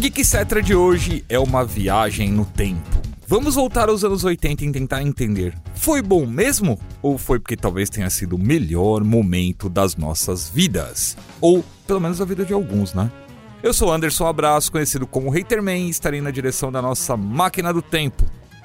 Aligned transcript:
Geek 0.00 0.24
Cetra 0.24 0.62
de 0.62 0.74
hoje 0.74 1.26
é 1.28 1.38
uma 1.38 1.62
viagem 1.62 2.30
no 2.30 2.46
tempo. 2.46 3.02
Vamos 3.28 3.56
voltar 3.56 3.90
aos 3.90 4.02
anos 4.02 4.24
80 4.24 4.64
e 4.64 4.72
tentar 4.72 5.02
entender. 5.02 5.54
Foi 5.74 6.00
bom 6.00 6.24
mesmo? 6.24 6.80
Ou 7.02 7.18
foi 7.18 7.38
porque 7.38 7.54
talvez 7.54 7.90
tenha 7.90 8.08
sido 8.08 8.36
o 8.36 8.38
melhor 8.38 9.04
momento 9.04 9.68
das 9.68 9.96
nossas 9.96 10.48
vidas? 10.48 11.18
Ou 11.38 11.62
pelo 11.86 12.00
menos 12.00 12.18
a 12.18 12.24
vida 12.24 12.46
de 12.46 12.54
alguns, 12.54 12.94
né? 12.94 13.12
Eu 13.62 13.74
sou 13.74 13.92
Anderson 13.92 14.26
Abraço, 14.26 14.72
conhecido 14.72 15.06
como 15.06 15.38
Haterman, 15.38 15.88
e 15.88 15.90
estarei 15.90 16.22
na 16.22 16.30
direção 16.30 16.72
da 16.72 16.80
nossa 16.80 17.14
máquina 17.14 17.70
do 17.70 17.82
tempo. 17.82 18.24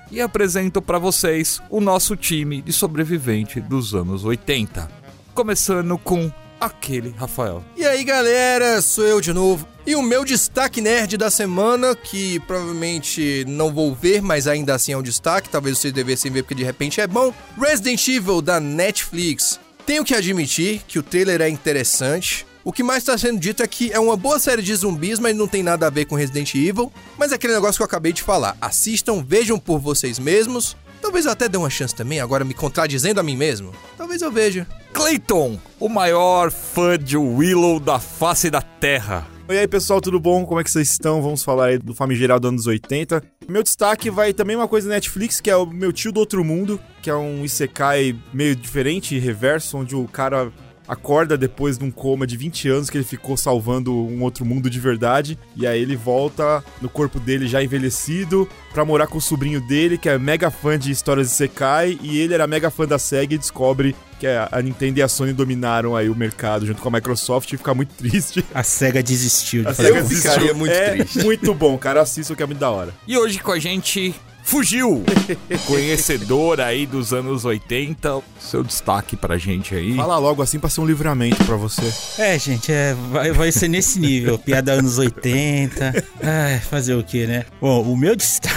E 0.10 0.22
apresento 0.22 0.82
para 0.82 0.98
vocês 0.98 1.62
o 1.70 1.82
nosso 1.82 2.16
time 2.16 2.62
de 2.62 2.72
sobrevivente 2.72 3.60
dos 3.60 3.94
anos 3.94 4.24
80. 4.24 4.90
Começando 5.34 5.98
com 5.98 6.32
aquele 6.60 7.14
Rafael. 7.18 7.64
E 7.76 7.86
aí 7.86 8.04
galera, 8.04 8.82
sou 8.82 9.06
eu 9.06 9.22
de 9.22 9.34
novo. 9.34 9.68
E 9.88 9.96
o 9.96 10.02
meu 10.02 10.26
destaque 10.26 10.82
nerd 10.82 11.16
da 11.16 11.30
semana, 11.30 11.96
que 11.96 12.40
provavelmente 12.42 13.46
não 13.48 13.72
vou 13.72 13.94
ver, 13.94 14.22
mas 14.22 14.48
ainda 14.48 14.74
assim 14.74 14.94
é 14.94 14.98
um 14.98 15.04
destaque, 15.04 15.48
talvez 15.48 15.78
vocês 15.78 15.94
devessem 15.94 16.32
ver 16.32 16.42
porque 16.42 16.56
de 16.56 16.64
repente 16.64 17.00
é 17.00 17.06
bom. 17.06 17.32
Resident 17.56 18.08
Evil 18.08 18.42
da 18.42 18.60
Netflix. 18.60 19.60
Tenho 19.86 20.04
que 20.04 20.16
admitir 20.16 20.82
que 20.88 20.98
o 20.98 21.04
trailer 21.04 21.42
é 21.42 21.50
interessante. 21.50 22.48
O 22.64 22.74
que 22.74 22.82
mais 22.82 23.04
está 23.04 23.16
sendo 23.16 23.40
dito 23.40 23.62
é 23.62 23.68
que 23.68 23.92
é 23.92 24.00
uma 24.00 24.18
boa 24.18 24.40
série 24.40 24.64
de 24.64 24.76
zumbis, 24.76 25.20
mas 25.20 25.36
não 25.36 25.48
tem 25.48 25.62
nada 25.62 25.86
a 25.86 25.92
ver 25.92 26.06
com 26.06 26.16
Resident 26.16 26.56
Evil. 26.56 26.92
Mas 27.16 27.32
é 27.32 27.36
aquele 27.36 27.54
negócio 27.54 27.78
que 27.78 27.84
eu 27.84 27.86
acabei 27.86 28.12
de 28.12 28.24
falar. 28.24 28.58
Assistam, 28.60 29.24
vejam 29.24 29.60
por 29.60 29.78
vocês 29.78 30.18
mesmos. 30.18 30.76
Talvez 31.00 31.26
eu 31.26 31.32
até 31.32 31.48
dê 31.48 31.56
uma 31.56 31.70
chance 31.70 31.94
também, 31.94 32.20
agora 32.20 32.44
me 32.44 32.56
contradizendo 32.56 33.20
a 33.20 33.24
mim 33.24 33.38
mesmo. 33.38 33.72
Talvez 33.96 34.24
eu 34.24 34.32
veja. 34.32 34.66
Clayton, 34.96 35.60
o 35.78 35.90
maior 35.90 36.50
fã 36.50 36.98
de 36.98 37.18
Willow 37.18 37.82
da 37.82 38.00
face 38.00 38.50
da 38.50 38.62
Terra. 38.62 39.28
E 39.50 39.52
aí 39.52 39.68
pessoal, 39.68 40.00
tudo 40.00 40.22
bom? 40.22 40.46
Como 40.46 40.58
é 40.58 40.64
que 40.64 40.72
vocês 40.72 40.90
estão? 40.90 41.22
Vamos 41.22 41.44
falar 41.44 41.66
aí 41.66 41.78
do 41.78 41.94
famigerado 41.94 42.48
anos 42.48 42.66
80. 42.66 43.22
Meu 43.46 43.62
destaque 43.62 44.10
vai 44.10 44.32
também 44.32 44.56
uma 44.56 44.70
coisa 44.70 44.88
da 44.88 44.96
Netflix, 44.96 45.42
que 45.42 45.52
é 45.52 45.56
o 45.56 45.66
Meu 45.66 45.92
Tio 45.92 46.14
do 46.14 46.22
Outro 46.22 46.46
Mundo, 46.46 46.80
que 47.02 47.10
é 47.10 47.16
um 47.16 47.44
isekai 47.44 48.18
meio 48.34 48.56
diferente, 48.56 49.20
reverso, 49.20 49.78
onde 49.78 49.98
o 49.98 50.08
cara 50.08 50.50
acorda 50.88 51.38
depois 51.38 51.78
de 51.78 51.84
um 51.84 51.92
coma 51.92 52.26
de 52.28 52.38
20 52.38 52.70
anos 52.70 52.90
que 52.90 52.98
ele 52.98 53.04
ficou 53.06 53.36
salvando 53.38 53.94
um 53.94 54.22
outro 54.24 54.46
mundo 54.46 54.70
de 54.70 54.80
verdade. 54.80 55.38
E 55.56 55.66
aí 55.66 55.82
ele 55.82 55.96
volta 55.96 56.64
no 56.82 56.90
corpo 56.90 57.20
dele 57.20 57.48
já 57.48 57.64
envelhecido 57.64 58.48
pra 58.74 58.84
morar 58.86 59.08
com 59.08 59.18
o 59.18 59.22
sobrinho 59.22 59.62
dele, 59.62 59.98
que 59.98 60.10
é 60.10 60.18
mega 60.18 60.50
fã 60.52 60.78
de 60.78 60.92
histórias 60.92 61.28
de 61.30 61.34
Sekai. 61.34 61.98
E 62.02 62.20
ele 62.20 62.34
era 62.34 62.46
mega 62.48 62.70
fã 62.70 62.86
da 62.86 63.00
SEGA 63.00 63.36
e 63.36 63.38
descobre 63.38 63.96
que 64.20 64.28
a 64.28 64.62
Nintendo 64.62 65.00
e 65.00 65.04
a 65.04 65.08
Sony 65.10 65.34
dominaram 65.34 65.96
aí 65.96 66.10
o 66.10 66.16
mercado 66.16 66.66
junto 66.66 66.82
com 66.82 66.88
a 66.88 66.92
Microsoft 66.92 67.52
e 67.52 67.58
fica 67.58 67.74
muito 67.74 67.94
triste. 67.98 68.44
A 68.54 68.64
SEGA 68.64 69.04
desistiu 69.04 69.64
de 69.64 69.70
A 69.70 69.74
fazer 69.74 69.94
desistiu. 69.94 70.32
ficaria 70.32 70.54
muito 70.54 70.72
é 70.72 70.90
triste. 70.98 71.20
muito 71.24 71.54
bom, 71.54 71.78
cara. 71.78 72.02
Assista 72.02 72.34
que 72.36 72.42
é 72.44 72.46
muito 72.46 72.60
da 72.60 72.70
hora. 72.70 72.94
E 73.08 73.18
hoje 73.18 73.40
com 73.40 73.52
a 73.52 73.60
gente, 73.60 74.14
Fugiu, 74.46 75.04
conhecedor 75.66 76.62
aí 76.62 76.86
dos 76.86 77.12
anos 77.12 77.46
80. 77.46 78.22
Seu 78.40 78.64
destaque 78.64 79.18
pra 79.18 79.40
gente 79.40 79.74
aí. 79.74 79.96
Fala 79.96 80.20
logo 80.20 80.42
assim 80.44 80.60
pra 80.60 80.70
ser 80.70 80.82
um 80.82 80.86
livramento 80.86 81.44
pra 81.46 81.56
você. 81.56 81.92
É, 82.22 82.38
gente, 82.38 82.72
é, 82.72 82.96
vai, 83.12 83.32
vai 83.32 83.52
ser 83.52 83.68
nesse 83.68 84.00
nível. 84.00 84.38
Piada 84.38 84.74
anos 84.74 85.00
80. 85.00 86.06
Ai, 86.22 86.60
fazer 86.60 86.94
o 86.94 87.04
que, 87.04 87.26
né? 87.26 87.46
Bom, 87.60 87.82
o 87.82 87.98
meu 87.98 88.16
destaque 88.16 88.54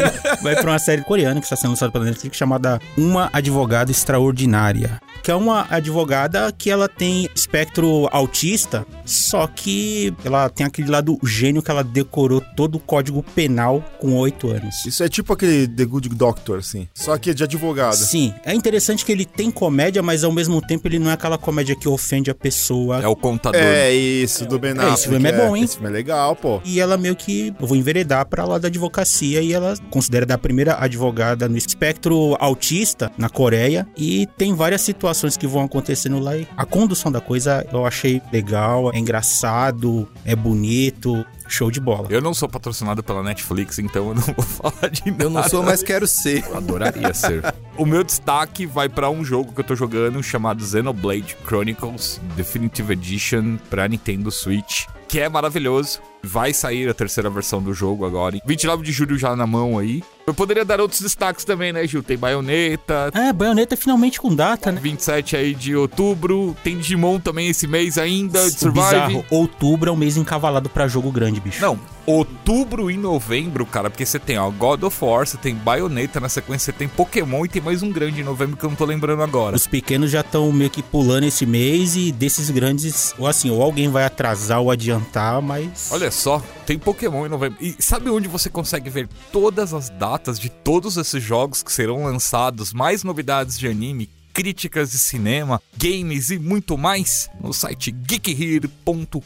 vai 0.42 0.56
pra 0.56 0.70
uma 0.70 0.78
série 0.78 1.04
coreana 1.04 1.38
que 1.38 1.44
está 1.44 1.54
sendo 1.54 1.70
lançada 1.70 1.92
pela 1.92 2.06
Netflix 2.06 2.38
chamada 2.38 2.80
Uma 2.96 3.28
Advogada 3.30 3.90
Extraordinária. 3.90 4.98
Que 5.22 5.30
é 5.30 5.34
uma 5.34 5.66
advogada 5.70 6.50
que 6.56 6.70
ela 6.70 6.88
tem 6.88 7.28
espectro 7.34 8.08
autista, 8.10 8.86
só 9.04 9.46
que 9.46 10.14
ela 10.24 10.48
tem 10.48 10.66
aquele 10.66 10.90
lado 10.90 11.18
gênio 11.22 11.62
que 11.62 11.70
ela 11.70 11.84
decorou 11.84 12.40
todo 12.56 12.76
o 12.76 12.78
código 12.80 13.22
penal 13.22 13.84
com 13.98 14.16
8 14.16 14.48
anos. 14.50 14.86
Isso 14.86 15.04
é 15.04 15.08
tipo 15.08 15.32
aquele 15.34 15.68
The 15.68 15.84
Good 15.84 16.08
Doctor, 16.10 16.58
assim. 16.60 16.88
Só 16.94 17.18
que 17.18 17.30
é 17.30 17.34
de 17.34 17.44
advogado. 17.44 17.96
Sim, 17.96 18.32
é 18.44 18.54
interessante 18.54 19.04
que 19.04 19.12
ele 19.12 19.26
tem 19.26 19.50
comédia, 19.50 20.02
mas 20.02 20.24
ao 20.24 20.32
mesmo 20.32 20.60
tempo 20.66 20.88
ele 20.88 20.98
não 20.98 21.10
é 21.10 21.14
aquela 21.14 21.36
comédia 21.36 21.76
que 21.76 21.86
ofende 21.88 22.30
a 22.30 22.34
pessoa. 22.34 23.02
É 23.02 23.06
o 23.08 23.14
contador. 23.14 23.60
É 23.60 23.92
isso, 23.92 24.46
do 24.46 24.58
Ben 24.58 24.70
É, 24.70 24.72
Affleck. 24.74 24.94
esse 24.94 25.08
filme 25.08 25.28
é 25.28 25.32
bom, 25.32 25.56
hein? 25.56 25.64
Esse 25.64 25.74
filme 25.74 25.88
é 25.90 25.92
legal, 25.92 26.34
pô. 26.34 26.60
E 26.64 26.80
ela 26.80 26.96
meio 26.96 27.14
que 27.14 27.54
eu 27.60 27.66
vou 27.66 27.76
enveredar 27.76 28.26
pra 28.26 28.44
lá 28.46 28.56
da 28.56 28.68
advocacia 28.68 29.42
e 29.42 29.52
ela 29.52 29.74
considera 29.90 30.24
da 30.24 30.38
primeira 30.38 30.82
advogada 30.82 31.46
no 31.48 31.58
espectro 31.58 32.36
autista 32.40 33.12
na 33.18 33.28
Coreia 33.28 33.86
e 33.96 34.26
tem 34.38 34.54
várias 34.54 34.80
situações 34.80 35.09
que 35.38 35.46
vão 35.46 35.64
acontecendo 35.64 36.18
lá 36.18 36.36
e 36.36 36.46
a 36.56 36.64
condução 36.64 37.10
da 37.10 37.20
coisa 37.20 37.66
eu 37.72 37.86
achei 37.86 38.20
legal, 38.32 38.92
é 38.92 38.98
engraçado, 38.98 40.08
é 40.24 40.34
bonito, 40.34 41.24
show 41.48 41.70
de 41.70 41.80
bola. 41.80 42.06
Eu 42.10 42.20
não 42.20 42.32
sou 42.32 42.48
patrocinado 42.48 43.02
pela 43.02 43.22
Netflix, 43.22 43.78
então 43.78 44.08
eu 44.08 44.14
não 44.14 44.22
vou 44.22 44.42
falar 44.72 44.88
de 44.90 45.10
nada. 45.10 45.24
Eu 45.24 45.30
não 45.30 45.42
sou, 45.42 45.62
mas 45.62 45.82
quero 45.82 46.06
ser. 46.06 46.44
Eu 46.46 46.56
adoraria 46.56 47.12
ser. 47.12 47.42
O 47.76 47.84
meu 47.84 48.04
destaque 48.04 48.66
vai 48.66 48.88
pra 48.88 49.10
um 49.10 49.24
jogo 49.24 49.52
que 49.52 49.60
eu 49.60 49.64
tô 49.64 49.74
jogando 49.74 50.22
chamado 50.22 50.64
Xenoblade 50.64 51.36
Chronicles 51.46 52.20
Definitive 52.36 52.92
Edition 52.92 53.56
pra 53.68 53.88
Nintendo 53.88 54.30
Switch, 54.30 54.86
que 55.08 55.18
é 55.18 55.28
maravilhoso. 55.28 56.00
Vai 56.22 56.52
sair 56.52 56.88
a 56.88 56.94
terceira 56.94 57.30
versão 57.30 57.62
do 57.62 57.72
jogo 57.72 58.04
agora. 58.04 58.38
29 58.44 58.82
de 58.84 58.92
julho 58.92 59.18
já 59.18 59.34
na 59.34 59.46
mão 59.46 59.78
aí. 59.78 60.02
Eu 60.30 60.34
poderia 60.34 60.64
dar 60.64 60.80
outros 60.80 61.00
destaques 61.00 61.44
também, 61.44 61.72
né, 61.72 61.84
Gil? 61.88 62.04
Tem 62.04 62.16
Bayonetta, 62.16 63.10
É, 63.12 63.32
baioneta 63.32 63.76
finalmente 63.76 64.20
com 64.20 64.32
data, 64.32 64.70
né? 64.70 64.80
27 64.80 65.36
aí 65.36 65.54
de 65.54 65.74
outubro. 65.74 66.56
Tem 66.62 66.78
Digimon 66.78 67.18
também 67.18 67.48
esse 67.48 67.66
mês 67.66 67.98
ainda, 67.98 68.48
de 68.48 68.58
Survive. 68.58 68.84
bizarro, 68.84 69.24
outubro 69.28 69.90
é 69.90 69.92
um 69.92 69.96
mês 69.96 70.16
encavalado 70.16 70.68
pra 70.68 70.86
jogo 70.86 71.10
grande, 71.10 71.40
bicho. 71.40 71.60
Não, 71.60 71.78
outubro 72.06 72.90
e 72.90 72.96
novembro, 72.96 73.64
cara, 73.66 73.90
porque 73.90 74.06
você 74.06 74.18
tem 74.18 74.38
ó, 74.38 74.50
God 74.50 74.82
of 74.84 75.04
War, 75.04 75.26
você 75.26 75.36
tem 75.36 75.54
Bayonetta 75.54 76.20
na 76.20 76.28
sequência, 76.28 76.66
você 76.72 76.78
tem 76.78 76.86
Pokémon 76.88 77.44
e 77.44 77.48
tem 77.48 77.60
mais 77.62 77.82
um 77.82 77.90
grande 77.90 78.20
em 78.20 78.24
novembro 78.24 78.56
que 78.56 78.64
eu 78.64 78.70
não 78.70 78.76
tô 78.76 78.84
lembrando 78.84 79.22
agora. 79.22 79.56
Os 79.56 79.66
pequenos 79.66 80.10
já 80.10 80.20
estão 80.20 80.50
meio 80.52 80.70
que 80.70 80.82
pulando 80.82 81.24
esse 81.24 81.44
mês 81.44 81.96
e 81.96 82.12
desses 82.12 82.50
grandes, 82.50 83.14
ou 83.18 83.26
assim, 83.26 83.50
ou 83.50 83.62
alguém 83.62 83.88
vai 83.88 84.04
atrasar 84.04 84.60
ou 84.60 84.70
adiantar, 84.70 85.42
mas. 85.42 85.88
Olha 85.90 86.10
só, 86.10 86.42
tem 86.66 86.78
Pokémon 86.78 87.26
em 87.26 87.28
novembro. 87.28 87.58
E 87.60 87.74
sabe 87.80 88.10
onde 88.10 88.28
você 88.28 88.48
consegue 88.48 88.90
ver 88.90 89.08
todas 89.32 89.72
as 89.74 89.88
datas 89.90 90.19
de 90.38 90.48
todos 90.48 90.96
esses 90.96 91.22
jogos 91.22 91.62
que 91.62 91.72
serão 91.72 92.04
lançados, 92.04 92.72
mais 92.72 93.02
novidades 93.02 93.58
de 93.58 93.66
anime, 93.66 94.10
críticas 94.32 94.90
de 94.90 94.98
cinema, 94.98 95.60
games 95.76 96.30
e 96.30 96.38
muito 96.38 96.76
mais? 96.76 97.30
No 97.40 97.52
site 97.52 97.90
geekhere.com.br. 97.90 99.20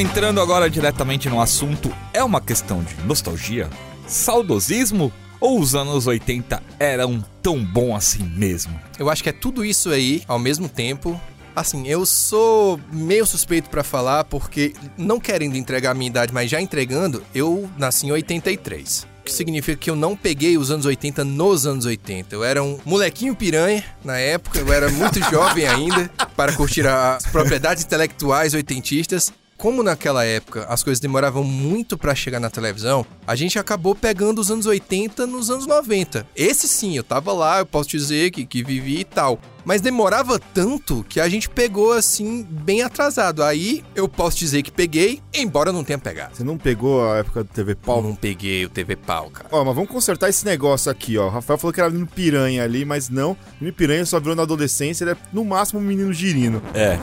Entrando 0.00 0.40
agora 0.40 0.70
diretamente 0.70 1.28
no 1.28 1.42
assunto, 1.42 1.94
é 2.14 2.24
uma 2.24 2.40
questão 2.40 2.82
de 2.82 2.94
nostalgia? 3.04 3.68
Saudosismo? 4.06 5.12
Ou 5.38 5.60
os 5.60 5.74
anos 5.74 6.06
80 6.06 6.62
eram 6.78 7.22
tão 7.42 7.62
bom 7.62 7.94
assim 7.94 8.22
mesmo? 8.22 8.80
Eu 8.98 9.10
acho 9.10 9.22
que 9.22 9.28
é 9.28 9.32
tudo 9.32 9.62
isso 9.62 9.90
aí 9.90 10.22
ao 10.26 10.38
mesmo 10.38 10.70
tempo. 10.70 11.20
Assim, 11.54 11.86
eu 11.86 12.06
sou 12.06 12.80
meio 12.90 13.26
suspeito 13.26 13.68
pra 13.68 13.84
falar 13.84 14.24
porque 14.24 14.72
não 14.96 15.20
querendo 15.20 15.56
entregar 15.56 15.90
a 15.90 15.94
minha 15.94 16.08
idade, 16.08 16.32
mas 16.32 16.48
já 16.48 16.62
entregando, 16.62 17.22
eu 17.34 17.68
nasci 17.76 18.06
em 18.06 18.12
83. 18.12 19.06
O 19.20 19.24
que 19.24 19.32
significa 19.34 19.76
que 19.76 19.90
eu 19.90 19.96
não 19.96 20.16
peguei 20.16 20.56
os 20.56 20.70
anos 20.70 20.86
80 20.86 21.24
nos 21.26 21.66
anos 21.66 21.84
80. 21.84 22.34
Eu 22.34 22.42
era 22.42 22.62
um 22.62 22.80
molequinho 22.86 23.36
piranha 23.36 23.84
na 24.02 24.16
época, 24.16 24.60
eu 24.60 24.72
era 24.72 24.88
muito 24.88 25.20
jovem 25.30 25.68
ainda 25.68 26.10
para 26.34 26.54
curtir 26.54 26.86
as 26.86 27.26
propriedades 27.26 27.84
intelectuais 27.84 28.54
oitentistas 28.54 29.30
como 29.60 29.82
naquela 29.82 30.24
época 30.24 30.64
as 30.68 30.82
coisas 30.82 30.98
demoravam 30.98 31.44
muito 31.44 31.98
pra 31.98 32.14
chegar 32.14 32.40
na 32.40 32.48
televisão, 32.48 33.04
a 33.26 33.36
gente 33.36 33.58
acabou 33.58 33.94
pegando 33.94 34.40
os 34.40 34.50
anos 34.50 34.64
80 34.64 35.26
nos 35.26 35.50
anos 35.50 35.66
90. 35.66 36.26
Esse 36.34 36.66
sim, 36.66 36.96
eu 36.96 37.04
tava 37.04 37.30
lá, 37.34 37.58
eu 37.58 37.66
posso 37.66 37.90
dizer 37.90 38.30
que, 38.30 38.46
que 38.46 38.64
vivi 38.64 39.00
e 39.00 39.04
tal. 39.04 39.38
Mas 39.62 39.82
demorava 39.82 40.38
tanto 40.38 41.04
que 41.06 41.20
a 41.20 41.28
gente 41.28 41.46
pegou 41.46 41.92
assim, 41.92 42.42
bem 42.48 42.80
atrasado. 42.80 43.42
Aí 43.42 43.84
eu 43.94 44.08
posso 44.08 44.38
dizer 44.38 44.62
que 44.62 44.72
peguei, 44.72 45.20
embora 45.34 45.70
não 45.70 45.84
tenha 45.84 45.98
pegado. 45.98 46.34
Você 46.34 46.42
não 46.42 46.56
pegou 46.56 47.06
a 47.06 47.18
época 47.18 47.44
do 47.44 47.50
TV 47.50 47.74
Pau? 47.74 48.02
Não 48.02 48.14
peguei 48.14 48.64
o 48.64 48.70
TV 48.70 48.96
Pau, 48.96 49.28
cara. 49.28 49.50
Ó, 49.52 49.62
mas 49.62 49.74
vamos 49.74 49.90
consertar 49.90 50.30
esse 50.30 50.46
negócio 50.46 50.90
aqui, 50.90 51.18
ó. 51.18 51.26
O 51.26 51.30
Rafael 51.30 51.58
falou 51.58 51.74
que 51.74 51.80
era 51.80 51.90
menino 51.90 52.08
piranha 52.08 52.64
ali, 52.64 52.86
mas 52.86 53.10
não. 53.10 53.36
Menino 53.60 53.76
piranha 53.76 54.06
só 54.06 54.18
virou 54.18 54.34
na 54.34 54.42
adolescência, 54.42 55.04
ele 55.04 55.10
é 55.10 55.16
no 55.30 55.44
máximo 55.44 55.78
um 55.78 55.82
menino 55.82 56.10
girino. 56.10 56.62
É. 56.72 56.98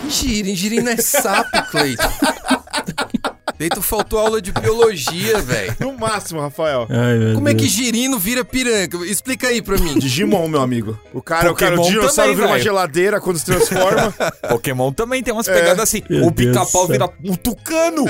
Que 0.00 0.10
girino? 0.10 0.56
Girino 0.56 0.88
é 0.90 0.96
sapo, 0.96 1.62
Cleiton. 1.70 2.08
Cleiton 3.58 3.82
faltou 3.82 4.18
aula 4.20 4.40
de 4.40 4.52
biologia, 4.52 5.38
velho. 5.38 5.74
No 5.80 5.92
máximo, 5.98 6.40
Rafael. 6.40 6.86
Ai, 6.88 7.18
meu 7.18 7.34
Como 7.34 7.48
é 7.48 7.54
Deus. 7.54 7.62
que 7.70 7.76
girino 7.76 8.18
vira 8.18 8.44
piranha? 8.44 8.88
Explica 9.04 9.48
aí 9.48 9.60
pra 9.60 9.76
mim. 9.76 9.98
Digimon, 9.98 10.46
meu 10.48 10.60
amigo. 10.62 10.98
O 11.12 11.20
cara, 11.20 11.50
o 11.50 11.54
cara, 11.54 11.74
o 11.74 11.76
Pokémon 11.78 11.90
dinossauro 11.90 12.30
também, 12.30 12.36
vira 12.36 12.46
uma 12.48 12.58
geladeira 12.58 13.20
quando 13.20 13.38
se 13.38 13.44
transforma. 13.44 14.14
Pokémon 14.48 14.92
também 14.92 15.22
tem 15.22 15.34
umas 15.34 15.46
pegadas 15.46 15.80
assim. 15.80 16.02
Meu 16.08 16.26
O 16.26 16.32
pica-pau 16.32 16.86
vira 16.86 17.10
um 17.24 17.34
tucano. 17.34 18.04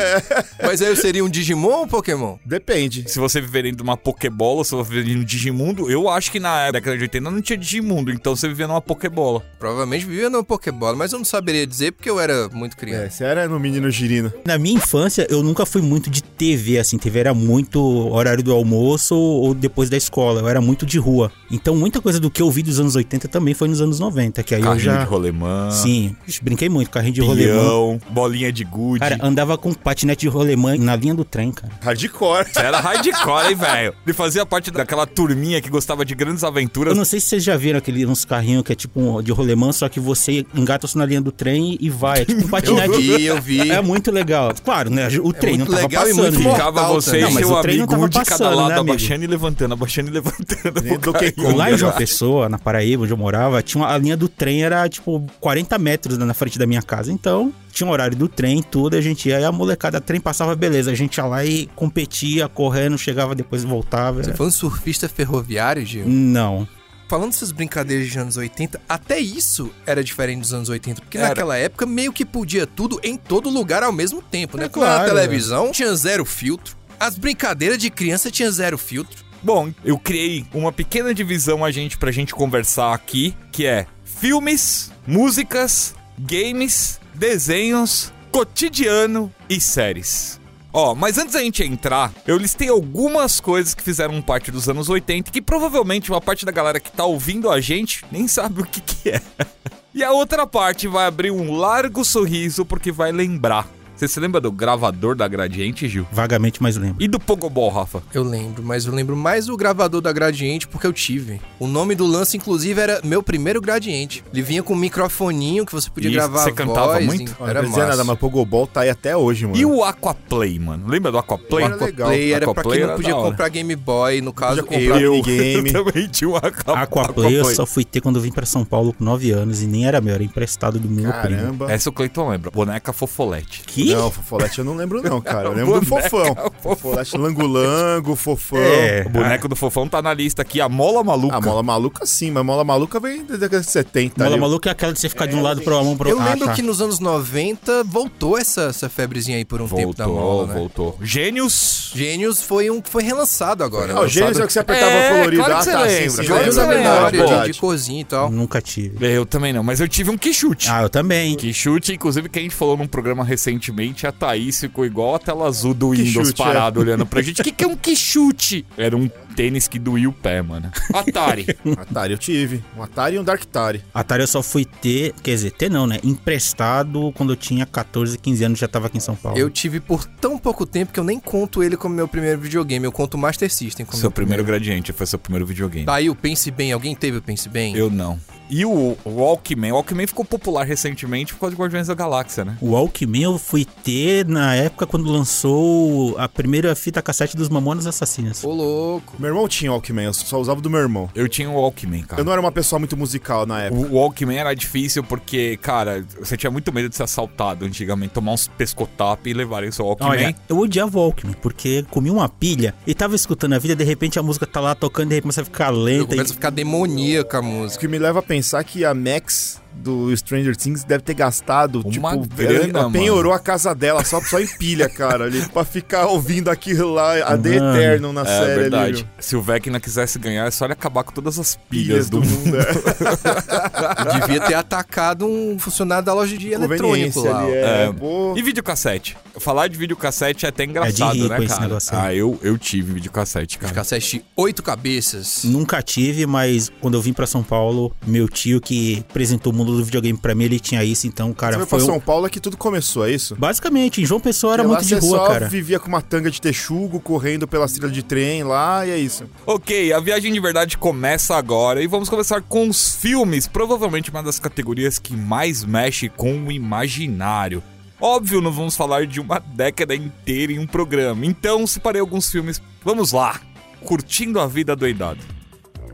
Mas 0.62 0.82
aí 0.82 0.88
eu 0.88 0.96
seria 0.96 1.24
um 1.24 1.28
Digimon 1.30 1.68
ou 1.70 1.82
um 1.84 1.88
Pokémon? 1.88 2.36
Depende. 2.44 3.04
Se 3.10 3.18
você 3.18 3.40
viver 3.40 3.62
dentro 3.62 3.78
de 3.78 3.82
uma 3.82 3.96
Pokébola, 3.96 4.64
se 4.64 4.72
você 4.72 4.90
viver 4.92 5.16
no 5.16 5.24
Digimundo, 5.24 5.90
eu 5.90 6.08
acho 6.10 6.30
que 6.30 6.38
na 6.38 6.70
década 6.70 6.96
de 6.96 7.02
80 7.04 7.30
não 7.30 7.40
tinha 7.40 7.56
Digimundo, 7.56 8.10
então 8.10 8.36
você 8.36 8.48
vivia 8.48 8.66
numa 8.68 8.80
Pokébola. 8.82 9.42
Provavelmente 9.58 10.04
vivia 10.04 10.28
no 10.28 10.44
Pokébola, 10.44 10.94
mas 10.96 11.12
eu 11.12 11.18
não 11.18 11.24
saberia 11.24 11.66
dizer 11.66 11.92
porque 11.92 12.10
eu 12.10 12.20
era 12.20 12.48
muito 12.50 12.74
É, 12.74 12.80
criança. 12.80 13.10
você 13.10 13.24
era 13.24 13.48
no 13.48 13.58
menino 13.58 13.90
girino. 13.90 14.32
Na 14.44 14.58
minha 14.58 14.76
infância, 14.76 15.26
eu 15.30 15.38
nunca 15.43 15.64
fui 15.67 15.81
muito 15.82 16.08
de 16.11 16.23
TV, 16.23 16.79
assim. 16.79 16.99
TV 16.99 17.20
era 17.20 17.35
muito 17.35 17.81
horário 18.12 18.43
do 18.43 18.52
almoço 18.52 19.14
ou 19.17 19.55
depois 19.55 19.88
da 19.90 19.96
escola. 19.96 20.40
Eu 20.40 20.49
era 20.49 20.61
muito 20.61 20.85
de 20.87 20.99
rua. 20.99 21.31
Então, 21.50 21.75
muita 21.76 22.00
coisa 22.00 22.20
do 22.20 22.31
que 22.31 22.43
eu 22.43 22.50
vi 22.50 22.62
dos 22.62 22.79
anos 22.81 22.94
80 22.96 23.29
também 23.29 23.55
foi 23.55 23.69
nos 23.69 23.81
anos 23.81 23.99
90, 23.99 24.43
que 24.43 24.55
aí 24.55 24.61
Carrinho 24.62 24.81
eu 24.81 24.85
já... 24.85 24.99
de 24.99 25.05
rolemã, 25.11 25.70
Sim, 25.70 26.14
brinquei 26.43 26.69
muito, 26.69 26.90
carrinho 26.90 27.14
de 27.14 27.20
rolemã. 27.20 27.61
peão, 27.61 28.00
bolinha 28.11 28.52
de 28.52 28.64
gude. 28.64 29.00
Cara, 29.00 29.19
andava 29.23 29.56
com 29.56 29.73
patinete 29.73 30.20
de 30.23 30.29
rolemã 30.29 30.76
na 30.76 30.94
linha 30.96 31.14
do 31.14 31.25
trem, 31.25 31.50
cara. 31.52 31.73
Hardcore. 31.81 32.46
Você 32.52 32.61
era 32.61 32.81
hardcore, 32.81 33.49
hein, 33.50 33.55
velho? 33.55 33.94
Ele 34.06 34.12
fazia 34.14 34.44
parte 34.44 34.70
daquela 34.70 35.06
turminha 35.06 35.61
que 35.61 35.70
gostava 35.70 36.05
de 36.05 36.14
grandes 36.14 36.43
Eu 36.43 36.49
aventuras. 36.49 36.96
não 36.96 37.05
sei 37.05 37.20
se 37.20 37.26
vocês 37.29 37.44
já 37.44 37.56
viram 37.56 37.79
aquele, 37.79 38.05
uns 38.06 38.25
carrinhos 38.25 38.62
que 38.62 38.73
é 38.73 38.76
tipo 38.76 39.00
um 39.00 39.23
de 39.23 39.32
rolemã, 39.32 39.73
só 39.73 39.88
que 39.88 40.00
você 40.00 40.44
engata 40.55 40.87
na 40.94 41.05
linha 41.06 41.20
do 41.20 41.31
trem 41.31 41.76
e 41.81 41.88
vai. 41.91 42.23
É 42.23 42.25
tipo 42.25 42.41
um 42.41 42.44
Eu 42.44 42.49
patinete. 42.49 42.96
vi, 43.00 43.25
eu 43.26 43.41
vi. 43.41 43.70
É 43.70 43.81
muito 43.81 44.11
legal. 44.11 44.52
Claro, 44.64 44.91
né? 44.91 45.08
O 45.28 45.32
trem 45.32 45.58
muito 45.58 45.70
não 45.70 45.76
tava 45.76 45.88
legal 45.88 46.04
e 46.04 46.14
passando. 46.14 46.22
muito 46.22 46.38
né? 46.38 46.50
Ficava 46.54 46.72
mortal 46.72 46.94
você 46.94 47.10
também. 47.10 47.20
e 47.20 47.25
Não, 47.25 47.32
mas 47.32 47.46
seu 47.46 47.54
o 47.54 47.58
amigo 47.58 48.08
de 48.08 48.25
cada 48.25 48.50
lado, 48.50 48.69
né, 48.69 48.78
abaixando 48.78 49.25
e 49.25 49.26
levantando, 49.26 49.72
abaixando 49.75 50.08
e 50.08 50.12
levantando. 50.12 50.82
Nem 50.82 50.98
do 50.98 51.12
que 51.12 51.32
Carrinho. 51.32 51.56
Lá 51.56 51.72
em 51.72 51.78
João 51.78 51.92
Pessoa, 51.92 52.48
na 52.48 52.58
Paraíba, 52.58 53.02
onde 53.04 53.12
eu 53.12 53.16
morava, 53.16 53.62
tinha 53.62 53.82
uma, 53.82 53.92
a 53.92 53.98
linha 53.98 54.16
do 54.16 54.28
trem 54.28 54.62
era 54.62 54.88
tipo 54.88 55.25
40 55.40 55.78
metros 55.78 56.19
na 56.19 56.34
frente 56.34 56.58
da 56.58 56.66
minha 56.66 56.82
casa. 56.82 57.12
Então, 57.12 57.52
tinha 57.72 57.86
um 57.86 57.90
horário 57.90 58.16
do 58.16 58.28
trem, 58.28 58.62
tudo, 58.62 58.96
a 58.96 59.00
gente 59.00 59.28
ia 59.28 59.40
e 59.40 59.44
a 59.44 59.52
molecada, 59.52 60.00
trem 60.00 60.20
passava, 60.20 60.56
beleza. 60.56 60.90
A 60.90 60.94
gente 60.94 61.16
ia 61.16 61.25
lá 61.25 61.44
e 61.44 61.69
competia, 61.76 62.48
correndo, 62.48 62.98
chegava 62.98 63.34
depois 63.34 63.62
e 63.62 63.66
voltava. 63.66 64.22
Você 64.22 64.34
foi 64.34 64.46
um 64.46 64.50
surfista 64.50 65.08
ferroviário, 65.08 65.84
Gil? 65.84 66.04
Não. 66.06 66.66
Falando 67.08 67.31
dessas 67.32 67.50
brincadeiras 67.52 68.06
de 68.08 68.19
anos 68.19 68.37
80, 68.37 68.81
até 68.87 69.19
isso 69.19 69.72
era 69.87 70.05
diferente 70.05 70.40
dos 70.40 70.52
anos 70.52 70.69
80, 70.69 71.00
porque 71.00 71.16
Era. 71.16 71.28
naquela 71.28 71.56
época 71.56 71.87
meio 71.87 72.12
que 72.12 72.25
podia 72.25 72.66
tudo 72.66 73.00
em 73.02 73.16
todo 73.16 73.49
lugar 73.49 73.82
ao 73.82 73.90
mesmo 73.93 74.20
tempo, 74.20 74.58
né? 74.58 74.66
É 74.66 74.69
Quando 74.69 74.84
na 74.87 74.96
claro, 74.96 75.14
televisão 75.14 75.72
tinha 75.72 75.94
zero 75.96 76.26
filtro, 76.26 76.76
as 77.00 77.16
brincadeiras 77.16 77.78
de 77.78 77.88
criança 77.88 78.31
tinha 78.31 78.50
zero 78.50 78.76
filtro. 78.76 79.25
Bom, 79.43 79.72
eu 79.82 79.99
criei 79.99 80.44
uma 80.52 80.70
pequena 80.70 81.14
divisão 81.14 81.64
a 81.64 81.70
gente 81.70 81.96
pra 81.96 82.10
gente 82.10 82.34
conversar 82.34 82.93
aqui, 82.93 83.34
que 83.52 83.64
é 83.64 83.87
filmes, 84.05 84.90
músicas, 85.06 85.94
games, 86.19 87.00
desenhos, 87.14 88.12
cotidiano 88.31 89.32
e 89.49 89.60
séries. 89.60 90.38
Ó, 90.73 90.94
mas 90.94 91.17
antes 91.17 91.32
da 91.32 91.41
gente 91.41 91.62
entrar, 91.65 92.12
eu 92.26 92.37
listei 92.37 92.69
algumas 92.69 93.41
coisas 93.41 93.75
que 93.75 93.82
fizeram 93.82 94.20
parte 94.20 94.50
dos 94.50 94.69
anos 94.69 94.88
80 94.88 95.31
e 95.31 95.32
que 95.32 95.43
provavelmente 95.43 96.11
uma 96.11 96.20
parte 96.20 96.44
da 96.44 96.53
galera 96.53 96.79
que 96.79 96.93
tá 96.93 97.05
ouvindo 97.05 97.50
a 97.50 97.61
gente 97.61 98.05
nem 98.12 98.29
sabe 98.29 98.62
o 98.62 98.67
que 98.67 98.81
que 98.81 99.11
é. 99.11 99.23
E 99.94 100.05
a 100.05 100.12
outra 100.12 100.47
parte 100.47 100.87
vai 100.87 101.06
abrir 101.06 101.31
um 101.32 101.56
largo 101.56 102.05
sorriso 102.05 102.65
porque 102.65 102.93
vai 102.93 103.11
lembrar. 103.11 103.67
Você 103.98 104.06
se 104.06 104.20
lembra 104.20 104.40
do 104.40 104.52
gravador 104.52 105.16
da 105.16 105.26
Gradiente, 105.26 105.88
Gil? 105.88 106.06
Vagamente, 106.12 106.62
mas 106.62 106.76
lembro. 106.76 107.02
E 107.02 107.08
do 107.08 107.18
Pogobol, 107.18 107.68
Rafa? 107.68 108.00
Eu 108.14 108.22
lembro, 108.22 108.62
mas 108.62 108.86
eu 108.86 108.94
lembro 108.94 109.16
mais 109.16 109.46
do 109.46 109.56
gravador 109.56 110.00
da 110.00 110.12
Gradiente 110.12 110.68
porque 110.68 110.86
eu 110.86 110.92
tive. 110.92 111.40
O 111.58 111.66
nome 111.66 111.96
do 111.96 112.06
lance, 112.06 112.36
inclusive, 112.36 112.80
era 112.80 113.00
meu 113.02 113.24
primeiro 113.24 113.60
Gradiente. 113.60 114.22
Ele 114.32 114.40
vinha 114.40 114.62
com 114.62 114.74
um 114.74 114.76
microfoninho 114.76 115.66
que 115.66 115.72
você 115.72 115.90
podia 115.90 116.10
E 116.10 116.12
gravar 116.14 116.44
você 116.44 116.52
cantava 116.52 116.92
voz, 116.92 117.06
muito? 117.06 117.36
e 117.40 117.42
Era 117.42 117.60
não 117.60 117.70
massa. 117.70 117.86
nada, 117.88 118.04
mas 118.04 118.16
Pogobol 118.20 118.68
tá 118.68 118.82
aí 118.82 118.90
até 118.90 119.16
hoje, 119.16 119.46
mano. 119.46 119.58
E 119.58 119.66
o 119.66 119.82
Aquaplay, 119.82 120.60
mano? 120.60 120.86
Lembra 120.86 121.10
do 121.10 121.18
Aquaplay? 121.18 121.64
Era 121.64 121.74
legal. 121.74 122.08
Aquaplay 122.08 122.32
era 122.32 122.44
pra 122.46 122.52
Aquaplay 122.52 122.78
quem 122.78 122.86
não 122.86 122.94
podia 122.96 123.14
comprar 123.14 123.48
Game 123.48 123.74
Boy, 123.74 124.20
no 124.20 124.32
caso 124.32 124.62
podia 124.62 124.78
eu. 124.78 124.93
comprar 124.93 125.02
Eu, 125.02 125.12
minigame. 125.12 125.72
eu 125.74 125.84
também 125.90 126.06
tinha 126.08 126.31
um 126.31 126.36
Aqua, 126.36 126.82
Aquaplay 126.82 127.34
eu 127.40 127.44
só 127.52 127.67
fui 127.67 127.84
ter 127.84 128.00
quando 128.00 128.14
eu 128.17 128.22
vim 128.22 128.31
pra 128.31 128.46
São 128.46 128.64
Paulo 128.64 128.93
com 128.93 129.02
9 129.02 129.32
anos 129.32 129.60
e 129.60 129.67
nem 129.67 129.86
era 129.88 130.00
meu, 130.00 130.14
era 130.14 130.22
emprestado 130.22 130.78
do 130.78 130.88
meu 130.88 131.10
primo. 131.12 131.36
Caramba. 131.40 131.72
Essa 131.72 131.90
o 131.90 131.93
Cleiton 131.93 132.28
lembra. 132.31 132.52
Boneca 132.52 132.93
Fofolete. 132.93 133.62
Que? 133.67 133.87
Não, 133.94 134.10
Fofolete 134.10 134.58
eu 134.58 134.64
não 134.64 134.74
lembro 134.76 135.02
não, 135.02 135.20
cara. 135.20 135.48
Eu 135.48 135.52
lembro 135.54 135.80
do 135.80 135.86
Boneca 135.86 136.08
Fofão. 136.10 136.34
Fofão. 136.34 136.52
Fofolete 136.62 137.16
Lango-Lango, 137.16 138.16
Fofão. 138.16 138.58
É. 138.58 139.04
O 139.06 139.10
boneco 139.10 139.48
do 139.48 139.56
Fofão 139.56 139.88
tá 139.88 140.00
na 140.02 140.12
lista 140.14 140.42
aqui, 140.42 140.60
a 140.60 140.68
Mola 140.68 141.02
Maluca. 141.04 141.36
A 141.36 141.40
mola 141.40 141.62
maluca 141.62 142.06
sim, 142.06 142.30
mas 142.30 142.44
mola 142.44 142.64
maluca 142.64 142.98
vem 143.00 143.24
da 143.24 143.36
década 143.36 143.60
de 143.62 143.70
70. 143.70 144.22
Mola 144.22 144.34
ali. 144.34 144.40
maluca 144.40 144.68
é 144.68 144.72
aquela 144.72 144.92
de 144.92 145.00
você 145.00 145.08
ficar 145.08 145.26
de 145.26 145.34
um 145.36 145.42
lado 145.42 145.62
pro 145.62 145.82
mão 145.84 145.96
pro 145.96 146.08
Eu 146.10 146.20
Ah, 146.20 146.30
lembro 146.30 146.46
tá. 146.46 146.52
que 146.54 146.62
nos 146.62 146.80
anos 146.80 146.98
90 147.00 147.84
voltou 147.84 148.36
essa, 148.38 148.62
essa 148.64 148.88
febrezinha 148.88 149.36
aí 149.38 149.44
por 149.44 149.60
um 149.60 149.68
tempo 149.68 149.94
da 149.94 150.06
Voltou, 150.06 150.24
mola, 150.24 150.46
né? 150.48 150.54
voltou. 150.54 150.98
Gênios. 151.02 151.92
Gênios 151.94 152.42
foi 152.42 152.70
um 152.70 152.80
que 152.80 152.88
foi 152.90 153.02
relançado 153.02 153.62
agora. 153.64 153.94
Ah, 153.94 154.00
o 154.00 154.08
Gênesis 154.08 154.38
é 154.40 154.44
o 154.44 154.46
que 154.46 154.52
você 154.52 154.58
apertava 154.60 154.90
É, 154.92 155.10
colorido. 155.18 155.44
claro 155.44 155.52
que 155.54 155.58
ah, 155.58 155.62
você 155.64 155.72
tá, 155.72 155.88
sim, 155.88 155.94
lembra. 155.94 156.10
sim, 156.10 156.22
Gênios 156.24 156.56
que 156.56 156.66
memória, 156.66 157.24
pô. 157.24 157.42
de, 157.42 157.52
de 157.52 157.58
corzinho 157.58 158.00
e 158.00 158.04
tal. 158.04 158.30
Nunca 158.30 158.60
tive. 158.60 159.06
Eu 159.14 159.24
também 159.26 159.52
não, 159.52 159.62
mas 159.62 159.80
eu 159.80 159.88
tive 159.88 160.10
um 160.10 160.18
Quixute. 160.18 160.68
Ah, 160.70 160.82
eu 160.82 160.88
também. 160.88 161.34
Quixute, 161.36 161.92
inclusive, 161.94 162.28
que 162.28 162.38
a 162.38 162.42
gente 162.42 162.54
falou 162.54 162.76
num 162.76 162.86
programa 162.86 163.24
recentemente, 163.24 163.68
a 164.06 164.13
Thaís 164.13 164.61
ficou 164.61 164.85
igual 164.85 165.15
a 165.15 165.19
tela 165.19 165.47
azul 165.47 165.75
do 165.75 165.91
Windows 165.91 166.13
Quixute, 166.13 166.39
parado 166.39 166.81
olhando 166.81 167.06
pra 167.06 167.23
gente. 167.23 167.41
O 167.41 167.44
que, 167.44 167.53
que 167.53 167.65
é 167.65 167.67
um 167.67 167.77
Quixute? 167.77 168.67
Era 168.77 168.97
um 168.97 169.08
tênis 169.37 169.69
que 169.69 169.79
doía 169.79 170.08
o 170.08 170.13
pé, 170.13 170.43
mano. 170.43 170.70
Atari. 170.93 171.47
Atari 171.79 172.13
eu 172.13 172.19
tive. 172.19 172.63
Um 172.77 172.82
Atari 172.82 173.17
e 173.17 173.19
um 173.19 173.25
Darktari. 173.25 173.85
Atari 173.94 174.23
eu 174.23 174.27
só 174.27 174.43
fui 174.43 174.65
ter, 174.65 175.15
quer 175.23 175.31
dizer, 175.31 175.53
ter 175.53 175.70
não, 175.70 175.87
né? 175.87 175.99
Emprestado 176.03 177.13
quando 177.15 177.32
eu 177.32 177.37
tinha 177.37 177.65
14, 177.65 178.19
15 178.19 178.44
anos, 178.44 178.58
já 178.58 178.67
tava 178.67 178.89
aqui 178.89 178.97
em 178.97 179.01
São 179.01 179.15
Paulo. 179.15 179.39
Eu 179.39 179.49
tive 179.49 179.79
por 179.79 180.05
tão 180.05 180.37
pouco 180.37 180.67
tempo 180.67 180.93
que 180.93 180.99
eu 180.99 181.05
nem 181.05 181.20
conto 181.20 181.63
ele 181.63 181.77
como 181.77 181.94
meu 181.94 182.08
primeiro 182.08 182.41
videogame. 182.41 182.85
Eu 182.85 182.93
conto 182.93 183.15
o 183.15 183.19
Master 183.19 183.53
System 183.53 183.87
como 183.87 183.97
seu 183.97 184.08
meu 184.08 184.13
primeiro 184.13 184.44
gradiente 184.44 184.93
foi 184.93 185.06
seu 185.06 185.19
primeiro 185.19 185.47
videogame. 185.47 185.87
Tá 185.87 185.94
aí 185.94 186.11
o 186.11 186.15
Pense 186.15 186.51
Bem. 186.51 186.73
Alguém 186.73 186.94
teve 186.94 187.19
o 187.19 187.23
Pense 187.23 187.49
Bem? 187.49 187.77
Eu 187.77 187.89
não. 187.91 188.19
E 188.50 188.64
o 188.64 188.96
Walkman? 189.05 189.72
O 189.72 189.74
Walkman 189.76 190.06
ficou 190.06 190.24
popular 190.24 190.64
recentemente 190.64 191.34
por 191.34 191.40
causa 191.40 191.55
de 191.55 191.60
Guardiões 191.60 191.86
da 191.86 191.94
Galáxia, 191.94 192.44
né? 192.44 192.56
O 192.60 192.70
Walkman 192.70 193.22
eu 193.22 193.38
fui 193.38 193.64
ter 193.64 194.26
na 194.26 194.55
época 194.55 194.86
quando 194.86 195.10
lançou 195.10 196.17
a 196.19 196.28
primeira 196.28 196.74
fita 196.74 197.02
cassete 197.02 197.36
dos 197.36 197.48
Mamonas 197.48 197.86
Assassinas. 197.86 198.43
Ô, 198.44 198.50
louco. 198.52 199.14
Meu 199.19 199.28
irmão 199.28 199.46
tinha 199.48 199.70
Walkman, 199.70 200.05
eu 200.06 200.14
só 200.14 200.38
usava 200.40 200.60
do 200.60 200.70
meu 200.70 200.81
irmão. 200.81 201.10
Eu 201.14 201.28
tinha 201.28 201.48
um 201.48 201.55
Walkman, 201.55 202.02
cara. 202.02 202.20
Eu 202.20 202.24
não 202.24 202.32
era 202.32 202.40
uma 202.40 202.52
pessoa 202.52 202.78
muito 202.78 202.96
musical 202.96 203.44
na 203.46 203.62
época. 203.64 203.81
O 203.81 203.94
Walkman 203.96 204.38
era 204.38 204.55
difícil 204.55 205.05
porque, 205.05 205.56
cara, 205.58 206.05
você 206.19 206.36
tinha 206.36 206.50
muito 206.50 206.72
medo 206.72 206.88
de 206.88 206.96
ser 206.96 207.02
assaltado 207.02 207.64
antigamente, 207.67 208.14
tomar 208.14 208.32
uns 208.32 208.48
pescotap 208.48 209.28
e 209.28 209.34
levarem 209.34 209.70
seu 209.70 209.84
Walkman. 209.84 210.10
Olha, 210.10 210.36
eu 210.48 210.58
odiava 210.58 210.98
o 210.98 211.02
Walkman, 211.02 211.34
porque 211.43 211.84
comi 211.90 212.10
uma 212.10 212.28
pilha 212.28 212.74
e 212.86 212.94
tava 212.94 213.14
escutando 213.14 213.52
a 213.55 213.58
vida, 213.58 213.76
de 213.76 213.84
repente 213.84 214.19
a 214.19 214.22
música 214.22 214.46
tá 214.46 214.60
lá 214.60 214.74
tocando, 214.74 215.08
de 215.08 215.14
repente 215.17 215.22
começa 215.24 215.43
a 215.43 215.44
ficar 215.44 215.70
lenta. 215.70 216.06
começo 216.06 216.32
a 216.32 216.34
E... 216.34 216.36
ficar 216.36 216.50
demoníaca 216.50 217.38
a 217.38 217.40
O 217.40 217.44
música. 217.44 217.81
que 217.81 217.88
me 217.88 217.98
leva 217.98 218.20
a 218.20 218.22
pensar 218.22 218.37
que 218.64 218.84
a 218.84 218.94
Max 218.94 219.60
do 219.75 220.15
Stranger 220.17 220.56
Things 220.56 220.82
deve 220.84 221.03
ter 221.05 221.15
gastado, 221.15 221.81
Uma 221.82 221.91
tipo, 222.17 222.27
grana, 222.34 222.79
ela 222.81 222.91
penhorou 222.91 223.32
a 223.32 223.39
casa 223.39 223.75
dela 223.75 224.05
só, 224.05 224.20
só 224.20 224.41
em 224.41 224.46
pilha, 224.46 224.89
cara, 224.91 225.25
ali, 225.25 225.41
pra 225.48 225.65
ficar 225.65 226.06
ouvindo 226.06 226.48
aquilo 226.51 226.93
lá 226.93 227.17
a 227.19 227.37
The. 227.39 227.56
Eterno 227.56 228.13
na 228.13 228.22
É 228.22 228.25
série 228.25 228.51
ali. 228.53 228.60
verdade. 228.60 228.96
viu? 228.96 229.06
Se 229.19 229.37
o 229.37 229.43
Vecna 229.43 229.79
quisesse 229.81 230.19
ganhar, 230.19 230.46
é 230.46 230.51
só 230.51 230.65
ele 230.65 230.72
acabar 230.72 231.05
com 231.05 231.13
todas 231.13 231.39
as 231.39 231.56
pilhas, 231.69 232.08
Pilhas 232.08 232.10
do, 232.10 232.20
do 232.20 232.27
mundo. 232.27 232.44
mundo. 232.46 232.56
é. 232.58 234.19
Devia 234.20 234.41
ter 234.41 234.55
atacado 234.55 235.27
um 235.27 235.58
funcionário 235.58 236.05
da 236.05 236.13
loja 236.15 236.37
de 236.37 236.53
eletrônico 236.53 237.20
lá. 237.22 237.41
ali, 237.43 237.53
é. 237.53 237.84
É. 237.89 237.93
pô. 237.93 238.34
E 238.37 238.43
videocassete? 238.43 239.17
Falar 239.39 239.69
de 239.69 239.79
videocassete 239.79 240.46
é 240.46 240.48
até 240.48 240.65
engraçado, 240.65 241.15
rico 241.15 241.29
né, 241.29 241.44
esse 241.44 241.55
cara? 241.58 241.77
aí. 241.77 241.79
Ah, 241.93 242.15
eu, 242.15 242.39
eu 242.43 242.58
tive 242.58 242.93
videocassete, 242.94 243.58
cara. 243.58 243.72
Cassete 243.72 244.25
oito 244.37 244.63
cabeças. 244.63 245.44
Nunca 245.44 245.81
tive, 245.82 246.27
mas 246.27 246.70
quando 246.81 246.94
eu 246.94 247.01
vim 247.01 247.13
pra 247.13 247.27
São 247.27 247.43
Paulo, 247.43 247.94
meu 248.06 248.29
tio 248.29 248.60
que 248.60 249.05
apresentou 249.08 249.53
mundo 249.58 249.77
do 249.77 249.84
videogame 249.84 250.17
pra 250.19 250.34
mim, 250.34 250.44
ele 250.44 250.58
tinha 250.58 250.82
isso, 250.82 251.06
então, 251.06 251.29
Você 251.29 251.34
cara, 251.34 251.56
foi 251.58 251.67
foi 251.67 251.79
pra 251.79 251.84
um... 251.84 251.86
São 251.91 252.00
Paulo 252.00 252.27
é 252.27 252.31
que 252.31 252.41
tudo 252.41 252.56
começou, 252.56 253.06
é 253.06 253.12
isso? 253.12 253.36
Basicamente, 253.36 254.00
em 254.00 254.06
João 254.06 254.20
Pessoa 254.20 254.55
era 254.55 254.62
Porque 254.62 254.74
muito 254.74 254.91
lá 254.93 254.98
de 254.98 255.05
você 255.05 255.06
rua, 255.06 255.19
só 255.19 255.27
cara. 255.27 255.48
vivia 255.48 255.79
com 255.79 255.88
uma 255.88 256.00
tanga 256.00 256.31
de 256.31 256.41
texugo, 256.41 257.00
correndo 257.00 257.46
pela 257.46 257.67
trilha 257.69 257.91
de 257.91 258.03
trem 258.03 258.44
lá, 258.44 258.86
e 258.86 258.91
é 258.91 258.98
isso. 258.98 259.24
Ok, 259.44 259.93
a 259.93 260.00
viagem 260.00 260.32
de 260.32 260.41
verdade 260.41 260.79
começa 260.79 261.36
agora 261.36 261.82
e 261.82 261.86
vamos 261.86 262.08
começar 262.08 262.41
com 262.41 262.69
os 262.69 262.94
filmes, 262.94 263.46
provavelmente 263.46 264.10
uma 264.10 264.22
das 264.22 264.38
categorias 264.38 264.98
que 264.98 265.15
mais 265.17 265.65
mexe 265.65 266.08
com 266.08 266.44
o 266.46 266.53
imaginário. 266.53 267.62
Óbvio, 268.00 268.41
não 268.41 268.53
vamos 268.53 268.77
falar 268.77 269.06
de 269.06 269.20
uma 269.20 269.41
década 269.41 269.94
inteira 269.94 270.53
em 270.53 270.58
um 270.58 270.67
programa, 270.67 271.27
então 271.27 271.67
separei 271.67 272.00
alguns 272.00 272.31
filmes. 272.31 272.62
Vamos 272.84 273.12
lá! 273.12 273.41
Curtindo 273.81 274.41
a 274.41 274.46
vida 274.46 274.74
doidado. 274.77 275.37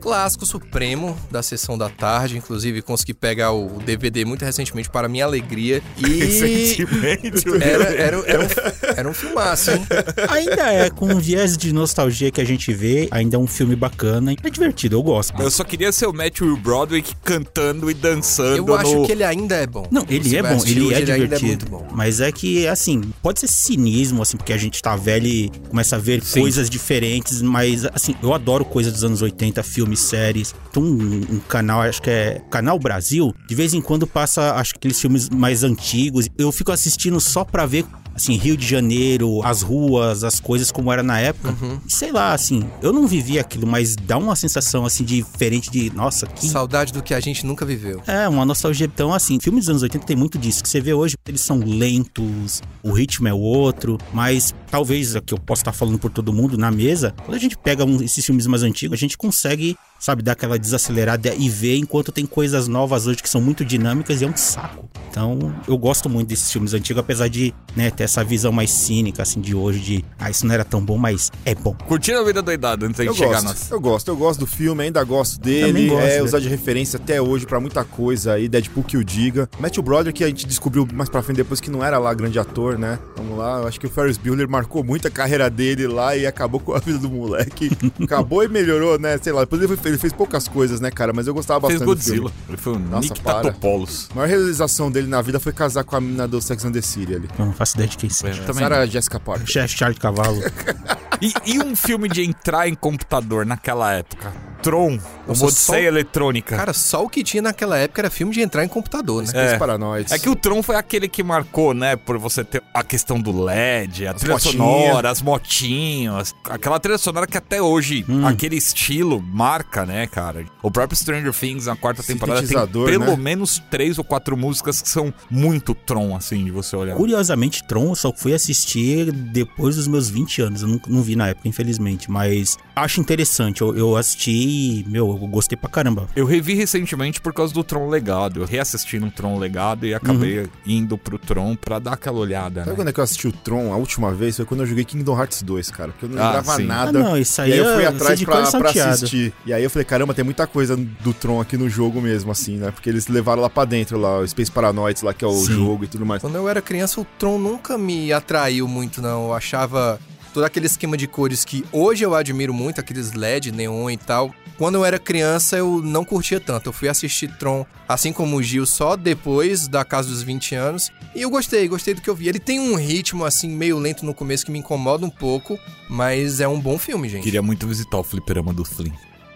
Clássico 0.05 0.45
supremo 0.45 1.17
da 1.31 1.43
sessão 1.43 1.79
da 1.79 1.89
tarde. 1.89 2.37
Inclusive, 2.37 2.83
consegui 2.83 3.15
pegar 3.15 3.53
o 3.53 3.81
DVD 3.83 4.23
muito 4.23 4.45
recentemente 4.45 4.91
para 4.91 5.09
minha 5.09 5.25
alegria. 5.25 5.83
E. 5.97 6.05
Recentemente, 6.25 7.45
Era, 7.65 7.85
era, 7.85 8.17
era, 8.27 8.45
um, 8.45 8.49
era 8.97 9.09
um 9.09 9.15
filmaço, 9.15 9.71
hein? 9.71 9.87
Ainda 10.29 10.71
é 10.73 10.91
com 10.91 11.07
um 11.07 11.19
viés 11.19 11.57
de 11.57 11.73
nostalgia 11.73 12.31
que 12.31 12.39
a 12.39 12.45
gente 12.45 12.71
vê, 12.75 13.09
ainda 13.11 13.37
é 13.37 13.39
um 13.39 13.47
filme 13.47 13.75
bacana 13.75 14.33
e 14.33 14.37
é 14.43 14.51
divertido, 14.51 14.97
eu 14.97 15.03
gosto. 15.03 15.41
Eu 15.41 15.51
só 15.51 15.65
queria 15.65 15.91
ser 15.91 16.07
o 16.07 16.13
Matthew 16.13 16.55
Broderick 16.59 17.15
cantando 17.25 17.91
e 17.91 17.95
dançando 17.95 18.57
Eu 18.57 18.75
acho 18.75 18.95
no... 18.95 19.07
que 19.07 19.13
ele 19.13 19.25
ainda 19.25 19.55
é 19.55 19.67
bom. 19.67 19.87
Não, 19.91 20.05
ele 20.09 20.29
Você 20.29 20.37
é 20.37 20.43
bom, 20.43 20.63
ele 20.67 20.81
hoje, 20.83 20.93
é 20.93 20.97
ainda 20.99 21.15
divertido. 21.15 21.47
muito 21.47 21.71
bom. 21.71 21.87
Mas 21.93 22.21
é 22.21 22.31
que, 22.31 22.67
assim, 22.67 23.01
pode 23.23 23.41
ser 23.41 23.49
cinismo, 23.49 24.21
assim, 24.21 24.37
porque 24.37 24.53
a 24.53 24.59
gente 24.59 24.83
tá 24.83 24.97
velho 24.97 25.27
e 25.27 25.51
começa 25.71 25.97
a 25.97 25.99
ver 25.99 26.23
Sim. 26.23 26.41
coisas 26.41 26.69
diferentes, 26.69 27.41
mas, 27.41 27.87
assim, 27.87 28.15
eu 28.23 28.35
adoro 28.35 28.65
coisas 28.67 28.93
dos 28.93 29.05
anos 29.05 29.23
80, 29.23 29.63
séries. 30.01 30.55
Tem 30.73 30.83
um, 30.83 31.21
um 31.31 31.41
canal, 31.41 31.83
acho 31.83 32.03
que 32.03 32.11
é 32.11 32.43
Canal 32.51 32.79
Brasil, 32.79 33.35
de 33.47 33.55
vez 33.55 33.75
em 33.75 33.81
quando 33.81 34.07
passa, 34.07 34.55
acho 34.55 34.73
que 34.73 34.79
aqueles 34.79 35.01
filmes 35.01 35.29
mais 35.29 35.63
antigos. 35.63 36.29
Eu 36.39 36.51
fico 36.53 36.73
assistindo 36.73 37.21
só 37.21 37.45
pra 37.45 37.67
ver. 37.67 37.85
Assim, 38.15 38.37
Rio 38.37 38.57
de 38.57 38.67
Janeiro, 38.67 39.43
as 39.43 39.63
ruas, 39.63 40.23
as 40.25 40.39
coisas 40.41 40.71
como 40.71 40.93
era 40.93 41.03
na 41.03 41.19
época. 41.19 41.51
Uhum. 41.61 41.81
Sei 41.89 42.13
lá, 42.13 42.33
assim, 42.33 42.65
eu 42.81 42.93
não 42.93 43.07
vivi 43.07 43.39
aquilo, 43.39 43.67
mas 43.67 43.97
dá 43.97 44.17
uma 44.17 44.37
sensação, 44.37 44.85
assim, 44.87 45.03
diferente 45.05 45.71
de, 45.71 45.91
nossa, 45.95 46.27
que 46.27 46.47
Saudade 46.47 46.93
do 46.93 47.03
que 47.03 47.13
a 47.13 47.21
gente 47.21 47.45
nunca 47.45 47.65
viveu. 47.67 48.01
é, 48.07 48.29
uma 48.29 48.45
nostalgia. 48.45 48.87
Então, 48.87 49.13
assim, 49.13 49.39
filmes 49.41 49.65
dos 49.65 49.71
anos 49.71 49.83
80 49.83 50.07
tem 50.07 50.17
muito 50.17 50.39
disso. 50.39 50.63
Que 50.63 50.69
você 50.69 50.81
vê 50.81 50.95
hoje, 50.95 51.17
eles 51.27 51.41
são 51.41 51.59
lentos, 51.59 52.63
o 52.83 52.93
ritmo 52.93 53.29
é 53.29 53.35
outro, 53.35 53.99
mas 54.13 54.55
talvez, 54.71 55.17
aqui 55.17 55.35
eu 55.35 55.39
posso 55.39 55.61
estar 55.63 55.73
falando 55.73 55.99
por 55.99 56.11
todo 56.11 56.33
mundo 56.33 56.57
na 56.57 56.71
mesa, 56.71 57.15
quando 57.25 57.37
a 57.37 57.41
gente 57.41 57.57
pega 57.59 57.85
um- 57.85 58.03
esses 58.03 58.25
filmes 58.25 58.47
mais 58.47 58.63
antigos, 58.63 58.97
a 58.97 59.01
gente 59.01 59.17
consegue, 59.19 59.77
sabe, 60.05 60.23
dar 60.23 60.33
aquela 60.33 60.59
desacelerada 60.59 61.35
e 61.35 61.49
ver 61.49 61.77
enquanto 61.79 62.13
tem 62.13 62.27
coisas 62.27 62.69
novas 62.69 63.07
hoje 63.07 63.23
que 63.23 63.29
são 63.29 63.41
muito 63.41 63.65
dinâmicas 63.65 64.21
e 64.21 64.25
é 64.25 64.29
um 64.29 64.37
saco. 64.37 64.87
Então, 65.11 65.55
eu 65.67 65.79
gosto 65.79 66.11
muito 66.11 66.29
desses 66.29 66.51
filmes 66.53 66.75
antigos, 66.75 67.01
apesar 67.01 67.29
de, 67.29 67.55
né, 67.77 67.89
ter 67.91 68.03
essa 68.03 68.23
visão 68.25 68.51
mais 68.53 68.71
cínica, 68.71 69.23
assim, 69.23 69.41
de 69.41 69.55
hoje, 69.55 69.79
de, 69.81 70.05
ah, 70.19 70.29
isso 70.29 70.45
não 70.45 70.53
era 70.53 70.65
tão 70.65 70.85
bom, 70.85 70.99
mas 70.99 71.31
é 71.45 71.55
bom. 71.55 71.73
Curtindo 71.87 72.19
a 72.19 72.25
vida 72.25 72.43
doidado 72.43 72.85
antes 72.85 72.99
da 72.99 73.05
Eu 73.05 73.13
gente 73.13 73.19
chegar 73.23 73.41
gosto, 73.41 73.45
nas... 73.47 73.71
eu 73.71 73.81
gosto, 73.81 74.09
eu 74.09 74.17
gosto 74.17 74.41
do 74.41 74.47
filme, 74.47 74.83
ainda 74.83 75.03
gosto 75.05 75.41
dele. 75.41 75.87
Gosto, 75.89 76.03
é 76.05 76.17
né? 76.17 76.23
usar 76.23 76.41
de 76.41 76.49
referência 76.49 76.97
até 76.97 77.23
hoje 77.23 77.47
pra 77.47 77.61
muita 77.61 77.83
coisa 77.85 78.33
aí, 78.35 78.49
Deadpool 78.49 78.83
que 78.83 78.97
o 78.97 79.05
diga. 79.05 79.49
Matthew 79.61 79.83
Broderick 79.85 80.19
que 80.19 80.25
a 80.25 80.29
gente 80.29 80.47
descobriu 80.47 80.87
mais 80.93 81.09
pra 81.09 81.23
frente 81.23 81.37
depois 81.39 81.61
que 81.61 81.71
não 81.71 81.83
era 81.85 81.97
lá 81.99 82.13
grande 82.13 82.39
ator, 82.39 82.77
né? 82.77 82.99
Vamos 83.17 83.39
lá, 83.39 83.61
eu 83.61 83.69
acho 83.69 83.79
que 83.81 83.87
o 83.87 83.91
Ferris 83.91 84.19
Bueller 84.19 84.49
marcou 84.51 84.83
muito 84.85 85.07
a 85.07 85.11
carreira 85.13 85.49
dele 85.49 85.87
lá 85.87 86.17
e 86.17 86.27
acabou 86.27 86.59
com 86.61 86.73
a 86.75 86.79
vida 86.85 86.99
do 86.99 87.09
moleque. 87.09 87.71
acabou 88.03 88.43
e 88.43 88.49
melhorou, 88.49 88.99
né? 88.99 89.17
Sei 89.23 89.33
lá, 89.33 89.41
depois 89.43 89.63
ele, 89.63 89.77
foi- 89.77 89.94
ele 89.95 90.01
fez 90.01 90.13
poucas 90.13 90.47
coisas, 90.49 90.81
né, 90.81 90.91
cara? 90.91 91.13
Mas 91.13 91.27
eu 91.27 91.35
gostava 91.35 91.67
Fez 91.69 91.81
bastante 91.81 91.97
do 91.99 92.03
filme. 92.05 92.21
Godzilla. 92.21 92.45
Ele 92.49 92.57
foi 92.57 92.73
o 92.75 92.79
Nossa, 92.79 93.09
Nick 93.09 93.21
para. 93.21 93.43
Tatopoulos. 93.43 94.09
A 94.11 94.15
maior 94.17 94.29
realização 94.29 94.91
dele 94.91 95.07
na 95.09 95.23
vida 95.23 95.41
foi 95.41 95.53
casar 95.53 95.85
com 95.85 95.97
a 95.97 96.01
menina 96.01 96.29
do 96.29 96.41
Sex 96.41 96.65
and 96.65 96.73
the 96.73 96.83
City 96.83 97.15
ali. 97.15 97.29
Eu 97.39 97.47
não 97.47 97.53
faço 97.53 97.77
ideia 97.77 97.89
de 97.89 97.97
quem 97.97 98.11
seja. 98.11 98.43
Também 98.43 98.63
Sarah 98.63 98.87
Jessica 98.87 99.19
Parker. 99.21 99.47
Chefe 99.47 99.77
Charlie 99.79 99.99
Cavalo. 99.99 100.41
E, 101.23 101.33
e 101.55 101.59
um 101.63 101.77
filme 101.77 102.09
de 102.09 102.23
entrar 102.23 102.69
em 102.69 102.75
computador 102.75 103.47
naquela 103.47 103.93
época? 103.93 104.33
Tron, 104.61 104.99
Nossa, 105.27 105.43
uma 105.43 105.49
Odisseia 105.49 105.83
só- 105.83 105.89
Eletrônica. 105.89 106.57
Cara, 106.57 106.73
só 106.73 107.05
o 107.05 107.09
que 107.09 107.23
tinha 107.23 107.41
naquela 107.41 107.79
época 107.79 108.01
era 108.03 108.11
filme 108.11 108.33
de 108.35 108.41
entrar 108.43 108.65
em 108.65 108.69
computador, 108.69 109.23
né? 109.23 109.31
É. 109.33 109.57
Paranoids. 109.57 110.13
É 110.13 110.19
que 110.19 110.29
o 110.29 110.35
Tron 110.35 110.61
foi 110.63 110.75
aquele 110.75 111.07
que 111.09 111.23
marcou, 111.23 111.73
né? 111.73 111.95
Por 111.97 112.19
você 112.19 112.43
ter 112.43 112.63
a 112.75 112.83
questão 112.83 113.19
do 113.21 113.43
LED, 113.45 114.09
a 114.09 114.13
trilha 114.15 114.35
motinhas. 114.35 114.53
sonora, 114.57 115.11
as 115.11 115.23
motinhas. 115.23 116.35
Aquela 116.51 116.81
trilha 116.81 116.99
sonora 116.99 117.27
que 117.27 117.39
até 117.39 117.63
hoje, 117.63 118.05
Hum. 118.09 118.27
aquele 118.27 118.57
estilo 118.57 119.23
marca, 119.23 119.84
né, 119.87 120.07
cara? 120.07 120.45
O 120.63 120.71
próprio 120.71 120.97
Stranger 120.97 121.33
Things, 121.33 121.67
na 121.67 121.77
quarta 121.77 122.03
temporada, 122.03 122.47
tem 122.47 122.57
pelo 122.85 122.99
né? 123.11 123.17
menos 123.17 123.63
três 123.71 123.99
ou 123.99 124.05
quatro 124.05 124.37
músicas 124.37 124.81
que 124.83 124.89
são 124.89 125.13
muito 125.31 125.75
Tron, 125.75 126.17
assim, 126.17 126.45
de 126.45 126.51
você 126.51 126.75
olhar. 126.77 126.97
Curiosamente, 126.97 127.63
Tron 127.67 127.89
eu 127.91 127.95
só 127.95 128.13
fui 128.13 128.33
assistir 128.35 129.13
depois 129.13 129.77
dos 129.77 129.87
meus 129.87 130.09
20 130.09 130.43
anos. 130.43 130.63
Eu 130.63 130.69
não, 130.69 130.81
não 130.89 131.03
vi 131.03 131.17
na 131.17 131.29
época, 131.29 131.49
infelizmente. 131.49 132.11
Mas 132.11 132.57
acho 132.75 133.01
interessante. 133.01 133.61
Eu, 133.63 133.77
eu 133.77 133.97
assisti 133.97 134.31
e, 134.33 134.85
meu, 134.89 135.09
eu 135.09 135.29
gostei 135.29 135.57
pra 135.57 135.69
caramba. 135.71 136.09
Eu 136.15 136.27
revi 136.27 136.55
recentemente 136.55 137.21
por 137.21 137.33
causa 137.33 137.53
do 137.53 137.63
Tron 137.65 137.89
Legado. 137.89 138.41
Eu 138.41 138.47
reassisti 138.47 138.99
no 138.99 139.11
Tron 139.11 139.39
Legado 139.39 139.87
e 139.87 139.95
acabei 139.95 140.49
indo 140.67 140.97
pro 140.97 141.19
Tron 141.19 141.57
pra 141.57 141.79
dar 141.79 141.93
aquela 141.95 142.19
olhada, 142.19 142.61
Sabe 142.61 142.71
né? 142.71 142.77
quando 142.77 142.89
é 142.89 142.93
que 142.93 143.01
eu 143.01 143.05
assisti 143.05 143.29
o 143.29 143.33
Tron 143.33 143.73
a 143.73 143.77
última 143.77 144.13
vez? 144.13 144.37
Foi 144.37 144.45
quando 144.45 144.61
eu 144.61 144.67
joguei 144.67 144.85
Kingdom 144.85 145.19
Hearts 145.19 145.43
2, 145.43 145.71
cara. 145.71 145.91
Porque 145.93 146.05
eu 146.07 146.09
não 146.09 146.23
Ah, 146.23 146.27
lembrava 146.27 146.57
sim. 146.57 146.65
nada. 146.67 146.99
Ah, 146.99 147.03
não, 147.03 147.19
isso 147.19 147.41
aí 147.41 147.51
e 147.51 147.53
aí 147.55 147.59
eu 147.59 147.75
fui 147.75 147.85
é- 147.85 147.87
atrás 147.87 148.23
pra, 148.25 148.51
pra 148.51 148.71
assistir. 148.71 149.33
E 149.47 149.53
aí 149.53 149.64
eu 149.65 149.71
falei, 149.71 149.85
caramba, 149.85 150.15
tem 150.15 150.25
muita 150.25 150.47
coisa 150.47 150.77
do 150.77 151.13
Tron 151.13 151.41
aqui 151.41 151.57
no 151.57 151.69
jogo 151.69 152.01
mesmo, 152.01 152.31
assim, 152.31 152.57
né? 152.57 152.71
Porque 152.71 152.89
eles 152.89 153.09
levaram 153.09 153.43
lá 153.43 153.51
pra 153.51 153.65
dentro, 153.65 153.99
lá, 153.99 154.19
o 154.19 154.29
Space 154.29 154.51
Paranoids, 154.51 155.03
lá 155.03 155.13
que 155.13 155.25
é 155.25 155.29
o 155.29 155.33
Sim. 155.33 155.55
jogo 155.55 155.85
e 155.85 155.87
tudo 155.89 156.05
mais. 156.07 156.21
Quando 156.21 156.37
eu 156.37 156.49
era 156.49 156.63
criança, 156.63 157.01
o 157.01 157.05
Tron 157.19 157.39
nunca 157.39 157.77
me 157.77 158.13
atraiu 158.13 158.69
muito, 158.69 159.01
não. 159.03 159.27
Eu 159.27 159.35
achava 159.35 159.99
todo 160.33 160.45
aquele 160.45 160.67
esquema 160.67 160.97
de 160.97 161.07
cores 161.07 161.45
que 161.45 161.65
hoje 161.71 162.05
eu 162.05 162.15
admiro 162.15 162.53
muito, 162.53 162.81
aqueles 162.81 163.13
LED, 163.13 163.53
neon 163.53 163.89
e 163.91 163.97
tal. 163.97 164.35
Quando 164.59 164.77
eu 164.77 164.85
era 164.85 164.99
criança, 164.99 165.57
eu 165.57 165.81
não 165.83 166.05
curtia 166.05 166.39
tanto. 166.39 166.69
Eu 166.69 166.73
fui 166.73 166.89
assistir 166.89 167.29
Tron, 167.39 167.67
assim 167.89 168.13
como 168.13 168.37
o 168.37 168.43
Gil, 168.43 168.67
só 168.67 168.97
depois 168.97 169.67
da 169.67 169.85
casa 169.85 170.09
dos 170.09 170.23
20 170.23 170.55
anos. 170.55 170.93
E 171.15 171.23
eu 171.23 171.31
gostei, 171.31 171.67
gostei 171.67 171.95
do 171.95 172.01
que 172.01 172.11
eu 172.11 172.15
vi. 172.15 172.29
Ele 172.29 172.39
tem 172.39 172.61
um 172.61 172.77
ritmo, 172.77 173.25
assim, 173.25 173.49
meio 173.49 173.79
lento 173.79 174.05
no 174.05 174.15
começo 174.15 174.45
que 174.45 174.53
me 174.53 174.59
incomoda 174.59 175.05
um 175.05 175.11
pouco, 175.11 175.59
mas 175.89 176.41
é 176.41 176.47
um 176.47 176.61
bom 176.61 176.79
filme, 176.79 177.09
gente. 177.09 177.23
Queria 177.23 177.43
muito 177.43 177.67
visitar 177.67 177.99
o 177.99 178.05
fliperama 178.05 178.53
do 178.53 178.65
Flynn. 178.65 178.93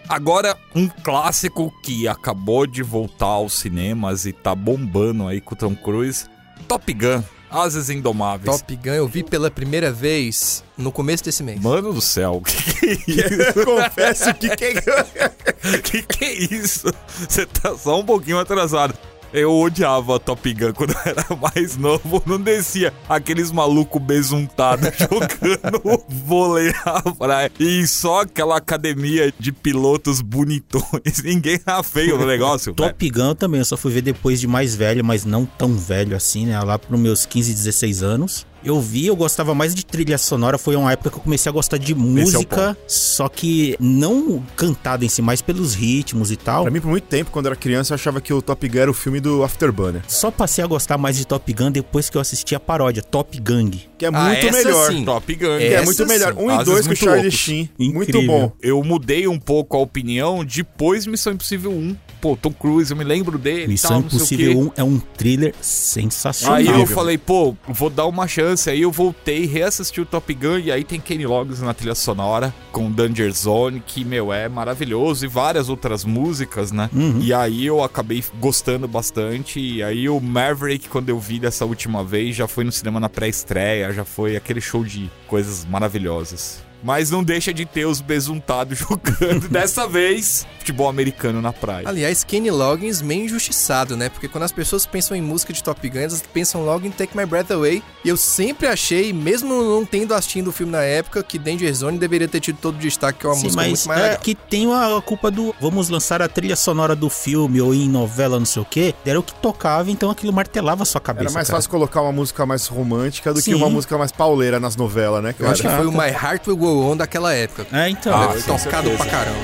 Agora, 0.08 0.56
um 0.74 0.88
clássico 0.88 1.70
que 1.82 2.08
acabou 2.08 2.66
de 2.66 2.82
voltar 2.82 3.26
aos 3.26 3.52
cinemas 3.52 4.24
e 4.24 4.32
tá 4.32 4.54
bombando 4.54 5.28
aí 5.28 5.38
com 5.38 5.54
o 5.54 5.58
Tom 5.58 5.76
Cruise. 5.76 6.24
Top 6.66 6.90
Gun, 6.94 7.22
Asas 7.50 7.90
Indomáveis. 7.90 8.58
Top 8.58 8.76
Gun 8.76 8.94
eu 8.94 9.06
vi 9.06 9.22
pela 9.22 9.50
primeira 9.50 9.92
vez 9.92 10.64
no 10.78 10.90
começo 10.90 11.24
desse 11.24 11.42
mês. 11.42 11.60
Mano 11.60 11.92
do 11.92 12.00
céu, 12.00 12.40
que 12.46 12.96
que 12.96 13.20
é 13.20 13.26
isso? 13.26 13.64
Confesso 13.66 14.34
que 14.34 14.56
quem... 14.56 14.74
que 15.84 16.02
que 16.02 16.24
é 16.24 16.32
isso? 16.54 16.90
Você 17.28 17.44
tá 17.44 17.76
só 17.76 18.00
um 18.00 18.04
pouquinho 18.04 18.38
atrasado. 18.38 18.94
Eu 19.32 19.52
odiava 19.52 20.18
Top 20.18 20.52
Gun 20.54 20.72
quando 20.72 20.92
eu 20.92 21.00
era 21.04 21.26
mais 21.36 21.76
novo, 21.76 22.22
não 22.26 22.40
descia 22.40 22.92
aqueles 23.08 23.50
malucos 23.50 24.00
besuntados 24.00 24.88
jogando 24.98 26.02
vôlei 26.08 26.72
na 26.84 27.02
praia. 27.14 27.52
E 27.58 27.86
só 27.86 28.22
aquela 28.22 28.56
academia 28.56 29.32
de 29.38 29.52
pilotos 29.52 30.20
bonitões. 30.20 31.22
Ninguém 31.22 31.60
era 31.66 31.82
feio 31.82 32.18
no 32.18 32.26
negócio. 32.26 32.72
Top 32.74 33.10
Gun 33.10 33.34
também, 33.34 33.60
eu 33.60 33.64
só 33.64 33.76
fui 33.76 33.92
ver 33.92 34.02
depois 34.02 34.40
de 34.40 34.46
mais 34.46 34.74
velho, 34.74 35.04
mas 35.04 35.24
não 35.24 35.44
tão 35.44 35.74
velho 35.74 36.16
assim, 36.16 36.46
né? 36.46 36.58
Lá 36.60 36.78
pros 36.78 36.98
meus 36.98 37.26
15, 37.26 37.52
16 37.52 38.02
anos. 38.02 38.46
Eu 38.68 38.80
vi, 38.80 39.06
eu 39.06 39.16
gostava 39.16 39.54
mais 39.54 39.74
de 39.74 39.84
trilha 39.84 40.18
sonora. 40.18 40.58
Foi 40.58 40.76
uma 40.76 40.92
época 40.92 41.10
que 41.10 41.16
eu 41.16 41.20
comecei 41.22 41.48
a 41.48 41.52
gostar 41.52 41.78
de 41.78 41.92
é 41.92 41.94
música, 41.94 42.76
só 42.86 43.28
que 43.28 43.76
não 43.80 44.42
cantada 44.56 45.04
em 45.04 45.08
si, 45.08 45.22
mas 45.22 45.40
pelos 45.40 45.74
ritmos 45.74 46.30
e 46.30 46.36
tal. 46.36 46.62
Pra 46.62 46.70
mim, 46.70 46.80
por 46.80 46.88
muito 46.88 47.04
tempo, 47.04 47.30
quando 47.30 47.46
eu 47.46 47.52
era 47.52 47.56
criança, 47.60 47.92
eu 47.92 47.96
achava 47.96 48.20
que 48.20 48.32
o 48.32 48.42
Top 48.42 48.68
Gun 48.68 48.78
era 48.78 48.90
o 48.90 48.94
filme 48.94 49.20
do 49.20 49.42
Afterburner. 49.42 50.02
Só 50.06 50.30
passei 50.30 50.62
a 50.62 50.66
gostar 50.66 50.98
mais 50.98 51.16
de 51.16 51.26
Top 51.26 51.50
Gun 51.52 51.70
depois 51.70 52.10
que 52.10 52.16
eu 52.16 52.20
assisti 52.20 52.54
a 52.54 52.60
paródia, 52.60 53.02
Top 53.02 53.38
Gang. 53.40 53.70
Que 53.96 54.04
é 54.06 54.08
Ah, 54.08 54.12
muito 54.12 54.46
essa 54.46 54.56
melhor. 54.58 54.92
sim. 54.92 55.04
Top 55.04 55.34
Gun. 55.34 55.40
Que 55.58 55.64
é 55.64 55.72
Essa 55.74 55.84
muito 55.84 56.06
melhor. 56.06 56.34
Um 56.36 56.50
e 56.60 56.64
dois 56.64 56.80
com 56.80 56.84
o 56.84 56.86
muito 56.88 56.98
Charlie 57.04 57.22
loucos. 57.22 57.38
Sheen. 57.38 57.70
Incrível. 57.78 57.94
Muito 57.94 58.26
bom. 58.26 58.52
Eu 58.62 58.82
mudei 58.84 59.26
um 59.26 59.38
pouco 59.38 59.76
a 59.76 59.80
opinião 59.80 60.44
depois 60.44 61.04
de 61.04 61.10
Missão 61.10 61.32
Impossível 61.32 61.72
1. 61.72 61.96
Pô, 62.20 62.36
Tom 62.36 62.52
Cruise, 62.52 62.90
eu 62.90 62.96
me 62.96 63.04
lembro 63.04 63.38
dele 63.38 63.68
Missão 63.68 63.90
tal, 63.90 64.00
não 64.02 64.08
sei 64.10 64.18
o 64.18 64.18
Impossível 64.18 64.52
quê. 64.52 64.58
1 64.58 64.72
é 64.76 64.84
um 64.84 64.98
thriller 64.98 65.54
sensacional. 65.60 66.56
Aí 66.56 66.66
eu 66.66 66.84
falei, 66.86 67.16
pô, 67.16 67.54
vou 67.68 67.88
dar 67.88 68.06
uma 68.06 68.26
chance. 68.26 68.57
Aí 68.66 68.82
eu 68.82 68.90
voltei, 68.90 69.46
reassisti 69.46 70.00
o 70.00 70.06
Top 70.06 70.32
Gun 70.32 70.58
e 70.58 70.72
aí 70.72 70.82
tem 70.82 70.98
Kenny 70.98 71.26
Loggins 71.26 71.60
na 71.60 71.74
trilha 71.74 71.94
sonora 71.94 72.52
com 72.72 72.90
Danger 72.90 73.30
Zone, 73.32 73.82
que, 73.86 74.04
meu, 74.04 74.32
é 74.32 74.48
maravilhoso. 74.48 75.24
E 75.24 75.28
várias 75.28 75.68
outras 75.68 76.04
músicas, 76.04 76.72
né? 76.72 76.88
Uhum. 76.92 77.20
E 77.20 77.32
aí 77.32 77.66
eu 77.66 77.82
acabei 77.82 78.24
gostando 78.40 78.88
bastante. 78.88 79.60
E 79.60 79.82
aí 79.82 80.08
o 80.08 80.20
Maverick, 80.20 80.88
quando 80.88 81.10
eu 81.10 81.18
vi 81.18 81.38
dessa 81.38 81.64
última 81.64 82.02
vez, 82.02 82.34
já 82.34 82.48
foi 82.48 82.64
no 82.64 82.72
cinema 82.72 82.98
na 82.98 83.08
pré-estreia, 83.08 83.92
já 83.92 84.04
foi 84.04 84.36
aquele 84.36 84.60
show 84.60 84.82
de 84.82 85.10
coisas 85.26 85.64
maravilhosas. 85.64 86.67
Mas 86.82 87.10
não 87.10 87.22
deixa 87.24 87.52
de 87.52 87.64
ter 87.64 87.86
os 87.86 88.00
besuntados 88.00 88.78
jogando, 88.88 89.48
dessa 89.48 89.86
vez, 89.86 90.46
futebol 90.58 90.88
americano 90.88 91.40
na 91.42 91.52
praia. 91.52 91.88
Aliás, 91.88 92.22
Kenny 92.24 92.50
Loggins 92.50 93.00
meio 93.02 93.24
injustiçado, 93.24 93.96
né? 93.96 94.08
Porque 94.08 94.28
quando 94.28 94.44
as 94.44 94.52
pessoas 94.52 94.86
pensam 94.86 95.16
em 95.16 95.20
música 95.22 95.52
de 95.52 95.62
Top 95.62 95.88
Gun, 95.88 95.98
elas 95.98 96.22
pensam 96.32 96.64
logo 96.64 96.86
em 96.86 96.90
Take 96.90 97.16
My 97.16 97.26
Breath 97.26 97.50
Away. 97.50 97.82
E 98.04 98.08
eu 98.08 98.16
sempre 98.16 98.66
achei, 98.66 99.12
mesmo 99.12 99.62
não 99.62 99.84
tendo 99.84 100.14
assistido 100.14 100.48
o 100.48 100.52
filme 100.52 100.72
na 100.72 100.82
época, 100.82 101.22
que 101.22 101.38
Danger 101.38 101.72
Zone 101.74 101.98
deveria 101.98 102.28
ter 102.28 102.40
tido 102.40 102.58
todo 102.60 102.76
o 102.76 102.78
destaque, 102.78 103.20
que 103.20 103.26
é 103.26 103.28
uma 103.28 103.34
Sim, 103.36 103.44
música 103.44 103.62
mas 103.62 103.68
muito 103.70 103.88
mais 103.88 104.00
é 104.00 104.02
legal. 104.04 104.18
que 104.20 104.34
tem 104.34 104.72
a 104.72 105.00
culpa 105.02 105.30
do 105.30 105.54
vamos 105.60 105.88
lançar 105.88 106.22
a 106.22 106.28
trilha 106.28 106.56
sonora 106.56 106.94
do 106.94 107.08
filme 107.10 107.60
ou 107.60 107.74
em 107.74 107.88
novela, 107.88 108.38
não 108.38 108.46
sei 108.46 108.62
o 108.62 108.64
quê. 108.64 108.94
Era 109.04 109.18
o 109.18 109.22
que 109.22 109.34
tocava, 109.34 109.90
então 109.90 110.10
aquilo 110.10 110.32
martelava 110.32 110.82
a 110.82 110.86
sua 110.86 111.00
cabeça. 111.00 111.24
Era 111.26 111.32
mais 111.34 111.46
cara. 111.48 111.56
fácil 111.58 111.70
colocar 111.70 112.02
uma 112.02 112.12
música 112.12 112.44
mais 112.46 112.66
romântica 112.66 113.32
do 113.32 113.38
que 113.38 113.46
Sim. 113.50 113.54
uma 113.54 113.68
música 113.68 113.96
mais 113.98 114.12
pauleira 114.12 114.60
nas 114.60 114.76
novelas, 114.76 115.22
né, 115.22 115.30
Eu 115.30 115.34
cara? 115.34 115.52
acho 115.52 115.62
que 115.62 115.68
foi 115.68 115.86
o 115.86 115.92
My 115.92 116.08
Heart 116.10 116.46
Will 116.46 116.56
Go 116.56 116.67
On 116.68 116.96
daquela 116.96 117.32
época. 117.32 117.66
É, 117.72 117.88
então. 117.88 118.14
Ah, 118.14 118.34
com 118.34 118.58
tocado 118.58 118.90
pra 118.90 119.06
caramba. 119.06 119.38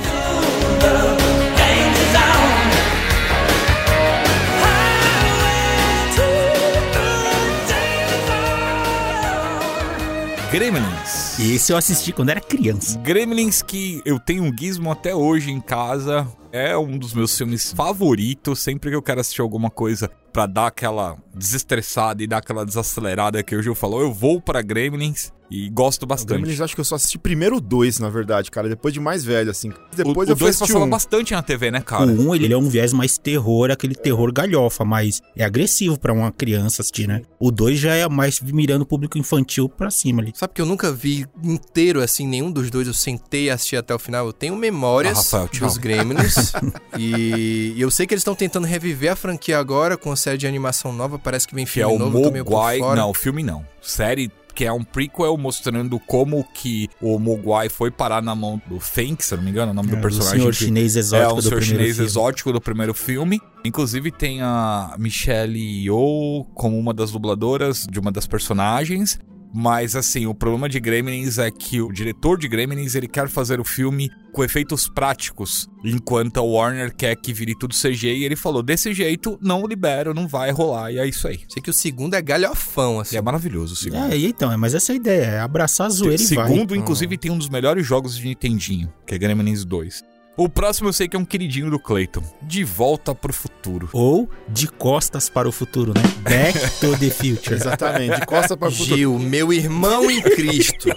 Gremlins. 10.51 11.37
Esse 11.37 11.73
eu 11.73 11.77
assisti 11.77 12.13
quando 12.13 12.29
era 12.29 12.39
criança. 12.39 12.97
Gremlins 12.99 13.61
que 13.61 14.01
eu 14.05 14.17
tenho 14.17 14.43
um 14.43 14.57
gizmo 14.57 14.89
até 14.89 15.13
hoje 15.13 15.51
em 15.51 15.59
casa. 15.59 16.25
É 16.55 16.77
um 16.77 16.97
dos 16.97 17.13
meus 17.13 17.37
filmes 17.37 17.73
favoritos. 17.73 18.59
Sempre 18.59 18.89
que 18.89 18.95
eu 18.95 19.01
quero 19.01 19.19
assistir 19.19 19.41
alguma 19.41 19.69
coisa 19.69 20.09
pra 20.31 20.45
dar 20.45 20.67
aquela 20.67 21.17
desestressada 21.33 22.23
e 22.23 22.27
dar 22.27 22.37
aquela 22.37 22.65
desacelerada 22.65 23.41
que 23.43 23.55
o 23.55 23.61
Gil 23.61 23.75
falou, 23.75 24.01
eu 24.01 24.13
vou 24.13 24.41
pra 24.41 24.61
Gremlins 24.61 25.31
e 25.49 25.69
gosto 25.69 26.05
bastante. 26.05 26.39
Gremlins, 26.39 26.59
acho 26.59 26.73
que 26.75 26.81
eu 26.81 26.85
só 26.85 26.95
assisti 26.95 27.17
primeiro 27.17 27.61
dois, 27.61 27.99
na 27.99 28.09
verdade, 28.09 28.49
cara. 28.51 28.67
Depois 28.67 28.93
de 28.93 28.99
mais 28.99 29.23
velho, 29.23 29.49
assim. 29.51 29.69
O, 29.69 29.95
Depois 29.95 30.27
o 30.27 30.31
eu 30.31 30.35
fui 30.35 30.45
dois 30.47 30.57
passava 30.59 30.83
um. 30.83 30.89
bastante 30.89 31.33
na 31.33 31.41
TV, 31.41 31.71
né, 31.71 31.81
cara? 31.81 32.05
O 32.05 32.29
1, 32.31 32.35
ele 32.35 32.53
é 32.53 32.57
um 32.57 32.67
viés 32.67 32.91
mais 32.91 33.17
terror, 33.17 33.69
aquele 33.71 33.95
terror 33.95 34.31
galhofa, 34.33 34.83
mas 34.83 35.21
é 35.37 35.43
agressivo 35.45 35.97
pra 35.99 36.11
uma 36.11 36.31
criança 36.31 36.81
assistir, 36.81 37.07
né? 37.07 37.21
O 37.39 37.51
2 37.51 37.79
já 37.79 37.93
é 37.95 38.07
mais 38.09 38.41
mirando 38.41 38.81
o 38.81 38.85
público 38.85 39.17
infantil 39.17 39.69
pra 39.69 39.89
cima 39.91 40.21
ali. 40.21 40.33
Sabe 40.35 40.53
que 40.53 40.61
eu 40.61 40.65
nunca 40.65 40.91
vi 40.91 41.25
inteiro, 41.43 42.01
assim, 42.01 42.27
nenhum 42.27 42.51
dos 42.51 42.69
dois. 42.69 42.87
Eu 42.87 42.93
sentei 42.93 43.45
e 43.45 43.49
assisti 43.51 43.77
até 43.77 43.93
o 43.95 43.99
final. 43.99 44.25
Eu 44.25 44.33
tenho 44.33 44.55
memórias 44.55 45.33
Ah, 45.33 45.37
Rafael, 45.39 45.49
dos 45.67 45.77
Gremlins. 45.77 46.44
e, 46.97 47.73
e 47.75 47.81
eu 47.81 47.89
sei 47.91 48.05
que 48.07 48.13
eles 48.13 48.21
estão 48.21 48.35
tentando 48.35 48.65
reviver 48.67 49.11
a 49.11 49.15
franquia 49.15 49.57
agora 49.59 49.97
com 49.97 50.11
a 50.11 50.15
série 50.15 50.37
de 50.37 50.47
animação 50.47 50.91
nova. 50.93 51.17
Parece 51.19 51.47
que 51.47 51.55
vem 51.55 51.65
Que 51.65 51.81
é 51.81 51.83
filme 51.85 51.95
o 51.95 51.99
novo, 51.99 52.21
por 52.21 52.33
Mogwai. 52.33 52.79
Não, 52.79 53.09
o 53.09 53.13
filme 53.13 53.43
não. 53.43 53.65
Série 53.81 54.31
que 54.53 54.63
é 54.63 54.71
um 54.71 54.85
prequel 54.85 55.37
mostrando 55.37 55.99
como 55.99 56.41
que 56.53 56.87
o 57.01 57.19
Mogwai 57.19 57.67
foi 57.67 57.91
parar 57.91 58.21
na 58.23 58.33
mão 58.33 58.61
do 58.67 58.79
Feng, 58.79 59.17
se 59.19 59.33
eu 59.33 59.37
não 59.37 59.43
me 59.43 59.51
engano, 59.51 59.71
é 59.71 59.73
o 59.73 59.75
nome 59.75 59.89
do 59.89 59.97
É, 59.97 59.99
personagem. 59.99 60.39
senhor 60.39 60.51
que- 60.51 60.55
chinês 60.63 60.95
É 60.95 60.99
exótico 60.99 61.33
um 61.33 61.35
do 61.35 61.41
senhor 61.41 61.57
primeiro 61.57 61.77
chinês 61.81 61.95
filme. 61.97 62.09
exótico 62.09 62.53
do 62.53 62.61
primeiro 62.61 62.93
filme. 62.93 63.41
Inclusive 63.65 64.11
tem 64.13 64.41
a 64.41 64.95
Michelle 64.97 65.59
Yeoh 65.59 66.45
como 66.53 66.79
uma 66.79 66.93
das 66.93 67.11
dubladoras 67.11 67.85
de 67.85 67.99
uma 67.99 68.13
das 68.13 68.25
personagens. 68.27 69.19
Mas 69.57 69.95
assim, 69.95 70.25
o 70.25 70.35
problema 70.35 70.67
de 70.67 70.81
Gremlins 70.81 71.37
é 71.37 71.49
que 71.49 71.79
o 71.79 71.89
diretor 71.89 72.37
de 72.37 72.45
Gremlins 72.45 72.93
ele 72.93 73.07
quer 73.07 73.29
fazer 73.29 73.57
o 73.57 73.63
filme 73.63 74.11
com 74.33 74.43
efeitos 74.43 74.89
práticos, 74.89 75.69
enquanto 75.81 76.37
a 76.37 76.43
Warner 76.43 76.93
quer 76.93 77.15
que 77.15 77.31
vire 77.31 77.57
tudo 77.57 77.73
CG 77.73 78.13
e 78.13 78.25
ele 78.25 78.35
falou: 78.35 78.61
desse 78.61 78.93
jeito 78.93 79.39
não 79.41 79.65
libero, 79.65 80.13
não 80.13 80.27
vai 80.27 80.51
rolar 80.51 80.91
e 80.91 80.99
é 80.99 81.07
isso 81.07 81.25
aí. 81.25 81.39
Sei 81.47 81.63
que 81.63 81.69
o 81.69 81.73
segundo 81.73 82.15
é 82.15 82.21
galhofão, 82.21 82.99
assim. 82.99 83.15
E 83.15 83.17
é 83.17 83.21
maravilhoso 83.21 83.75
o 83.75 83.77
segundo. 83.77 84.11
É, 84.11 84.17
e 84.17 84.25
então, 84.25 84.51
é, 84.51 84.57
mas 84.57 84.73
essa 84.73 84.91
é 84.91 84.93
a 84.93 84.95
ideia, 84.97 85.25
é 85.25 85.39
abraçar 85.39 85.87
a 85.87 85.89
zoeira 85.89 86.21
e 86.21 86.35
vai. 86.35 86.49
segundo, 86.49 86.75
inclusive, 86.75 87.17
tem 87.17 87.31
um 87.31 87.37
dos 87.37 87.47
melhores 87.47 87.87
jogos 87.87 88.17
de 88.17 88.25
Nintendinho, 88.25 88.91
que 89.07 89.15
é 89.15 89.17
Gremlins 89.17 89.63
2. 89.63 90.14
O 90.37 90.49
próximo 90.49 90.89
eu 90.89 90.93
sei 90.93 91.07
que 91.07 91.15
é 91.15 91.19
um 91.19 91.23
queridinho 91.23 91.71
do 91.71 91.79
Clayton. 91.79 92.21
De 92.41 92.63
volta 92.63 93.15
pro 93.15 93.31
futuro. 93.31 93.89
Ou 93.93 94.29
de 94.49 94.67
costas 94.67 95.29
para 95.29 95.47
o 95.47 95.51
futuro, 95.51 95.93
né? 95.95 96.01
Back 96.19 96.59
to 96.81 96.97
the 96.97 97.09
future. 97.09 97.55
Exatamente, 97.55 98.19
de 98.19 98.25
costa 98.25 98.57
pra 98.57 98.69
futuro. 98.69 98.97
Gil, 98.97 99.17
meu 99.17 99.53
irmão 99.53 100.11
em 100.11 100.21
Cristo. 100.21 100.89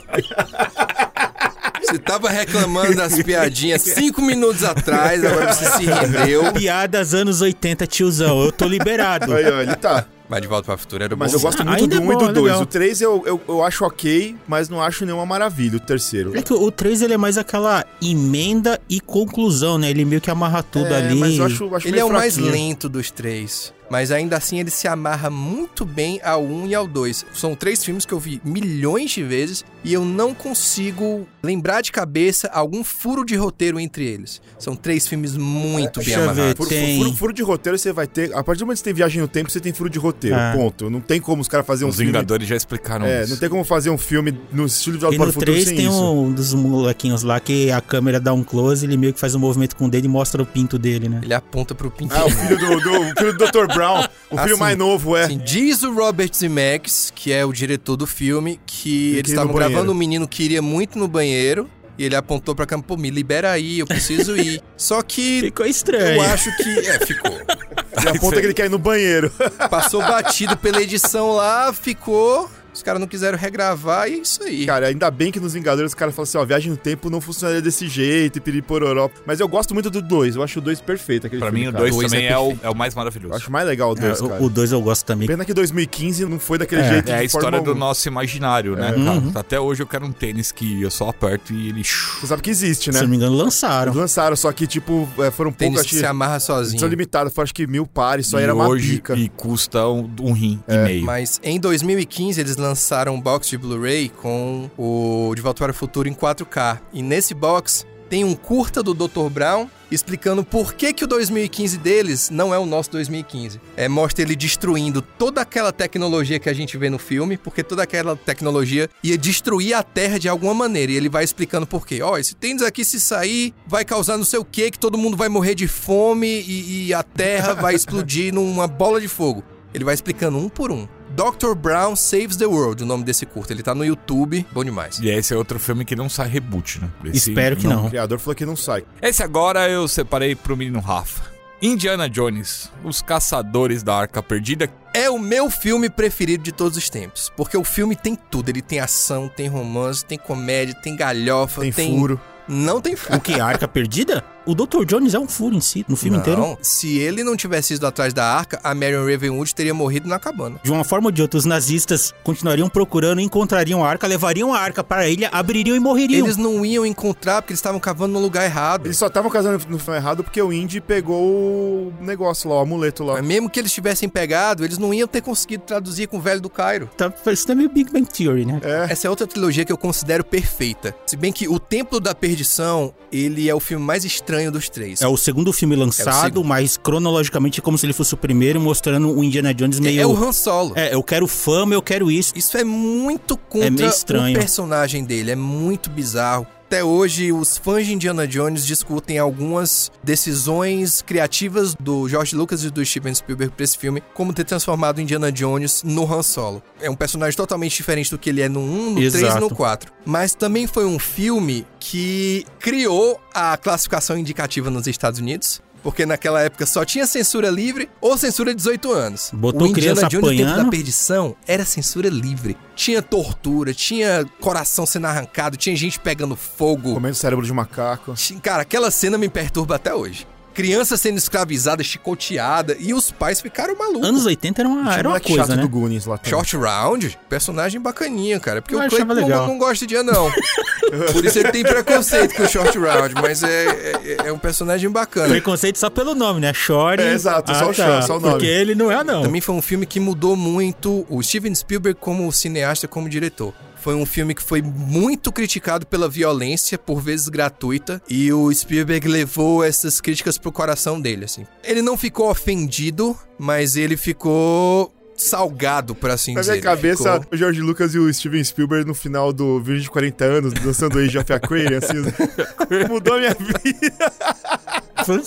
Você 1.80 1.98
tava 1.98 2.28
reclamando 2.28 2.96
das 2.96 3.22
piadinhas 3.22 3.82
cinco 3.82 4.20
minutos 4.20 4.64
atrás, 4.64 5.24
agora 5.24 5.54
você 5.54 5.64
se 5.70 5.84
rendeu. 5.86 6.52
Piadas 6.52 7.14
anos 7.14 7.40
80, 7.40 7.86
tiozão. 7.86 8.42
Eu 8.42 8.50
tô 8.50 8.66
liberado. 8.66 9.32
Aí, 9.32 9.46
ó, 9.46 9.60
ele 9.60 9.76
tá. 9.76 10.04
Mas 10.28 10.42
de 10.42 10.46
volta 10.48 10.64
pra 10.66 10.76
futuro 10.76 11.02
era 11.02 11.16
Mas 11.16 11.32
bom. 11.32 11.38
eu 11.38 11.40
gosto 11.42 11.64
muito 11.64 11.80
Ainda 11.82 11.96
do 11.96 12.02
é 12.02 12.06
1 12.06 12.12
e 12.12 12.14
bom, 12.14 12.18
do 12.18 12.24
é 12.28 12.32
2. 12.32 12.44
legal. 12.44 12.62
O 12.62 12.66
3 12.66 13.00
eu, 13.00 13.22
eu, 13.24 13.40
eu 13.48 13.64
acho 13.64 13.84
ok, 13.84 14.36
mas 14.46 14.68
não 14.68 14.82
acho 14.82 15.04
nenhuma 15.06 15.24
maravilha, 15.24 15.76
o 15.76 15.80
terceiro. 15.80 16.36
É 16.36 16.42
que 16.42 16.52
o 16.52 16.70
3 16.70 17.00
ele 17.02 17.14
é 17.14 17.16
mais 17.16 17.38
aquela 17.38 17.84
emenda 18.02 18.78
e 18.90 19.00
conclusão, 19.00 19.78
né? 19.78 19.88
Ele 19.90 20.04
meio 20.04 20.20
que 20.20 20.30
amarra 20.30 20.62
tudo 20.62 20.86
É, 20.86 20.96
ali. 20.98 21.14
mas 21.18 21.36
eu 21.38 21.44
acho, 21.46 21.74
acho 21.74 21.86
Ele 21.86 21.92
meio 21.92 22.02
é 22.02 22.04
o 22.04 22.12
mais 22.12 22.34
fraquinho. 22.34 22.52
lento 22.52 22.88
dos 22.88 23.10
três. 23.10 23.72
Mas 23.90 24.10
ainda 24.10 24.36
assim 24.36 24.58
ele 24.60 24.70
se 24.70 24.86
amarra 24.86 25.30
muito 25.30 25.84
bem 25.84 26.20
ao 26.22 26.44
1 26.44 26.66
e 26.68 26.74
ao 26.74 26.86
2. 26.86 27.24
São 27.32 27.54
três 27.54 27.84
filmes 27.84 28.04
que 28.04 28.12
eu 28.12 28.20
vi 28.20 28.40
milhões 28.44 29.10
de 29.10 29.22
vezes 29.22 29.64
e 29.82 29.92
eu 29.92 30.04
não 30.04 30.34
consigo 30.34 31.26
lembrar 31.42 31.80
de 31.80 31.90
cabeça 31.92 32.48
algum 32.52 32.82
furo 32.84 33.24
de 33.24 33.34
roteiro 33.36 33.78
entre 33.80 34.04
eles. 34.04 34.42
São 34.58 34.76
três 34.76 35.06
filmes 35.06 35.36
muito 35.36 36.00
bem 36.00 36.14
eu 36.14 36.20
ver. 36.20 36.24
amarrados. 36.30 36.56
Furo, 36.56 36.68
Tem. 36.68 36.98
furo- 36.98 37.12
furo 37.16 37.32
de 37.32 37.42
roteiro 37.42 37.78
você 37.78 37.92
vai 37.92 38.06
ter. 38.06 38.34
A 38.34 38.42
partir 38.44 38.58
do 38.60 38.66
momento 38.66 38.76
que 38.76 38.80
você 38.80 38.84
tem 38.84 38.94
viagem 38.94 39.20
no 39.22 39.28
tempo, 39.28 39.50
você 39.50 39.60
tem 39.60 39.72
furo 39.72 39.88
de 39.88 39.98
roteiro. 39.98 40.36
Ah. 40.36 40.52
Ponto. 40.54 40.90
Não 40.90 41.00
tem 41.00 41.20
como 41.20 41.40
os 41.40 41.48
caras 41.48 41.66
fazerem 41.66 41.86
um 41.86 41.90
Os 41.90 41.96
filme. 41.96 42.12
Vingadores 42.12 42.46
já 42.48 42.56
explicaram 42.56 43.06
É, 43.06 43.22
isso. 43.22 43.30
não 43.32 43.38
tem 43.38 43.48
como 43.48 43.64
fazer 43.64 43.90
um 43.90 43.98
filme 43.98 44.38
no 44.52 44.66
estilo 44.66 44.96
de 44.96 45.02
Volta 45.02 45.16
para 45.16 45.28
o 45.28 45.32
Futuro 45.32 45.52
3 45.52 45.64
sem 45.68 45.76
tem 45.76 45.86
isso. 45.86 46.12
um 46.12 46.30
dos 46.32 46.52
molequinhos 46.52 47.22
lá 47.22 47.40
que 47.40 47.70
a 47.70 47.80
câmera 47.80 48.20
dá 48.20 48.32
um 48.32 48.42
close, 48.44 48.84
ele 48.84 48.96
meio 48.96 49.14
que 49.14 49.20
faz 49.20 49.34
um 49.34 49.38
movimento 49.38 49.76
com 49.76 49.86
o 49.86 49.90
dedo 49.90 50.04
e 50.04 50.08
mostra 50.08 50.42
o 50.42 50.46
pinto 50.46 50.78
dele, 50.78 51.08
né? 51.08 51.20
Ele 51.22 51.32
aponta 51.34 51.74
pro 51.74 51.90
pintinho. 51.90 52.20
Ah, 52.20 52.26
o 52.26 52.30
filho 52.30 52.58
do, 52.58 52.80
do, 52.80 53.00
o 53.00 53.04
filho 53.16 53.32
do 53.38 53.46
Dr. 53.46 53.66
Brown. 53.78 54.04
O 54.30 54.38
filho 54.38 54.54
sim. 54.54 54.60
mais 54.60 54.76
novo, 54.76 55.16
é. 55.16 55.24
Assim, 55.24 55.38
diz 55.38 55.82
o 55.82 55.92
Robert 55.94 56.30
Zemeckis, 56.34 57.12
que 57.14 57.32
é 57.32 57.44
o 57.44 57.52
diretor 57.52 57.96
do 57.96 58.06
filme, 58.06 58.60
que 58.66 58.88
Ele 58.90 58.98
eles 59.10 59.16
queria 59.22 59.32
estavam 59.34 59.54
gravando 59.54 59.74
banheiro. 59.76 59.92
um 59.92 59.94
menino 59.94 60.28
que 60.28 60.42
iria 60.42 60.60
muito 60.62 60.98
no 60.98 61.06
banheiro. 61.08 61.68
E 61.98 62.04
ele 62.04 62.14
apontou 62.14 62.54
pra 62.54 62.64
pô, 62.78 62.96
me 62.96 63.10
libera 63.10 63.50
aí, 63.50 63.80
eu 63.80 63.86
preciso 63.86 64.36
ir. 64.36 64.62
Só 64.76 65.02
que 65.02 65.40
Ficou 65.42 65.66
eu 65.66 65.70
estranho. 65.70 66.20
acho 66.22 66.56
que. 66.56 66.78
É, 66.78 67.04
ficou. 67.04 67.32
Ele 67.32 68.08
aponta 68.10 68.40
que 68.40 68.46
ele 68.46 68.54
quer 68.54 68.66
ir 68.66 68.70
no 68.70 68.78
banheiro. 68.78 69.32
Passou 69.68 70.00
batido 70.00 70.56
pela 70.56 70.80
edição 70.80 71.32
lá, 71.32 71.72
ficou. 71.72 72.48
Os 72.78 72.82
caras 72.84 73.00
não 73.00 73.08
quiseram 73.08 73.36
regravar 73.36 74.08
e 74.08 74.14
é 74.14 74.18
isso 74.18 74.40
aí. 74.42 74.64
Cara, 74.64 74.86
ainda 74.86 75.10
bem 75.10 75.32
que 75.32 75.40
nos 75.40 75.52
Vingadores 75.52 75.90
os 75.90 75.94
caras 75.96 76.14
falam 76.14 76.22
assim, 76.22 76.38
ó, 76.38 76.44
viagem 76.44 76.70
no 76.70 76.76
tempo 76.76 77.10
não 77.10 77.20
funcionaria 77.20 77.60
desse 77.60 77.88
jeito, 77.88 78.36
e 78.38 78.40
piripororó. 78.40 79.10
Mas 79.26 79.40
eu 79.40 79.48
gosto 79.48 79.74
muito 79.74 79.90
do 79.90 80.00
2, 80.00 80.36
eu 80.36 80.42
acho 80.44 80.60
o 80.60 80.62
2 80.62 80.80
perfeito. 80.80 81.26
Aquele 81.26 81.40
Pra 81.40 81.48
filme, 81.50 81.62
mim, 81.64 81.68
o 81.70 81.72
cara. 81.72 81.82
2 81.84 81.96
Dois 81.96 82.10
também 82.12 82.26
é 82.26 82.32
é, 82.32 82.38
o, 82.38 82.56
é 82.62 82.70
o 82.70 82.74
mais 82.76 82.94
maravilhoso. 82.94 83.32
Eu 83.34 83.36
acho 83.36 83.50
mais 83.50 83.66
legal 83.66 83.90
o 83.90 83.94
2, 83.96 84.20
É, 84.22 84.28
cara. 84.28 84.42
o 84.42 84.48
2 84.48 84.70
eu 84.72 84.80
gosto 84.80 85.04
também. 85.04 85.26
Pena 85.26 85.44
que 85.44 85.52
2015 85.52 86.24
não 86.26 86.38
foi 86.38 86.56
daquele 86.58 86.82
É, 86.82 86.88
jeito 86.88 87.08
É 87.10 87.14
a 87.18 87.24
história 87.24 87.60
do 87.60 87.74
nosso 87.74 88.06
imaginário, 88.06 88.76
né, 88.76 88.90
É. 88.90 88.92
cara? 88.92 89.10
Uhum. 89.18 89.32
Até 89.34 89.58
hoje 89.58 89.82
eu 89.82 89.86
quero 89.88 90.06
um 90.06 90.12
tênis 90.12 90.52
que 90.52 90.80
eu 90.82 90.90
só 90.90 91.08
aperto 91.08 91.52
e 91.52 91.70
ele... 91.70 91.82
Você 91.82 92.26
sabe 92.28 92.42
que 92.42 92.50
existe, 92.50 92.84
Se 92.84 92.92
né? 92.92 93.00
não 93.02 93.08
me 93.08 93.16
engano, 93.16 93.34
lançaram. 93.34 93.92
Lançaram, 93.92 94.36
só 94.36 94.52
que, 94.52 94.68
tipo, 94.68 95.08
é, 95.18 95.30
foram 95.32 95.50
Tênis 95.50 95.74
poucos, 95.74 95.80
que 95.82 95.86
acho 95.88 95.94
se 95.96 96.00
que... 96.02 96.06
amarra 96.06 96.38
sozinho. 96.38 96.78
São 96.78 96.88
limitados, 96.88 97.32
foram 97.32 97.44
acho 97.44 97.54
que 97.54 97.66
mil 97.66 97.86
pares, 97.88 98.28
só 98.28 98.38
e 98.38 98.42
era 98.44 98.54
uma 98.54 98.68
hoje 98.68 98.96
pica. 98.96 99.14
e 99.16 99.28
custa 99.30 99.88
um, 99.88 100.08
um 100.20 100.32
rim 100.32 100.60
É, 100.68 100.74
e 100.74 100.84
meio. 100.84 101.04
Mas 101.04 101.40
em 101.42 101.58
2015 101.58 102.40
eles 102.40 102.56
lançaram 102.56 102.67
um 103.10 103.20
box 103.20 103.48
de 103.48 103.58
Blu-ray 103.58 104.08
com 104.08 104.70
o 104.76 105.32
De 105.34 105.42
Volta 105.42 105.64
para 105.64 105.72
o 105.72 105.74
Futuro 105.74 106.08
em 106.08 106.14
4K. 106.14 106.80
E 106.92 107.02
nesse 107.02 107.34
box 107.34 107.86
tem 108.08 108.24
um 108.24 108.34
curta 108.34 108.82
do 108.82 108.94
Dr. 108.94 109.28
Brown 109.30 109.68
explicando 109.90 110.44
por 110.44 110.74
que, 110.74 110.92
que 110.92 111.04
o 111.04 111.06
2015 111.06 111.78
deles 111.78 112.30
não 112.30 112.52
é 112.52 112.58
o 112.58 112.66
nosso 112.66 112.90
2015. 112.90 113.60
É, 113.76 113.88
mostra 113.88 114.22
ele 114.22 114.36
destruindo 114.36 115.00
toda 115.00 115.40
aquela 115.40 115.72
tecnologia 115.72 116.38
que 116.38 116.48
a 116.48 116.52
gente 116.52 116.76
vê 116.76 116.90
no 116.90 116.98
filme, 116.98 117.36
porque 117.36 117.62
toda 117.62 117.82
aquela 117.82 118.16
tecnologia 118.16 118.88
ia 119.02 119.16
destruir 119.16 119.74
a 119.74 119.82
Terra 119.82 120.18
de 120.18 120.28
alguma 120.28 120.54
maneira. 120.54 120.92
E 120.92 120.96
ele 120.96 121.08
vai 121.08 121.24
explicando 121.24 121.66
por 121.66 121.86
quê. 121.86 122.02
Ó, 122.02 122.12
oh, 122.12 122.18
esse 122.18 122.34
tênis 122.34 122.62
aqui 122.62 122.84
se 122.84 123.00
sair, 123.00 123.54
vai 123.66 123.84
causar 123.84 124.16
não 124.16 124.24
sei 124.24 124.38
o 124.38 124.44
que, 124.44 124.70
que 124.70 124.78
todo 124.78 124.98
mundo 124.98 125.16
vai 125.16 125.28
morrer 125.28 125.54
de 125.54 125.66
fome 125.66 126.42
e, 126.46 126.88
e 126.88 126.94
a 126.94 127.02
Terra 127.02 127.54
vai 127.60 127.74
explodir 127.74 128.32
numa 128.32 128.66
bola 128.66 129.00
de 129.00 129.08
fogo. 129.08 129.42
Ele 129.72 129.84
vai 129.84 129.94
explicando 129.94 130.38
um 130.38 130.48
por 130.48 130.70
um. 130.70 130.88
Dr. 131.18 131.56
Brown 131.56 131.96
Saves 131.96 132.36
the 132.36 132.46
World, 132.46 132.84
o 132.84 132.86
nome 132.86 133.02
desse 133.02 133.26
curto. 133.26 133.52
Ele 133.52 133.60
tá 133.60 133.74
no 133.74 133.84
YouTube, 133.84 134.46
bom 134.52 134.62
demais. 134.62 135.00
E 135.00 135.08
esse 135.08 135.34
é 135.34 135.36
outro 135.36 135.58
filme 135.58 135.84
que 135.84 135.96
não 135.96 136.08
sai 136.08 136.28
reboot, 136.28 136.80
né? 136.80 136.88
Esse 137.06 137.30
Espero 137.30 137.56
que 137.56 137.66
não. 137.66 137.86
O 137.86 137.88
criador 137.88 138.20
falou 138.20 138.36
que 138.36 138.46
não 138.46 138.54
sai. 138.54 138.84
Esse 139.02 139.20
agora 139.20 139.68
eu 139.68 139.88
separei 139.88 140.36
pro 140.36 140.56
menino 140.56 140.78
Rafa. 140.78 141.24
Indiana 141.60 142.08
Jones, 142.08 142.70
Os 142.84 143.02
Caçadores 143.02 143.82
da 143.82 143.96
Arca 143.96 144.22
Perdida. 144.22 144.70
É 144.94 145.10
o 145.10 145.18
meu 145.18 145.50
filme 145.50 145.90
preferido 145.90 146.44
de 146.44 146.52
todos 146.52 146.78
os 146.78 146.88
tempos. 146.88 147.32
Porque 147.36 147.56
o 147.56 147.64
filme 147.64 147.96
tem 147.96 148.14
tudo. 148.14 148.48
Ele 148.48 148.62
tem 148.62 148.78
ação, 148.78 149.28
tem 149.28 149.48
romance, 149.48 150.04
tem 150.04 150.16
comédia, 150.16 150.72
tem 150.72 150.94
galhofa, 150.94 151.62
tem, 151.62 151.72
tem... 151.72 151.98
furo. 151.98 152.20
Não 152.46 152.80
tem 152.80 152.94
furo. 152.94 153.18
O 153.18 153.20
que? 153.20 153.40
Arca 153.40 153.66
Perdida? 153.68 154.24
O 154.48 154.54
Dr. 154.54 154.86
Jones 154.86 155.12
é 155.12 155.18
um 155.18 155.28
furo 155.28 155.54
em 155.54 155.60
si, 155.60 155.84
no 155.86 155.94
filme 155.94 156.16
não, 156.16 156.22
inteiro. 156.22 156.58
Se 156.62 156.96
ele 156.96 157.22
não 157.22 157.36
tivesse 157.36 157.74
ido 157.74 157.86
atrás 157.86 158.14
da 158.14 158.24
arca, 158.24 158.58
a 158.64 158.74
Marion 158.74 159.04
Ravenwood 159.04 159.54
teria 159.54 159.74
morrido 159.74 160.08
na 160.08 160.18
cabana. 160.18 160.58
De 160.62 160.72
uma 160.72 160.84
forma 160.84 161.08
ou 161.08 161.12
de 161.12 161.20
outra, 161.20 161.36
os 161.36 161.44
nazistas 161.44 162.14
continuariam 162.24 162.66
procurando, 162.66 163.20
encontrariam 163.20 163.84
a 163.84 163.90
arca, 163.90 164.06
levariam 164.06 164.54
a 164.54 164.58
arca 164.58 164.82
para 164.82 165.02
a 165.02 165.08
ilha, 165.08 165.28
abririam 165.30 165.76
e 165.76 165.78
morreriam. 165.78 166.24
Eles 166.24 166.38
não 166.38 166.64
iam 166.64 166.86
encontrar 166.86 167.42
porque 167.42 167.52
eles 167.52 167.58
estavam 167.58 167.78
cavando 167.78 168.14
no 168.14 168.20
lugar 168.20 168.46
errado. 168.46 168.86
Eles 168.86 168.96
só 168.96 169.08
estavam 169.08 169.30
cavando 169.30 169.62
no 169.68 169.76
lugar 169.76 169.96
errado 169.96 170.24
porque 170.24 170.40
o 170.40 170.50
Indy 170.50 170.80
pegou 170.80 171.22
o 171.22 171.92
negócio 172.00 172.48
lá, 172.48 172.56
o 172.56 172.60
amuleto 172.60 173.04
lá. 173.04 173.16
Mas 173.16 173.26
mesmo 173.26 173.50
que 173.50 173.60
eles 173.60 173.70
tivessem 173.70 174.08
pegado, 174.08 174.64
eles 174.64 174.78
não 174.78 174.94
iam 174.94 175.06
ter 175.06 175.20
conseguido 175.20 175.64
traduzir 175.64 176.06
com 176.06 176.16
o 176.16 176.20
velho 176.22 176.40
do 176.40 176.48
Cairo. 176.48 176.88
Tá, 176.96 177.12
isso 177.30 177.52
é 177.52 177.54
meio 177.54 177.68
Big 177.68 177.92
Bang 177.92 178.06
Theory, 178.06 178.46
né? 178.46 178.62
É. 178.64 178.92
Essa 178.92 179.08
é 179.08 179.10
outra 179.10 179.26
trilogia 179.26 179.66
que 179.66 179.72
eu 179.72 179.76
considero 179.76 180.24
perfeita. 180.24 180.94
Se 181.06 181.18
bem 181.18 181.30
que 181.30 181.46
O 181.46 181.60
Templo 181.60 182.00
da 182.00 182.14
Perdição, 182.14 182.94
ele 183.12 183.46
é 183.46 183.54
o 183.54 183.60
filme 183.60 183.84
mais 183.84 184.06
estranho 184.06 184.37
dos 184.50 184.68
três. 184.68 185.02
É 185.02 185.08
o 185.08 185.16
segundo 185.16 185.52
filme 185.52 185.74
lançado, 185.74 186.40
é 186.40 186.44
mas 186.44 186.76
cronologicamente 186.76 187.60
é 187.60 187.62
como 187.62 187.76
se 187.76 187.86
ele 187.86 187.92
fosse 187.92 188.14
o 188.14 188.16
primeiro, 188.16 188.60
mostrando 188.60 189.10
o 189.10 189.24
Indiana 189.24 189.52
Jones 189.52 189.80
meio. 189.80 189.98
É, 189.98 190.02
é 190.02 190.06
o 190.06 190.16
Han 190.16 190.32
Solo. 190.32 190.72
É, 190.76 190.94
eu 190.94 191.02
quero 191.02 191.26
fama, 191.26 191.74
eu 191.74 191.82
quero 191.82 192.10
isso. 192.10 192.32
Isso 192.36 192.56
é 192.56 192.64
muito 192.64 193.36
contra 193.36 193.66
é 193.66 193.70
meio 193.70 193.88
estranho. 193.88 194.36
o 194.36 194.40
personagem 194.40 195.04
dele, 195.04 195.32
é 195.32 195.36
muito 195.36 195.90
bizarro. 195.90 196.46
Até 196.68 196.84
hoje, 196.84 197.32
os 197.32 197.56
fãs 197.56 197.86
de 197.86 197.94
Indiana 197.94 198.28
Jones 198.28 198.66
discutem 198.66 199.18
algumas 199.18 199.90
decisões 200.04 201.00
criativas 201.00 201.74
do 201.74 202.06
George 202.06 202.36
Lucas 202.36 202.62
e 202.62 202.68
do 202.68 202.84
Steven 202.84 203.14
Spielberg 203.14 203.54
para 203.54 203.64
esse 203.64 203.78
filme, 203.78 204.02
como 204.12 204.34
ter 204.34 204.44
transformado 204.44 205.00
Indiana 205.00 205.32
Jones 205.32 205.82
no 205.82 206.04
Han 206.04 206.22
Solo. 206.22 206.62
É 206.78 206.90
um 206.90 206.94
personagem 206.94 207.34
totalmente 207.34 207.74
diferente 207.74 208.10
do 208.10 208.18
que 208.18 208.28
ele 208.28 208.42
é 208.42 208.50
no 208.50 208.60
1, 208.60 208.90
no 208.90 209.00
Exato. 209.00 209.24
3 209.24 209.36
e 209.36 209.40
no 209.40 209.48
4. 209.48 209.92
Mas 210.04 210.34
também 210.34 210.66
foi 210.66 210.84
um 210.84 210.98
filme 210.98 211.66
que 211.80 212.44
criou 212.60 213.18
a 213.32 213.56
classificação 213.56 214.18
indicativa 214.18 214.68
nos 214.68 214.86
Estados 214.86 215.20
Unidos. 215.20 215.62
Porque 215.88 216.04
naquela 216.04 216.42
época 216.42 216.66
só 216.66 216.84
tinha 216.84 217.06
censura 217.06 217.48
livre 217.48 217.88
ou 217.98 218.18
censura 218.18 218.54
18 218.54 218.92
anos. 218.92 219.30
Botou 219.32 219.62
o 219.62 219.66
Indiana 219.68 220.06
Jones 220.06 220.22
apanhando. 220.22 220.50
tempo 220.50 220.64
da 220.64 220.70
perdição 220.70 221.34
era 221.46 221.64
censura 221.64 222.10
livre. 222.10 222.58
Tinha 222.76 223.00
tortura, 223.00 223.72
tinha 223.72 224.22
coração 224.38 224.84
sendo 224.84 225.06
arrancado, 225.06 225.56
tinha 225.56 225.74
gente 225.74 225.98
pegando 225.98 226.36
fogo. 226.36 226.92
Comendo 226.92 227.14
cérebro 227.14 227.42
de 227.42 227.54
macaco. 227.54 228.12
Cara, 228.42 228.64
aquela 228.64 228.90
cena 228.90 229.16
me 229.16 229.30
perturba 229.30 229.76
até 229.76 229.94
hoje 229.94 230.26
criança 230.58 230.96
sendo 230.96 231.18
escravizada, 231.18 231.84
chicoteada, 231.84 232.76
e 232.80 232.92
os 232.92 233.12
pais 233.12 233.40
ficaram 233.40 233.78
malucos. 233.78 234.08
Anos 234.08 234.26
80 234.26 234.60
era 234.60 234.68
uma, 234.68 234.92
era 234.92 235.08
uma 235.08 235.20
coisa, 235.20 235.42
chato 235.42 235.54
né? 235.54 235.62
do 235.62 235.68
Goonies 235.68 236.04
lá 236.04 236.18
também. 236.18 236.30
Short 236.30 236.56
Round, 236.56 237.16
personagem 237.28 237.80
bacaninha, 237.80 238.40
cara. 238.40 238.60
Porque 238.60 238.74
eu 238.74 238.80
o 238.80 238.88
Clayton 238.88 239.14
não, 239.14 239.46
não 239.46 239.56
gosta 239.58 239.86
de 239.86 239.96
anão. 239.96 240.28
Por 241.12 241.24
isso 241.24 241.38
ele 241.38 241.52
tem 241.52 241.62
preconceito 241.62 242.34
com 242.34 242.42
o 242.42 242.48
Short 242.48 242.76
Round, 242.76 243.14
mas 243.22 243.44
é, 243.44 243.66
é, 243.66 244.16
é, 244.26 244.32
um 244.32 244.38
personagem 244.38 244.90
bacana. 244.90 245.28
Preconceito 245.28 245.78
só 245.78 245.88
pelo 245.88 246.12
nome, 246.12 246.40
né? 246.40 246.52
Short. 246.52 247.00
É, 247.00 247.12
exato, 247.12 247.52
ah, 247.52 247.54
só, 247.54 247.64
o 247.70 247.74
tá, 247.74 247.74
short, 247.74 248.06
só 248.06 248.16
o 248.16 248.20
nome. 248.20 248.32
Porque 248.32 248.46
ele 248.46 248.74
não 248.74 248.90
é 248.90 248.96
anão. 248.96 249.22
Também 249.22 249.40
foi 249.40 249.54
um 249.54 249.62
filme 249.62 249.86
que 249.86 250.00
mudou 250.00 250.34
muito 250.34 251.06
o 251.08 251.22
Steven 251.22 251.54
Spielberg 251.54 252.00
como 252.00 252.32
cineasta, 252.32 252.88
como 252.88 253.08
diretor. 253.08 253.54
Foi 253.80 253.94
um 253.94 254.04
filme 254.06 254.34
que 254.34 254.42
foi 254.42 254.60
muito 254.62 255.30
criticado 255.32 255.86
pela 255.86 256.08
violência, 256.08 256.76
por 256.76 257.00
vezes 257.00 257.28
gratuita, 257.28 258.02
e 258.08 258.32
o 258.32 258.52
Spielberg 258.52 259.06
levou 259.08 259.64
essas 259.64 260.00
críticas 260.00 260.36
pro 260.36 260.50
coração 260.52 261.00
dele, 261.00 261.24
assim. 261.24 261.46
Ele 261.62 261.82
não 261.82 261.96
ficou 261.96 262.30
ofendido, 262.30 263.16
mas 263.38 263.76
ele 263.76 263.96
ficou 263.96 264.92
salgado, 265.16 265.94
por 265.94 266.10
assim 266.10 266.34
Na 266.34 266.40
dizer. 266.40 266.52
Na 266.52 266.60
minha 266.60 266.76
cabeça, 266.76 267.20
ficou... 267.20 267.34
o 267.34 267.36
George 267.36 267.60
Lucas 267.60 267.94
e 267.94 267.98
o 267.98 268.12
Steven 268.12 268.42
Spielberg 268.42 268.86
no 268.86 268.94
final 268.94 269.32
do 269.32 269.60
Virgem 269.60 269.82
de 269.82 269.90
40 269.90 270.24
anos, 270.24 270.52
dançando 270.54 270.98
Age 270.98 271.18
of 271.18 271.32
Aquarium, 271.32 271.78
assim, 271.78 271.96
mudou 272.88 273.14
a 273.14 273.18
minha 273.18 273.34
vida. 273.34 274.12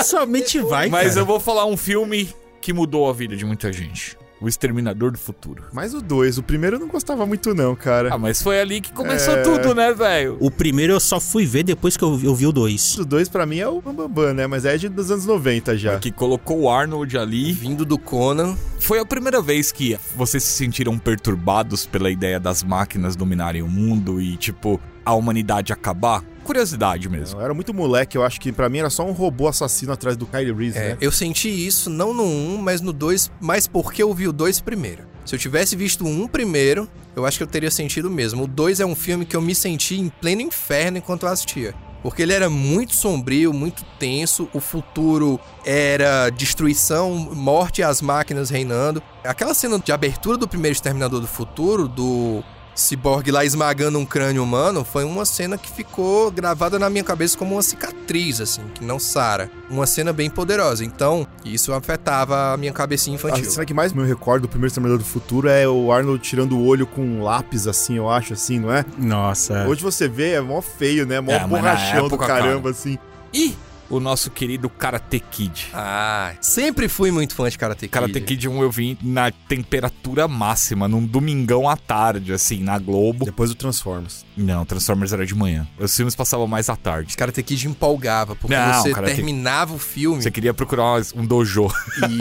Somente 0.03 0.59
vai, 0.59 0.89
Mas 0.89 1.09
cara. 1.09 1.19
eu 1.21 1.25
vou 1.25 1.39
falar 1.39 1.65
um 1.65 1.77
filme 1.77 2.33
que 2.61 2.71
mudou 2.71 3.09
a 3.09 3.13
vida 3.13 3.35
de 3.35 3.45
muita 3.45 3.71
gente. 3.73 4.17
O 4.41 4.47
Exterminador 4.47 5.11
do 5.11 5.19
Futuro. 5.19 5.65
Mas 5.71 5.93
o 5.93 6.01
2, 6.01 6.39
o 6.39 6.43
primeiro 6.43 6.77
eu 6.77 6.79
não 6.79 6.87
gostava 6.87 7.25
muito 7.27 7.53
não, 7.53 7.75
cara. 7.75 8.09
Ah, 8.11 8.17
mas 8.17 8.41
foi 8.41 8.59
ali 8.59 8.81
que 8.81 8.91
começou 8.91 9.35
é... 9.35 9.43
tudo, 9.43 9.75
né, 9.75 9.93
velho? 9.93 10.37
O 10.39 10.49
primeiro 10.49 10.93
eu 10.93 10.99
só 10.99 11.19
fui 11.19 11.45
ver 11.45 11.63
depois 11.63 11.95
que 11.95 12.03
eu, 12.03 12.19
eu 12.23 12.33
vi 12.33 12.47
o 12.47 12.51
2. 12.51 12.97
O 12.97 13.05
2 13.05 13.29
pra 13.29 13.45
mim 13.45 13.59
é 13.59 13.67
o 13.67 13.79
Bambam, 13.79 14.33
né? 14.33 14.47
Mas 14.47 14.65
é 14.65 14.77
de 14.77 14.89
dos 14.89 15.11
anos 15.11 15.27
90 15.27 15.77
já. 15.77 15.99
Que 15.99 16.11
colocou 16.11 16.61
o 16.61 16.69
Arnold 16.69 17.17
ali. 17.17 17.53
Vindo 17.53 17.85
do 17.85 17.99
Conan. 17.99 18.57
Foi 18.79 18.99
a 18.99 19.05
primeira 19.05 19.41
vez 19.41 19.71
que 19.71 19.97
vocês 20.15 20.43
se 20.43 20.53
sentiram 20.53 20.97
perturbados 20.97 21.85
pela 21.85 22.09
ideia 22.09 22.39
das 22.39 22.63
máquinas 22.63 23.15
dominarem 23.15 23.61
o 23.61 23.67
mundo 23.67 24.19
e, 24.19 24.35
tipo, 24.37 24.81
a 25.05 25.13
humanidade 25.13 25.71
acabar? 25.71 26.23
Curiosidade 26.43 27.07
mesmo. 27.07 27.39
Eu 27.39 27.45
era 27.45 27.53
muito 27.53 27.73
moleque, 27.73 28.17
eu 28.17 28.23
acho 28.23 28.39
que 28.39 28.51
para 28.51 28.67
mim 28.67 28.79
era 28.79 28.89
só 28.89 29.05
um 29.05 29.11
robô 29.11 29.47
assassino 29.47 29.93
atrás 29.93 30.17
do 30.17 30.25
Kylie 30.25 30.53
Reese, 30.53 30.77
é, 30.77 30.89
né? 30.89 30.97
Eu 30.99 31.11
senti 31.11 31.49
isso 31.49 31.89
não 31.89 32.13
no 32.13 32.23
1, 32.23 32.57
mas 32.57 32.81
no 32.81 32.91
2, 32.91 33.31
mas 33.39 33.67
porque 33.67 34.01
eu 34.01 34.13
vi 34.13 34.27
o 34.27 34.33
2 34.33 34.59
primeiro. 34.61 35.03
Se 35.25 35.35
eu 35.35 35.39
tivesse 35.39 35.75
visto 35.75 36.03
o 36.03 36.07
1 36.07 36.27
primeiro, 36.27 36.89
eu 37.15 37.25
acho 37.25 37.37
que 37.37 37.43
eu 37.43 37.47
teria 37.47 37.69
sentido 37.69 38.09
mesmo. 38.09 38.43
O 38.43 38.47
2 38.47 38.79
é 38.79 38.85
um 38.85 38.95
filme 38.95 39.25
que 39.25 39.35
eu 39.35 39.41
me 39.41 39.53
senti 39.53 39.99
em 39.99 40.09
pleno 40.09 40.41
inferno 40.41 40.97
enquanto 40.97 41.23
eu 41.25 41.29
assistia. 41.29 41.75
Porque 42.01 42.23
ele 42.23 42.33
era 42.33 42.49
muito 42.49 42.95
sombrio, 42.95 43.53
muito 43.53 43.85
tenso, 43.99 44.49
o 44.53 44.59
futuro 44.59 45.39
era 45.63 46.31
destruição, 46.31 47.13
morte 47.15 47.81
e 47.81 47.83
as 47.83 48.01
máquinas 48.01 48.49
reinando. 48.49 49.03
Aquela 49.23 49.53
cena 49.53 49.77
de 49.77 49.91
abertura 49.91 50.35
do 50.35 50.47
primeiro 50.47 50.73
Exterminador 50.73 51.21
do 51.21 51.27
Futuro, 51.27 51.87
do 51.87 52.43
Cyborg 52.75 53.29
lá 53.31 53.43
esmagando 53.43 53.99
um 53.99 54.05
crânio 54.05 54.43
humano 54.43 54.83
foi 54.83 55.03
uma 55.03 55.25
cena 55.25 55.57
que 55.57 55.71
ficou 55.71 56.31
gravada 56.31 56.79
na 56.79 56.89
minha 56.89 57.03
cabeça 57.03 57.37
como 57.37 57.55
uma 57.55 57.61
cicatriz, 57.61 58.39
assim, 58.39 58.61
que 58.73 58.83
não 58.83 58.99
sara. 58.99 59.49
Uma 59.69 59.85
cena 59.85 60.13
bem 60.13 60.29
poderosa. 60.29 60.83
Então, 60.83 61.27
isso 61.43 61.73
afetava 61.73 62.53
a 62.53 62.57
minha 62.57 62.71
cabecinha 62.71 63.15
infantil. 63.15 63.47
A 63.47 63.51
cena 63.51 63.65
que 63.65 63.73
mais 63.73 63.93
me 63.93 64.05
recordo 64.05 64.43
do 64.43 64.47
primeiro 64.47 64.67
Exterminador 64.67 64.99
do 64.99 65.05
Futuro 65.05 65.49
é 65.49 65.67
o 65.67 65.91
Arnold 65.91 66.21
tirando 66.23 66.57
o 66.57 66.65
olho 66.65 66.87
com 66.87 67.01
um 67.01 67.23
lápis, 67.23 67.67
assim, 67.67 67.97
eu 67.97 68.09
acho, 68.09 68.33
assim, 68.33 68.59
não 68.59 68.73
é? 68.73 68.85
Nossa. 68.97 69.67
Hoje 69.67 69.81
você 69.81 70.07
vê, 70.07 70.33
é 70.33 70.41
mó 70.41 70.61
feio, 70.61 71.05
né? 71.05 71.19
Mó 71.19 71.31
é, 71.31 71.47
borrachão 71.47 72.07
do 72.07 72.17
caramba, 72.17 72.61
cara. 72.61 72.71
assim. 72.71 72.97
Ih! 73.33 73.55
O 73.91 73.99
nosso 73.99 74.31
querido 74.31 74.69
Karate 74.69 75.19
Kid. 75.19 75.67
Ah, 75.73 76.33
sempre 76.39 76.87
fui 76.87 77.11
muito 77.11 77.35
fã 77.35 77.49
de 77.49 77.57
Karate 77.57 77.81
Kid. 77.81 77.89
Karate 77.89 78.21
Kid 78.21 78.47
1 78.47 78.61
eu 78.63 78.71
vim 78.71 78.97
na 79.01 79.29
temperatura 79.31 80.27
máxima, 80.27 80.87
num 80.87 81.05
domingão 81.05 81.69
à 81.69 81.75
tarde, 81.75 82.31
assim, 82.31 82.63
na 82.63 82.79
Globo. 82.79 83.25
Depois 83.25 83.49
do 83.49 83.55
Transformers. 83.55 84.25
Não, 84.35 84.65
Transformers 84.65 85.11
era 85.11 85.25
de 85.25 85.35
manhã. 85.35 85.67
Os 85.77 85.95
filmes 85.95 86.15
passavam 86.15 86.47
mais 86.47 86.69
à 86.69 86.75
tarde. 86.75 87.17
Karate 87.17 87.43
Kid 87.43 87.67
empolgava, 87.67 88.35
porque 88.35 88.55
Não, 88.55 88.81
você 88.81 88.91
Karate... 88.91 89.15
terminava 89.15 89.75
o 89.75 89.79
filme. 89.79 90.21
Você 90.21 90.31
queria 90.31 90.53
procurar 90.53 91.01
um 91.15 91.25
dojo. 91.25 91.67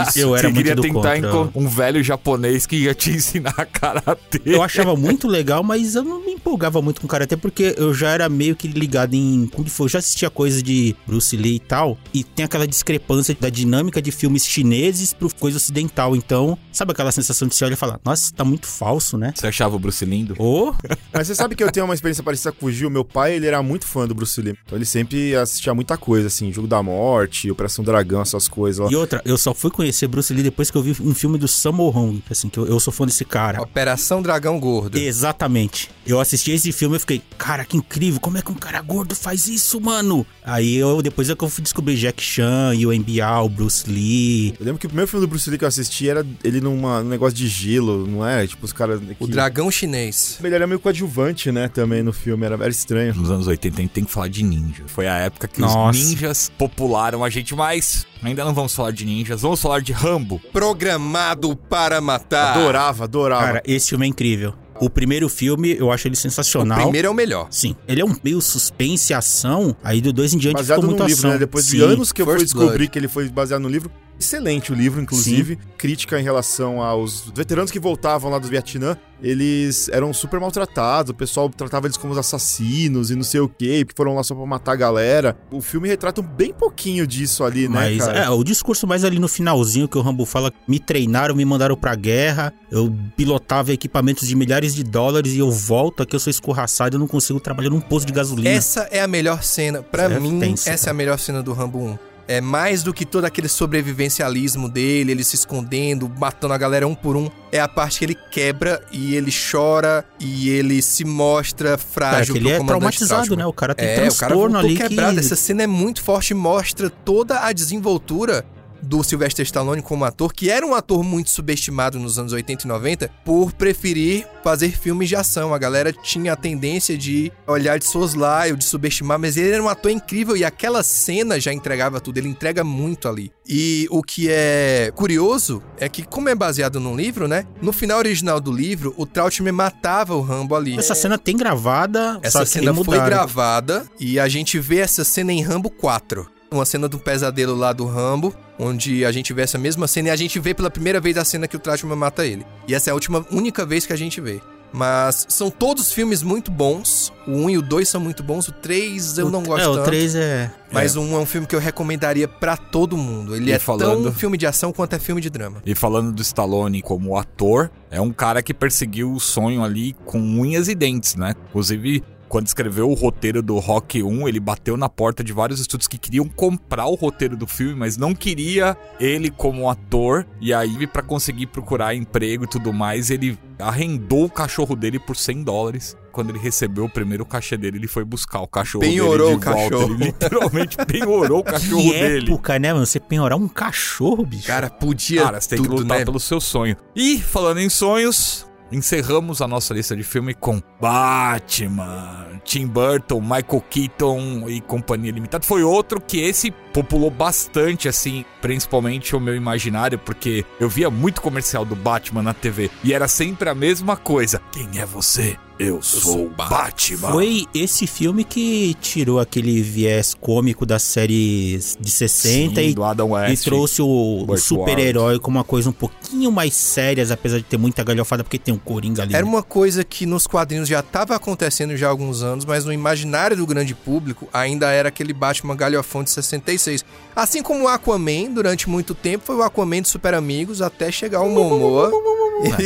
Isso. 0.09 0.19
Eu 0.19 0.37
era 0.37 0.49
você 0.49 0.55
queria 0.55 0.75
muito 0.75 0.93
tentar 0.93 1.17
encontrar 1.19 1.59
um 1.59 1.69
velho 1.69 2.03
japonês 2.03 2.67
que 2.67 2.77
ia 2.77 2.95
te 2.95 3.11
ensinar 3.11 3.55
Karate. 3.73 4.43
Eu 4.45 4.63
achava 4.63 4.97
muito 4.97 5.29
legal, 5.29 5.63
mas 5.63 5.95
eu 5.95 6.03
não 6.03 6.25
me 6.25 6.33
empolgava 6.33 6.83
muito 6.83 7.01
com 7.01 7.07
Karate, 7.07 7.37
porque 7.37 7.75
eu 7.79 7.95
já 7.95 8.11
era 8.11 8.29
meio 8.29 8.57
que 8.57 8.67
ligado 8.67 9.15
em 9.15 9.47
Kung 9.47 9.65
Fu. 9.67 9.85
Eu 9.85 9.89
já 9.89 9.99
assistia 10.01 10.29
coisa 10.29 10.63
de 10.63 10.97
Bruce 11.07 11.37
Lee 11.37 11.57
e 11.57 11.60
tal, 11.61 11.99
e 12.13 12.25
tem 12.25 12.45
aquela 12.45 12.67
discrepância 12.67 13.37
da 13.39 13.49
dinâmica 13.49 14.01
de 14.01 14.11
filmes 14.11 14.47
chineses 14.47 15.13
pro 15.13 15.33
coisa 15.35 15.57
ocidental. 15.57 16.17
Então, 16.17 16.59
sabe 16.73 16.93
aquela 16.93 17.13
sensação 17.13 17.47
de 17.47 17.55
se 17.55 17.65
olhar 17.65 17.75
e 17.75 17.77
falar, 17.77 18.01
nossa, 18.05 18.33
tá 18.35 18.45
muito 18.45 18.67
falso, 18.67 19.17
né? 19.17 19.33
Você 19.35 19.47
achava 19.47 19.77
o 19.77 19.79
Bruce 19.79 20.05
lindo? 20.05 20.35
Oh. 20.39 20.73
Mas 21.13 21.27
você 21.27 21.35
sabe 21.35 21.55
que 21.55 21.63
eu 21.63 21.71
tenho 21.71 21.87
uma 21.87 21.95
experiência 21.95 22.23
parecida 22.23 22.53
com 22.53 22.67
o 22.67 22.73
Gil. 22.73 22.91
Meu 22.91 23.05
pai, 23.05 23.35
ele 23.35 23.47
era 23.47 23.63
muito 23.63 23.87
fã 23.87 24.07
do 24.07 24.15
Bruce 24.15 24.41
Lee. 24.41 24.57
Então 24.65 24.77
ele 24.77 24.85
sempre 24.85 25.35
assistia 25.37 25.75
muita 25.75 25.97
coisa, 25.97 26.27
assim, 26.29 26.53
Jogo 26.53 26.67
da 26.67 26.83
Morte, 26.83 27.51
Operação 27.51 27.85
Dragão, 27.85 28.23
essas 28.23 28.49
coisas. 28.49 28.85
Ó. 28.85 28.91
E 28.91 28.97
outra, 28.97 29.23
eu 29.25 29.37
só 29.37 29.55
fui 29.55 29.71
conhecer 29.71 30.09
Bruce 30.09 30.33
Lee 30.33 30.43
depois 30.43 30.71
que 30.71 30.77
eu 30.77 30.83
vi 30.83 30.97
um 31.01 31.15
filme 31.15 31.39
do 31.39 31.49
Sammo 31.49 31.89
Hong, 31.89 32.23
assim, 32.31 32.49
que 32.49 32.59
eu, 32.59 32.67
eu 32.67 32.81
sou 32.81 32.93
fã 32.93 33.07
desse 33.07 33.25
cara. 33.25 33.61
Operação 33.63 34.23
Dragão 34.23 34.59
Gordo. 34.59 34.97
Exatamente. 34.97 35.91
Eu 36.07 36.19
assisti 36.19 36.51
esse 36.53 36.73
filme 36.73 36.97
e 36.97 36.99
fiquei, 36.99 37.23
cara, 37.39 37.65
que 37.65 37.77
incrível, 37.77 38.21
como 38.21 38.39
é 38.39 38.43
que 38.43 38.51
um 38.51 38.55
cara 38.55 38.81
gordo 38.81 39.15
faz 39.15 39.47
isso, 39.47 39.81
mano? 39.81 40.27
Aí 40.43 40.77
eu, 40.77 41.03
depois 41.03 41.29
é 41.29 41.37
que 41.37 41.45
eu 41.45 41.49
fui 41.51 41.63
descobrir 41.63 41.97
Jack 41.97 42.23
Chan, 42.23 42.73
Yuen 42.75 43.03
Biao, 43.03 43.49
Bruce 43.49 43.89
Lee. 43.89 44.55
Eu 44.59 44.65
lembro 44.67 44.79
que 44.79 44.87
o 44.87 44.89
primeiro 44.89 45.09
filme 45.09 45.27
do 45.27 45.29
Bruce 45.29 45.49
Lee 45.49 45.59
que 45.59 45.65
eu 45.65 45.69
assisti 45.69 46.09
era 46.09 46.27
ele 46.43 46.61
numa, 46.61 47.03
num 47.03 47.09
negócio 47.09 47.37
de 47.37 47.49
gelo, 47.49 48.07
não 48.07 48.27
é? 48.27 48.47
Tipo, 48.47 48.65
os 48.65 48.73
caras. 48.73 49.01
O 49.19 49.27
dragão 49.27 49.71
chinês. 49.71 50.39
Ele 50.43 50.55
era 50.55 50.67
meio 50.67 50.81
coadjuvante, 50.81 51.51
né? 51.53 51.69
Também 51.69 52.03
no 52.03 52.13
filme, 52.13 52.45
era, 52.47 52.55
era 52.55 52.69
estranho. 52.69 53.15
Nos 53.15 53.31
anos 53.31 53.47
80 53.47 53.77
a 53.77 53.81
gente 53.83 53.91
tem 53.91 54.05
que 54.05 54.11
falar 54.11 54.29
de 54.29 54.43
ninja. 54.43 54.85
Foi 54.87 55.07
a 55.07 55.17
época 55.19 55.49
que 55.49 55.61
Nossa. 55.61 55.99
os 55.99 56.09
ninjas 56.09 56.53
popularam 56.57 57.25
a 57.25 57.31
gente 57.31 57.55
mais. 57.55 58.07
Ainda 58.23 58.45
não 58.45 58.53
vamos 58.53 58.75
falar 58.75 58.91
de 58.91 59.05
ninjas, 59.05 59.41
vamos 59.41 59.61
falar 59.61 59.81
de 59.81 59.93
Rambo. 59.93 60.41
Programado 60.53 61.57
para 61.57 62.01
matar. 62.01 62.57
Adorava, 62.57 63.05
adorava. 63.05 63.47
Cara, 63.47 63.63
esse 63.65 63.89
filme 63.91 64.05
é 64.05 64.09
incrível. 64.09 64.55
O 64.81 64.89
primeiro 64.91 65.29
filme, 65.29 65.77
eu 65.79 65.93
acho 65.93 66.09
ele 66.09 66.15
O 66.15 66.19
sensacional. 66.19 66.81
primeiro 66.83 67.09
é 67.09 67.11
o 67.11 67.15
melhor. 67.15 67.47
Sim, 67.51 67.77
ele 67.87 68.01
é 68.01 68.05
um 68.05 68.15
meio 68.25 68.41
suspense 68.41 69.13
e 69.13 69.15
ação. 69.15 69.77
Aí 69.85 70.01
do 70.01 70.13
dois 70.13 70.33
em 70.33 70.39
diante 70.39 70.55
baseado 70.57 70.81
ficou 70.81 70.91
no 70.93 70.97
muito 70.97 71.09
livro, 71.09 71.21
ação. 71.21 71.31
né? 71.33 71.39
Depois 71.39 71.65
de 71.67 71.73
Sim. 71.73 71.83
anos 71.83 72.13
que 72.13 72.23
eu 72.23 72.27
fui 72.27 72.39
descobrir 72.39 72.69
Blood. 72.77 72.89
que 72.91 72.99
ele 72.99 73.09
foi 73.09 73.29
baseado 73.29 73.61
no 73.63 73.69
livro. 73.69 73.91
Excelente 74.21 74.71
o 74.71 74.75
livro, 74.75 75.01
inclusive. 75.01 75.59
Crítica 75.79 76.21
em 76.21 76.23
relação 76.23 76.83
aos 76.83 77.33
veteranos 77.35 77.71
que 77.71 77.81
voltavam 77.81 78.31
lá 78.31 78.39
do 78.39 78.47
Vietnã. 78.47 78.95
Eles 79.23 79.89
eram 79.91 80.13
super 80.15 80.41
maltratados, 80.41 81.11
o 81.11 81.15
pessoal 81.15 81.49
tratava 81.51 81.87
eles 81.87 81.97
como 81.97 82.19
assassinos 82.19 83.11
e 83.11 83.15
não 83.15 83.23
sei 83.23 83.41
o 83.41 83.49
quê, 83.49 83.85
que 83.85 83.95
foram 83.95 84.15
lá 84.15 84.23
só 84.23 84.35
pra 84.35 84.47
matar 84.47 84.73
a 84.73 84.77
galera. 84.77 85.37
O 85.51 85.61
filme 85.61 85.89
retrata 85.89 86.23
bem 86.23 86.53
pouquinho 86.55 87.07
disso 87.07 87.45
ali, 87.45 87.69
Mas 87.69 87.99
né, 87.99 88.05
cara? 88.07 88.19
é, 88.21 88.31
o 88.31 88.43
discurso 88.43 88.87
mais 88.87 89.05
ali 89.05 89.19
no 89.19 89.29
finalzinho 89.29 89.89
que 89.89 89.99
o 89.99 90.01
Rambo 90.01 90.25
fala, 90.25 90.53
me 90.67 90.79
treinaram, 90.79 91.35
me 91.35 91.45
mandaram 91.45 91.77
pra 91.77 91.95
guerra, 91.95 92.53
eu 92.71 92.95
pilotava 93.17 93.73
equipamentos 93.73 94.27
de 94.27 94.35
milhares 94.35 94.75
de 94.75 94.83
dólares 94.83 95.35
e 95.35 95.39
eu 95.39 95.51
volto 95.51 96.03
aqui, 96.03 96.17
eu 96.17 96.21
sou 96.21 96.31
escorraçado, 96.31 96.97
eu 96.97 97.01
não 97.01 97.07
consigo 97.07 97.39
trabalhar 97.41 97.71
num 97.71 97.81
posto 97.81 98.07
de 98.07 98.13
gasolina. 98.15 98.49
Essa 98.49 98.89
é 98.91 99.01
a 99.01 99.07
melhor 99.07 99.43
cena. 99.43 99.83
Pra 99.83 100.05
é 100.05 100.19
mim, 100.19 100.41
tensa, 100.41 100.71
essa 100.71 100.85
é 100.85 100.87
cara. 100.87 100.91
a 100.91 100.95
melhor 100.95 101.19
cena 101.19 101.43
do 101.43 101.53
Rambo 101.53 101.79
1. 101.79 102.10
É 102.31 102.41
mais 102.41 102.85
do 102.85 102.95
que 102.95 103.05
todo 103.05 103.25
aquele 103.25 103.49
sobrevivencialismo 103.49 104.69
dele, 104.69 105.11
ele 105.11 105.25
se 105.25 105.35
escondendo, 105.35 106.09
matando 106.17 106.55
a 106.55 106.59
galera 106.59 106.87
um 106.87 106.95
por 106.95 107.17
um. 107.17 107.29
É 107.51 107.59
a 107.59 107.67
parte 107.67 107.99
que 107.99 108.05
ele 108.05 108.17
quebra 108.31 108.81
e 108.93 109.17
ele 109.17 109.33
chora 109.33 110.05
e 110.21 110.49
ele 110.49 110.81
se 110.81 111.05
mostra 111.05 111.77
frágil 111.77 112.35
que 112.35 112.39
ele 112.39 112.51
é 112.53 112.63
traumatizado, 112.63 113.35
né? 113.35 113.45
O 113.45 113.53
cara 113.53 113.75
tem 113.75 113.89
É, 113.89 113.93
o 113.93 113.97
cara 113.97 114.33
transtorno 114.33 114.59
ali 114.59 114.77
quebrado. 114.77 115.15
que... 115.15 115.19
Essa 115.19 115.35
cena 115.35 115.65
é 115.65 115.67
muito 115.67 116.05
forte 116.05 116.31
e 116.31 116.35
mostra 116.35 116.89
toda 116.89 117.41
a 117.41 117.53
desenvoltura 117.53 118.45
do 118.83 119.03
Sylvester 119.03 119.45
Stallone 119.45 119.83
como 119.83 120.05
ator, 120.05 120.33
que 120.33 120.51
era 120.51 120.67
um 120.67 120.75
ator 120.75 121.03
muito 121.03 121.31
subestimado 121.31 121.99
nos 121.99 122.19
anos 122.19 122.33
80 122.33 122.65
e 122.65 122.69
90 122.69 123.11
por 123.25 123.53
preferir 123.53 124.27
fazer 124.43 124.71
filmes 124.71 125.09
de 125.09 125.17
ação. 125.17 125.53
A 125.55 125.59
galera 125.59 125.93
tinha 125.93 126.33
a 126.33 126.37
tendência 126.37 126.97
de 126.97 127.31
olhar 127.47 127.79
de 127.79 127.87
soslaio, 127.87 128.57
de 128.57 128.65
subestimar, 128.65 129.19
mas 129.19 129.37
ele 129.37 129.51
era 129.51 129.63
um 129.63 129.69
ator 129.69 129.91
incrível 129.91 130.37
e 130.37 130.45
aquela 130.45 130.83
cena 130.83 131.39
já 131.41 131.53
entregava 131.53 132.01
tudo, 132.01 132.19
ele 132.19 132.29
entrega 132.29 132.65
muito 132.65 133.09
ali. 133.09 133.33
E 133.49 133.87
o 133.91 134.03
que 134.03 134.29
é 134.31 134.93
curioso 134.95 135.63
é 135.79 135.89
que, 135.89 136.03
como 136.05 136.29
é 136.29 136.35
baseado 136.35 136.79
num 136.79 136.97
livro, 136.97 137.27
né? 137.27 137.45
No 137.61 137.73
final 137.73 137.99
original 137.99 138.41
do 138.41 138.53
livro, 138.53 138.95
o 138.97 139.05
Trautmann 139.05 139.53
matava 139.53 140.15
o 140.15 140.21
Rambo 140.21 140.55
ali. 140.55 140.79
Essa 140.79 140.95
cena 140.95 141.19
tem 141.19 141.37
gravada, 141.37 142.19
Essa 142.23 142.47
cena 142.47 142.73
foi 142.73 142.85
mudaram. 142.85 143.07
gravada 143.07 143.87
e 143.99 144.21
a 144.21 144.29
gente 144.29 144.59
vê 144.59 144.79
essa 144.79 145.05
cena 145.05 145.33
em 145.33 145.43
Rambo 145.43 145.69
4. 145.69 146.27
Uma 146.53 146.65
cena 146.65 146.89
do 146.89 146.99
pesadelo 146.99 147.55
lá 147.55 147.73
do 147.73 147.87
Rambo, 147.87 148.35
onde 148.61 149.05
a 149.05 149.11
gente 149.13 149.33
vê 149.33 149.43
essa 149.43 149.57
mesma 149.59 149.89
cena 149.89 150.09
e 150.09 150.11
a 150.11 150.17
gente 150.17 150.39
vê 150.39 150.53
pela 150.55 150.71
primeira 150.71 151.01
vez 151.01 151.17
a 151.17 151.25
cena 151.25 151.49
que 151.49 151.57
o 151.57 151.59
Trautmann 151.59 151.97
mata 151.97 152.25
ele. 152.27 152.45
E 152.69 152.75
essa 152.75 152.91
é 152.91 152.93
a 152.93 152.95
última, 152.95 153.25
única 153.33 153.65
vez 153.65 153.87
que 153.87 153.93
a 153.93 153.97
gente 153.97 154.21
vê. 154.21 154.41
Mas 154.73 155.27
são 155.29 155.51
todos 155.51 155.93
filmes 155.93 156.23
muito 156.23 156.49
bons. 156.49 157.13
O 157.27 157.33
1 157.33 157.51
e 157.51 157.59
o 157.59 157.63
2 157.63 157.89
são 157.89 158.01
muito 158.01 158.23
bons. 158.23 158.47
O 158.47 158.53
3 158.53 159.19
eu 159.19 159.29
não 159.29 159.43
gosto 159.43 159.65
É, 159.65 159.69
o 159.69 159.75
tanto. 159.75 159.87
3 159.87 160.15
é... 160.15 160.49
Mas 160.71 160.95
o 160.95 161.01
1 161.01 161.15
é 161.17 161.19
um 161.19 161.27
filme 161.27 161.45
que 161.45 161.57
eu 161.57 161.59
recomendaria 161.59 162.29
pra 162.29 162.57
todo 162.57 162.97
mundo. 162.97 163.35
Ele 163.35 163.51
E 163.51 163.53
é 163.53 163.59
falando- 163.59 164.05
tão 164.05 164.13
filme 164.13 164.39
de 164.39 164.47
ação 164.47 164.73
quanto 164.73 164.95
é 164.95 164.99
filme 165.01 165.21
de 165.21 165.29
drama. 165.29 165.61
E 165.67 165.75
falando 165.75 166.13
do 166.13 166.23
Stallone 166.23 166.83
como 166.83 167.17
ator, 167.17 167.69
é 167.91 168.01
um 168.01 168.13
cara 168.13 168.45
que 168.45 168.55
perseguiu 168.55 169.13
o 169.13 169.19
sonho 169.19 169.65
ali 169.65 169.93
com 170.05 170.21
unhas 170.21 170.69
e 170.69 170.75
dentes, 170.77 171.17
né? 171.17 171.35
Inclusive, 171.49 172.05
quando 172.31 172.47
escreveu 172.47 172.89
o 172.89 172.95
roteiro 172.95 173.43
do 173.43 173.59
Rock 173.59 174.01
1, 174.05 174.29
ele 174.29 174.39
bateu 174.39 174.77
na 174.77 174.89
porta 174.89 175.23
de 175.25 175.33
vários 175.33 175.59
estúdios 175.61 175.89
que 175.89 175.99
queriam 175.99 176.29
comprar 176.29 176.87
o 176.87 176.95
roteiro 176.95 177.37
do 177.37 177.45
filme, 177.45 177.75
mas 177.75 177.97
não 177.97 178.15
queria 178.15 178.77
ele 179.01 179.31
como 179.33 179.69
ator. 179.69 180.25
E 180.41 180.55
aí, 180.55 180.87
pra 180.87 181.03
conseguir 181.03 181.47
procurar 181.47 181.93
emprego 181.95 182.45
e 182.45 182.47
tudo 182.47 182.73
mais, 182.73 183.11
ele 183.11 183.37
arrendou 183.59 184.27
o 184.27 184.31
cachorro 184.31 184.77
dele 184.77 185.01
por 185.01 185.17
100 185.17 185.43
dólares. 185.43 185.97
Quando 186.13 186.31
ele 186.31 186.39
recebeu 186.39 186.85
o 186.85 186.89
primeiro 186.89 187.27
cachê 187.27 187.57
dele, 187.57 187.79
ele 187.79 187.89
foi 187.89 188.05
buscar 188.05 188.41
o 188.41 188.47
cachorro 188.47 188.83
Penhorou 188.83 189.31
dele 189.31 189.41
de 189.41 189.49
o 189.49 189.53
volta. 189.53 189.71
cachorro. 189.71 189.95
Ele 189.95 190.05
literalmente 190.05 190.77
penhorou 190.87 191.41
o 191.41 191.45
cachorro 191.45 191.83
Que 191.83 191.93
dele. 191.93 192.27
época, 192.33 192.59
né, 192.61 192.73
mano? 192.73 192.87
Você 192.87 193.01
penhorar 193.01 193.39
um 193.39 193.49
cachorro, 193.49 194.25
bicho. 194.25 194.47
Cara, 194.47 194.71
podia 194.71 195.23
Cara, 195.25 195.41
você 195.41 195.49
tem 195.51 195.59
que 195.63 195.69
tudo, 195.69 195.83
lutar 195.83 195.99
né? 195.99 196.05
pelo 196.05 196.21
seu 196.21 196.41
sonho. 196.41 196.77
E, 196.95 197.19
falando 197.21 197.59
em 197.59 197.69
sonhos, 197.69 198.47
encerramos 198.73 199.43
a 199.43 199.49
nossa 199.49 199.75
lista 199.75 199.97
de 199.97 200.03
filme 200.03 200.35
com 200.35 200.63
Batman, 200.81 202.41
Tim 202.45 202.67
Burton, 202.67 203.21
Michael 203.21 203.65
Keaton 203.69 204.49
e 204.49 204.61
Companhia 204.61 205.13
Limitada. 205.13 205.45
Foi 205.45 205.63
outro 205.63 206.01
que 206.01 206.21
esse 206.21 206.51
populou 206.73 207.11
bastante, 207.11 207.89
assim, 207.89 208.25
principalmente 208.41 209.15
o 209.15 209.21
meu 209.21 209.35
imaginário, 209.35 209.99
porque 209.99 210.45
eu 210.59 210.69
via 210.69 210.91
muito 210.91 211.21
comercial 211.21 211.65
do 211.65 211.77
Batman 211.77 212.23
na 212.23 212.35
TV 212.35 212.71
e 212.85 212.93
era 212.93 213.09
sempre 213.09 213.49
a 213.49 213.55
mesma 213.55 213.97
coisa. 213.97 214.41
Quem 214.53 214.81
é 214.81 214.87
você? 214.87 215.37
Eu 215.61 215.83
sou 215.83 216.25
o 216.25 216.31
Batman. 216.31 217.13
Foi 217.13 217.45
esse 217.55 217.87
filme 217.87 218.25
que 218.25 218.75
tirou 218.81 219.21
aquele 219.21 219.61
viés 219.61 220.15
cômico 220.15 220.65
das 220.65 220.83
séries 220.83 221.77
de 221.79 221.91
60 221.91 222.55
Sim, 222.55 222.69
e, 222.69 222.73
do 222.73 222.83
Adam 222.83 223.09
e 223.09 223.13
West. 223.13 223.45
trouxe 223.45 223.83
o, 223.83 224.25
o 224.27 224.37
super-herói 224.39 225.19
como 225.19 225.37
uma 225.37 225.45
coisa 225.45 225.69
um 225.69 225.73
pouquinho 225.73 226.33
mais 226.33 226.55
séria, 226.55 227.05
apesar 227.13 227.37
de 227.37 227.45
ter 227.45 227.59
muita 227.59 227.85
galhofada, 227.85 228.25
porque 228.25 228.39
tem 228.39 228.55
um 228.55 228.59
Coringa 228.59 229.03
ali. 229.03 229.15
Era 229.15 229.27
uma 229.27 229.43
coisa 229.43 229.85
que 229.85 230.07
nos 230.07 230.27
quadrinhos 230.27 230.67
já 230.67 230.81
estava 230.81 231.15
acontecendo 231.15 231.77
já 231.77 231.89
há 231.89 231.91
alguns 231.91 232.23
anos, 232.23 232.47
mas 232.47 232.65
no 232.65 232.73
imaginário 232.73 233.37
do 233.37 233.47
grande 233.47 233.75
público 233.75 234.27
ainda 234.33 234.71
era 234.71 234.89
aquele 234.89 235.13
Batman 235.13 235.55
galhofão 235.55 236.03
de 236.03 236.09
66. 236.09 236.83
Assim 237.15 237.43
como 237.43 237.65
o 237.65 237.69
Aquaman, 237.69 238.31
durante 238.33 238.67
muito 238.67 238.95
tempo, 238.95 239.27
foi 239.27 239.37
o 239.37 239.43
Aquaman 239.43 239.83
de 239.83 239.89
Super 239.89 240.15
Amigos, 240.15 240.63
até 240.63 240.91
chegar 240.91 241.21
o 241.21 241.29
Momoa. 241.29 241.91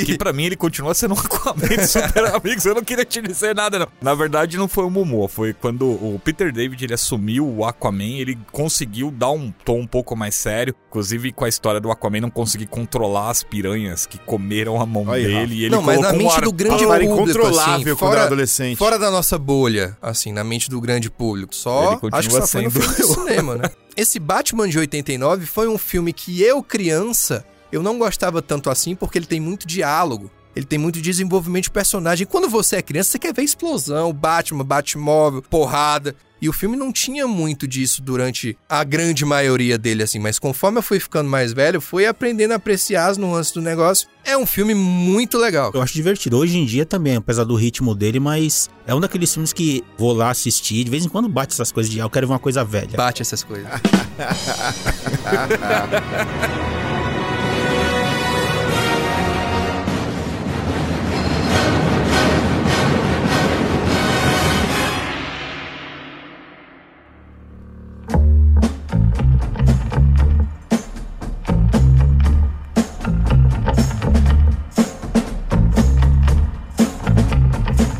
Que 0.04 0.16
pra 0.18 0.32
mim 0.32 0.44
ele 0.44 0.56
continua 0.56 0.94
sendo 0.94 1.14
um 1.14 1.18
Aquaman 1.18 1.66
de 1.68 1.86
super 1.86 2.24
amigos. 2.34 2.64
Eu 2.64 2.74
não 2.74 2.82
queria 2.84 3.04
te 3.04 3.20
dizer 3.20 3.54
nada, 3.54 3.78
não. 3.78 3.88
Na 4.00 4.14
verdade, 4.14 4.56
não 4.56 4.68
foi 4.68 4.84
o 4.84 4.90
Momoa. 4.90 5.28
Foi 5.28 5.52
quando 5.52 5.86
o 5.86 6.20
Peter 6.24 6.52
David 6.52 6.84
ele 6.84 6.94
assumiu 6.94 7.46
o 7.48 7.64
Aquaman, 7.64 8.18
ele 8.18 8.38
conseguiu 8.52 9.10
dar 9.10 9.30
um 9.30 9.52
tom 9.64 9.80
um 9.80 9.86
pouco 9.86 10.14
mais 10.16 10.34
sério. 10.34 10.74
Inclusive, 10.88 11.32
com 11.32 11.44
a 11.44 11.48
história 11.48 11.80
do 11.80 11.90
Aquaman, 11.90 12.20
não 12.20 12.30
conseguir 12.30 12.66
controlar 12.66 13.30
as 13.30 13.42
piranhas 13.42 14.06
que 14.06 14.18
comeram 14.18 14.80
a 14.80 14.86
mão 14.86 15.10
Aí, 15.10 15.24
dele. 15.24 15.54
E 15.54 15.64
ele 15.64 15.70
Não, 15.74 15.82
mas 15.82 16.00
na 16.00 16.08
colocou 16.10 16.20
um 16.20 16.28
mente 16.30 16.36
ar- 16.38 16.44
do 16.44 16.52
grande 16.52 16.84
público, 16.84 17.12
incontrolável 17.14 17.74
assim, 17.92 17.96
fora- 17.96 18.14
era 18.16 18.24
adolescente. 18.26 18.76
Fora 18.76 18.98
da 18.98 19.10
nossa 19.10 19.38
bolha, 19.38 19.96
assim, 20.00 20.32
na 20.32 20.44
mente 20.44 20.70
do 20.70 20.80
grande 20.80 21.10
público. 21.10 21.54
Só, 21.54 21.92
Ele 21.92 22.00
continua 22.00 22.18
acho 22.20 22.28
que 22.28 22.34
só 22.34 22.46
foi 22.46 22.62
no 22.62 22.70
sendo 22.70 22.82
filme 22.82 22.96
eu. 23.00 23.08
cinema, 23.14 23.54
né? 23.56 23.64
Esse 23.96 24.18
Batman 24.18 24.68
de 24.68 24.78
89 24.78 25.46
foi 25.46 25.68
um 25.68 25.78
filme 25.78 26.12
que 26.12 26.42
eu, 26.42 26.62
criança, 26.62 27.44
eu 27.74 27.82
não 27.82 27.98
gostava 27.98 28.40
tanto 28.40 28.70
assim 28.70 28.94
porque 28.94 29.18
ele 29.18 29.26
tem 29.26 29.40
muito 29.40 29.66
diálogo. 29.66 30.30
Ele 30.54 30.64
tem 30.64 30.78
muito 30.78 31.00
desenvolvimento 31.00 31.64
de 31.64 31.72
personagem. 31.72 32.26
Quando 32.26 32.48
você 32.48 32.76
é 32.76 32.82
criança, 32.82 33.10
você 33.10 33.18
quer 33.18 33.34
ver 33.34 33.42
explosão, 33.42 34.12
Batman, 34.12 34.64
Batmóvel, 34.64 35.42
porrada. 35.42 36.14
E 36.40 36.48
o 36.48 36.52
filme 36.52 36.76
não 36.76 36.92
tinha 36.92 37.26
muito 37.26 37.66
disso 37.66 38.02
durante 38.02 38.56
a 38.68 38.84
grande 38.84 39.24
maioria 39.24 39.78
dele, 39.78 40.02
assim. 40.02 40.18
Mas 40.18 40.38
conforme 40.38 40.78
eu 40.78 40.82
fui 40.82 41.00
ficando 41.00 41.28
mais 41.28 41.52
velho, 41.52 41.80
fui 41.80 42.06
aprendendo 42.06 42.52
a 42.52 42.56
apreciar 42.56 43.08
as 43.08 43.16
nuances 43.16 43.52
do 43.52 43.62
negócio. 43.62 44.06
É 44.22 44.36
um 44.36 44.46
filme 44.46 44.74
muito 44.74 45.38
legal. 45.38 45.72
Eu 45.74 45.82
acho 45.82 45.94
divertido. 45.94 46.36
Hoje 46.36 46.58
em 46.58 46.66
dia 46.66 46.84
também, 46.84 47.16
apesar 47.16 47.44
do 47.44 47.56
ritmo 47.56 47.94
dele, 47.94 48.20
mas 48.20 48.68
é 48.86 48.94
um 48.94 49.00
daqueles 49.00 49.32
filmes 49.32 49.52
que 49.52 49.82
vou 49.98 50.12
lá 50.12 50.30
assistir. 50.30 50.84
De 50.84 50.90
vez 50.90 51.04
em 51.04 51.08
quando 51.08 51.28
bate 51.28 51.54
essas 51.54 51.72
coisas 51.72 51.90
de, 51.90 52.00
ah, 52.00 52.04
eu 52.04 52.10
quero 52.10 52.28
ver 52.28 52.34
uma 52.34 52.38
coisa 52.38 52.62
velha. 52.62 52.96
Bate 52.96 53.22
essas 53.22 53.42
coisas. 53.42 53.66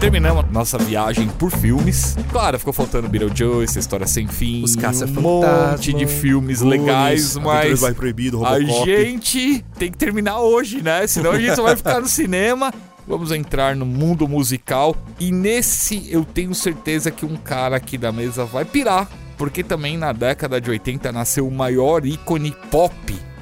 Terminamos 0.05 0.45
nossa 0.53 0.77
viagem 0.77 1.29
por 1.29 1.51
filmes. 1.51 2.15
Claro, 2.31 2.59
ficou 2.59 2.75
faltando 2.75 3.09
Beetlejuice, 3.09 3.79
História 3.79 4.07
Sem 4.07 4.29
Fim. 4.29 4.63
Os 4.63 4.77
Um 4.77 4.79
Caça-Fantasma, 4.79 5.71
monte 5.71 5.95
de 5.95 6.07
filmes 6.07 6.61
legais, 6.61 7.39
mas... 7.39 7.81
Vai 7.81 7.95
Proibido, 7.95 8.45
A 8.45 8.61
gente 8.61 9.65
tem 9.79 9.91
que 9.91 9.97
terminar 9.97 10.41
hoje, 10.41 10.83
né? 10.83 11.07
Senão 11.07 11.31
a 11.33 11.41
gente 11.41 11.57
só 11.57 11.63
vai 11.63 11.75
ficar 11.75 12.03
no 12.03 12.07
cinema. 12.07 12.71
vamos 13.09 13.33
entrar 13.33 13.75
no 13.75 13.87
mundo 13.87 14.29
musical. 14.29 14.95
E 15.19 15.33
nesse 15.33 16.07
eu 16.13 16.23
tenho 16.23 16.55
certeza 16.55 17.11
que 17.11 17.25
um 17.25 17.37
cara 17.39 17.77
aqui 17.77 17.97
da 17.97 18.13
mesa 18.13 18.45
vai 18.45 18.67
pirar, 18.67 19.09
porque 19.39 19.65
também 19.65 19.97
na 19.97 20.13
década 20.13 20.61
de 20.61 20.69
80 20.69 21.11
nasceu 21.13 21.49
o 21.49 21.51
maior 21.51 22.05
ícone 22.05 22.55
pop 22.71 22.95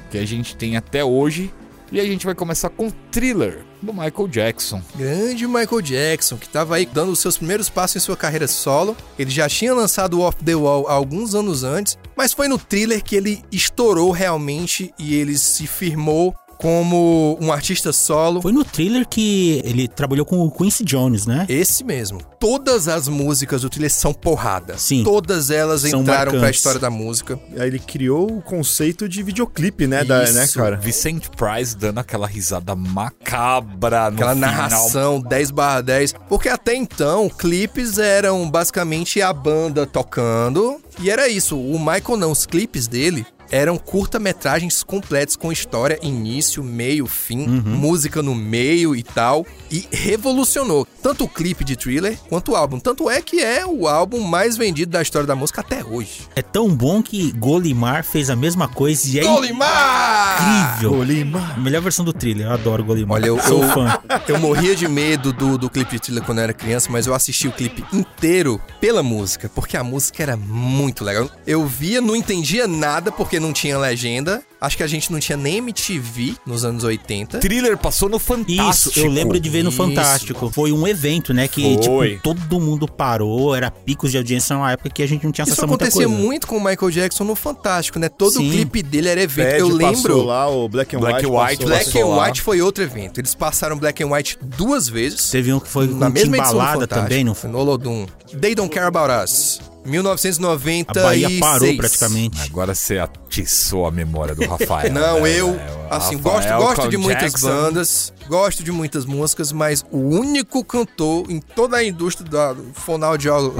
que 0.09 0.17
a 0.17 0.25
gente 0.25 0.55
tem 0.55 0.77
até 0.77 1.03
hoje. 1.03 1.51
E 1.93 1.99
a 1.99 2.03
gente 2.03 2.25
vai 2.25 2.33
começar 2.33 2.69
com 2.69 2.89
Thriller, 3.11 3.63
do 3.79 3.93
Michael 3.93 4.27
Jackson. 4.27 4.81
Grande 4.95 5.45
Michael 5.45 5.79
Jackson, 5.79 6.37
que 6.37 6.47
estava 6.47 6.75
aí 6.75 6.87
dando 6.87 7.11
os 7.11 7.19
seus 7.19 7.37
primeiros 7.37 7.69
passos 7.69 7.97
em 7.97 7.99
sua 7.99 8.17
carreira 8.17 8.47
solo. 8.47 8.97
Ele 9.17 9.29
já 9.29 9.47
tinha 9.47 9.75
lançado 9.75 10.19
Off 10.19 10.43
the 10.43 10.55
Wall 10.55 10.87
alguns 10.87 11.35
anos 11.35 11.63
antes, 11.63 11.95
mas 12.17 12.33
foi 12.33 12.47
no 12.47 12.57
Thriller 12.57 13.03
que 13.03 13.15
ele 13.15 13.43
estourou 13.51 14.09
realmente 14.09 14.91
e 14.97 15.13
ele 15.13 15.37
se 15.37 15.67
firmou 15.67 16.33
como 16.63 17.37
um 17.41 17.51
artista 17.51 17.91
solo. 17.91 18.41
Foi 18.41 18.53
no 18.53 18.63
thriller 18.63 19.05
que 19.05 19.61
ele 19.65 19.85
trabalhou 19.85 20.25
com 20.25 20.39
o 20.39 20.49
Quincy 20.49 20.85
Jones, 20.85 21.25
né? 21.25 21.45
Esse 21.49 21.83
mesmo. 21.83 22.21
Todas 22.39 22.87
as 22.87 23.09
músicas 23.09 23.63
do 23.63 23.69
thriller 23.69 23.91
são 23.91 24.13
porrada. 24.13 24.77
Sim. 24.77 25.03
Todas 25.03 25.49
elas 25.49 25.81
São 25.81 25.99
entraram 25.99 26.31
pra 26.31 26.39
marcantes. 26.39 26.59
história 26.59 26.79
da 26.79 26.89
música. 26.89 27.37
Aí 27.57 27.67
ele 27.67 27.79
criou 27.79 28.37
o 28.37 28.41
conceito 28.41 29.09
de 29.09 29.21
videoclipe, 29.21 29.85
né, 29.87 30.05
da, 30.05 30.19
né, 30.31 30.45
Isso. 30.45 30.57
cara? 30.57 30.77
Vicente 30.77 31.29
Price 31.31 31.75
dando 31.75 31.97
aquela 31.99 32.25
risada 32.27 32.73
macabra 32.75 34.09
no 34.09 34.15
Aquela 34.15 34.33
final. 34.33 34.49
narração 34.49 35.19
10 35.19 35.51
barra 35.51 35.81
10. 35.81 36.13
Porque 36.29 36.47
até 36.47 36.73
então, 36.73 37.27
clipes 37.27 37.97
eram 37.97 38.49
basicamente 38.49 39.21
a 39.21 39.33
banda 39.33 39.85
tocando. 39.85 40.79
E 41.01 41.09
era 41.09 41.27
isso. 41.27 41.59
O 41.59 41.77
Michael 41.77 42.17
não, 42.17 42.31
os 42.31 42.45
clipes 42.45 42.87
dele 42.87 43.25
eram 43.53 43.77
curta-metragens 43.77 44.81
completos 44.81 45.35
com 45.35 45.51
história, 45.51 45.99
início, 46.01 46.63
meio, 46.63 47.05
fim, 47.05 47.45
música 47.47 48.19
no 48.23 48.33
meio 48.33 48.95
e 48.95 49.03
tal. 49.03 49.45
E 49.71 49.87
revolucionou 49.91 50.87
tanto 51.03 51.23
o 51.25 51.27
clipe 51.27 51.63
de 51.63 51.75
thriller 51.75 52.17
quanto 52.29 52.51
o 52.51 52.55
álbum. 52.55 52.79
Tanto 52.79 53.09
é 53.09 53.21
que 53.21 53.41
é 53.41 53.63
o 53.65 53.87
álbum 53.87 54.21
mais 54.21 54.57
vendido 54.57 54.91
da 54.91 55.01
história 55.01 55.27
da 55.27 55.35
música 55.35 55.61
até 55.61 55.83
hoje. 55.83 56.21
É 56.35 56.41
tão 56.41 56.67
bom 56.73 57.01
que 57.03 57.31
Golimar 57.33 58.03
fez 58.03 58.29
a 58.31 58.35
mesma 58.35 58.67
coisa 58.67 59.07
e 59.07 59.19
é 59.19 59.23
Golimar! 59.23 60.71
incrível. 60.71 60.91
Golimar. 60.97 61.59
Melhor 61.59 61.81
versão 61.81 62.03
do 62.03 62.13
thriller, 62.13 62.47
eu 62.47 62.53
adoro 62.53 62.83
Golimar. 62.83 63.15
Olha, 63.17 63.27
eu- 63.27 63.39
sou 63.41 63.63
eu- 63.63 63.69
fã. 63.69 63.99
Eu 64.27 64.39
morria 64.39 64.75
de 64.75 64.87
medo 64.87 65.31
do, 65.31 65.57
do 65.57 65.69
clipe 65.69 65.91
de 65.93 65.99
thriller 65.99 66.23
quando 66.23 66.39
eu 66.39 66.43
era 66.45 66.53
criança, 66.53 66.87
mas 66.91 67.05
eu 67.05 67.13
assisti 67.13 67.47
o 67.47 67.51
clipe 67.51 67.83
inteiro 67.93 68.59
pela 68.81 69.03
música, 69.03 69.49
porque 69.53 69.77
a 69.77 69.83
música 69.83 70.23
era 70.23 70.35
muito 70.35 71.03
legal. 71.03 71.29
Eu 71.45 71.65
via, 71.67 72.01
não 72.01 72.15
entendia 72.15 72.67
nada 72.67 73.11
porque 73.11 73.39
não 73.43 73.53
tinha 73.53 73.77
legenda. 73.77 74.43
Acho 74.63 74.77
que 74.77 74.83
a 74.83 74.87
gente 74.87 75.11
não 75.11 75.19
tinha 75.19 75.37
nem 75.37 75.57
MTV 75.57 76.35
nos 76.45 76.63
anos 76.63 76.85
80. 76.85 77.39
Thriller 77.39 77.77
passou 77.77 78.07
no 78.07 78.17
Fantástico. 78.17 78.91
Isso, 78.91 78.99
eu 78.99 79.11
lembro 79.11 79.37
de 79.37 79.49
ver 79.49 79.61
no 79.61 79.67
Isso. 79.67 79.77
Fantástico. 79.77 80.49
Foi 80.53 80.71
um 80.71 80.87
evento, 80.87 81.33
né? 81.33 81.49
Que, 81.49 81.77
Foi. 81.83 82.11
tipo, 82.11 82.23
todo 82.23 82.61
mundo 82.61 82.87
parou, 82.87 83.53
era 83.53 83.69
picos 83.69 84.09
de 84.09 84.17
audiência 84.17 84.55
numa 84.55 84.71
época 84.71 84.89
que 84.89 85.03
a 85.03 85.05
gente 85.05 85.25
não 85.25 85.33
tinha 85.33 85.43
acesso 85.43 85.59
Isso 85.59 85.65
a 85.65 85.67
muita 85.67 85.83
acontecia 85.83 86.07
coisa. 86.07 86.23
muito 86.23 86.47
com 86.47 86.55
o 86.55 86.63
Michael 86.63 86.91
Jackson 86.91 87.25
no 87.25 87.35
Fantástico, 87.35 87.99
né? 87.99 88.07
Todo 88.07 88.35
Sim. 88.35 88.47
o 88.47 88.51
clipe 88.53 88.81
dele 88.81 89.09
era 89.09 89.21
evento. 89.21 89.47
Bad 89.49 89.59
eu 89.59 89.67
lembro. 89.67 90.23
lá, 90.23 90.47
o 90.49 90.69
Black 90.69 90.95
and 90.95 90.99
Black 91.01 91.25
White, 91.25 91.27
White, 91.27 91.57
passou 91.57 91.69
lá. 91.69 91.75
Black 91.75 91.99
and 91.99 92.05
lá. 92.05 92.25
White 92.27 92.41
foi 92.41 92.61
outro 92.61 92.83
evento. 92.85 93.19
Eles 93.19 93.35
passaram 93.35 93.77
Black 93.77 94.01
and 94.01 94.07
White 94.07 94.37
duas 94.41 94.87
vezes. 94.87 95.29
Teve 95.29 95.51
um 95.51 95.59
que 95.59 95.67
foi 95.67 95.87
na 95.87 96.07
com 96.07 96.13
mesma 96.13 96.37
Fantástico. 96.45 96.87
também, 96.87 97.23
não 97.25 97.35
Foi 97.35 97.49
no 97.49 97.57
Olodum. 97.57 98.05
They 98.39 98.55
Don't 98.55 98.73
Care 98.73 98.85
About 98.87 99.11
Us. 99.25 99.59
A 99.85 99.89
1996. 99.89 101.03
Bahia 101.03 101.39
parou 101.39 101.75
praticamente. 101.75 102.41
Agora 102.43 102.73
você 102.73 102.99
atiçou 102.99 103.85
a 103.85 103.91
memória 103.91 104.33
do 104.33 104.45
Rafael. 104.57 104.91
Não, 104.93 105.21
né, 105.21 105.39
eu, 105.39 105.53
velho? 105.53 105.61
assim, 105.89 106.15
Rafael 106.17 106.57
gosto, 106.59 106.75
gosto 106.77 106.89
de 106.89 106.97
muitas 106.97 107.31
Jackson. 107.31 107.47
bandas, 107.47 108.13
gosto 108.27 108.63
de 108.63 108.71
muitas 108.71 109.05
músicas, 109.05 109.51
mas 109.51 109.85
o 109.91 109.97
único 109.97 110.63
cantor 110.63 111.29
em 111.29 111.39
toda 111.39 111.77
a 111.77 111.83
indústria 111.83 112.29
da 112.29 112.55
fonoaudiolo- 112.73 113.53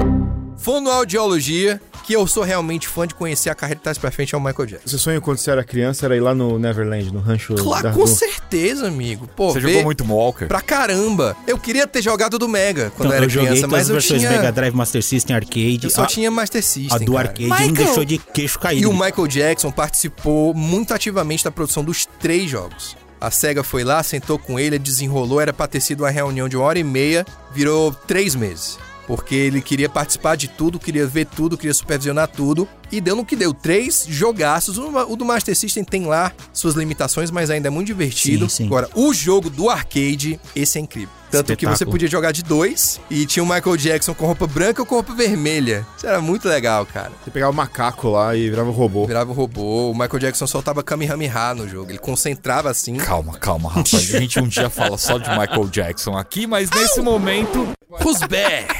fonoaudiologia 0.56 1.80
que 2.04 2.12
eu 2.12 2.26
sou 2.26 2.42
realmente 2.42 2.86
fã 2.86 3.06
de 3.06 3.14
conhecer 3.14 3.48
a 3.48 3.54
carreira 3.54 3.78
de 3.78 3.82
trás 3.82 3.96
pra 3.96 4.10
frente 4.10 4.34
é 4.34 4.38
o 4.38 4.40
Michael 4.40 4.66
Jackson. 4.66 4.88
Seu 4.88 4.98
sonho 4.98 5.22
quando 5.22 5.38
você 5.38 5.50
era 5.50 5.64
criança 5.64 6.04
era 6.04 6.14
ir 6.14 6.20
lá 6.20 6.34
no 6.34 6.58
Neverland, 6.58 7.10
no 7.10 7.18
rancho 7.20 7.54
Claro, 7.54 7.84
da 7.84 7.92
com 7.92 8.06
certeza, 8.06 8.88
amigo. 8.88 9.26
Pô, 9.34 9.52
Você 9.52 9.60
jogou 9.60 9.82
muito 9.84 10.04
Walker? 10.04 10.44
pra 10.46 10.60
caramba. 10.60 11.34
Eu 11.46 11.56
queria 11.58 11.86
ter 11.86 12.02
jogado 12.02 12.38
do 12.38 12.46
Mega 12.46 12.90
quando 12.94 13.06
Então, 13.06 13.10
eu 13.12 13.16
era 13.16 13.24
eu 13.24 13.30
joguei 13.30 13.48
criança, 13.48 13.62
todas 13.68 13.72
mas 13.72 13.82
as 13.84 13.88
eu 13.88 13.94
versões 13.94 14.20
tinha... 14.20 14.30
Mega 14.32 14.52
Drive, 14.52 14.74
Master 14.74 15.02
System, 15.02 15.34
Arcade. 15.34 15.80
Eu 15.84 15.90
só 15.90 16.02
a, 16.02 16.06
tinha 16.06 16.30
Master 16.30 16.62
System, 16.62 16.94
a 16.94 16.98
do 16.98 17.12
cara. 17.14 17.28
Arcade 17.28 17.48
não 17.48 17.72
deixou 17.72 18.04
de 18.04 18.18
queixo 18.18 18.58
E 18.58 18.60
caído. 18.60 18.90
o 18.90 18.92
Michael 18.92 19.26
Jackson 19.26 19.70
participou 19.70 20.52
muito 20.52 20.92
ativamente 20.92 21.42
da 21.42 21.50
produção 21.50 21.82
dos 21.82 22.06
três 22.20 22.50
jogos. 22.50 22.96
A 23.18 23.30
SEGA 23.30 23.62
foi 23.62 23.82
lá, 23.82 24.02
sentou 24.02 24.38
com 24.38 24.58
ele, 24.60 24.78
desenrolou, 24.78 25.40
era 25.40 25.54
pra 25.54 25.66
ter 25.66 25.80
sido 25.80 26.02
uma 26.02 26.10
reunião 26.10 26.46
de 26.50 26.56
uma 26.58 26.66
hora 26.66 26.78
e 26.78 26.84
meia, 26.84 27.24
virou 27.54 27.94
três 28.06 28.34
meses. 28.34 28.78
Porque 29.06 29.34
ele 29.34 29.60
queria 29.60 29.88
participar 29.88 30.36
de 30.36 30.48
tudo, 30.48 30.78
queria 30.78 31.06
ver 31.06 31.26
tudo, 31.26 31.56
queria 31.58 31.74
supervisionar 31.74 32.28
tudo. 32.28 32.68
E 32.94 33.00
deu 33.00 33.16
no 33.16 33.24
que 33.24 33.34
deu. 33.34 33.52
Três 33.52 34.06
jogaços. 34.08 34.78
O 34.78 34.94
o 34.94 35.16
do 35.16 35.24
Master 35.24 35.56
System 35.56 35.82
tem 35.82 36.06
lá 36.06 36.30
suas 36.52 36.74
limitações, 36.74 37.28
mas 37.30 37.50
ainda 37.50 37.66
é 37.66 37.70
muito 37.70 37.88
divertido. 37.88 38.48
Sim, 38.48 38.56
sim. 38.56 38.66
Agora, 38.66 38.88
o 38.94 39.12
jogo 39.12 39.50
do 39.50 39.68
arcade, 39.68 40.38
esse 40.54 40.78
é 40.78 40.80
incrível. 40.80 41.12
Tanto 41.28 41.56
que 41.56 41.66
você 41.66 41.72
Espetáculo. 41.72 41.90
podia 41.90 42.06
jogar 42.08 42.30
de 42.30 42.44
dois 42.44 43.00
e 43.10 43.26
tinha 43.26 43.42
o 43.42 43.46
Michael 43.46 43.76
Jackson 43.76 44.14
com 44.14 44.24
roupa 44.24 44.46
branca 44.46 44.80
ou 44.82 44.86
com 44.86 44.94
roupa 44.94 45.12
vermelha. 45.12 45.84
Isso 45.96 46.06
era 46.06 46.20
muito 46.20 46.48
legal, 46.48 46.86
cara. 46.86 47.10
Você 47.24 47.30
pegava 47.32 47.50
o 47.50 47.54
macaco 47.54 48.08
lá 48.10 48.36
e 48.36 48.48
virava 48.48 48.70
robô. 48.70 49.04
Virava 49.04 49.32
o 49.32 49.34
robô. 49.34 49.90
O 49.90 49.92
Michael 49.92 50.20
Jackson 50.20 50.46
soltava 50.46 50.80
Kamehameha 50.84 51.52
no 51.54 51.68
jogo. 51.68 51.90
Ele 51.90 51.98
concentrava 51.98 52.70
assim. 52.70 52.96
Calma, 52.98 53.36
calma, 53.36 53.68
Rafa. 53.68 53.96
A 53.96 54.00
gente 54.00 54.38
um 54.38 54.46
dia 54.46 54.70
fala 54.70 54.96
só 54.96 55.18
de 55.18 55.28
Michael 55.30 55.66
Jackson 55.68 56.16
aqui, 56.16 56.46
mas 56.46 56.70
nesse 56.70 57.00
momento. 57.00 57.66
Who's 58.04 58.20
back? 58.28 58.72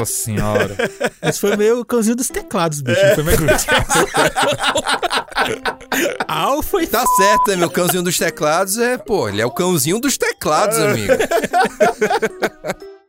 Nossa 0.00 0.12
senhora. 0.12 0.76
Esse 1.22 1.40
foi 1.40 1.56
meio 1.56 1.84
cãozinho 1.84 2.16
dos 2.16 2.28
teclados, 2.28 2.80
bicho. 2.80 3.00
Não 3.06 3.14
foi 3.14 3.24
Michael 3.24 3.46
Jackson. 3.58 4.06
Al 6.26 6.62
foi 6.62 6.86
Tá 6.86 7.04
certo, 7.16 7.48
né? 7.50 7.56
Meu 7.56 7.70
cãozinho 7.70 8.02
dos 8.02 8.18
teclados 8.18 8.78
é, 8.78 8.96
pô, 8.98 9.28
ele 9.28 9.40
é 9.40 9.46
o 9.46 9.50
cãozinho 9.50 10.00
dos 10.00 10.16
teclados, 10.18 10.78
amigo. 10.78 11.12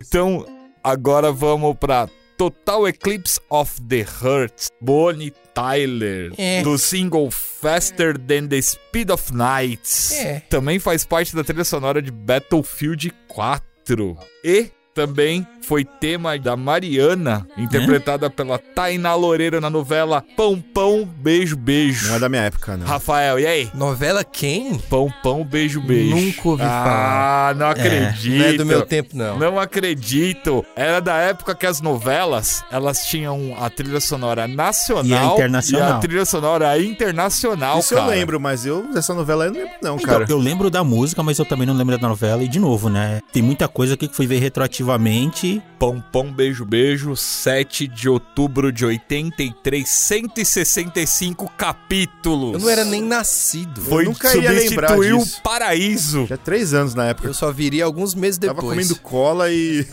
Então, 0.08 0.45
agora 0.84 1.32
vamos 1.32 1.77
pra 1.80 2.10
Total 2.38 2.86
Eclipse 2.88 3.39
of 3.49 3.80
the 3.82 3.99
Heart, 4.21 4.67
Bonnie 4.82 5.32
Tyler, 5.54 6.34
É. 6.38 6.62
do 6.63 6.77
single 6.77 7.30
Faster 7.32 8.17
Than 8.17 8.47
the 8.47 8.62
Speed 8.62 9.10
of 9.12 9.34
Night. 9.34 9.82
É. 10.15 10.39
Também 10.49 10.80
faz 10.80 11.06
parte 11.06 11.34
da 11.36 11.43
trilha 11.43 11.63
sonora 11.63 12.01
de 12.01 12.12
Battlefield 12.12 13.13
4. 13.27 14.17
E 14.43 14.69
também 14.93 15.47
foi 15.62 15.86
tema 15.86 16.38
da 16.38 16.56
Mariana, 16.56 17.47
interpretada 17.58 18.30
pela 18.30 18.58
Tainá 18.58 19.13
Loureiro 19.15 19.62
na 19.62 19.69
novela 19.69 20.24
Pão 20.36 20.60
Pão 20.74 21.06
Beijo 21.06 21.56
Beijo. 21.56 22.08
Não 22.08 22.15
é 22.15 22.19
da 22.19 22.30
minha 22.30 22.43
época, 22.43 22.78
não. 22.78 22.86
Rafael, 22.88 23.39
e 23.39 23.45
aí? 23.45 23.69
Novela 23.74 24.24
quem? 24.24 24.78
Pão 24.89 25.12
Pão 25.24 25.43
Beijo 25.43 25.82
Beijo. 25.82 26.15
Nunca 26.15 26.47
ouvi 26.50 26.63
Ah, 26.65 27.54
não 27.58 27.67
acredito. 27.69 28.38
Não 28.38 28.45
é 28.45 28.54
do 28.54 28.65
meu 28.65 28.82
tempo, 28.86 29.10
não. 29.15 29.38
Não 29.38 29.60
acredito. 29.60 30.65
Era 30.76 31.00
da 31.00 31.15
época 31.17 31.54
que 31.56 31.65
as 31.65 31.82
novelas, 31.82 32.63
elas 32.71 33.06
tinham 33.06 33.56
a 33.60 33.69
trilha 33.69 34.00
sonora 34.00 34.47
nacional 34.47 35.06
E 35.06 35.13
a 35.13 35.26
internacional. 35.34 35.89
e 35.89 35.93
a 35.93 35.97
trilha 36.00 36.26
sonora 36.26 36.82
internacional, 36.82 37.80
Isso 37.80 37.93
cara. 37.95 38.08
eu 38.08 38.10
lembro, 38.12 38.39
mas 38.39 38.65
eu 38.65 38.91
dessa 38.93 39.13
novela 39.13 39.45
eu 39.45 39.52
não 39.52 39.60
lembro 39.60 39.74
não, 39.82 39.95
Então, 39.95 40.06
cara. 40.10 40.26
eu 40.30 40.38
lembro 40.38 40.69
da 40.69 40.84
música, 40.84 41.21
mas 41.24 41.38
eu 41.39 41.45
também 41.45 41.65
não 41.67 41.74
lembro 41.74 41.97
da 41.97 42.08
novela. 42.08 42.43
E 42.43 42.47
de 42.47 42.60
novo, 42.60 42.89
né? 42.89 43.19
Tem 43.32 43.41
muita 43.41 43.67
coisa 43.67 43.93
aqui 43.93 44.08
que 44.08 44.15
fui 44.15 44.28
ver 44.28 44.39
retroativamente. 44.39 45.50
Pão 45.79 45.99
Pão 46.11 46.31
Beijo 46.31 46.63
Beijo, 46.63 47.15
7 47.15 47.87
de 47.87 48.07
outubro 48.07 48.71
de 48.71 48.85
83, 48.85 49.89
165 49.89 51.51
capítulos. 51.57 52.53
Eu 52.53 52.59
não 52.59 52.69
era 52.69 52.85
nem 52.85 53.01
nascido. 53.01 53.81
Foi 53.81 54.05
nunca 54.05 54.35
ia 54.37 54.51
lembrar 54.51 54.89
substituiu 54.89 55.17
disso. 55.17 55.39
o 55.39 55.41
Paraíso. 55.41 56.25
Tinha 56.27 56.37
três 56.37 56.73
anos 56.73 56.93
na 56.93 57.07
época. 57.07 57.27
Eu 57.27 57.33
só 57.33 57.51
viria 57.51 57.83
alguns 57.83 58.13
meses 58.13 58.37
Tava 58.37 58.53
depois. 58.53 58.69
comendo 58.69 58.95
cola 59.01 59.51
e. 59.51 59.87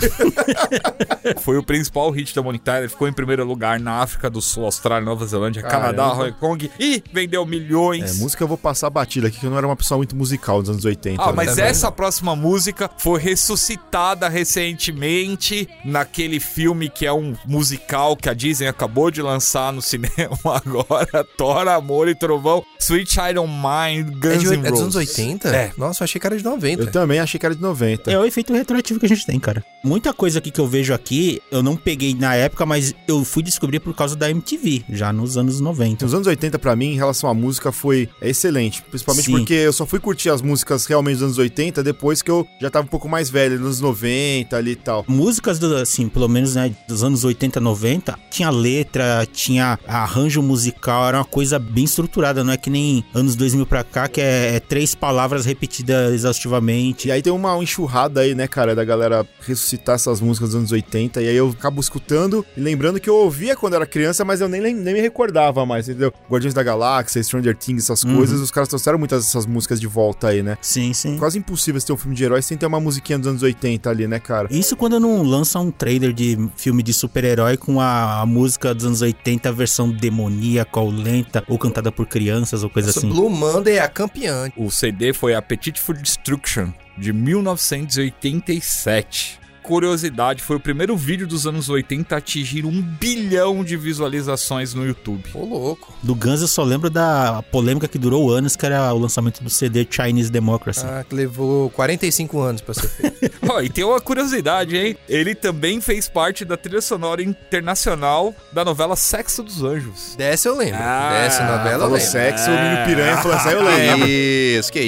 Foi 1.40 1.56
o 1.56 1.62
principal 1.62 2.10
hit 2.10 2.34
da 2.34 2.42
Tyler, 2.58 2.90
ficou 2.90 3.08
em 3.08 3.12
primeiro 3.12 3.44
lugar 3.44 3.80
na 3.80 4.02
África 4.02 4.28
do 4.28 4.42
Sul, 4.42 4.64
Austrália, 4.64 5.04
Nova 5.04 5.24
Zelândia, 5.26 5.62
Caramba. 5.62 5.94
Canadá, 5.94 6.12
Hong 6.12 6.32
Kong 6.32 6.70
e 6.78 7.02
vendeu 7.12 7.46
milhões. 7.46 8.18
É, 8.18 8.22
música 8.22 8.44
eu 8.44 8.48
vou 8.48 8.58
passar 8.58 8.90
batida 8.90 9.28
aqui, 9.28 9.40
que 9.40 9.46
eu 9.46 9.50
não 9.50 9.56
era 9.56 9.66
uma 9.66 9.76
pessoa 9.76 9.96
muito 9.96 10.14
musical 10.14 10.60
dos 10.60 10.70
anos 10.70 10.84
80. 10.84 11.22
Ah, 11.22 11.26
né? 11.26 11.32
mas 11.34 11.50
Também. 11.50 11.64
essa 11.64 11.90
próxima 11.90 12.36
música 12.36 12.90
foi 12.98 13.20
ressuscitada 13.20 14.28
recentemente 14.28 15.47
Naquele 15.84 16.40
filme 16.40 16.88
que 16.88 17.06
é 17.06 17.12
um 17.12 17.34
musical 17.46 18.16
que 18.16 18.28
a 18.28 18.34
Disney 18.34 18.66
acabou 18.68 19.10
de 19.10 19.22
lançar 19.22 19.72
no 19.72 19.80
cinema 19.82 20.08
agora, 20.44 21.24
Thor, 21.36 21.68
Amor 21.68 22.08
e 22.08 22.14
Trovão, 22.14 22.64
Sweet 22.80 23.10
Child 23.12 23.38
of 23.38 23.48
Mine, 23.52 24.10
Guns 24.10 24.32
É, 24.34 24.36
de, 24.38 24.46
N' 24.48 24.66
é 24.66 24.70
dos 24.70 24.80
Roses. 24.80 24.82
anos 24.82 24.96
80? 24.96 25.48
É. 25.48 25.72
Nossa, 25.76 26.02
eu 26.02 26.04
achei 26.04 26.20
que 26.20 26.26
era 26.26 26.36
de 26.36 26.44
90. 26.44 26.82
Eu 26.82 26.90
também 26.90 27.18
achei 27.20 27.38
que 27.38 27.46
era 27.46 27.54
de 27.54 27.60
90. 27.62 28.10
É 28.10 28.18
o 28.18 28.24
efeito 28.24 28.52
retroativo 28.52 28.98
que 29.00 29.06
a 29.06 29.08
gente 29.08 29.24
tem, 29.26 29.38
cara. 29.38 29.64
Muita 29.84 30.12
coisa 30.12 30.38
aqui 30.38 30.50
que 30.50 30.60
eu 30.60 30.66
vejo 30.66 30.92
aqui, 30.92 31.40
eu 31.50 31.62
não 31.62 31.76
peguei 31.76 32.14
na 32.14 32.34
época, 32.34 32.66
mas 32.66 32.94
eu 33.06 33.24
fui 33.24 33.42
descobrir 33.42 33.80
por 33.80 33.94
causa 33.94 34.16
da 34.16 34.30
MTV, 34.30 34.84
já 34.90 35.12
nos 35.12 35.36
anos 35.36 35.60
90. 35.60 36.04
Os 36.06 36.14
anos 36.14 36.26
80 36.26 36.58
pra 36.58 36.74
mim, 36.74 36.92
em 36.92 36.96
relação 36.96 37.28
à 37.30 37.34
música, 37.34 37.70
foi 37.72 38.08
excelente. 38.20 38.82
Principalmente 38.82 39.26
Sim. 39.26 39.32
porque 39.32 39.54
eu 39.54 39.72
só 39.72 39.86
fui 39.86 40.00
curtir 40.00 40.30
as 40.30 40.42
músicas 40.42 40.84
realmente 40.86 41.14
dos 41.14 41.22
anos 41.22 41.38
80 41.38 41.82
depois 41.82 42.22
que 42.22 42.30
eu 42.30 42.46
já 42.60 42.70
tava 42.70 42.84
um 42.84 42.88
pouco 42.88 43.08
mais 43.08 43.30
velho, 43.30 43.56
nos 43.56 43.66
anos 43.66 43.80
90 43.80 44.56
ali 44.56 44.72
e 44.72 44.76
tal. 44.76 45.04
Músicas, 45.38 45.60
do, 45.60 45.76
assim, 45.76 46.08
pelo 46.08 46.28
menos, 46.28 46.56
né, 46.56 46.74
dos 46.88 47.04
anos 47.04 47.22
80, 47.22 47.60
90, 47.60 48.18
tinha 48.28 48.50
letra, 48.50 49.24
tinha 49.32 49.78
arranjo 49.86 50.42
musical, 50.42 51.06
era 51.06 51.18
uma 51.18 51.24
coisa 51.24 51.60
bem 51.60 51.84
estruturada, 51.84 52.42
não 52.42 52.52
é 52.52 52.56
que 52.56 52.68
nem 52.68 53.04
anos 53.14 53.36
2000 53.36 53.64
pra 53.64 53.84
cá, 53.84 54.08
que 54.08 54.20
é, 54.20 54.56
é 54.56 54.60
três 54.60 54.96
palavras 54.96 55.44
repetidas 55.44 56.12
exaustivamente. 56.12 57.06
E 57.06 57.12
aí 57.12 57.22
tem 57.22 57.32
uma 57.32 57.56
enxurrada 57.62 58.22
aí, 58.22 58.34
né, 58.34 58.48
cara, 58.48 58.74
da 58.74 58.84
galera 58.84 59.24
ressuscitar 59.46 59.94
essas 59.94 60.20
músicas 60.20 60.48
dos 60.50 60.56
anos 60.58 60.72
80. 60.72 61.22
E 61.22 61.28
aí 61.28 61.36
eu 61.36 61.50
acabo 61.56 61.80
escutando 61.80 62.44
e 62.56 62.60
lembrando 62.60 62.98
que 62.98 63.08
eu 63.08 63.14
ouvia 63.14 63.54
quando 63.54 63.74
era 63.74 63.86
criança, 63.86 64.24
mas 64.24 64.40
eu 64.40 64.48
nem, 64.48 64.60
nem 64.60 64.74
me 64.94 65.00
recordava 65.00 65.64
mais, 65.64 65.88
entendeu? 65.88 66.12
Guardiões 66.28 66.52
da 66.54 66.64
Galáxia, 66.64 67.22
Stranger 67.22 67.56
Things, 67.56 67.84
essas 67.84 68.02
Uhum. 68.02 68.16
coisas, 68.16 68.40
os 68.40 68.50
caras 68.50 68.68
trouxeram 68.68 68.98
muitas 68.98 69.24
dessas 69.24 69.46
músicas 69.46 69.78
de 69.80 69.86
volta 69.86 70.26
aí, 70.28 70.42
né? 70.42 70.58
Sim, 70.60 70.92
sim. 70.92 71.16
Quase 71.16 71.38
impossível 71.38 71.80
você 71.80 71.86
ter 71.86 71.92
um 71.92 71.96
filme 71.96 72.16
de 72.16 72.24
herói 72.24 72.42
sem 72.42 72.56
ter 72.58 72.66
uma 72.66 72.80
musiquinha 72.80 73.18
dos 73.20 73.28
anos 73.28 73.42
80 73.44 73.88
ali, 73.88 74.08
né, 74.08 74.18
cara? 74.18 74.48
Isso 74.50 74.76
quando 74.76 74.98
não 74.98 75.22
lança 75.28 75.60
um 75.60 75.70
trailer 75.70 76.12
de 76.12 76.36
filme 76.56 76.82
de 76.82 76.92
super-herói 76.92 77.56
com 77.56 77.80
a, 77.80 78.20
a 78.20 78.26
música 78.26 78.74
dos 78.74 78.84
anos 78.84 79.00
80, 79.02 79.48
a 79.48 79.52
versão 79.52 79.88
demoníaca 79.90 80.80
ou 80.80 80.90
lenta, 80.90 81.44
ou 81.48 81.56
cantada 81.58 81.92
por 81.92 82.06
crianças, 82.06 82.64
ou 82.64 82.70
coisa 82.70 82.90
Essa 82.90 82.98
assim. 83.00 83.08
Blue 83.08 83.30
Monday 83.30 83.76
é 83.76 83.80
a 83.80 83.88
campeã. 83.88 84.50
O 84.56 84.70
CD 84.70 85.12
foi 85.12 85.34
Appetite 85.34 85.80
for 85.80 85.96
Destruction, 85.96 86.68
de 86.96 87.12
1987. 87.12 89.40
Curiosidade, 89.68 90.42
foi 90.42 90.56
o 90.56 90.60
primeiro 90.60 90.96
vídeo 90.96 91.26
dos 91.26 91.46
anos 91.46 91.68
80 91.68 92.14
a 92.14 92.18
atingir 92.18 92.64
um 92.64 92.80
bilhão 92.80 93.62
de 93.62 93.76
visualizações 93.76 94.72
no 94.72 94.86
YouTube. 94.86 95.22
Ô, 95.34 95.44
louco. 95.44 95.92
Do 96.02 96.14
Guns 96.14 96.40
eu 96.40 96.48
só 96.48 96.62
lembro 96.64 96.88
da 96.88 97.42
polêmica 97.52 97.86
que 97.86 97.98
durou 97.98 98.30
anos, 98.32 98.56
que 98.56 98.64
era 98.64 98.90
o 98.94 98.98
lançamento 98.98 99.44
do 99.44 99.50
CD 99.50 99.86
Chinese 99.88 100.30
Democracy. 100.32 100.86
Ah, 100.86 101.04
que 101.06 101.14
levou 101.14 101.68
45 101.70 102.40
anos 102.40 102.60
pra 102.62 102.72
ser 102.72 102.88
feito. 102.88 103.36
Ó, 103.46 103.60
e 103.60 103.68
tem 103.68 103.84
uma 103.84 104.00
curiosidade, 104.00 104.74
hein? 104.74 104.96
Ele 105.06 105.34
também 105.34 105.82
fez 105.82 106.08
parte 106.08 106.46
da 106.46 106.56
trilha 106.56 106.80
sonora 106.80 107.22
internacional 107.22 108.34
da 108.50 108.64
novela 108.64 108.96
Sexo 108.96 109.42
dos 109.42 109.62
Anjos. 109.62 110.14
Dessa 110.16 110.48
eu 110.48 110.56
lembro. 110.56 110.78
Ah, 110.80 111.10
Dessa 111.24 111.44
novela 111.44 111.84
eu 111.84 111.90
lembro. 111.90 112.08
sexo, 112.10 112.50
o 112.50 112.54
menino 112.54 112.84
piranha 112.86 113.16
falou 113.18 113.36
assim, 113.36 113.48
eu 113.50 113.58
Que 113.58 113.64
lembro. 113.64 114.08
isso, 114.08 114.72
que 114.72 114.80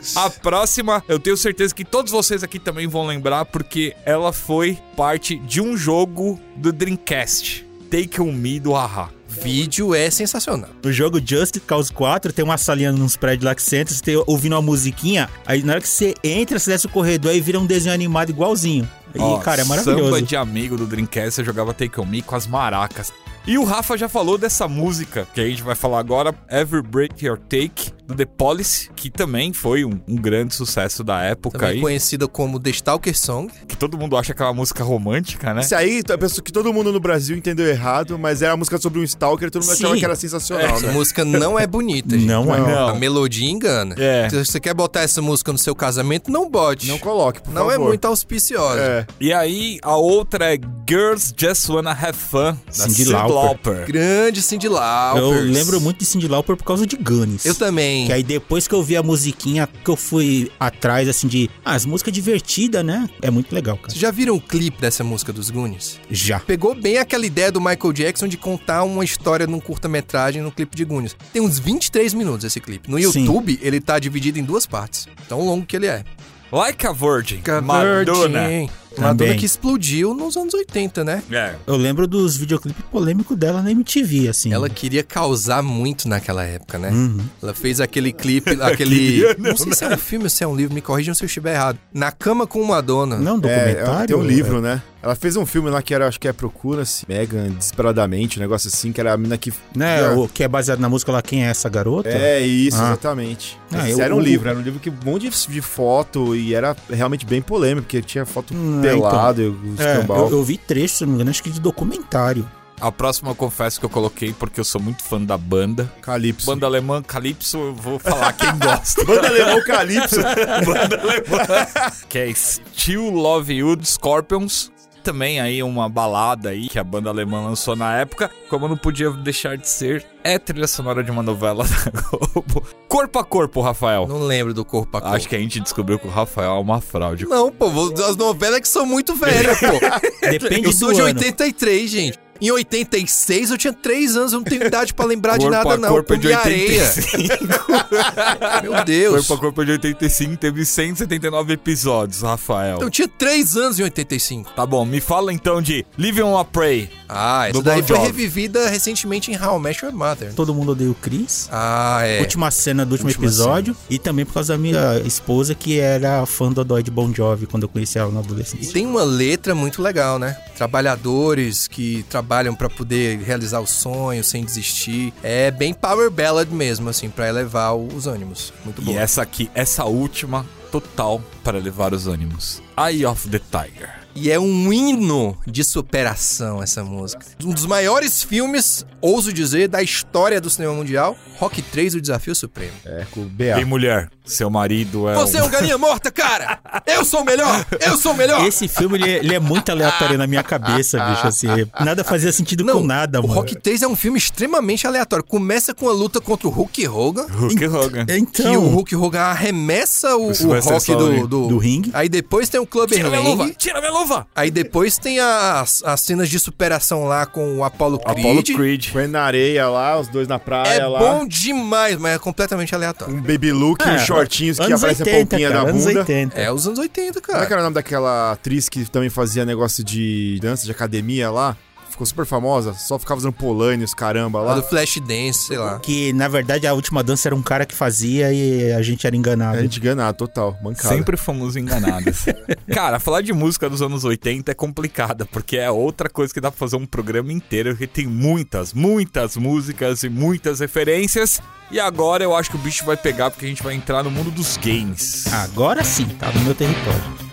isso. 0.00 0.18
A 0.18 0.30
próxima, 0.30 1.04
eu 1.06 1.18
tenho 1.18 1.36
certeza 1.36 1.74
que 1.74 1.84
todos 1.84 2.10
vocês 2.10 2.42
aqui 2.42 2.58
também 2.58 2.86
vão 2.86 3.06
lembrar, 3.06 3.44
porque 3.44 3.89
ela 4.04 4.32
foi 4.32 4.78
parte 4.96 5.36
de 5.36 5.60
um 5.60 5.76
jogo 5.76 6.38
do 6.56 6.72
Dreamcast. 6.72 7.66
Take 7.90 8.20
On 8.20 8.32
Me 8.32 8.60
do 8.60 8.72
Haha. 8.72 9.10
Vídeo 9.28 9.94
é 9.94 10.10
sensacional. 10.10 10.70
No 10.82 10.92
jogo 10.92 11.20
Just 11.24 11.60
Cause 11.60 11.92
4, 11.92 12.32
tem 12.32 12.44
uma 12.44 12.58
salinha 12.58 12.90
nos 12.90 13.16
prédios 13.16 13.44
lá 13.44 13.54
que 13.54 13.62
você 13.62 13.78
entra, 13.78 13.94
você 13.94 14.02
tem, 14.02 14.22
ouvindo 14.26 14.52
uma 14.54 14.62
musiquinha, 14.62 15.30
aí 15.46 15.62
na 15.62 15.74
hora 15.74 15.80
que 15.80 15.88
você 15.88 16.14
entra, 16.22 16.58
você 16.58 16.72
desce 16.72 16.86
o 16.86 16.88
corredor 16.88 17.32
e 17.34 17.40
vira 17.40 17.58
um 17.58 17.66
desenho 17.66 17.94
animado 17.94 18.30
igualzinho. 18.30 18.88
E, 19.14 19.18
Ó, 19.18 19.38
cara, 19.38 19.62
é 19.62 19.64
maravilhoso. 19.64 20.04
Samba 20.04 20.22
de 20.22 20.36
amigo 20.36 20.76
do 20.76 20.86
Dreamcast, 20.86 21.38
eu 21.40 21.44
jogava 21.44 21.72
Take 21.72 22.00
On 22.00 22.04
Me 22.04 22.22
com 22.22 22.34
as 22.34 22.46
maracas. 22.46 23.12
E 23.46 23.56
o 23.56 23.64
Rafa 23.64 23.96
já 23.96 24.08
falou 24.08 24.36
dessa 24.36 24.68
música 24.68 25.26
que 25.34 25.40
a 25.40 25.46
gente 25.46 25.62
vai 25.62 25.74
falar 25.74 25.98
agora, 25.98 26.34
Every 26.50 26.82
Break 26.82 27.24
Your 27.24 27.38
Take, 27.38 27.92
do 28.10 28.16
The 28.16 28.26
Police, 28.26 28.90
que 28.94 29.10
também 29.10 29.52
foi 29.52 29.84
um, 29.84 30.00
um 30.08 30.16
grande 30.16 30.54
sucesso 30.54 31.02
da 31.04 31.22
época 31.22 31.58
Também 31.58 31.74
aí. 31.76 31.80
conhecida 31.80 32.26
como 32.28 32.58
The 32.58 32.70
Stalker 32.70 33.16
Song. 33.18 33.50
Que 33.66 33.76
todo 33.76 33.96
mundo 33.96 34.16
acha 34.16 34.34
que 34.34 34.42
é 34.42 34.44
uma 34.44 34.54
música 34.54 34.82
romântica, 34.84 35.54
né? 35.54 35.60
Esse 35.60 35.74
aí, 35.74 36.02
eu 36.06 36.18
penso 36.18 36.42
que 36.42 36.52
todo 36.52 36.72
mundo 36.72 36.92
no 36.92 37.00
Brasil 37.00 37.36
entendeu 37.36 37.66
errado, 37.66 38.18
mas 38.18 38.42
era 38.42 38.52
a 38.52 38.56
música 38.56 38.78
sobre 38.78 39.00
um 39.00 39.04
stalker, 39.04 39.50
todo 39.50 39.62
mundo 39.62 39.72
achava 39.72 39.94
Sim. 39.94 39.98
que 40.00 40.04
era 40.04 40.16
sensacional, 40.16 40.66
Essa 40.76 40.86
né? 40.88 40.92
música 40.92 41.24
não 41.24 41.58
é 41.58 41.66
bonita, 41.66 42.16
gente. 42.18 42.26
Não 42.28 42.54
é. 42.54 42.60
Não. 42.60 42.88
A 42.88 42.94
melodia 42.94 43.48
engana. 43.48 43.94
É. 43.98 44.28
Se 44.28 44.44
você 44.44 44.60
quer 44.60 44.74
botar 44.74 45.00
essa 45.02 45.22
música 45.22 45.52
no 45.52 45.58
seu 45.58 45.74
casamento, 45.74 46.30
não 46.30 46.48
bote. 46.50 46.88
Não 46.88 46.98
coloque, 46.98 47.40
por 47.42 47.52
Não 47.52 47.62
favor. 47.68 47.74
é 47.74 47.78
muito 47.78 48.04
auspiciosa. 48.06 48.80
É. 48.80 49.06
E 49.20 49.32
aí, 49.32 49.78
a 49.82 49.96
outra 49.96 50.54
é 50.54 50.58
Girls 50.88 51.32
Just 51.36 51.68
Wanna 51.68 51.92
Have 51.92 52.18
Fun, 52.18 52.52
da 52.66 52.72
Cyndi 52.72 52.94
Cyndi 52.94 53.12
Lauper. 53.12 53.34
Lauper. 53.34 53.86
Grande 53.86 54.42
Cindy 54.42 54.68
Lauper. 54.68 55.22
Eu 55.22 55.30
lembro 55.42 55.80
muito 55.80 55.98
de 55.98 56.06
Cindy 56.06 56.28
Lauper 56.28 56.56
por 56.56 56.64
causa 56.64 56.86
de 56.86 56.96
Guns. 56.96 57.44
Eu 57.44 57.54
também. 57.54 57.99
Que 58.06 58.12
aí 58.12 58.22
depois 58.22 58.66
que 58.66 58.74
eu 58.74 58.82
vi 58.82 58.96
a 58.96 59.02
musiquinha, 59.02 59.68
que 59.84 59.90
eu 59.90 59.96
fui 59.96 60.50
atrás, 60.58 61.08
assim, 61.08 61.28
de... 61.28 61.50
Ah, 61.64 61.74
as 61.74 61.84
músicas 61.84 62.12
divertidas, 62.12 62.84
né? 62.84 63.08
É 63.22 63.30
muito 63.30 63.54
legal, 63.54 63.76
cara. 63.76 63.90
Vocês 63.90 64.00
já 64.00 64.10
viram 64.10 64.34
o 64.34 64.40
clipe 64.40 64.80
dessa 64.80 65.02
música 65.04 65.32
dos 65.32 65.50
Goonies? 65.50 66.00
Já. 66.10 66.40
Pegou 66.40 66.74
bem 66.74 66.98
aquela 66.98 67.24
ideia 67.24 67.50
do 67.50 67.60
Michael 67.60 67.92
Jackson 67.92 68.28
de 68.28 68.36
contar 68.36 68.82
uma 68.82 69.04
história 69.04 69.46
num 69.46 69.60
curta-metragem 69.60 70.42
no 70.42 70.50
clipe 70.50 70.76
de 70.76 70.84
Goonies. 70.84 71.16
Tem 71.32 71.42
uns 71.42 71.58
23 71.58 72.14
minutos 72.14 72.44
esse 72.44 72.60
clipe. 72.60 72.90
No 72.90 72.98
Sim. 72.98 73.20
YouTube, 73.20 73.58
ele 73.62 73.80
tá 73.80 73.98
dividido 73.98 74.38
em 74.38 74.44
duas 74.44 74.66
partes. 74.66 75.06
Tão 75.28 75.40
longo 75.44 75.66
que 75.66 75.76
ele 75.76 75.86
é. 75.86 76.04
Like 76.52 76.84
a 76.84 76.92
Virgin, 76.92 77.42
Madonna. 77.46 77.62
Madonna. 77.62 78.70
Madonna 78.96 79.16
Também. 79.16 79.36
que 79.38 79.46
explodiu 79.46 80.14
nos 80.14 80.36
anos 80.36 80.52
80, 80.52 81.04
né? 81.04 81.22
É. 81.30 81.54
Eu 81.66 81.76
lembro 81.76 82.06
dos 82.06 82.36
videoclipes 82.36 82.84
polêmicos 82.90 83.36
dela 83.36 83.62
na 83.62 83.70
MTV, 83.70 84.28
assim. 84.28 84.52
Ela 84.52 84.68
queria 84.68 85.02
causar 85.02 85.62
muito 85.62 86.08
naquela 86.08 86.44
época, 86.44 86.78
né? 86.78 86.90
Uhum. 86.90 87.18
Ela 87.42 87.54
fez 87.54 87.80
aquele 87.80 88.12
clipe, 88.12 88.50
aquele. 88.60 88.96
Queria, 88.96 89.36
não, 89.38 89.50
não, 89.50 89.56
sei 89.56 89.72
se 89.72 89.84
é 89.84 89.88
um 89.88 89.96
filme 89.98 90.24
ou 90.24 90.30
se 90.30 90.42
é 90.44 90.46
um 90.46 90.56
livro, 90.56 90.74
me 90.74 90.80
corrijam 90.80 91.14
se 91.14 91.22
eu 91.22 91.26
estiver 91.26 91.54
errado. 91.54 91.78
Na 91.92 92.10
cama 92.10 92.46
com 92.46 92.62
Madonna. 92.64 93.16
Não, 93.16 93.36
um 93.36 93.38
É, 93.44 93.74
documentário? 93.74 94.06
tem 94.08 94.16
um 94.16 94.22
livro, 94.26 94.60
né? 94.60 94.82
Ela 95.02 95.14
fez 95.16 95.34
um 95.36 95.46
filme 95.46 95.70
lá 95.70 95.80
que 95.80 95.94
era, 95.94 96.06
acho 96.06 96.20
que 96.20 96.28
é 96.28 96.32
Procura-se 96.32 97.06
Megan 97.08 97.48
Desesperadamente, 97.52 98.38
um 98.38 98.42
negócio 98.42 98.68
assim, 98.68 98.92
que 98.92 99.00
era 99.00 99.14
a 99.14 99.16
mina 99.16 99.38
que. 99.38 99.50
Né, 99.74 100.00
É. 100.00 100.08
o 100.10 100.28
que 100.28 100.44
é 100.44 100.48
baseado 100.48 100.78
na 100.78 100.88
música 100.90 101.10
lá, 101.10 101.22
Quem 101.22 101.44
é 101.46 101.48
essa 101.48 101.68
garota? 101.70 102.08
É, 102.10 102.40
isso, 102.40 102.76
Ah. 102.80 102.88
exatamente. 102.88 103.58
Ah, 103.72 103.88
Esse 103.88 103.98
eu- 103.98 104.04
era 104.04 104.14
um 104.14 104.18
o- 104.18 104.20
livro, 104.20 104.48
era 104.50 104.58
um 104.58 104.62
livro 104.62 104.78
que 104.78 104.90
um 104.90 104.96
monte 105.04 105.28
de, 105.30 105.46
de 105.48 105.60
foto 105.62 106.36
e 106.36 106.54
era 106.54 106.76
realmente 106.90 107.24
bem 107.24 107.40
polêmico, 107.40 107.86
porque 107.86 108.02
tinha 108.02 108.26
foto 108.26 108.52
Hum, 108.54 108.80
pelado, 108.82 109.40
e 109.42 109.46
o 109.48 109.74
É, 109.78 109.92
escambau. 109.94 110.26
eu, 110.28 110.30
eu 110.38 110.44
vi 110.44 110.58
trecho, 110.58 110.96
se 110.96 111.02
não 111.04 111.10
me 111.10 111.14
engano, 111.16 111.30
acho 111.30 111.42
que 111.42 111.50
de 111.50 111.60
documentário. 111.60 112.46
A 112.78 112.90
próxima 112.90 113.30
eu 113.30 113.34
confesso 113.34 113.78
que 113.78 113.84
eu 113.86 113.90
coloquei 113.90 114.32
porque 114.32 114.58
eu 114.58 114.64
sou 114.64 114.80
muito 114.80 115.02
fã 115.02 115.20
da 115.20 115.36
banda. 115.36 115.90
Calypso. 116.00 116.46
Banda 116.46 116.64
alemã 116.66 117.02
Calypso, 117.02 117.58
eu 117.58 117.74
vou 117.74 117.98
falar 117.98 118.32
quem 118.32 118.48
gosta. 118.58 119.02
Banda 119.04 119.28
alemão 119.28 119.62
Calypso. 119.64 120.16
Banda 120.64 120.98
alemã. 121.00 121.92
que 122.08 122.18
é 122.18 122.32
Still 122.34 123.10
Love 123.10 123.52
You 123.52 123.78
Scorpions. 123.84 124.70
Também 125.02 125.40
aí 125.40 125.62
uma 125.62 125.88
balada 125.88 126.50
aí 126.50 126.68
que 126.68 126.78
a 126.78 126.84
banda 126.84 127.08
alemã 127.10 127.42
lançou 127.44 127.74
na 127.74 127.96
época. 127.98 128.30
Como 128.48 128.68
não 128.68 128.76
podia 128.76 129.10
deixar 129.10 129.56
de 129.56 129.68
ser, 129.68 130.04
é 130.22 130.38
trilha 130.38 130.66
sonora 130.66 131.02
de 131.02 131.10
uma 131.10 131.22
novela 131.22 131.64
da 131.66 132.00
Globo. 132.00 132.62
Corpo 132.88 133.18
a 133.18 133.24
corpo, 133.24 133.60
Rafael. 133.60 134.06
Não 134.06 134.22
lembro 134.22 134.52
do 134.52 134.64
corpo 134.64 134.96
a 134.96 135.00
corpo. 135.00 135.16
Acho 135.16 135.28
que 135.28 135.36
a 135.36 135.38
gente 135.38 135.58
descobriu 135.60 135.98
que 135.98 136.06
o 136.06 136.10
Rafael 136.10 136.52
é 136.56 136.58
uma 136.60 136.80
fraude. 136.80 137.26
Não, 137.26 137.50
pô, 137.50 137.70
vou- 137.70 137.92
as 138.04 138.16
novelas 138.16 138.60
que 138.60 138.68
são 138.68 138.84
muito 138.84 139.14
velhas, 139.14 139.58
pô. 139.58 140.28
Depende 140.28 140.66
eu 140.68 140.72
sou 140.72 140.88
do 140.88 140.94
de 140.94 141.00
ano. 141.00 141.08
83, 141.10 141.90
gente. 141.90 142.18
Em 142.40 142.50
86 142.50 143.50
eu 143.50 143.58
tinha 143.58 143.72
3 143.72 144.16
anos, 144.16 144.32
eu 144.32 144.38
não 144.40 144.44
tenho 144.44 144.64
idade 144.64 144.94
pra 144.94 145.04
lembrar 145.04 145.36
de 145.38 145.44
Corpo 145.46 145.56
nada, 145.56 145.74
a 145.74 145.76
não. 145.78 145.88
corpo 145.88 146.14
é 146.14 146.16
de 146.16 146.22
comi 146.28 146.34
areia. 146.34 146.84
85. 146.84 148.62
Meu 148.62 148.84
Deus. 148.84 149.26
Corpo 149.26 149.34
a 149.34 149.38
corpo 149.38 149.62
é 149.62 149.64
de 149.66 149.70
85 149.72 150.36
teve 150.36 150.64
179 150.64 151.52
episódios, 151.52 152.22
Rafael. 152.22 152.78
Eu 152.80 152.90
tinha 152.90 153.06
3 153.08 153.56
anos 153.56 153.78
em 153.78 153.82
85. 153.84 154.52
Tá 154.52 154.64
bom, 154.64 154.84
me 154.84 155.00
fala 155.00 155.32
então 155.32 155.60
de 155.60 155.84
Live 155.98 156.22
on 156.22 156.38
a 156.38 156.44
Pray. 156.44 156.90
Ah, 157.08 157.48
essa 157.48 157.52
Do 157.58 157.62
daí 157.62 157.80
Bon 157.82 157.88
foi 157.88 157.96
Jovi. 157.96 158.06
revivida 158.08 158.68
recentemente 158.68 159.30
em 159.30 159.36
How 159.42 159.58
I 159.58 159.60
Met 159.62 159.84
Your 159.84 159.94
Mother. 159.94 160.32
Todo 160.34 160.54
mundo 160.54 160.72
odeia 160.72 160.90
o 160.90 160.94
Chris. 160.94 161.48
Ah, 161.52 162.00
é. 162.04 162.20
Última 162.20 162.50
cena 162.50 162.86
do 162.86 162.92
último 162.92 163.08
Última 163.08 163.26
episódio. 163.26 163.76
E 163.88 163.98
também 163.98 164.24
por 164.24 164.34
causa 164.34 164.54
da 164.54 164.58
minha 164.58 164.98
esposa, 165.04 165.54
que 165.54 165.78
era 165.78 166.24
fã 166.24 166.50
do 166.50 166.60
de 166.82 166.90
Bon 166.90 167.12
Jovi 167.12 167.46
quando 167.46 167.64
eu 167.64 167.68
conheci 167.68 167.98
ela 167.98 168.10
na 168.12 168.20
E 168.20 168.24
adolescência. 168.24 168.72
tem 168.72 168.86
uma 168.86 169.02
letra 169.02 169.54
muito 169.54 169.82
legal, 169.82 170.18
né? 170.18 170.36
Trabalhadores 170.56 171.66
que 171.66 172.04
trabalham 172.08 172.29
pra 172.56 172.70
poder 172.70 173.18
realizar 173.18 173.60
o 173.60 173.66
sonho 173.66 174.22
sem 174.22 174.44
desistir. 174.44 175.12
É 175.22 175.50
bem 175.50 175.74
power 175.74 176.10
ballad 176.10 176.50
mesmo, 176.52 176.88
assim, 176.88 177.10
pra 177.10 177.28
elevar 177.28 177.74
os 177.74 178.06
ânimos. 178.06 178.52
Muito 178.64 178.80
bom. 178.80 178.92
E 178.92 178.96
essa 178.96 179.20
aqui, 179.20 179.50
essa 179.54 179.84
última, 179.84 180.46
total 180.70 181.20
para 181.42 181.58
levar 181.58 181.92
os 181.92 182.06
ânimos. 182.06 182.62
Eye 182.78 183.04
of 183.04 183.28
the 183.28 183.40
Tiger. 183.50 183.99
E 184.14 184.30
é 184.30 184.38
um 184.38 184.72
hino 184.72 185.36
de 185.46 185.62
superação 185.62 186.62
essa 186.62 186.82
música. 186.82 187.24
Um 187.44 187.52
dos 187.52 187.64
maiores 187.66 188.22
filmes, 188.22 188.84
ouso 189.00 189.32
dizer, 189.32 189.68
da 189.68 189.82
história 189.82 190.40
do 190.40 190.50
cinema 190.50 190.74
mundial. 190.74 191.16
Rock 191.38 191.62
3, 191.62 191.94
o 191.94 192.00
Desafio 192.00 192.34
Supremo. 192.34 192.72
É, 192.84 193.06
com 193.10 193.20
o 193.20 193.24
BA. 193.24 193.64
mulher, 193.64 194.10
seu 194.24 194.50
marido 194.50 195.08
é. 195.08 195.14
Você 195.14 195.38
é 195.38 195.42
um 195.42 195.48
galinha 195.48 195.78
morta, 195.78 196.10
cara! 196.10 196.58
Eu 196.86 197.04
sou 197.04 197.22
o 197.22 197.24
melhor! 197.24 197.64
Eu 197.80 197.96
sou 197.96 198.12
o 198.12 198.16
melhor! 198.16 198.46
Esse 198.46 198.68
filme, 198.68 198.98
ele, 198.98 199.10
ele 199.10 199.34
é 199.34 199.38
muito 199.38 199.70
aleatório 199.70 200.18
na 200.18 200.26
minha 200.26 200.42
cabeça, 200.42 200.98
bicho, 201.02 201.26
assim. 201.26 201.46
Nada 201.80 202.04
fazia 202.04 202.32
sentido 202.32 202.64
com 202.66 202.84
nada, 202.84 203.20
o 203.20 203.22
mano. 203.22 203.34
Rock 203.34 203.56
3 203.56 203.82
é 203.82 203.88
um 203.88 203.96
filme 203.96 204.18
extremamente 204.18 204.86
aleatório. 204.86 205.24
Começa 205.24 205.72
com 205.72 205.88
a 205.88 205.92
luta 205.92 206.20
contra 206.20 206.48
o 206.48 206.50
Hulk 206.50 206.88
Hogan. 206.88 207.26
Hulk 207.26 207.66
Hogan. 207.66 208.06
Que 208.06 208.16
Então, 208.18 208.64
o 208.64 208.68
Hulk 208.68 208.94
Hogan 208.96 209.20
arremessa 209.20 210.16
o, 210.16 210.30
O 210.30 210.60
Rock 210.60 210.94
do, 210.94 211.26
do, 211.26 211.48
Do 211.48 211.58
ringue. 211.58 211.90
Aí 211.94 212.08
depois 212.08 212.48
tem 212.48 212.60
o 212.60 212.66
Clubber 212.66 212.96
Tira 212.96 213.08
minha 213.08 213.22
luva! 213.22 213.50
Tira 213.56 213.80
minha 213.80 213.92
luva! 213.92 213.99
Aí 214.34 214.50
depois 214.50 214.96
tem 214.98 215.18
as, 215.20 215.82
as 215.84 216.00
cenas 216.00 216.28
de 216.28 216.38
superação 216.38 217.04
lá 217.04 217.26
com 217.26 217.58
o 217.58 217.64
Apollo 217.64 217.98
Creed. 217.98 218.18
Apollo 218.18 218.42
Creed. 218.42 218.86
Foi 218.88 219.06
na 219.06 219.22
areia 219.22 219.68
lá, 219.68 219.98
os 219.98 220.08
dois 220.08 220.26
na 220.26 220.38
praia 220.38 220.80
É 220.80 220.86
lá. 220.86 220.98
bom 220.98 221.26
demais, 221.26 221.96
mas 221.98 222.14
é 222.14 222.18
completamente 222.18 222.74
aleatório. 222.74 223.14
Um 223.14 223.20
baby 223.20 223.52
look, 223.52 223.82
É, 223.82 223.94
uns 223.94 224.02
shortinhos 224.02 224.58
que 224.58 224.72
aparece 224.72 225.02
80, 225.02 225.10
a 225.10 225.20
polpinha 225.28 225.48
cara, 225.50 225.62
na 225.62 225.68
anos 225.70 225.84
bunda. 225.84 226.00
80. 226.00 226.40
É 226.40 226.52
os 226.52 226.66
anos 226.66 226.78
80, 226.78 227.20
Como 227.20 227.36
é 227.36 227.40
que 227.40 227.46
cara. 227.46 227.54
era 227.54 227.60
o 227.60 227.64
nome 227.64 227.74
daquela 227.74 228.32
atriz 228.32 228.68
que 228.68 228.84
também 228.90 229.10
fazia 229.10 229.44
negócio 229.44 229.84
de 229.84 230.38
dança 230.40 230.64
de 230.64 230.70
academia 230.70 231.30
lá? 231.30 231.56
Ficou 232.00 232.06
super 232.06 232.24
famosa, 232.24 232.72
só 232.72 232.98
ficava 232.98 233.18
usando 233.18 233.34
polane, 233.34 233.84
os 233.84 233.92
caramba 233.92 234.40
Lá 234.40 234.54
lá. 234.54 234.54
do 234.54 234.62
Flashdance, 234.62 235.48
sei 235.48 235.58
lá. 235.58 235.78
Que, 235.80 236.14
na 236.14 236.28
verdade, 236.28 236.66
a 236.66 236.72
última 236.72 237.02
dança 237.02 237.28
era 237.28 237.36
um 237.36 237.42
cara 237.42 237.66
que 237.66 237.74
fazia 237.74 238.32
e 238.32 238.72
a 238.72 238.80
gente 238.80 239.06
era 239.06 239.14
enganado. 239.14 239.58
A 239.58 239.62
gente 239.62 239.78
enganado, 239.78 240.16
total, 240.16 240.56
mancada. 240.62 240.94
Sempre 240.94 241.18
fomos 241.18 241.56
enganados. 241.56 242.24
Cara, 242.72 242.98
falar 242.98 243.20
de 243.20 243.34
música 243.34 243.68
dos 243.68 243.82
anos 243.82 244.02
80 244.02 244.50
é 244.50 244.54
complicada, 244.54 245.26
porque 245.26 245.58
é 245.58 245.70
outra 245.70 246.08
coisa 246.08 246.32
que 246.32 246.40
dá 246.40 246.50
pra 246.50 246.58
fazer 246.58 246.76
um 246.76 246.86
programa 246.86 247.34
inteiro, 247.34 247.76
que 247.76 247.86
tem 247.86 248.06
muitas, 248.06 248.72
muitas 248.72 249.36
músicas 249.36 250.02
e 250.02 250.08
muitas 250.08 250.60
referências. 250.60 251.42
E 251.70 251.78
agora 251.78 252.24
eu 252.24 252.34
acho 252.34 252.48
que 252.48 252.56
o 252.56 252.60
bicho 252.60 252.82
vai 252.86 252.96
pegar, 252.96 253.30
porque 253.30 253.44
a 253.44 253.48
gente 253.48 253.62
vai 253.62 253.74
entrar 253.74 254.02
no 254.02 254.10
mundo 254.10 254.30
dos 254.30 254.56
games. 254.56 255.30
Agora 255.30 255.84
sim, 255.84 256.06
tá 256.18 256.32
no 256.32 256.40
meu 256.40 256.54
território. 256.54 257.29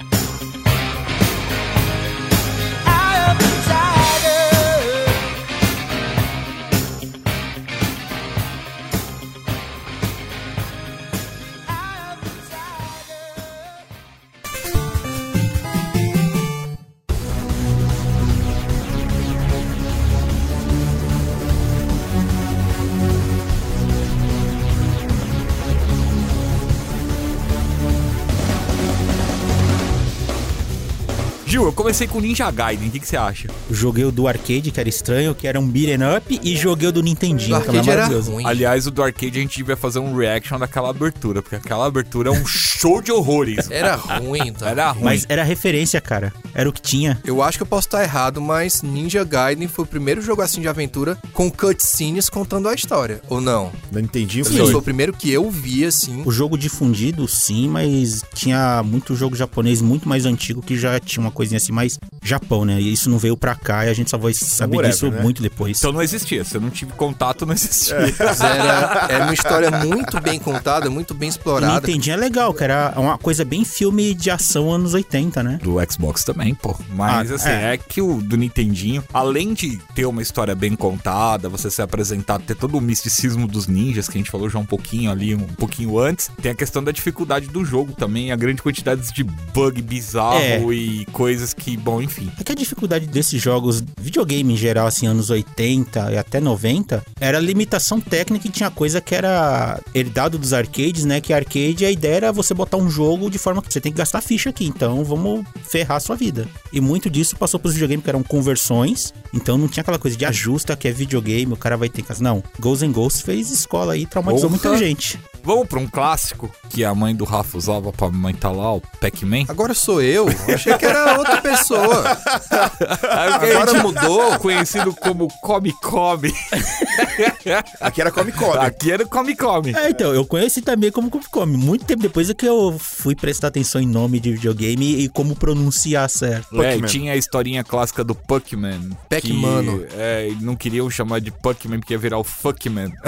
Comecei 31.78 32.08
com 32.08 32.20
Ninja 32.20 32.50
Gaiden, 32.52 32.90
o 32.90 32.92
que, 32.92 33.00
que 33.00 33.08
você 33.08 33.16
acha? 33.16 33.48
Joguei 33.70 34.04
o 34.04 34.12
do 34.12 34.28
arcade, 34.28 34.72
que 34.72 34.80
era 34.80 34.90
estranho, 34.90 35.34
que 35.36 35.48
era 35.48 35.60
um 35.60 35.68
beat'em 35.68 36.00
up, 36.18 36.40
e 36.44 36.58
joguei 36.58 36.90
o 36.90 36.92
do 36.92 37.04
Nintendinho, 37.04 37.56
Do 37.58 37.62
que 37.64 37.70
era 37.70 37.78
arcade 37.78 37.90
era 37.90 38.02
maravilhoso. 38.02 38.32
ruim. 38.32 38.46
Aliás, 38.46 38.88
o 38.88 38.92
do 38.92 39.04
arcade 39.04 39.38
a 39.38 39.42
gente 39.42 39.58
devia 39.58 39.78
fazer 39.78 40.00
um 40.00 40.16
reaction 40.16 40.58
daquela 40.58 40.90
abertura, 40.90 41.42
porque 41.42 41.56
aquela 41.56 41.86
abertura 41.86 42.30
é 42.30 42.32
um 42.32 42.46
show 42.46 43.02
de 43.02 43.12
horrores. 43.12 43.70
Era 43.78 43.96
ruim, 43.96 44.52
tá? 44.54 44.70
Era 44.70 44.92
ruim. 44.92 45.04
Mas 45.04 45.26
era 45.30 45.44
referência, 45.44 46.02
cara. 46.02 46.34
Era 46.54 46.68
o 46.68 46.74
que 46.74 46.82
tinha. 46.82 47.20
Eu 47.24 47.42
acho 47.44 47.58
que 47.58 47.62
eu 47.64 47.68
posso 47.68 47.88
estar 47.88 48.02
errado, 48.02 48.42
mas 48.42 48.82
Ninja 48.82 49.24
Gaiden 49.24 49.68
foi 49.68 49.86
o 49.86 49.88
primeiro 49.88 50.22
jogo 50.22 50.42
assim 50.42 50.62
de 50.62 50.68
aventura 50.68 51.18
com 51.32 51.50
cutscenes 51.52 52.30
contando 52.30 52.68
a 52.68 52.74
história. 52.74 53.22
Ou 53.30 53.40
não? 53.40 53.72
Não 53.92 54.00
entendi 54.02 54.42
o 54.42 54.46
Sim. 54.46 54.52
que 54.52 54.58
Foi 54.58 54.66
foi. 54.72 54.76
o 54.76 54.82
primeiro 54.82 55.14
que 55.14 55.32
eu 55.32 55.50
vi 55.52 55.86
assim. 55.86 56.24
O 56.26 56.32
jogo 56.32 56.58
difundido, 56.58 57.28
sim, 57.28 57.68
mas 57.70 58.24
tinha 58.34 58.82
muito 58.84 59.16
jogo 59.16 59.36
japonês 59.36 59.82
muito 59.82 60.08
mais 60.10 60.26
antigo 60.26 60.62
que 60.62 60.78
já 60.78 61.00
tinha 61.00 61.22
uma 61.24 61.32
coisinha 61.32 61.58
assim, 61.58 61.67
mais 61.72 62.00
Japão, 62.24 62.66
né? 62.66 62.80
E 62.82 62.92
isso 62.94 63.10
não 63.10 63.18
veio 63.18 63.36
pra 63.38 63.56
cá 63.56 63.86
e 63.86 63.90
a 63.90 63.94
gente 63.94 64.10
só 64.10 64.18
vai 64.18 64.34
saber 64.34 64.78
whatever, 64.78 64.92
disso 64.94 65.12
né? 65.12 65.22
muito 65.22 65.42
depois. 65.42 65.78
Então 65.80 65.92
não 65.92 66.02
existia. 66.02 66.44
Se 66.44 66.56
eu 66.56 66.62
não 66.62 66.70
tive 66.70 66.92
contato, 66.94 67.46
não 67.46 67.54
existia. 67.54 67.96
Mas 68.20 68.42
Era, 68.42 69.08
era 69.10 69.24
uma 69.26 69.34
história 69.34 69.72
muito 69.72 70.20
bem 70.22 70.40
contada, 70.40 70.90
muito 70.90 71.14
bem 71.14 71.28
o 71.28 71.32
explorada. 71.32 71.74
Nintendinho 71.76 72.14
é 72.14 72.18
legal, 72.18 72.54
que 72.54 72.64
era 72.64 72.94
uma 72.98 73.18
coisa 73.18 73.44
bem 73.46 73.64
filme 73.64 74.14
de 74.14 74.30
ação 74.30 74.72
anos 74.72 74.94
80, 74.94 75.44
né? 75.44 75.60
Do 75.62 75.76
Xbox 75.92 76.24
também, 76.24 76.54
pô. 76.56 76.76
Mas 76.90 77.32
Ah, 77.32 77.36
assim, 77.36 77.50
é. 77.50 77.74
é. 77.74 77.78
que 77.78 78.02
o 78.02 78.22
do 78.22 78.38
Nintendinho, 78.38 79.04
além 79.14 79.54
de 79.54 79.78
ter 79.96 80.06
uma 80.06 80.22
história 80.22 80.56
bem 80.56 80.76
contada, 80.76 81.50
você 81.50 81.70
ser 81.70 81.82
apresentado, 81.84 82.44
ter 82.44 82.56
todo 82.56 82.78
o 82.78 82.82
misticismo 82.82 83.48
dos 83.48 83.68
ninjas, 83.68 84.08
que 84.08 84.18
a 84.18 84.20
gente 84.20 84.32
falou 84.32 84.50
já 84.50 84.60
um 84.60 84.66
pouquinho 84.66 85.12
ali, 85.12 85.36
um 85.36 85.40
pouquinho 85.40 85.98
antes, 86.00 86.30
tem 86.42 86.52
a 86.52 86.56
questão 86.56 86.84
da 86.84 86.92
dificuldade 86.92 87.48
do 87.48 87.64
jogo 87.66 87.94
também, 87.94 88.32
a 88.32 88.36
grande 88.36 88.62
quantidade 88.62 89.12
de 89.14 89.24
bug 89.24 89.82
bizarro 89.82 90.38
É. 90.40 90.60
e 90.74 91.06
coisas 91.12 91.54
que, 91.58 91.76
bom, 91.76 92.02
enfim. 92.02 92.32
É 92.40 92.44
que 92.44 92.52
a 92.52 92.56
dificuldade 92.56 93.08
desses 93.08 93.42
jogos, 93.42 93.84
videogame 94.00 94.54
em 94.54 94.58
geral, 94.58 94.88
assim, 94.88 95.08
anos 95.08 95.30
80 95.30 96.14
e 96.14 96.18
até 96.18 96.40
90, 96.40 97.04
era 97.20 97.40
limitação 97.40 98.00
técnica 98.00 98.48
e 98.48 98.52
tinha 98.52 98.70
coisa 98.70 99.02
que 99.02 99.16
era 99.16 99.80
herdado 99.94 100.38
dos 100.38 100.54
arcades, 100.54 101.06
né? 101.06 101.20
Que 101.20 101.34
arcade, 101.34 101.86
a 101.86 101.92
ideia 101.92 102.16
era 102.16 102.32
você 102.32 102.54
botar 102.54 102.78
um 102.78 102.90
jogo 102.90 103.30
de 103.30 103.38
forma 103.38 103.62
que 103.62 103.74
você 103.74 103.82
tem 103.82 103.92
que 103.92 103.98
gastar 103.98 104.22
ficha 104.22 104.50
aqui, 104.50 104.66
então 104.66 105.04
vamos 105.04 105.46
ferrar 105.64 105.98
a 105.98 106.00
sua 106.00 106.16
vida. 106.16 106.48
E 106.72 106.80
muito 106.80 107.10
disso 107.10 107.36
passou 107.36 107.60
pros 107.60 107.74
videogames 107.74 108.04
que 108.04 108.10
eram 108.10 108.24
conversões, 108.24 109.14
então 109.34 109.58
não 109.58 109.68
tinha 109.68 109.82
aquela 109.82 110.00
coisa 110.00 110.16
de 110.16 110.26
ajusta 110.26 110.76
que 110.76 110.88
é 110.88 110.92
videogame, 110.92 111.52
o 111.54 111.58
cara 111.58 111.76
vai 111.76 111.90
ter 111.90 112.02
que... 112.02 112.22
Não, 112.22 112.44
Ghosts 112.60 112.88
and 112.88 112.92
Ghosts 112.92 113.22
fez 113.22 113.52
escola 113.52 113.94
aí, 113.94 114.06
traumatizou 114.06 114.50
muita 114.50 114.78
gente. 114.78 115.20
Vamos 115.48 115.66
pra 115.66 115.80
um 115.80 115.88
clássico 115.88 116.52
que 116.70 116.84
a 116.84 116.94
mãe 116.94 117.16
do 117.16 117.24
Rafa 117.24 117.58
usava 117.58 117.94
pra 117.94 118.10
tá 118.38 118.52
lá, 118.52 118.74
o 118.74 118.82
Pac-Man. 119.00 119.46
Agora 119.48 119.74
sou 119.74 120.02
eu. 120.02 120.28
Eu 120.46 120.56
Achei 120.56 120.78
que 120.78 120.86
era 120.86 121.18
outra 121.18 121.42
pessoa. 121.42 122.04
Agora 123.10 123.82
mudou. 123.82 124.38
Conhecido 124.40 124.94
como 124.94 125.30
Come 125.42 125.72
Come. 125.82 126.34
Aqui 127.80 128.02
era 128.02 128.12
Come 128.12 128.34
Come. 128.34 128.58
Aqui 128.58 128.92
era 128.92 129.06
Come 129.06 129.38
Come. 129.38 129.74
É, 129.74 129.90
então, 129.90 130.14
eu 130.14 130.26
conheci 130.26 130.62
também 130.62 130.92
como 130.92 131.10
Come. 131.10 131.56
Muito 131.56 131.86
tempo 131.86 132.02
depois 132.02 132.30
é 132.30 132.34
que 132.34 132.46
eu 132.46 132.78
fui 132.78 133.16
prestar 133.16 133.48
atenção 133.48 133.80
em 133.80 133.88
nome 133.88 134.20
de 134.20 134.34
videogame 134.34 135.00
e 135.00 135.08
como 135.08 135.34
pronunciar 135.34 136.10
certo. 136.10 136.62
É, 136.62 136.76
e 136.76 136.82
tinha 136.82 137.14
a 137.14 137.16
historinha 137.16 137.64
clássica 137.64 138.04
do 138.04 138.14
Puckman. 138.14 138.90
Pac-Mano. 139.10 139.80
que, 139.80 139.96
É, 139.96 140.28
e 140.30 140.36
não 140.44 140.58
queriam 140.58 140.90
chamar 140.90 141.22
de 141.22 141.32
Puckman 141.32 141.80
porque 141.80 141.94
ia 141.94 141.98
virar 141.98 142.18
o 142.18 142.24
Fuckman. 142.26 142.92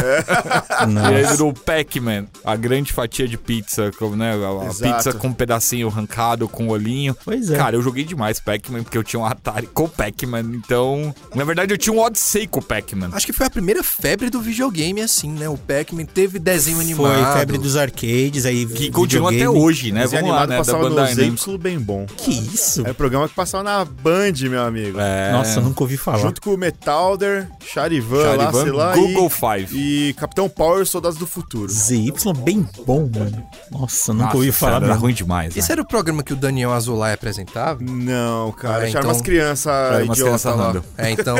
E 1.09 1.15
aí 1.15 1.25
virou 1.25 1.49
o 1.49 1.53
Pac-Man. 1.53 2.28
A 2.43 2.55
grande 2.55 2.93
fatia 2.93 3.27
de 3.27 3.37
pizza, 3.37 3.91
né? 4.15 4.33
A, 4.33 4.65
Exato. 4.65 4.95
pizza 4.95 5.13
com 5.13 5.27
um 5.27 5.33
pedacinho 5.33 5.87
arrancado, 5.87 6.47
com 6.47 6.65
um 6.65 6.69
olhinho. 6.69 7.15
Pois 7.23 7.49
é. 7.49 7.57
Cara, 7.57 7.75
eu 7.75 7.81
joguei 7.81 8.03
demais 8.03 8.39
Pac-Man 8.39 8.83
porque 8.83 8.97
eu 8.97 9.03
tinha 9.03 9.19
um 9.19 9.25
Atari 9.25 9.67
com 9.67 9.85
o 9.85 9.89
Pac-Man. 9.89 10.51
Então, 10.53 11.13
na 11.35 11.43
verdade, 11.43 11.73
eu 11.73 11.77
tinha 11.77 11.93
um 11.93 11.99
Odyssey 11.99 12.47
com 12.47 12.61
Pac-Man. 12.61 13.09
Acho 13.13 13.25
que 13.25 13.33
foi 13.33 13.47
a 13.47 13.49
primeira 13.49 13.83
febre 13.83 14.29
do 14.29 14.41
videogame 14.41 15.01
assim, 15.01 15.31
né? 15.31 15.49
O 15.49 15.57
Pac-Man 15.57 16.05
teve 16.05 16.39
desenho 16.39 16.79
animado. 16.79 17.23
Foi 17.23 17.39
febre 17.39 17.57
dos 17.57 17.75
arcades, 17.75 18.45
aí 18.45 18.65
Que 18.65 18.91
continua 18.91 19.31
até 19.31 19.49
hoje, 19.49 19.91
né? 19.91 20.01
Desenho 20.01 20.21
Vamos 20.21 20.35
lá, 20.35 20.43
animado 20.43 20.49
né? 20.49 20.55
Da 20.55 20.63
passava 20.63 20.89
no 20.89 20.95
Bandai. 20.95 21.13
Zepslo 21.13 21.57
bem 21.57 21.79
bom. 21.79 22.05
Que 22.17 22.31
isso? 22.31 22.81
Era 22.81 22.91
o 22.91 22.95
programa 22.95 23.27
que 23.27 23.35
passava 23.35 23.63
na 23.63 23.85
Band, 23.85 24.33
meu 24.49 24.61
amigo. 24.61 24.99
É, 24.99 25.31
Nossa, 25.31 25.61
nunca 25.61 25.83
ouvi 25.83 25.97
falar. 25.97 26.19
Junto 26.19 26.41
com 26.41 26.53
o 26.53 26.57
Metalder, 26.57 27.49
Charivan, 27.65 28.17
lá, 28.17 28.37
Charivan, 28.37 28.63
sei 28.63 28.71
lá. 28.71 28.93
Google 28.95 29.27
e, 29.27 29.29
Five. 29.29 29.77
e 29.77 30.13
Capitão 30.13 30.49
Power, 30.49 30.85
Soldados 30.85 31.17
do 31.17 31.27
Futuro. 31.27 31.71
ZY 31.71 32.13
bem 32.43 32.65
bom, 32.85 33.09
mano. 33.13 33.43
Nossa, 33.71 34.13
nunca 34.13 34.25
Nossa, 34.25 34.37
ouvi 34.37 34.51
falar 34.51 34.77
Era 34.77 34.87
mesmo. 34.87 35.01
ruim 35.01 35.13
demais. 35.13 35.55
né? 35.55 35.59
Esse 35.59 35.71
era 35.71 35.81
o 35.81 35.85
programa 35.85 36.23
que 36.23 36.33
o 36.33 36.35
Daniel 36.35 36.71
Azulay 36.73 37.13
apresentava? 37.13 37.79
Não, 37.81 38.51
cara. 38.51 38.83
Ah, 38.85 38.89
então- 38.89 39.01
umas 39.03 39.21
crianças 39.21 39.67
Era 39.67 40.03
umas 40.03 40.17
idiotas 40.17 40.41
crianças 40.41 40.55
random. 40.65 40.81
É, 40.97 41.11
então 41.11 41.37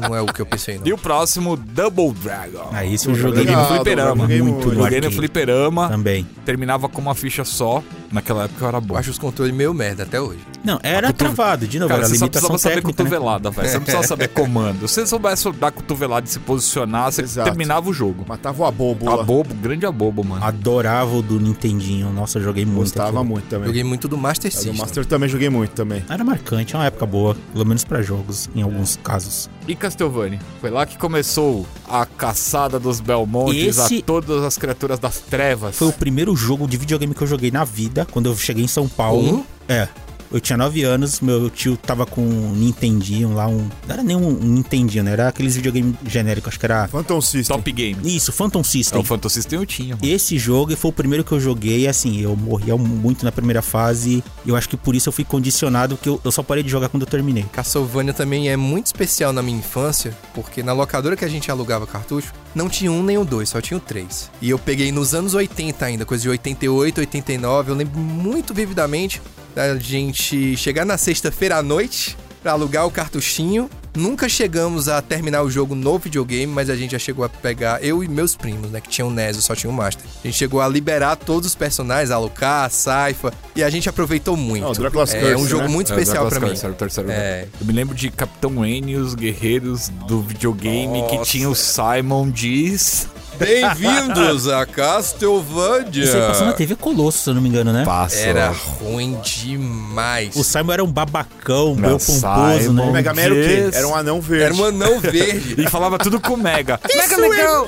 não 0.00 0.14
é 0.16 0.20
o 0.20 0.26
que 0.26 0.40
eu 0.40 0.46
pensei, 0.46 0.78
não. 0.78 0.86
E 0.86 0.92
o 0.92 0.98
próximo, 0.98 1.56
Double 1.56 2.12
Dragon. 2.12 2.68
Aí 2.72 2.94
isso 2.94 3.10
eu 3.10 3.14
joguei 3.14 3.44
legal, 3.44 3.62
no 3.62 3.74
fliperama. 3.76 4.22
joguei 4.22 4.42
muito 4.42 4.68
no 4.68 4.74
Joguei 4.74 5.00
no 5.00 5.10
fliperama. 5.10 5.88
Também. 5.88 6.26
Terminava 6.44 6.88
com 6.88 7.00
uma 7.00 7.14
ficha 7.14 7.44
só. 7.44 7.82
Naquela 8.12 8.44
época 8.44 8.64
eu 8.64 8.68
era 8.68 8.80
bom. 8.80 8.94
Eu 8.94 8.98
acho 8.98 9.10
os 9.10 9.18
controles 9.18 9.54
meio 9.54 9.74
merda 9.74 10.04
até 10.04 10.20
hoje. 10.20 10.38
Não, 10.64 10.78
era 10.82 11.12
travado, 11.12 11.66
de 11.66 11.78
novo, 11.78 11.88
Cara, 11.88 12.00
era 12.02 12.08
você 12.08 12.16
só 12.16 12.28
precisava 12.28 12.58
saber 12.58 12.74
técnica, 12.76 13.02
né? 13.02 13.08
cotovelada, 13.10 13.50
velho. 13.50 13.68
Você 13.68 13.74
não 13.74 13.80
precisava 13.82 14.06
saber 14.08 14.28
comando. 14.28 14.88
Se 14.88 14.94
você 14.94 15.06
soubesse 15.06 15.50
dar 15.52 15.70
cotovelada 15.70 16.26
e 16.26 16.28
se 16.28 16.38
posicionar, 16.40 17.10
você 17.12 17.22
Exato. 17.22 17.48
terminava 17.48 17.88
o 17.88 17.92
jogo. 17.92 18.24
Matava 18.28 18.62
o 18.62 18.66
abobo. 18.66 19.08
Abobo, 19.10 19.54
grande 19.54 19.86
abobo, 19.86 19.95
mano. 20.24 20.44
Adorava 20.44 21.16
o 21.16 21.22
do 21.22 21.40
Nintendinho. 21.40 22.10
Nossa, 22.10 22.38
eu 22.38 22.42
joguei 22.42 22.64
muito. 22.64 22.78
Gostava 22.78 23.08
aquilo. 23.10 23.24
muito 23.24 23.44
também. 23.48 23.66
Joguei 23.66 23.84
muito 23.84 24.08
do 24.08 24.16
Master 24.16 24.50
do 24.50 24.54
System. 24.54 24.74
Master 24.74 25.06
também 25.06 25.28
joguei 25.28 25.48
muito 25.48 25.70
também. 25.72 26.04
Era 26.08 26.22
marcante, 26.24 26.74
é 26.74 26.78
uma 26.78 26.86
época 26.86 27.06
boa, 27.06 27.36
pelo 27.52 27.64
menos 27.66 27.84
pra 27.84 28.02
jogos, 28.02 28.48
em 28.54 28.62
alguns 28.62 28.96
casos. 29.02 29.48
E 29.66 29.74
Castlevania? 29.74 30.38
Foi 30.60 30.70
lá 30.70 30.86
que 30.86 30.96
começou 30.98 31.66
a 31.88 32.04
caçada 32.06 32.78
dos 32.78 33.00
Belmontes 33.00 33.78
Esse- 33.78 33.98
a 33.98 34.02
todas 34.02 34.42
as 34.44 34.56
criaturas 34.56 34.98
das 34.98 35.18
trevas. 35.20 35.76
Foi 35.76 35.88
o 35.88 35.92
primeiro 35.92 36.34
jogo 36.36 36.66
de 36.68 36.76
videogame 36.76 37.14
que 37.14 37.22
eu 37.22 37.26
joguei 37.26 37.50
na 37.50 37.64
vida, 37.64 38.06
quando 38.10 38.26
eu 38.26 38.36
cheguei 38.36 38.64
em 38.64 38.68
São 38.68 38.88
Paulo. 38.88 39.38
Um? 39.38 39.44
É. 39.68 39.88
Eu 40.30 40.40
tinha 40.40 40.56
9 40.56 40.82
anos, 40.82 41.20
meu 41.20 41.48
tio 41.48 41.76
tava 41.76 42.04
com 42.04 42.20
um 42.20 42.52
Nintendinho 42.52 43.32
lá, 43.34 43.46
um. 43.46 43.58
Não 43.86 43.94
era 43.94 44.02
nem 44.02 44.16
um 44.16 44.32
Nintendinho, 44.32 45.04
né? 45.04 45.12
Era 45.12 45.28
aqueles 45.28 45.54
videogames 45.56 45.94
genéricos, 46.06 46.48
acho 46.48 46.58
que 46.60 46.66
era. 46.66 46.88
Phantom 46.88 47.20
System. 47.20 47.56
Top 47.56 47.72
Game. 47.72 48.16
Isso, 48.16 48.32
Phantom 48.32 48.60
É, 48.60 48.64
System. 48.64 49.00
o 49.00 49.04
Phantom 49.04 49.28
System 49.28 49.58
eu 49.60 49.66
tinha. 49.66 49.96
Esse 50.02 50.38
jogo 50.38 50.76
foi 50.76 50.90
o 50.90 50.92
primeiro 50.92 51.22
que 51.24 51.32
eu 51.32 51.40
joguei, 51.40 51.86
assim, 51.86 52.20
eu 52.20 52.34
morria 52.36 52.76
muito 52.76 53.24
na 53.24 53.30
primeira 53.32 53.62
fase. 53.62 54.22
E 54.44 54.48
eu 54.48 54.56
acho 54.56 54.68
que 54.68 54.76
por 54.76 54.94
isso 54.94 55.08
eu 55.08 55.12
fui 55.12 55.24
condicionado, 55.24 55.96
porque 55.96 56.08
eu, 56.08 56.20
eu 56.24 56.32
só 56.32 56.42
parei 56.42 56.62
de 56.62 56.70
jogar 56.70 56.88
quando 56.88 57.02
eu 57.04 57.08
terminei. 57.08 57.44
Castlevania 57.52 58.12
também 58.12 58.48
é 58.48 58.56
muito 58.56 58.86
especial 58.86 59.32
na 59.32 59.42
minha 59.42 59.58
infância, 59.58 60.16
porque 60.34 60.62
na 60.62 60.72
locadora 60.72 61.16
que 61.16 61.24
a 61.24 61.28
gente 61.28 61.50
alugava 61.50 61.86
cartucho, 61.86 62.32
não 62.54 62.68
tinha 62.68 62.90
um 62.90 63.02
nem 63.02 63.16
o 63.18 63.24
dois, 63.24 63.48
só 63.48 63.60
tinha 63.60 63.76
o 63.76 63.80
três. 63.80 64.30
E 64.42 64.50
eu 64.50 64.58
peguei 64.58 64.90
nos 64.90 65.14
anos 65.14 65.34
80 65.34 65.84
ainda, 65.84 66.04
coisa 66.04 66.22
de 66.22 66.28
88, 66.30 66.98
89, 67.00 67.70
eu 67.70 67.76
lembro 67.76 67.98
muito 68.00 68.52
vividamente 68.54 69.20
da 69.56 69.74
gente 69.78 70.54
chegar 70.58 70.84
na 70.84 70.98
sexta-feira 70.98 71.56
à 71.56 71.62
noite 71.62 72.14
pra 72.42 72.52
alugar 72.52 72.86
o 72.86 72.90
cartuchinho. 72.90 73.70
Nunca 73.96 74.28
chegamos 74.28 74.86
a 74.86 75.00
terminar 75.00 75.42
o 75.42 75.50
jogo 75.50 75.74
no 75.74 75.98
videogame, 75.98 76.52
mas 76.52 76.68
a 76.68 76.76
gente 76.76 76.90
já 76.92 76.98
chegou 76.98 77.24
a 77.24 77.28
pegar, 77.30 77.82
eu 77.82 78.04
e 78.04 78.08
meus 78.08 78.36
primos, 78.36 78.70
né, 78.70 78.78
que 78.82 78.90
tinham 78.90 79.08
o 79.08 79.10
NES, 79.10 79.36
eu 79.36 79.42
só 79.42 79.54
tinha 79.54 79.70
o 79.70 79.72
Master. 79.72 80.04
A 80.22 80.26
gente 80.28 80.36
chegou 80.36 80.60
a 80.60 80.68
liberar 80.68 81.16
todos 81.16 81.46
os 81.48 81.54
personagens, 81.54 82.10
a 82.10 82.16
Alucard, 82.16 82.66
a 82.66 82.68
Saifa, 82.68 83.32
e 83.56 83.64
a 83.64 83.70
gente 83.70 83.88
aproveitou 83.88 84.36
muito. 84.36 84.70
Dracula's 84.78 85.14
é 85.14 85.20
Curse, 85.20 85.34
um 85.42 85.48
jogo 85.48 85.62
né? 85.62 85.68
muito 85.70 85.90
É, 85.90 85.96
especial 85.96 86.26
pra 86.26 86.38
Dracula's 86.38 86.42
mim. 86.42 86.48
Curse, 86.50 86.64
era 86.66 86.74
o 86.74 86.76
terceiro 86.76 87.10
É. 87.10 87.40
jogo. 87.46 87.52
Eu 87.62 87.66
me 87.68 87.72
lembro 87.72 87.94
de 87.94 88.10
Capitão 88.10 88.66
N 88.66 88.92
e 88.92 88.96
os 88.96 89.14
guerreiros 89.14 89.88
do 90.06 90.20
videogame 90.20 91.02
que 91.08 91.16
Nossa. 91.16 91.30
tinha 91.30 91.48
o 91.48 91.54
Simon 91.54 92.28
Diz. 92.30 93.08
Bem-vindos 93.38 94.48
a 94.48 94.64
Castlevania. 94.64 96.04
Isso 96.04 96.16
aí 96.16 96.26
passou 96.26 96.46
na 96.46 96.52
TV 96.54 96.74
Colosso, 96.74 97.18
se 97.18 97.30
eu 97.30 97.34
não 97.34 97.42
me 97.42 97.48
engano, 97.48 97.72
né? 97.72 97.84
Passa. 97.84 98.16
Era 98.18 98.48
ruim 98.50 99.18
demais. 99.22 100.34
O 100.36 100.42
Simon 100.42 100.72
era 100.72 100.84
um 100.84 100.90
babacão, 100.90 101.74
Não, 101.74 101.88
meio 101.88 101.98
pomposo, 101.98 102.60
Simon. 102.62 102.82
O 102.82 102.86
né? 102.86 102.92
Mega 102.92 103.14
Man 103.14 103.20
era 103.22 103.34
o 103.34 103.36
quê? 103.36 103.70
Era 103.72 103.88
um 103.88 103.94
anão 103.94 104.20
verde. 104.20 104.44
Era 104.44 104.54
um 104.54 104.64
anão 104.64 105.00
verde. 105.00 105.56
E 105.66 105.68
falava 105.70 105.98
tudo 105.98 106.20
com 106.20 106.34
o 106.34 106.36
Mega. 106.36 106.78
Mega 106.94 107.16
legal! 107.16 107.66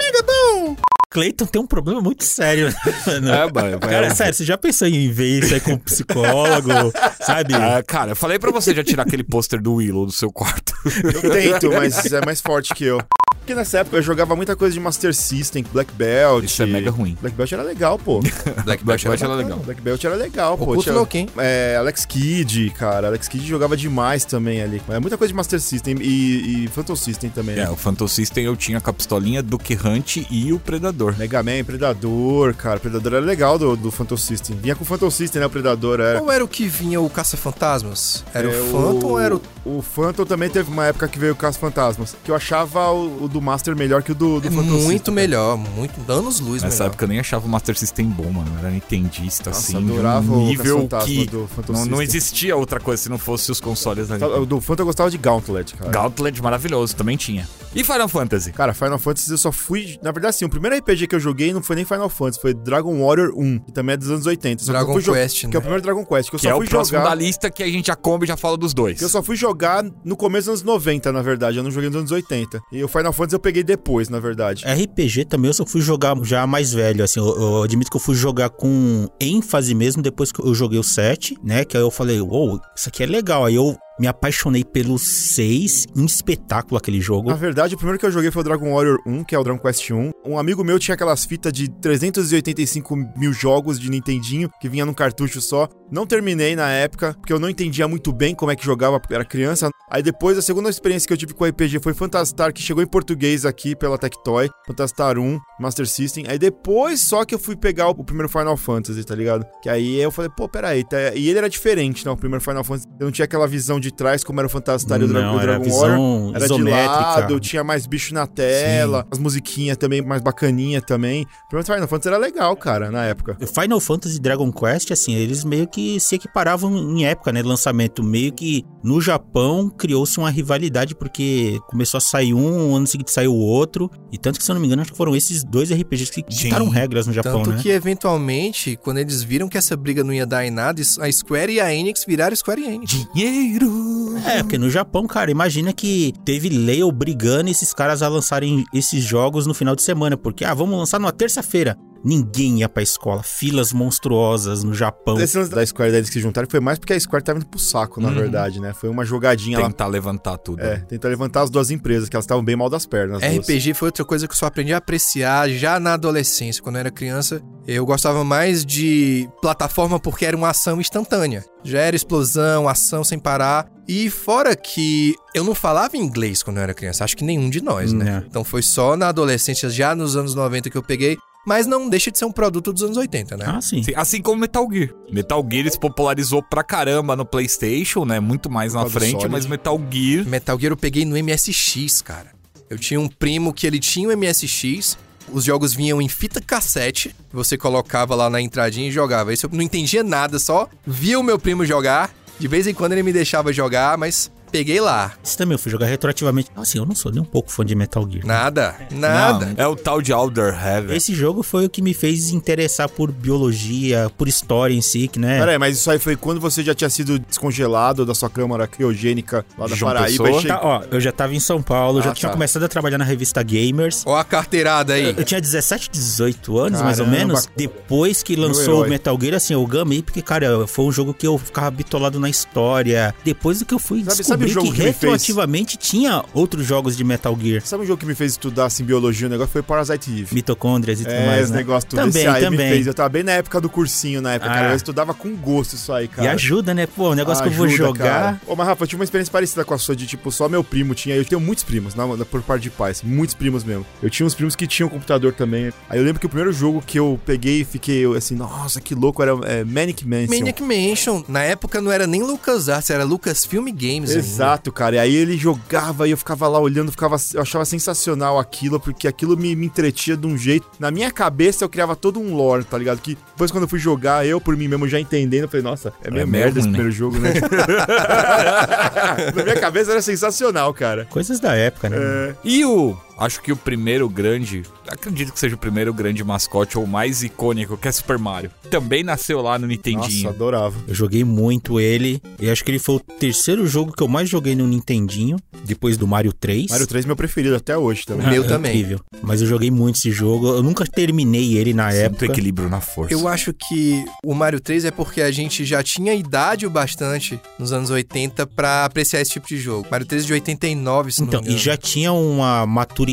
Clayton 1.11 1.47
tem 1.47 1.61
um 1.61 1.67
problema 1.67 2.01
muito 2.03 2.23
sério. 2.25 2.73
mano. 3.07 3.33
É, 3.33 3.51
mano, 3.53 3.81
Cara, 3.81 4.07
é- 4.07 4.15
sério, 4.15 4.35
você 4.35 4.45
já 4.45 4.59
pensou 4.59 4.87
em 4.89 5.11
ver 5.11 5.39
isso 5.43 5.55
aí 5.55 5.61
com 5.61 5.73
um 5.73 5.79
psicólogo, 5.79 6.71
sabe? 7.21 7.55
Ah, 7.55 7.83
cara, 7.87 8.11
eu 8.13 8.17
falei 8.17 8.39
pra 8.39 8.51
você 8.51 8.75
já 8.75 8.85
tirar 8.85 9.05
aquele 9.05 9.25
pôster 9.25 9.61
do 9.61 9.75
Willow 9.75 10.05
do 10.07 10.13
seu 10.13 10.31
quarto. 10.31 10.75
Eu 11.03 11.31
tento, 11.31 11.71
mas 11.73 12.05
é 12.13 12.21
mais 12.25 12.41
forte 12.43 12.75
que 12.75 12.85
eu. 12.85 13.01
Porque 13.39 13.55
nessa 13.55 13.79
época 13.79 13.97
eu 13.97 14.03
jogava 14.03 14.37
muita 14.37 14.55
coisa 14.55 14.75
de 14.75 14.79
Master 14.81 15.15
System, 15.15 15.65
Black 15.73 15.91
Belt. 15.95 16.45
Isso 16.45 16.63
é 16.63 16.67
mega 16.67 16.91
ruim. 16.91 17.17
Black 17.19 17.35
Belt 17.35 17.51
era 17.51 17.63
legal, 17.63 17.99
pô. 17.99 18.21
Black 18.21 18.45
Black 18.85 18.85
Belt 18.85 19.05
era 19.05 19.11
bacana. 19.17 19.35
legal. 19.37 19.59
Black 19.61 19.81
Belt 19.81 20.05
era 20.05 20.15
legal, 20.17 20.59
pô. 20.59 20.77
Tinha- 20.77 20.95
no 20.95 21.07
Ken. 21.07 21.27
É, 21.39 21.77
Alex 21.79 22.05
Kidd, 22.05 22.69
cara. 22.77 23.07
Alex 23.07 23.27
Kidd 23.27 23.47
jogava 23.47 23.75
demais 23.75 24.27
também 24.27 24.61
ali. 24.61 24.83
É 24.91 25.01
muita 25.01 25.17
coisa 25.17 25.33
de 25.33 25.35
Master 25.37 25.59
System 25.63 25.97
e, 25.99 26.65
e 26.65 26.69
Phantom 26.69 26.95
System 26.95 27.31
também, 27.31 27.57
né? 27.57 27.63
É, 27.63 27.71
o 27.71 27.77
Phantom 27.77 28.07
System 28.07 28.45
eu 28.45 28.55
tinha 28.55 28.83
com 28.83 28.91
a 28.91 28.93
pistolinha 28.93 29.43
Duke 29.43 29.79
Hunt 29.83 30.19
e 30.31 30.53
o 30.53 30.59
Predador. 30.59 31.17
Mega 31.17 31.43
Man, 31.43 31.65
Predador, 31.65 32.53
cara. 32.53 32.79
Predador 32.79 33.15
era 33.15 33.25
legal 33.25 33.59
do, 33.59 33.75
do 33.79 33.91
Phantom 33.91 34.19
System. 34.19 34.59
Vinha 34.59 34.75
com 34.77 34.85
o 34.85 34.87
Phantom 34.87 35.11
System, 35.11 35.41
né? 35.41 35.47
O 35.47 35.51
Predador 35.51 36.01
era. 36.01 36.19
Qual 36.21 36.31
era 36.31 36.45
o 36.45 36.49
que 36.49 36.69
vinha 36.69 37.01
o 37.01 37.09
Caça-Fantasmas? 37.09 38.25
Era 38.35 38.49
É, 38.53 38.61
o 38.61 38.65
Phantom 38.67 39.07
ou 39.07 39.19
era 39.19 39.37
o... 39.37 39.43
O 39.69 39.83
Phantom 39.83 40.25
também 40.25 40.49
teve 40.49 40.71
uma 40.71 40.87
época 40.87 41.07
que 41.09 41.19
veio 41.19 41.37
com 41.37 41.45
as 41.47 41.57
fantasmas. 41.57 42.17
Que 42.25 42.31
eu 42.31 42.35
achava 42.35 42.91
o, 42.91 43.25
o 43.25 43.29
do 43.29 43.41
Master 43.43 43.77
melhor 43.77 44.03
que 44.03 44.13
o 44.13 44.15
do, 44.15 44.41
do 44.41 44.51
Phantom 44.51 44.63
Muito 44.63 44.89
System. 44.93 45.15
melhor, 45.15 45.59
muito 45.59 46.01
anos 46.11 46.41
luz 46.41 46.63
Nessa 46.63 46.77
melhor. 46.77 46.87
época 46.93 47.05
eu 47.05 47.09
nem 47.09 47.21
achava 47.21 47.47
o 47.47 47.49
Master 47.51 47.77
System 47.79 48.07
bom, 48.09 48.31
mano. 48.31 48.51
Eu 48.55 48.59
era 48.61 48.71
nintendista, 48.71 49.51
Nossa, 49.51 49.61
assim. 49.61 49.77
adorava 49.77 50.33
o 50.33 50.39
um 50.43 50.47
nível 50.47 50.89
que 51.05 51.27
do 51.27 51.47
Phantom 51.55 51.73
não, 51.75 51.81
não 51.81 51.99
System. 51.99 52.03
existia 52.05 52.57
outra 52.57 52.81
coisa 52.81 53.03
se 53.03 53.09
não 53.11 53.19
fosse 53.19 53.53
os 53.53 53.61
consoles 53.61 54.09
da 54.09 54.15
O 54.15 54.19
Nintendo. 54.19 54.47
do 54.47 54.61
Phantom 54.61 54.83
eu 54.83 54.87
gostava 54.87 55.11
de 55.11 55.19
Gauntlet, 55.19 55.75
cara. 55.75 55.91
Gauntlet 55.91 56.43
maravilhoso, 56.43 56.97
também 56.97 57.17
tinha. 57.19 57.47
E 57.75 57.85
Final 57.85 58.09
Fantasy? 58.09 58.51
Cara, 58.53 58.73
Final 58.75 58.99
Fantasy 58.99 59.31
eu 59.31 59.39
só 59.39 59.53
fui. 59.53 59.99
Na 60.03 60.11
verdade, 60.11 60.37
sim, 60.37 60.45
o 60.45 60.49
primeiro 60.49 60.75
RPG 60.77 61.07
que 61.07 61.15
eu 61.15 61.21
joguei 61.21 61.53
não 61.53 61.63
foi 61.63 61.77
nem 61.77 61.85
Final 61.85 62.09
Fantasy, 62.09 62.41
foi 62.41 62.55
Dragon 62.55 62.99
Warrior 63.05 63.33
1, 63.37 63.59
que 63.61 63.73
também 63.73 63.93
é 63.93 63.97
dos 63.97 64.11
anos 64.11 64.27
80. 64.27 64.65
Só 64.65 64.73
que 64.73 64.77
eu 64.79 64.85
Dragon 64.85 65.01
jo- 65.01 65.13
Quest, 65.13 65.41
Que 65.43 65.47
né? 65.49 65.53
é 65.55 65.59
o 65.59 65.61
primeiro 65.61 65.83
Dragon 65.83 66.05
Quest, 66.05 66.31
que 66.31 66.37
eu 66.37 66.41
Que 66.41 66.47
só 66.47 66.51
é 66.51 66.55
o 66.55 66.59
fui 66.59 66.67
próximo 66.67 66.99
jogar. 66.99 67.11
da 67.11 67.15
lista 67.15 67.51
que 67.51 67.63
a 67.63 67.67
gente 67.69 67.87
já 67.87 67.95
come 67.95 68.25
e 68.25 68.27
já 68.29 68.37
fala 68.37 68.57
dos 68.57 68.73
dois. 68.75 68.99
Que 68.99 69.05
eu 69.05 69.09
só 69.09 69.23
fui 69.23 69.37
jogar 69.37 69.85
no 70.05 70.17
começo 70.17 70.47
dos 70.51 70.61
anos 70.61 70.63
90, 70.63 71.13
na 71.13 71.23
verdade. 71.23 71.59
Eu 71.59 71.63
não 71.63 71.71
joguei 71.71 71.89
nos 71.91 71.99
anos 71.99 72.11
80. 72.11 72.59
E 72.73 72.83
o 72.83 72.89
Final 72.89 73.13
Fantasy 73.13 73.37
eu 73.37 73.41
peguei 73.41 73.63
depois, 73.63 74.09
na 74.09 74.19
verdade. 74.19 74.65
RPG 74.67 75.27
também 75.27 75.49
eu 75.51 75.55
só 75.55 75.65
fui 75.67 75.81
jogar 75.83 76.17
já 76.25 76.47
mais 76.47 76.73
velho, 76.73 77.05
assim, 77.05 77.21
eu, 77.21 77.27
eu 77.39 77.63
admito 77.63 77.91
que 77.91 77.97
eu 77.97 78.01
fui 78.01 78.15
jogar 78.15 78.49
com 78.51 79.07
ênfase 79.21 79.75
mesmo 79.75 80.03
depois 80.03 80.33
que 80.33 80.41
eu 80.45 80.55
joguei 80.55 80.79
o 80.79 80.83
7, 80.85 81.37
né, 81.45 81.65
que 81.65 81.77
aí 81.77 81.83
eu 81.83 81.91
falei, 81.91 82.21
uou, 82.21 82.59
isso 82.75 82.89
aqui 82.89 83.03
é 83.03 83.07
legal, 83.07 83.45
aí 83.45 83.55
eu 83.55 83.77
me 83.99 84.07
apaixonei 84.07 84.65
pelo 84.65 84.99
6, 84.99 85.87
um 85.97 86.05
espetáculo 86.05 86.79
aquele 86.79 87.01
jogo. 87.01 87.31
Na 87.31 87.37
verdade, 87.37 87.75
o 87.75 87.77
primeiro 87.77 87.99
que 87.99 88.07
eu 88.07 88.11
joguei 88.11 88.31
foi 88.31 88.41
o 88.41 88.45
Dragon 88.45 88.73
Warrior 88.73 88.99
1, 89.07 89.25
que 89.25 89.35
é 89.35 89.39
o 89.39 89.45
Dragon 89.45 89.59
Quest 89.59 89.91
1. 89.91 90.13
Um 90.25 90.39
amigo 90.39 90.63
meu 90.63 90.79
tinha 90.79 90.95
aquelas 90.95 91.25
fitas 91.25 91.53
de 91.53 91.69
385 91.69 92.97
mil 93.17 93.33
jogos 93.33 93.79
de 93.79 93.91
Nintendinho, 93.91 94.51
que 94.61 94.69
vinha 94.69 94.87
num 94.87 94.95
cartucho 94.95 95.41
só. 95.41 95.69
Não 95.91 96.07
terminei 96.07 96.55
na 96.55 96.71
época, 96.71 97.15
porque 97.15 97.33
eu 97.33 97.41
não 97.41 97.49
entendia 97.49 97.89
muito 97.89 98.13
bem 98.13 98.35
como 98.35 98.51
é 98.51 98.57
que 98.57 98.65
jogava, 98.65 99.01
era 99.11 99.25
criança. 99.25 99.71
Aí 99.91 100.03
depois, 100.03 100.37
a 100.37 100.43
segunda 100.43 100.69
experiência 100.69 101.07
que 101.07 101.13
eu 101.13 101.19
tive 101.19 101.35
com 101.35 101.45
o 101.45 101.49
RPG 101.49 101.81
foi 101.81 101.95
Phantastar, 101.95 102.53
que 102.53 102.63
chegou 102.63 102.83
em 102.83 102.87
português 102.87 103.47
aqui 103.47 103.75
pela 103.75 103.99
Tectoy. 103.99 104.51
Phantastar 104.67 105.19
1, 105.19 105.39
Master 105.59 105.87
System. 105.87 106.25
Aí 106.29 106.39
depois 106.39 107.01
só 107.01 107.25
que 107.25 107.35
eu 107.35 107.39
fui 107.39 107.57
pegar 107.57 107.89
o 107.89 108.05
primeiro 108.05 108.29
Final 108.29 108.57
Fantasy, 108.57 109.05
tá 109.05 109.15
ligado? 109.15 109.47
Que 109.63 109.69
aí 109.69 109.97
eu 109.97 110.11
falei, 110.11 110.31
pô, 110.37 110.49
peraí. 110.49 110.85
Tá... 110.85 111.15
E 111.15 111.29
ele 111.29 111.39
era 111.39 111.49
diferente, 111.49 112.05
né? 112.05 112.11
O 112.11 112.17
primeiro 112.17 112.45
Final 112.45 112.65
Fantasy. 112.65 112.87
Eu 112.99 113.07
não 113.07 113.13
tinha 113.13 113.25
aquela 113.25 113.47
visão 113.47 113.81
de 113.81 113.93
trás, 113.93 114.23
como 114.25 114.41
era 114.41 114.47
o 114.47 114.51
Phantastar 114.51 115.01
e 115.01 115.05
o, 115.05 115.09
Dra 115.09 115.23
Não, 115.23 115.37
o 115.37 115.41
era 115.41 115.59
Dragon 115.59 115.65
visão 115.65 116.31
Era 116.31 116.39
de 116.39 116.45
isométrica. 116.45 116.93
lado, 116.93 117.41
tinha 117.41 117.65
mais 117.65 117.87
bicho 117.87 118.15
na 118.15 118.27
tela, 118.27 119.07
as 119.11 119.19
musiquinhas 119.19 119.77
também 119.77 120.03
mais 120.03 120.23
bacaninha 120.23 120.81
também. 120.81 121.23
O 121.23 121.49
primeiro 121.49 121.67
Final 121.67 121.89
Fantasy 121.89 122.09
era 122.09 122.19
legal, 122.19 122.57
cara, 122.57 122.91
na 122.91 123.05
época. 123.05 123.37
Final 123.47 123.81
Fantasy 123.81 124.17
e 124.17 124.21
Dragon 124.21 124.51
Quest, 124.53 124.91
assim, 124.91 125.15
eles 125.15 125.45
meio 125.45 125.67
que 125.67 125.99
se 126.01 126.15
equiparavam 126.15 126.77
em 126.77 127.07
época, 127.07 127.33
né, 127.33 127.43
de 127.43 127.49
lançamento. 127.49 128.03
Meio 128.03 128.33
que 128.33 128.65
no 128.83 129.01
Japão 129.01 129.71
criou-se 129.71 130.19
uma 130.19 130.31
rivalidade, 130.31 130.95
porque 130.95 131.59
começou 131.69 131.99
a 131.99 132.01
sair 132.01 132.35
um, 132.35 132.71
um 132.71 132.77
ano 132.77 132.87
seguinte 132.87 133.11
saiu 133.11 133.33
o 133.33 133.39
outro. 133.39 133.91
E 134.13 134.19
tanto 134.19 134.39
que, 134.39 134.45
se 134.45 134.51
eu 134.51 134.55
não 134.55 134.61
me 134.61 134.67
engano, 134.67 134.83
acho 134.83 134.93
que 134.93 134.97
foram 134.97 135.15
esses 135.17 135.45
dois 135.49 135.71
RPGs 135.73 136.11
que 136.13 136.23
ditaram 136.23 136.69
regras 136.69 137.07
no 137.07 137.13
Japão, 137.13 137.43
Tanto 137.43 137.57
né? 137.57 137.63
que, 137.63 137.71
eventualmente, 137.71 138.77
quando 138.77 138.99
eles 138.99 139.23
viram 139.23 139.49
que 139.49 139.59
essa 139.59 139.77
briga 139.77 140.05
não 140.05 140.13
ia 140.13 140.27
dar 140.27 140.45
em 140.45 140.51
nada, 140.51 140.81
a 141.01 141.13
Square 141.13 141.53
e 141.53 141.61
a 141.61 141.75
Enix 141.75 142.05
viraram 142.07 142.37
Square 142.37 142.63
Enix. 142.63 143.07
Dinheiro! 143.15 144.17
É, 144.27 144.43
porque 144.43 144.59
no 144.59 144.71
Japão, 144.71 145.07
cara, 145.07 145.31
imagina 145.31 145.73
que 145.73 146.13
teve 146.25 146.49
lei 146.49 146.83
obrigando 146.83 147.51
esses 147.51 147.73
caras 147.73 148.03
a 148.03 148.09
lançarem 148.09 148.65
esses 148.75 149.03
jogos 149.05 149.47
no 149.47 149.55
final 149.55 149.75
de 149.75 149.83
semana, 149.83 150.17
porque, 150.17 150.45
ah, 150.45 150.55
vamos 150.55 150.79
lançar 150.79 150.99
numa 150.99 151.13
terça-feira. 151.13 151.77
Ninguém 152.05 152.61
ia 152.61 152.69
pra 152.69 152.83
escola, 152.83 153.23
filas 153.23 153.73
monstruosas 153.73 154.63
no 154.63 154.73
Japão. 154.75 155.21
Esse 155.21 155.37
lance 155.37 155.51
da 155.51 155.65
Square 155.67 155.91
deles 155.93 156.09
que 156.09 156.15
se 156.15 156.21
juntaram 156.21 156.49
foi 156.51 156.61
mais 156.61 156.79
porque 156.79 156.93
a 156.93 157.01
Square 157.01 157.25
tava 157.25 157.39
indo 157.39 157.47
pro 157.47 157.59
saco, 157.59 158.01
na 158.01 158.09
Uhum. 158.09 158.15
verdade, 158.15 158.61
né? 158.61 158.73
Foi 158.73 158.89
uma 158.89 159.05
jogadinha 159.05 159.59
lá. 159.59 159.67
Tentar 159.67 159.87
levantar 159.87 160.39
tudo. 160.39 160.61
É, 160.63 160.77
tentar 160.79 161.09
levantar 161.09 161.43
as 161.43 161.51
duas 161.51 161.71
empresas, 161.71 162.09
que 162.09 162.17
elas 162.17 162.25
estavam 162.25 162.45
bem 162.45 162.57
mal 162.57 162.71
das 162.71 162.87
pernas. 162.87 163.23
as 163.23 163.31
duas. 163.33 163.45
RPG 163.49 163.75
foi 163.75 163.89
outra 163.89 164.05
coisa 164.05 164.27
que 164.29 164.33
eu 164.33 164.39
só 164.39 164.47
aprendi 164.47 164.73
a 164.73 164.77
apreciar 164.79 165.49
já 165.51 165.79
na 165.81 165.95
adolescência. 165.95 166.63
Quando 166.63 166.77
eu 166.77 166.81
era 166.81 166.91
criança, 166.91 167.43
eu 167.67 167.85
gostava 167.85 168.23
mais 168.25 168.65
de 168.65 169.29
plataforma 169.43 169.99
porque 169.99 170.25
era 170.25 170.37
uma 170.37 170.51
ação 170.51 170.81
instantânea. 170.81 171.45
Já 171.65 171.81
era 171.81 171.97
explosão, 171.97 172.69
ação 172.69 173.03
sem 173.03 173.19
parar. 173.19 173.67
E 173.87 174.11
fora 174.11 174.55
que 174.55 175.15
eu 175.35 175.43
não 175.43 175.55
falava 175.55 175.97
inglês 175.97 176.43
quando 176.43 176.59
eu 176.59 176.63
era 176.63 176.75
criança, 176.75 177.05
acho 177.05 177.17
que 177.17 177.25
nenhum 177.25 177.49
de 177.49 177.63
nós, 177.63 177.93
né? 177.93 178.23
É. 178.23 178.27
Então 178.29 178.45
foi 178.45 178.61
só 178.63 178.97
na 178.97 179.09
adolescência, 179.09 179.69
já 179.71 179.95
nos 179.95 180.15
anos 180.17 180.35
90 180.35 180.69
que 180.71 180.77
eu 180.77 180.83
peguei. 180.83 181.17
Mas 181.47 181.67
não 181.67 181.89
deixa 181.89 182.11
de 182.11 182.19
ser 182.19 182.25
um 182.27 182.33
produto 182.33 182.73
dos 182.73 182.83
anos 182.83 182.97
80, 182.97 183.37
né? 183.37 183.45
Ah, 183.49 183.61
sim. 183.61 183.83
Sim, 183.83 183.93
Assim 183.97 184.21
como 184.21 184.41
Metal 184.41 184.67
Gear. 184.71 184.91
Metal 185.11 185.47
Gear 185.51 185.71
se 185.71 185.79
popularizou 185.79 186.43
pra 186.43 186.63
caramba 186.63 187.17
no 187.17 187.25
PlayStation, 187.25 188.05
né? 188.05 188.21
Muito 188.21 188.51
mais 188.51 188.75
na 188.75 188.85
frente, 188.87 189.13
Solid. 189.13 189.29
mas 189.31 189.47
Metal 189.47 189.81
Gear. 189.91 190.27
Metal 190.27 190.59
Gear 190.61 190.73
eu 190.73 190.77
peguei 190.77 191.05
no 191.05 191.17
MSX, 191.17 192.03
cara. 192.03 192.33
Eu 192.69 192.77
tinha 192.79 193.01
um 193.01 193.09
primo 193.09 193.53
que 193.55 193.67
ele 193.67 193.79
tinha 193.79 194.09
o 194.11 194.17
MSX, 194.17 194.99
os 195.33 195.45
jogos 195.45 195.73
vinham 195.75 196.03
em 196.03 196.09
fita 196.09 196.41
cassete, 196.41 197.15
você 197.33 197.57
colocava 197.57 198.15
lá 198.15 198.29
na 198.29 198.41
entradinha 198.43 198.89
e 198.89 198.93
jogava. 198.93 199.33
Isso 199.33 199.47
eu 199.47 199.51
não 199.51 199.63
entendia 199.63 200.05
nada, 200.05 200.39
só 200.39 200.69
via 200.87 201.19
o 201.19 201.23
meu 201.23 201.39
primo 201.39 201.65
jogar. 201.65 202.11
De 202.39 202.47
vez 202.47 202.67
em 202.67 202.75
quando 202.75 202.93
ele 202.93 203.03
me 203.03 203.13
deixava 203.13 203.53
jogar, 203.53 203.97
mas 203.99 204.31
peguei 204.51 204.81
lá. 204.81 205.13
Esse 205.25 205.37
também 205.37 205.55
eu 205.55 205.59
fui 205.59 205.71
jogar 205.71 205.87
retroativamente. 205.87 206.51
Assim, 206.57 206.79
eu 206.79 206.87
não 206.87 206.95
sou 206.95 207.11
nem 207.13 207.21
um 207.21 207.25
pouco 207.25 207.51
fã 207.51 207.65
de 207.65 207.75
Metal 207.75 208.07
Gear. 208.11 208.27
Nada, 208.27 208.75
nada. 208.91 209.47
Não, 209.47 209.55
é 209.65 209.67
o 209.67 209.77
tal 209.77 210.01
de 210.03 210.13
Outer 210.13 210.55
Heaven. 210.55 210.97
Esse 210.97 211.15
jogo 211.15 211.43
foi 211.43 211.67
o 211.67 211.71
que 211.71 211.81
me 211.83 211.95
fez 211.95 212.31
interessar 212.31 212.89
por 212.89 213.11
biologia, 213.13 214.11
por 214.17 214.29
história 214.29 214.75
em 214.75 214.81
si, 214.81 215.09
que, 215.09 215.19
né? 215.19 215.39
Pera 215.39 215.53
aí, 215.53 215.59
mas 215.59 215.77
isso 215.77 215.91
aí 215.91 215.99
foi 215.99 216.17
quando 216.17 216.41
você 216.41 216.63
já 216.63 216.75
tinha 216.75 216.91
sido 216.91 217.19
descongelado 217.19 218.05
da 218.05 218.15
sua 218.15 218.29
câmara 218.31 218.67
criogênica 218.67 219.45
lá 219.57 219.67
da 219.67 219.75
João 219.75 219.93
Paraíba. 219.93 220.25
Pessoa? 220.25 220.39
e 220.39 220.43
che- 220.43 220.49
Tá, 220.49 220.61
ó, 220.63 220.83
eu 220.91 221.01
já 221.01 221.13
tava 221.13 221.35
em 221.35 221.41
São 221.41 221.61
Paulo, 221.63 222.01
já 222.03 222.11
Ah, 222.11 222.15
tinha 222.15 222.29
tá. 222.29 222.33
começado 222.35 222.63
a 222.65 222.69
trabalhar 222.69 222.99
na 222.99 223.05
revista 223.05 223.43
Gamers. 223.43 224.03
Ó 224.07 224.17
a 224.17 224.25
carteirada 224.25 224.95
aí. 224.95 225.15
Eu 225.17 225.25
tinha 225.25 225.41
17, 225.41 225.91
18 225.91 226.59
anos, 226.59 226.81
mais 226.81 226.99
ou 227.01 227.07
Caramba. 227.07 227.27
menos. 227.27 227.49
Depois 227.57 228.23
que 228.23 228.35
lançou 228.37 228.85
o 228.85 228.89
Metal 228.89 229.17
Gear, 229.21 229.35
assim, 229.35 229.55
eu 229.55 229.67
gamei, 229.67 230.03
porque, 230.03 230.23
cara, 230.23 230.67
foi 230.67 230.87
um 230.87 230.93
jogo 230.93 231.13
que 231.13 231.27
eu 231.27 231.37
ficava 231.39 231.71
bitolado 231.71 232.19
na 232.19 232.29
história. 232.31 233.15
Depois 233.25 233.59
do 233.59 233.65
que 233.67 233.75
eu 233.75 233.79
fui 233.79 234.03
Sabe- 234.09 234.38
sabe 234.39 234.51
o 234.51 234.55
jogo 234.55 234.71
que, 234.73 234.77
que 234.77 234.83
retroativamente 234.83 235.77
tinha 235.77 236.25
outros 236.35 236.67
jogos 236.67 236.97
de 236.97 237.05
Metal 237.05 237.37
Gear. 237.41 237.63
Sabe 237.65 237.85
um 237.85 237.87
jogo 237.87 237.99
que 238.01 238.07
me 238.07 238.15
fez 238.15 238.33
estudar 238.33 238.67
assim, 238.67 238.85
biologia? 238.85 239.27
O 239.27 239.31
negócio 239.31 239.53
foi 239.53 239.63
Parasite 239.63 240.11
Eve. 240.11 240.35
Mitocôndrias 240.35 241.01
e 241.01 241.05
tudo 241.05 241.13
É, 241.15 241.27
mais, 241.27 241.43
esse 241.45 241.53
né? 241.53 241.59
negócio 241.59 241.89
tudo. 241.89 241.99
Também, 242.01 242.27
esse 242.27 242.41
também. 242.41 242.51
me 242.69 242.75
fez. 242.75 242.87
Eu 242.87 242.95
tava 242.95 243.09
bem 243.09 243.23
na 243.23 243.33
época 243.33 243.61
do 243.61 243.69
cursinho, 243.69 244.21
na 244.21 244.35
época, 244.35 244.51
Ah. 244.51 244.55
cara. 244.55 244.71
Eu 244.73 244.77
estudava 244.77 245.15
com 245.15 245.35
gosto 245.37 245.75
isso 245.75 245.93
aí, 245.93 246.09
cara. 246.09 246.29
E 246.29 246.31
ajuda, 246.31 246.75
né? 246.75 246.87
Pô, 246.87 247.11
o 247.11 247.15
negócio 247.15 247.43
que 247.43 247.49
eu 247.49 247.53
vou 247.55 247.67
Ajuda, 247.67 247.85
jogar... 247.87 248.05
cara. 248.05 248.41
Ô, 248.47 248.55
mas 248.57 248.67
Rafa, 248.67 248.85
eu 248.85 248.87
tive 248.89 249.01
uma 249.01 249.05
experiência 249.05 249.33
parecida 249.33 249.65
com 249.65 249.75
a 249.75 249.79
sua, 249.79 249.95
de 249.97 250.07
tipo, 250.07 250.31
só 250.31 250.49
meu 250.49 250.63
primo 250.65 250.95
tinha. 250.95 251.15
Eu 251.17 251.25
tenho 251.25 251.41
muitos 251.41 251.65
primos, 251.65 251.95
na, 251.95 252.07
na- 252.17 252.25
por 252.25 252.43
parte 252.43 252.63
de 252.63 252.71
pais. 252.71 253.03
Muitos 253.03 253.35
primos 253.35 253.65
mesmo. 253.65 253.85
Eu 254.03 254.11
tinha 254.11 254.27
uns 254.27 254.35
primos 254.35 254.55
que 254.57 254.67
tinham 254.67 254.89
computador 254.89 255.33
também. 255.33 255.73
Aí 255.89 255.99
eu 255.99 256.05
lembro 256.05 256.21
que 256.21 256.27
o 256.27 256.29
primeiro 256.29 256.53
jogo 256.53 256.83
que 256.87 256.99
eu 256.99 257.19
peguei 257.25 257.61
e 257.61 257.65
fiquei 257.65 258.05
assim, 258.17 258.35
nossa, 258.35 258.81
que 258.81 258.95
louco, 258.95 259.23
era 259.23 259.33
é, 259.45 259.65
Manic 259.65 260.07
Mansion. 260.07 260.29
Maniac 260.39 260.63
Mansion, 260.63 261.23
na 261.29 261.43
época 261.43 261.81
não 261.81 261.91
era 261.93 262.07
nem 262.07 262.23
LucasArts, 262.23 262.91
era 262.91 263.05
Lucasfilm 263.05 263.67
Games. 263.73 264.11
Exato, 264.29 264.71
cara. 264.73 264.97
E 264.97 264.99
aí 264.99 265.15
ele 265.15 265.37
jogava 265.37 266.07
e 266.07 266.11
eu 266.11 266.17
ficava 266.17 266.47
lá 266.49 266.59
olhando, 266.59 266.91
ficava, 266.91 267.17
eu 267.35 267.43
achava 267.43 267.65
sensacional 267.65 268.39
aquilo, 268.39 268.79
porque 268.79 269.09
aquilo 269.09 269.37
me, 269.37 269.55
me 269.57 269.67
entretia 269.67 270.17
de 270.17 270.27
um 270.27 270.37
jeito. 270.37 270.67
Na 270.79 270.91
minha 270.91 271.11
cabeça 271.11 271.65
eu 271.65 271.69
criava 271.69 271.97
todo 271.97 272.21
um 272.21 272.35
lore, 272.35 272.65
tá 272.65 272.77
ligado? 272.79 273.01
Que 273.01 273.17
depois 273.33 273.51
quando 273.51 273.65
eu 273.65 273.69
fui 273.69 273.79
jogar, 273.79 274.27
eu 274.27 274.41
por 274.41 274.57
mim 274.57 274.69
mesmo 274.69 274.89
já 274.89 275.01
entendendo, 275.01 275.43
eu 275.45 275.49
falei, 275.49 275.63
nossa, 275.63 275.93
é 276.03 276.11
meio 276.11 276.23
É 276.23 276.27
meio 276.27 276.45
merda 276.45 276.59
esse 276.61 276.69
ruim, 276.69 276.73
né? 276.73 276.79
primeiro 276.79 276.91
jogo, 276.97 277.19
né? 277.19 277.33
Na 279.35 279.43
minha 279.43 279.61
cabeça 279.61 279.93
era 279.93 280.03
sensacional, 280.03 280.73
cara. 280.75 281.07
Coisas 281.07 281.41
da 281.41 281.55
época, 281.55 281.89
né? 281.89 281.97
É, 281.99 282.35
E 282.45 282.65
o. 282.65 282.97
Acho 283.19 283.43
que 283.43 283.51
o 283.53 283.57
primeiro 283.57 284.09
grande. 284.09 284.63
Acredito 284.89 285.33
que 285.33 285.41
seja 285.41 285.55
o 285.55 285.59
primeiro 285.59 285.93
grande 285.93 286.23
mascote 286.25 286.79
ou 286.79 286.87
mais 286.87 287.23
icônico, 287.23 287.77
que 287.77 287.89
é 287.89 287.93
Super 287.93 288.17
Mario. 288.19 288.51
Também 288.71 289.03
nasceu 289.03 289.41
lá 289.43 289.59
no 289.59 289.67
nossa, 289.67 289.69
Nintendinho. 289.69 290.29
adorava. 290.29 290.77
Eu 290.87 290.95
joguei 290.95 291.25
muito 291.25 291.81
ele. 291.81 292.23
E 292.41 292.49
acho 292.49 292.65
que 292.65 292.71
ele 292.71 292.79
foi 292.79 292.95
o 292.97 293.01
terceiro 293.01 293.67
jogo 293.67 293.93
que 293.93 294.03
eu 294.03 294.09
mais 294.09 294.29
joguei 294.29 294.55
no 294.55 294.67
Nintendinho, 294.67 295.37
depois 295.65 295.97
do 295.97 296.07
Mario 296.07 296.33
3. 296.33 296.71
Mario 296.71 296.87
3 296.87 297.05
é 297.05 297.07
meu 297.07 297.17
preferido 297.17 297.57
até 297.57 297.77
hoje 297.77 298.05
também. 298.07 298.29
Meu 298.29 298.45
É 298.45 298.47
também. 298.47 298.71
Incrível. 298.73 299.01
Mas 299.23 299.41
eu 299.43 299.47
joguei 299.49 299.71
muito 299.71 299.97
esse 299.97 300.13
jogo. 300.13 300.49
Eu 300.49 300.63
nunca 300.63 300.85
terminei 300.87 301.57
ele 301.59 301.75
na 301.75 301.87
Muito 301.87 301.97
época. 301.97 302.27
equilíbrio 302.27 302.69
na 302.69 302.81
força. 302.81 303.13
Eu 303.13 303.27
acho 303.27 303.53
que 303.53 304.05
o 304.25 304.33
Mario 304.35 304.61
3 304.61 304.85
é 304.87 304.91
porque 304.91 305.21
a 305.23 305.31
gente 305.31 305.65
já 305.65 305.83
tinha 305.83 306.15
idade 306.15 306.67
o 306.67 306.71
bastante 306.71 307.39
nos 307.59 307.73
anos 307.73 307.91
80 307.91 308.47
pra 308.47 308.85
apreciar 308.85 309.21
esse 309.21 309.33
tipo 309.33 309.49
de 309.49 309.59
jogo. 309.59 309.87
Mario 309.91 310.07
3 310.07 310.25
de 310.25 310.33
89, 310.33 311.11
se 311.13 311.23
Então, 311.23 311.41
não 311.41 311.43
me 311.43 311.49
e 311.49 311.51
engano. 311.53 311.65
já 311.65 311.77
tinha 311.77 312.13
uma 312.13 312.65
maturidade 312.67 313.08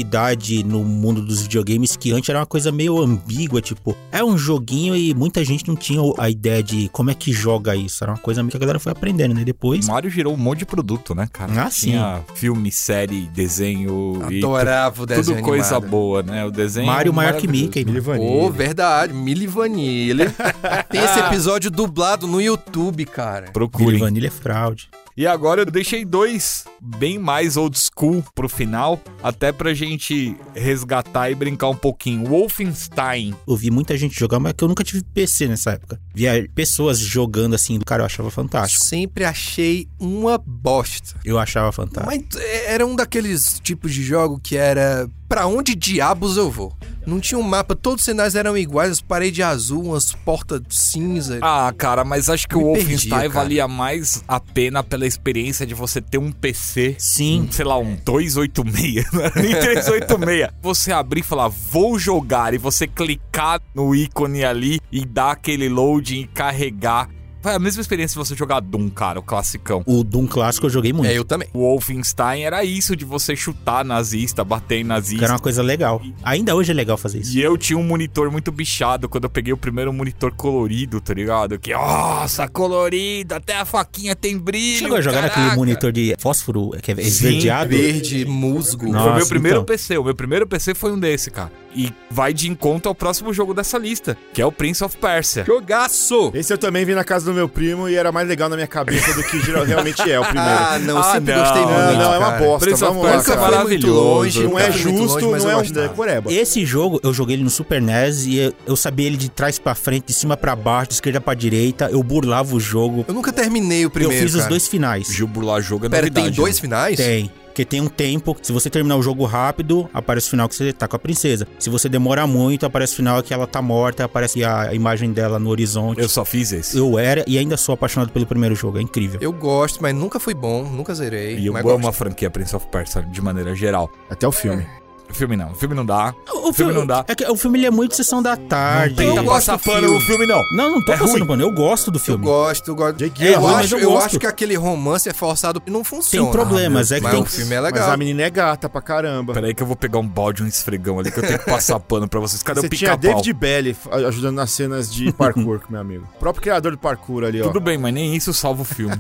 no 0.66 0.84
mundo 0.84 1.22
dos 1.22 1.42
videogames 1.42 1.96
que 1.96 2.12
antes 2.12 2.30
era 2.30 2.40
uma 2.40 2.46
coisa 2.46 2.72
meio 2.72 3.00
ambígua, 3.00 3.62
tipo, 3.62 3.96
é 4.12 4.24
um 4.24 4.38
joguinho 4.38 4.96
e 4.96 5.14
muita 5.14 5.44
gente 5.44 5.68
não 5.68 5.76
tinha 5.76 6.02
a 6.18 6.30
ideia 6.30 6.62
de 6.62 6.90
como 6.90 7.10
é 7.10 7.14
que 7.14 7.32
joga 7.32 7.76
isso. 7.76 8.04
Era 8.04 8.14
uma 8.14 8.18
coisa 8.18 8.42
meio 8.42 8.52
que 8.52 8.58
a 8.58 8.60
galera 8.60 8.80
foi 8.80 8.92
aprendendo, 8.92 9.34
né? 9.34 9.44
Depois. 9.44 9.88
Mario 9.88 10.10
gerou 10.10 10.34
um 10.34 10.38
monte 10.38 10.60
de 10.60 10.66
produto, 10.66 11.14
né, 11.16 11.28
cara? 11.32 11.64
Ah, 11.64 11.70
sim. 11.70 11.92
Tinha 11.92 12.22
filme, 12.34 12.72
série, 12.72 13.28
desenho 13.28 14.22
e 14.30 14.38
Adorava 14.40 15.04
o 15.04 15.06
desenho 15.06 15.38
tudo 15.38 15.46
coisa 15.46 15.76
animado. 15.76 15.90
boa, 15.90 16.24
né? 16.24 16.46
O 16.46 16.52
desenho 16.52 16.88
Mario 16.88 17.14
maior 17.14 17.38
que. 17.38 17.48
Mickey, 17.48 17.86
mano. 17.86 18.02
Vanilla. 18.02 18.44
Ô, 18.44 18.50
verdade, 18.50 19.14
Milli 19.14 19.48
Vanilli. 19.48 20.26
Tem 20.90 21.04
esse 21.04 21.20
episódio 21.20 21.72
dublado 21.72 22.28
no 22.28 22.42
YouTube, 22.42 23.06
cara. 23.06 23.42
Billy 23.42 23.54
Procurem. 23.54 24.00
Vanilla 24.00 24.28
é 24.28 24.32
fraude. 24.32 24.90
E 25.18 25.26
agora 25.26 25.62
eu 25.62 25.66
deixei 25.66 26.04
dois 26.04 26.66
bem 26.82 27.18
mais 27.18 27.56
old 27.56 27.78
school 27.80 28.22
pro 28.36 28.50
final, 28.50 29.02
até 29.24 29.50
pra 29.50 29.74
gente 29.74 30.36
resgatar 30.54 31.32
e 31.32 31.36
brincar 31.36 31.70
um 31.70 31.76
pouquinho. 31.76 32.26
Wolfenstein. 32.26 33.34
Eu 33.48 33.56
vi 33.56 33.72
muita 33.72 33.96
gente 33.98 34.20
jogar, 34.20 34.42
mas 34.42 34.52
que 34.52 34.64
eu 34.64 34.68
nunca 34.68 34.84
tive 34.84 35.04
PC 35.14 35.48
nessa 35.48 35.72
época. 35.72 36.02
Via 36.14 36.50
pessoas 36.54 37.00
jogando 37.00 37.56
assim, 37.56 37.80
cara, 37.80 38.02
eu 38.02 38.06
achava 38.06 38.30
fantástico. 38.30 38.84
Sempre 38.84 39.24
achei 39.24 39.88
uma 39.98 40.38
bosta. 40.38 41.18
Eu 41.24 41.40
achava 41.40 41.72
fantástico. 41.72 42.28
Mas 42.34 42.42
é, 42.42 42.74
era 42.74 42.86
um 42.86 42.94
daqueles 42.94 43.58
tipos 43.64 43.94
de 43.94 44.04
jogo 44.04 44.38
que 44.38 44.58
era 44.58 45.10
pra 45.30 45.48
onde 45.48 45.76
diabos 45.76 46.36
eu 46.36 46.52
vou. 46.52 46.76
Não 47.06 47.20
tinha 47.20 47.38
um 47.38 47.44
mapa, 47.44 47.76
todos 47.76 48.02
os 48.02 48.06
cenários 48.06 48.36
eram 48.36 48.58
iguais, 48.58 48.92
as 48.92 49.02
paredes 49.02 49.46
azul, 49.46 49.86
umas 49.86 50.12
portas 50.12 50.62
cinza. 50.70 51.40
Ah, 51.42 51.72
cara, 51.78 52.04
mas 52.04 52.30
acho 52.30 52.48
que 52.48 52.56
Me 52.56 52.64
o 52.64 52.68
Wolfenstein 52.68 53.30
valia 53.30 53.68
mais 53.68 54.24
a 54.28 54.40
pena 54.40 54.84
pela 54.84 55.06
experiência 55.06 55.66
de 55.66 55.74
você 55.74 56.02
ter 56.02 56.18
um 56.18 56.32
PC. 56.32 56.96
Sim. 56.98 57.48
Sei 57.52 57.66
lá, 57.66 57.78
um 57.78 57.96
286, 57.96 59.12
não 59.12 59.22
era 59.22 59.42
nem 59.42 59.52
386. 59.52 60.50
Você 60.62 60.92
abrir 60.92 61.22
e 61.22 61.24
falar, 61.24 61.48
vou 61.48 62.00
jogar, 62.00 62.54
e 62.54 62.58
você 62.58 62.88
clicar 62.88 63.62
no 63.74 63.96
ícone 63.96 64.44
ali 64.44 64.80
e 64.92 65.06
dar 65.06 65.32
aquele 65.32 65.70
loading 65.70 66.22
e 66.22 66.28
carregar. 66.28 67.10
Foi 67.46 67.54
a 67.54 67.60
mesma 67.60 67.80
experiência 67.80 68.20
de 68.20 68.28
você 68.28 68.36
jogar 68.36 68.60
Doom, 68.60 68.90
cara, 68.90 69.20
o 69.20 69.22
classicão. 69.22 69.84
O 69.86 70.04
Doom 70.04 70.26
clássico 70.26 70.66
eu 70.66 70.70
joguei 70.72 70.92
muito. 70.92 71.12
É, 71.12 71.16
eu 71.16 71.24
também. 71.24 71.48
O 71.54 71.60
Wolfenstein 71.60 72.42
era 72.42 72.64
isso 72.64 72.96
de 72.96 73.06
você 73.06 73.36
chutar 73.36 73.86
nazista, 73.86 74.44
bater 74.44 74.78
em 74.78 74.82
Que 74.82 74.84
nazista. 74.86 75.26
era 75.26 75.34
uma 75.34 75.40
coisa 75.40 75.62
legal. 75.62 76.02
Ainda 76.24 76.56
hoje 76.56 76.72
é 76.72 76.74
legal 76.74 76.98
fazer 76.98 77.20
isso. 77.20 77.38
E 77.38 77.42
eu 77.44 77.56
tinha 77.56 77.78
um 77.78 77.84
monitor 77.84 78.32
muito 78.32 78.52
bichado 78.52 79.08
quando 79.08 79.26
eu 79.26 79.30
peguei 79.30 79.54
o 79.54 79.58
primeiro 79.58 79.94
monitor 79.94 80.32
colorido, 80.32 81.00
tá 81.00 81.14
ligado? 81.14 81.60
Que, 81.60 81.72
nossa, 81.72 82.48
colorido, 82.48 83.36
até 83.36 83.58
a 83.58 83.64
faquinha 83.64 84.16
tem 84.16 84.40
brilho. 84.40 84.80
Chegou 84.80 84.98
a 84.98 85.02
jogar 85.02 85.22
caraca. 85.22 85.40
naquele 85.40 85.56
monitor 85.56 85.92
de 85.92 86.16
fósforo 86.18 86.72
que 86.82 86.94
é 86.94 86.96
esverdeado? 87.00 87.70
Verde, 87.70 88.26
musgo. 88.26 88.92
Nossa, 88.92 89.10
Foi 89.10 89.18
meu 89.18 89.28
primeiro 89.28 89.58
então. 89.58 89.66
PC. 89.66 90.00
O 90.00 90.04
meu 90.04 90.16
primeiro 90.16 90.48
PC 90.48 90.74
foi 90.74 90.92
um 90.92 91.00
desse, 91.00 91.30
cara. 91.30 91.52
E 91.76 91.92
vai 92.10 92.34
de 92.34 92.50
encontro 92.50 92.88
ao 92.90 92.96
próximo 92.96 93.34
jogo 93.34 93.54
dessa 93.54 93.78
lista, 93.78 94.18
que 94.34 94.42
é 94.42 94.46
o 94.46 94.52
Prince 94.52 94.84
of 94.84 94.96
Persia. 94.98 95.44
Jogaço! 95.46 96.32
Esse 96.34 96.54
eu 96.54 96.58
também 96.58 96.86
vi 96.86 96.96
na 96.96 97.04
casa 97.04 97.26
do 97.26 97.34
meu 97.34 97.50
primo 97.50 97.90
e 97.90 97.96
era 97.96 98.12
mais 98.12 98.28
legal 98.28 98.48
na 98.50 98.56
minha 98.56 98.68
cabeça 98.68 99.14
do 99.14 99.24
que 99.24 99.38
realmente 99.38 100.02
é 100.10 100.20
o 100.20 100.24
primeiro. 100.26 100.50
Ah, 100.50 100.80
não, 100.80 100.98
Ah, 101.00 101.04
sempre 101.14 101.34
não, 101.36 101.42
gostei 101.44 101.62
não, 101.62 101.70
muito. 101.72 101.98
não, 102.00 102.14
é 102.14 102.18
uma 102.18 102.32
bosta. 102.32 102.66
Prince 102.66 102.84
of 102.84 102.94
Vamos 102.94 103.04
lá, 103.06 103.12
Persia 103.14 103.34
é 103.34 103.38
maravilhoso. 103.38 103.94
longe, 104.00 104.44
Não 104.48 104.60
é 104.60 104.72
justo, 104.72 105.26
longe, 105.26 105.28
mas 105.28 105.44
não 105.44 105.52
é 105.52 105.58
um 105.58 105.62
decoreba. 105.64 106.32
Esse 106.32 106.66
jogo 106.66 107.00
eu 107.04 107.14
joguei 107.14 107.36
ele 107.36 107.44
no 107.44 107.50
Super 107.50 107.82
NES 107.82 108.26
e 108.26 108.38
eu, 108.38 108.54
eu 108.66 108.76
sabia 108.76 109.08
ele 109.08 109.18
de 109.18 109.30
trás 109.30 109.60
pra 109.60 109.76
frente, 109.76 110.06
de 110.08 110.14
cima 110.14 110.38
pra 110.38 110.56
baixo, 110.56 110.90
de 110.90 110.94
esquerda 110.96 111.20
pra 111.20 111.34
direita. 111.34 111.90
Eu 111.92 112.02
burlava 112.02 112.56
o 112.56 112.60
jogo. 112.60 113.04
Eu 113.08 113.14
nunca 113.14 113.34
terminei 113.34 113.86
o 113.86 113.90
primeiro, 113.90 114.16
eu 114.16 114.22
fiz 114.22 114.34
os 114.34 114.40
cara. 114.42 114.50
dois 114.50 114.68
finais. 114.68 115.08
Gil 115.08 115.28
burlar 115.28 115.62
jogo 115.62 115.86
é 115.86 115.90
Pera, 115.90 116.04
novidade. 116.04 116.28
tem 116.28 116.36
dois 116.36 116.56
né? 116.56 116.62
finais? 116.62 116.96
Tem. 116.98 117.30
Porque 117.56 117.64
tem 117.64 117.80
um 117.80 117.88
tempo, 117.88 118.36
se 118.42 118.52
você 118.52 118.70
terminar 118.70 118.98
o 118.98 119.02
jogo 119.02 119.24
rápido, 119.24 119.90
aparece 119.94 120.28
o 120.28 120.32
final 120.32 120.50
que 120.50 120.56
você 120.56 120.74
tá 120.74 120.90
com 120.90 120.98
a 120.98 121.00
princesa. 121.00 121.48
Se 121.58 121.70
você 121.70 121.88
demora 121.88 122.28
muito, 122.28 122.66
aparece 122.66 122.92
o 122.92 122.96
final 122.98 123.24
que 123.24 123.34
ela 123.34 123.48
tá 123.48 123.62
morta, 123.62 124.04
aparece 124.04 124.44
a 124.44 124.74
imagem 124.74 125.14
dela 125.14 125.40
no 125.40 125.50
horizonte. 125.50 126.02
Eu 126.02 126.10
só 126.10 126.26
fiz 126.26 126.52
esse. 126.52 126.78
Eu 126.78 127.00
era 127.00 127.24
e 127.26 127.38
ainda 127.38 127.56
sou 127.56 127.72
apaixonado 127.72 128.12
pelo 128.12 128.26
primeiro 128.26 128.56
jogo, 128.56 128.78
é 128.78 128.82
incrível. 128.82 129.22
Eu 129.22 129.32
gosto, 129.32 129.82
mas 129.82 129.96
nunca 129.96 130.20
fui 130.20 130.34
bom, 130.34 130.66
nunca 130.66 130.94
zerei. 130.94 131.38
E 131.38 131.46
eu 131.46 131.56
amo 131.56 131.64
gosto. 131.64 131.88
a 131.88 131.94
franquia 131.94 132.30
Prince 132.30 132.54
of 132.54 132.68
Persia 132.68 133.04
de 133.04 133.22
maneira 133.22 133.56
geral. 133.56 133.90
Até 134.10 134.28
o 134.28 134.34
filme. 134.34 134.64
O 134.64 134.85
filme 135.16 135.36
não. 135.36 135.52
O 135.52 135.56
filme 135.56 135.74
não 135.76 135.86
dá. 135.86 136.14
O, 136.32 136.54
filme 136.54 136.74
não 136.74 136.86
dá. 136.86 137.04
É 137.08 137.16
que 137.16 137.26
o 137.26 137.36
filme 137.36 137.58
ele 137.60 137.66
é 137.68 137.72
muito 137.72 137.96
sessão 137.96 138.22
da 138.22 138.36
tarde. 138.38 138.96
Tenta 138.96 139.20
Eu 139.20 139.24
gosto 139.24 139.48
passar 139.48 139.58
pano 139.60 139.82
filme. 139.88 139.96
no 139.96 140.02
filme, 140.06 140.26
não. 140.28 140.42
Não, 140.56 140.72
não 140.74 140.86
tô 140.86 140.92
É 140.94 140.98
passando 140.98 141.18
ruim. 141.20 141.28
pano. 141.28 141.44
Eu 141.44 141.52
gosto 141.52 141.90
do 141.92 141.98
Eu 141.98 142.02
filme. 142.04 142.24
gosto, 142.24 142.68
eu 142.70 142.76
gosto. 142.76 142.98
Jake 142.98 143.26
eu, 143.26 143.42
mas 143.42 143.66
acho, 143.66 143.76
eu 143.76 143.80
eu, 143.80 143.90
gosto. 143.92 144.06
acho 144.06 144.20
que 144.20 144.28
aquele 144.28 144.56
romance 144.56 145.10
é 145.10 145.14
forçado 145.14 145.62
e 145.66 145.72
não 145.72 145.84
funciona. 145.84 146.24
Tem 146.26 146.32
problemas, 146.32 146.92
é 146.92 146.98
que 146.98 147.04
mas 147.04 147.14
tem 147.14 147.22
o 147.22 147.26
filme 147.26 147.54
é 147.56 147.62
Mas 147.62 147.74
legal. 147.74 147.92
a 147.92 147.98
menina 147.98 148.22
é 148.24 148.30
gata 148.30 148.70
pra 148.70 148.82
caramba. 148.82 149.34
Peraí 149.34 149.54
que 149.54 149.64
eu 149.64 149.68
vou 149.68 149.76
pegar 149.76 150.00
um 150.00 150.08
balde, 150.08 150.44
um 150.44 150.48
esfregão 150.48 151.00
ali, 151.00 151.12
que 151.12 151.20
eu 151.20 151.24
tenho 151.26 151.40
que 151.40 151.46
passar 151.46 151.80
pano 151.80 152.08
pra 152.08 152.20
vocês. 152.20 152.44
Cadê 152.44 152.62
Você 152.62 152.68
o 152.68 152.70
tinha 152.70 152.98
pica-pau? 152.98 153.22
David 153.22 153.34
Belly 153.34 153.78
ajudando 154.08 154.36
nas 154.36 154.52
cenas 154.52 154.94
de 154.94 155.12
parkour, 155.14 155.62
meu 155.70 155.80
amigo. 155.82 156.08
O 156.16 156.20
próprio 156.20 156.42
criador 156.44 156.72
do 156.72 156.78
parkour 156.78 157.24
ali, 157.24 157.42
ó. 157.42 157.48
Tudo 157.48 157.60
bem, 157.60 157.78
mas 157.78 157.94
nem 157.94 158.16
isso 158.16 158.34
salva 158.34 158.62
o 158.62 158.66
filme. 158.66 159.00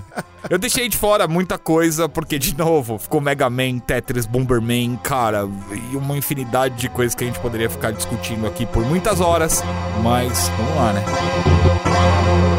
Eu 0.50 0.58
deixei 0.60 0.88
de 0.88 0.96
fora 0.96 1.28
muita 1.28 1.58
coisa, 1.58 2.08
porque, 2.08 2.38
de 2.38 2.56
novo, 2.56 3.00
ficou 3.00 3.20
Mega 3.20 3.50
Man, 3.50 3.80
Tetris, 3.80 4.28
Bomberman, 4.28 4.96
cara, 5.02 5.48
e 5.92 5.96
uma 6.06 6.18
infinidade 6.18 6.76
de 6.76 6.88
coisas 6.90 7.16
que 7.16 7.24
a 7.24 7.28
gente 7.28 7.40
poderia 7.40 7.70
ficar 7.70 7.92
discutindo 7.92 8.48
aqui 8.48 8.66
por 8.66 8.86
muitas 8.86 9.20
horas. 9.20 9.64
Mas, 10.02 10.50
vamos 10.58 10.76
lá, 10.76 10.94
né? 10.94 12.55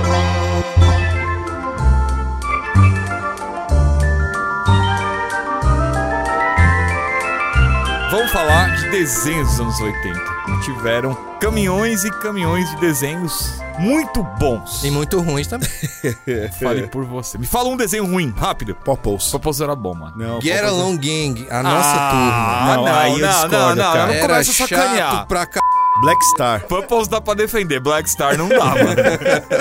De 8.86 8.90
desenhos 8.98 9.48
dos 9.50 9.60
anos 9.60 9.80
80. 9.80 10.36
Tiveram 10.62 11.14
caminhões 11.40 12.04
e 12.04 12.10
caminhões 12.10 12.68
de 12.70 12.76
desenhos 12.80 13.60
muito 13.78 14.22
bons. 14.38 14.82
E 14.84 14.90
muito 14.90 15.20
ruins 15.20 15.46
também. 15.46 15.68
Fale 16.62 16.86
por 16.86 17.04
você. 17.04 17.36
Me 17.36 17.46
fala 17.46 17.68
um 17.68 17.76
desenho 17.76 18.06
ruim, 18.06 18.32
rápido. 18.36 18.74
Popos. 18.74 19.30
Popos 19.30 19.60
era 19.60 19.74
bom, 19.76 19.94
mano. 19.94 20.14
Não, 20.16 20.40
Get 20.40 20.60
Popos- 20.62 20.70
Along 20.72 20.96
Gang, 20.96 21.46
a 21.50 21.62
nossa 21.62 21.92
turma. 21.92 22.32
Ah, 22.32 22.74
Não, 22.76 22.84
não, 22.84 22.94
aí 22.94 23.12
eu 23.12 23.18
não, 23.18 23.28
discordo, 23.28 23.56
não, 23.56 23.68
não, 23.76 23.92
cara. 23.92 24.06
não 24.06 24.14
Era 24.14 24.26
começa 24.28 24.50
a 24.50 24.54
chato 24.54 24.68
sacanear. 24.68 25.26
pra 25.26 25.42
c... 25.44 25.58
Black 26.02 26.24
Star. 26.34 26.60
Purples 26.66 27.08
dá 27.08 27.22
pra 27.22 27.32
defender, 27.32 27.80
Black 27.80 28.08
Star 28.10 28.36
não 28.36 28.50
dá, 28.50 28.64
mano. 28.66 28.96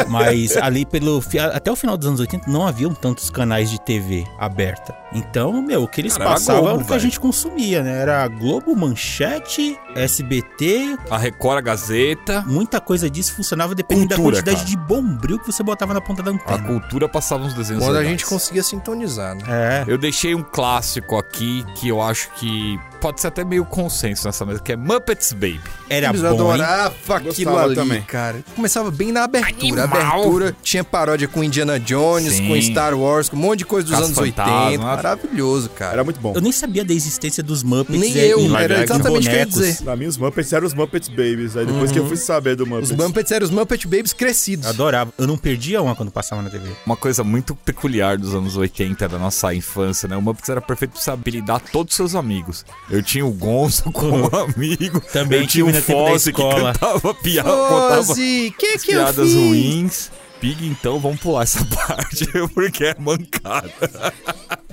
Mas 0.09 0.57
ali 0.57 0.85
pelo 0.85 1.21
fi- 1.21 1.39
até 1.39 1.71
o 1.71 1.77
final 1.77 1.95
dos 1.95 2.07
anos 2.07 2.19
80 2.19 2.51
não 2.51 2.67
haviam 2.67 2.93
tantos 2.93 3.29
canais 3.29 3.69
de 3.71 3.79
TV 3.79 4.25
aberta. 4.37 4.93
Então, 5.15 5.61
meu, 5.61 5.83
o 5.83 5.87
que 5.87 6.01
eles 6.01 6.17
Cara, 6.17 6.31
passavam 6.31 6.69
era 6.69 6.77
o 6.77 6.85
que 6.85 6.93
a 6.93 6.99
gente 6.99 7.19
consumia, 7.19 7.81
né? 7.81 8.01
Era 8.01 8.27
Globo, 8.27 8.75
Manchete, 8.75 9.77
SBT, 9.95 10.97
A 11.09 11.17
Record, 11.17 11.57
a 11.57 11.61
Gazeta. 11.61 12.43
muita 12.47 12.81
coisa 12.81 13.09
disso 13.09 13.33
funcionava 13.33 13.73
dependendo 13.73 14.09
da 14.09 14.15
Cultura, 14.15 14.35
quantidade 14.37 14.57
cara. 14.57 14.69
de 14.69 14.77
bombril 14.77 15.39
que 15.39 15.45
você 15.45 15.63
botava 15.63 15.93
na 15.93 16.01
ponta 16.01 16.21
da 16.21 16.31
A 16.31 16.33
antena. 16.33 16.63
cultura 16.63 17.07
passava 17.07 17.43
uns 17.43 17.53
desenhos 17.53 17.83
Quando 17.83 17.95
a 17.95 17.99
legais. 17.99 18.11
gente 18.19 18.25
conseguia 18.25 18.63
sintonizar, 18.63 19.35
né? 19.35 19.43
É. 19.47 19.83
Eu 19.87 19.97
deixei 19.97 20.35
um 20.35 20.43
clássico 20.43 21.17
aqui 21.17 21.65
que 21.75 21.87
eu 21.87 22.01
acho 22.01 22.29
que 22.31 22.77
pode 22.99 23.21
ser 23.21 23.27
até 23.27 23.43
meio 23.43 23.63
consenso 23.65 24.25
nessa 24.25 24.45
mesa, 24.45 24.59
que 24.59 24.71
é 24.71 24.75
Muppets 24.75 25.31
Baby. 25.33 25.61
Era 25.89 26.07
Eles 26.09 26.21
bom, 26.21 26.27
hein? 26.27 26.33
adoravam 26.33 27.15
aquilo 27.15 27.57
ali, 27.57 27.75
também. 27.75 28.01
cara. 28.01 28.43
Começava 28.55 28.89
bem 28.89 29.11
na 29.11 29.23
abertura. 29.25 29.81
A 29.81 29.85
Animal. 29.85 30.11
abertura 30.21 30.55
tinha 30.63 30.83
paródia 30.83 31.27
com 31.27 31.43
Indiana 31.43 31.79
Jones, 31.79 32.33
Sim. 32.33 32.47
com 32.47 32.59
Star 32.61 32.97
Wars, 32.97 33.29
com 33.29 33.35
um 33.37 33.39
monte 33.39 33.59
de 33.59 33.65
coisa 33.65 33.87
dos 33.87 33.95
anos 34.01 34.17
80. 34.17 34.97
Maravilhoso, 35.05 35.69
cara. 35.69 35.93
Era 35.93 36.03
muito 36.03 36.19
bom. 36.19 36.33
Eu 36.35 36.41
nem 36.41 36.51
sabia 36.51 36.83
da 36.83 36.93
existência 36.93 37.43
dos 37.43 37.61
Muppets. 37.61 37.99
Nem 37.99 38.15
eu, 38.17 38.39
em 38.39 38.55
era 38.55 38.83
exatamente 38.83 39.27
o 39.27 39.29
que 39.29 39.35
eu 39.35 39.39
ia 39.39 39.45
dizer. 39.45 39.83
Pra 39.83 39.95
mim, 39.95 40.05
os 40.07 40.17
Muppets 40.17 40.51
eram 40.51 40.65
os 40.65 40.73
Muppets 40.73 41.07
Babies. 41.09 41.55
Aí 41.55 41.65
depois 41.65 41.91
que 41.91 41.99
eu 41.99 42.07
fui 42.07 42.17
saber 42.17 42.55
do 42.55 42.65
Muppets. 42.65 42.89
Os 42.91 42.97
Muppets 42.97 43.31
eram 43.31 43.45
os 43.45 43.51
Muppet 43.51 43.87
Babies 43.87 44.13
crescidos. 44.13 44.65
Adorava. 44.65 45.13
Eu 45.17 45.27
não 45.27 45.37
perdia 45.37 45.81
uma 45.81 45.95
quando 45.95 46.11
passava 46.11 46.41
na 46.41 46.49
TV. 46.49 46.69
Uma 46.85 46.97
coisa 46.97 47.23
muito 47.23 47.55
peculiar 47.55 48.17
dos 48.17 48.33
anos 48.33 48.57
80, 48.57 49.07
da 49.07 49.19
nossa 49.19 49.53
infância, 49.53 50.07
né? 50.07 50.17
O 50.17 50.21
Muppets 50.21 50.49
era 50.49 50.61
perfeito 50.61 50.91
pra 50.91 51.01
você 51.01 51.11
habilitar 51.11 51.61
todos 51.71 51.93
os 51.93 51.95
seus 51.95 52.15
amigos. 52.15 52.65
Eu 52.89 53.03
tinha 53.03 53.25
o 53.25 53.31
Gonzo 53.31 53.83
como 53.91 54.25
amigo. 54.35 54.99
Também 55.13 55.41
eu 55.41 55.47
tinha 55.47 55.65
o 55.65 55.73
Fosse 55.73 56.33
que 56.33 56.41
cantava 56.41 57.13
piada, 57.13 57.49
contava 57.49 57.99
Ozzy, 57.99 58.53
que 58.57 58.77
que 58.79 58.91
eu 58.91 58.99
piadas 58.99 59.27
fiz? 59.27 59.35
ruins. 59.35 60.11
Pig, 60.45 60.67
então 60.67 60.99
vamos 60.99 61.19
pular 61.19 61.41
essa 61.41 61.65
parte, 61.73 62.27
porque 62.53 62.85
é 62.85 62.95
mancada. 62.99 64.13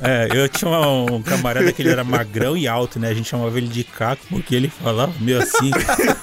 É, 0.03 0.29
eu 0.31 0.47
tinha 0.47 0.71
um, 0.71 1.15
um 1.15 1.23
camarada 1.23 1.73
que 1.73 1.81
ele 1.81 1.89
era 1.89 2.05
magrão 2.05 2.55
e 2.55 2.69
alto, 2.69 3.01
né? 3.01 3.09
A 3.09 3.15
gente 3.15 3.31
chamava 3.31 3.57
ele 3.57 3.69
de 3.69 3.83
Caco 3.83 4.23
porque 4.29 4.55
ele 4.55 4.69
falava 4.69 5.15
meio 5.19 5.39
assim. 5.41 5.71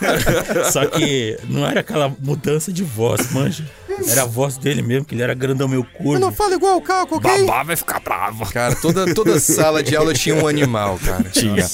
Só 0.72 0.86
que 0.86 1.36
não 1.46 1.66
era 1.66 1.80
aquela 1.80 2.10
mudança 2.20 2.72
de 2.72 2.84
voz, 2.84 3.32
manja. 3.32 3.66
Era 4.08 4.24
a 4.24 4.26
voz 4.26 4.58
dele 4.58 4.82
mesmo, 4.82 5.06
que 5.06 5.16
ele 5.16 5.22
era 5.22 5.34
grandão 5.34 5.68
meio 5.68 5.86
Eu 6.06 6.20
não 6.20 6.32
falo 6.32 6.54
igual 6.54 6.78
o 6.78 6.82
Caco, 6.82 7.18
ok? 7.18 7.46
Babá 7.46 7.64
vai 7.64 7.76
ficar 7.76 8.00
brava. 8.00 8.46
Cara, 8.48 8.76
toda, 8.76 9.14
toda 9.14 9.40
sala 9.42 9.84
de 9.84 9.96
aula 9.96 10.14
tinha 10.14 10.36
um 10.36 10.48
animal, 10.48 11.00
cara. 11.04 11.30
Tinha. 11.30 11.66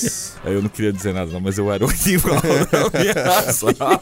Eu 0.44 0.62
não 0.62 0.70
queria 0.70 0.94
dizer 0.94 1.14
nada, 1.14 1.32
não, 1.32 1.40
mas 1.40 1.58
eu 1.58 1.72
era 1.72 1.86
o 1.86 1.90
animal 1.90 2.42
da 2.92 3.00
minha 3.00 3.54
sala. 3.54 4.02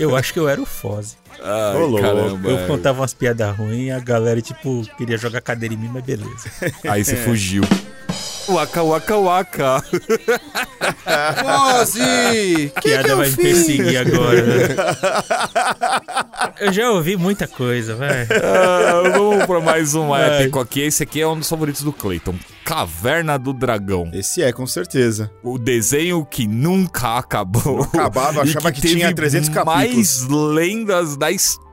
Eu 0.00 0.16
acho 0.16 0.32
que 0.32 0.38
eu 0.38 0.48
era 0.48 0.60
o 0.60 0.66
Foz. 0.66 1.16
Ai, 1.42 1.82
Ô, 1.82 2.00
caramba. 2.00 2.48
Eu 2.48 2.58
é. 2.58 2.66
contava 2.66 3.00
umas 3.00 3.14
piadas 3.14 3.56
ruins 3.56 3.88
e 3.88 3.90
a 3.90 3.98
galera, 3.98 4.40
tipo, 4.40 4.82
queria 4.96 5.18
jogar 5.18 5.40
cadeira 5.40 5.74
em 5.74 5.76
mim, 5.76 5.90
mas 5.92 6.04
beleza. 6.04 6.50
Aí 6.88 7.04
você 7.04 7.16
fugiu. 7.16 7.62
Waka, 8.48 8.82
waka, 8.82 9.16
waka. 9.16 9.82
Ozzy, 11.80 12.00
que 12.74 12.80
que 12.80 12.88
piada 12.88 13.08
eu 13.10 13.16
vai 13.16 13.28
me 13.28 13.34
fiz? 13.36 13.66
perseguir 13.66 13.96
agora, 13.98 14.42
né? 14.42 14.68
Eu 16.60 16.72
já 16.72 16.90
ouvi 16.90 17.16
muita 17.16 17.46
coisa, 17.46 17.94
vai. 17.94 18.22
Ah, 18.22 19.10
vamos 19.16 19.46
pra 19.46 19.60
mais 19.60 19.94
um 19.94 20.12
Ai. 20.12 20.42
épico 20.42 20.58
aqui. 20.60 20.80
Esse 20.80 21.02
aqui 21.04 21.20
é 21.20 21.26
um 21.26 21.38
dos 21.38 21.48
favoritos 21.48 21.82
do 21.82 21.92
Clayton. 21.92 22.34
Caverna 22.64 23.38
do 23.38 23.52
Dragão. 23.52 24.10
Esse 24.12 24.42
é, 24.42 24.52
com 24.52 24.66
certeza. 24.66 25.30
O 25.42 25.58
desenho 25.58 26.24
que 26.24 26.46
nunca 26.46 27.18
acabou. 27.18 27.76
Não 27.78 27.82
acabava, 27.84 28.38
eu 28.38 28.42
achava 28.42 28.72
que 28.72 28.80
teve 28.80 28.94
tinha 28.96 29.14
300 29.14 29.48
mais 29.64 30.26
lendas 30.28 31.16
da 31.16 31.30
história 31.30 31.71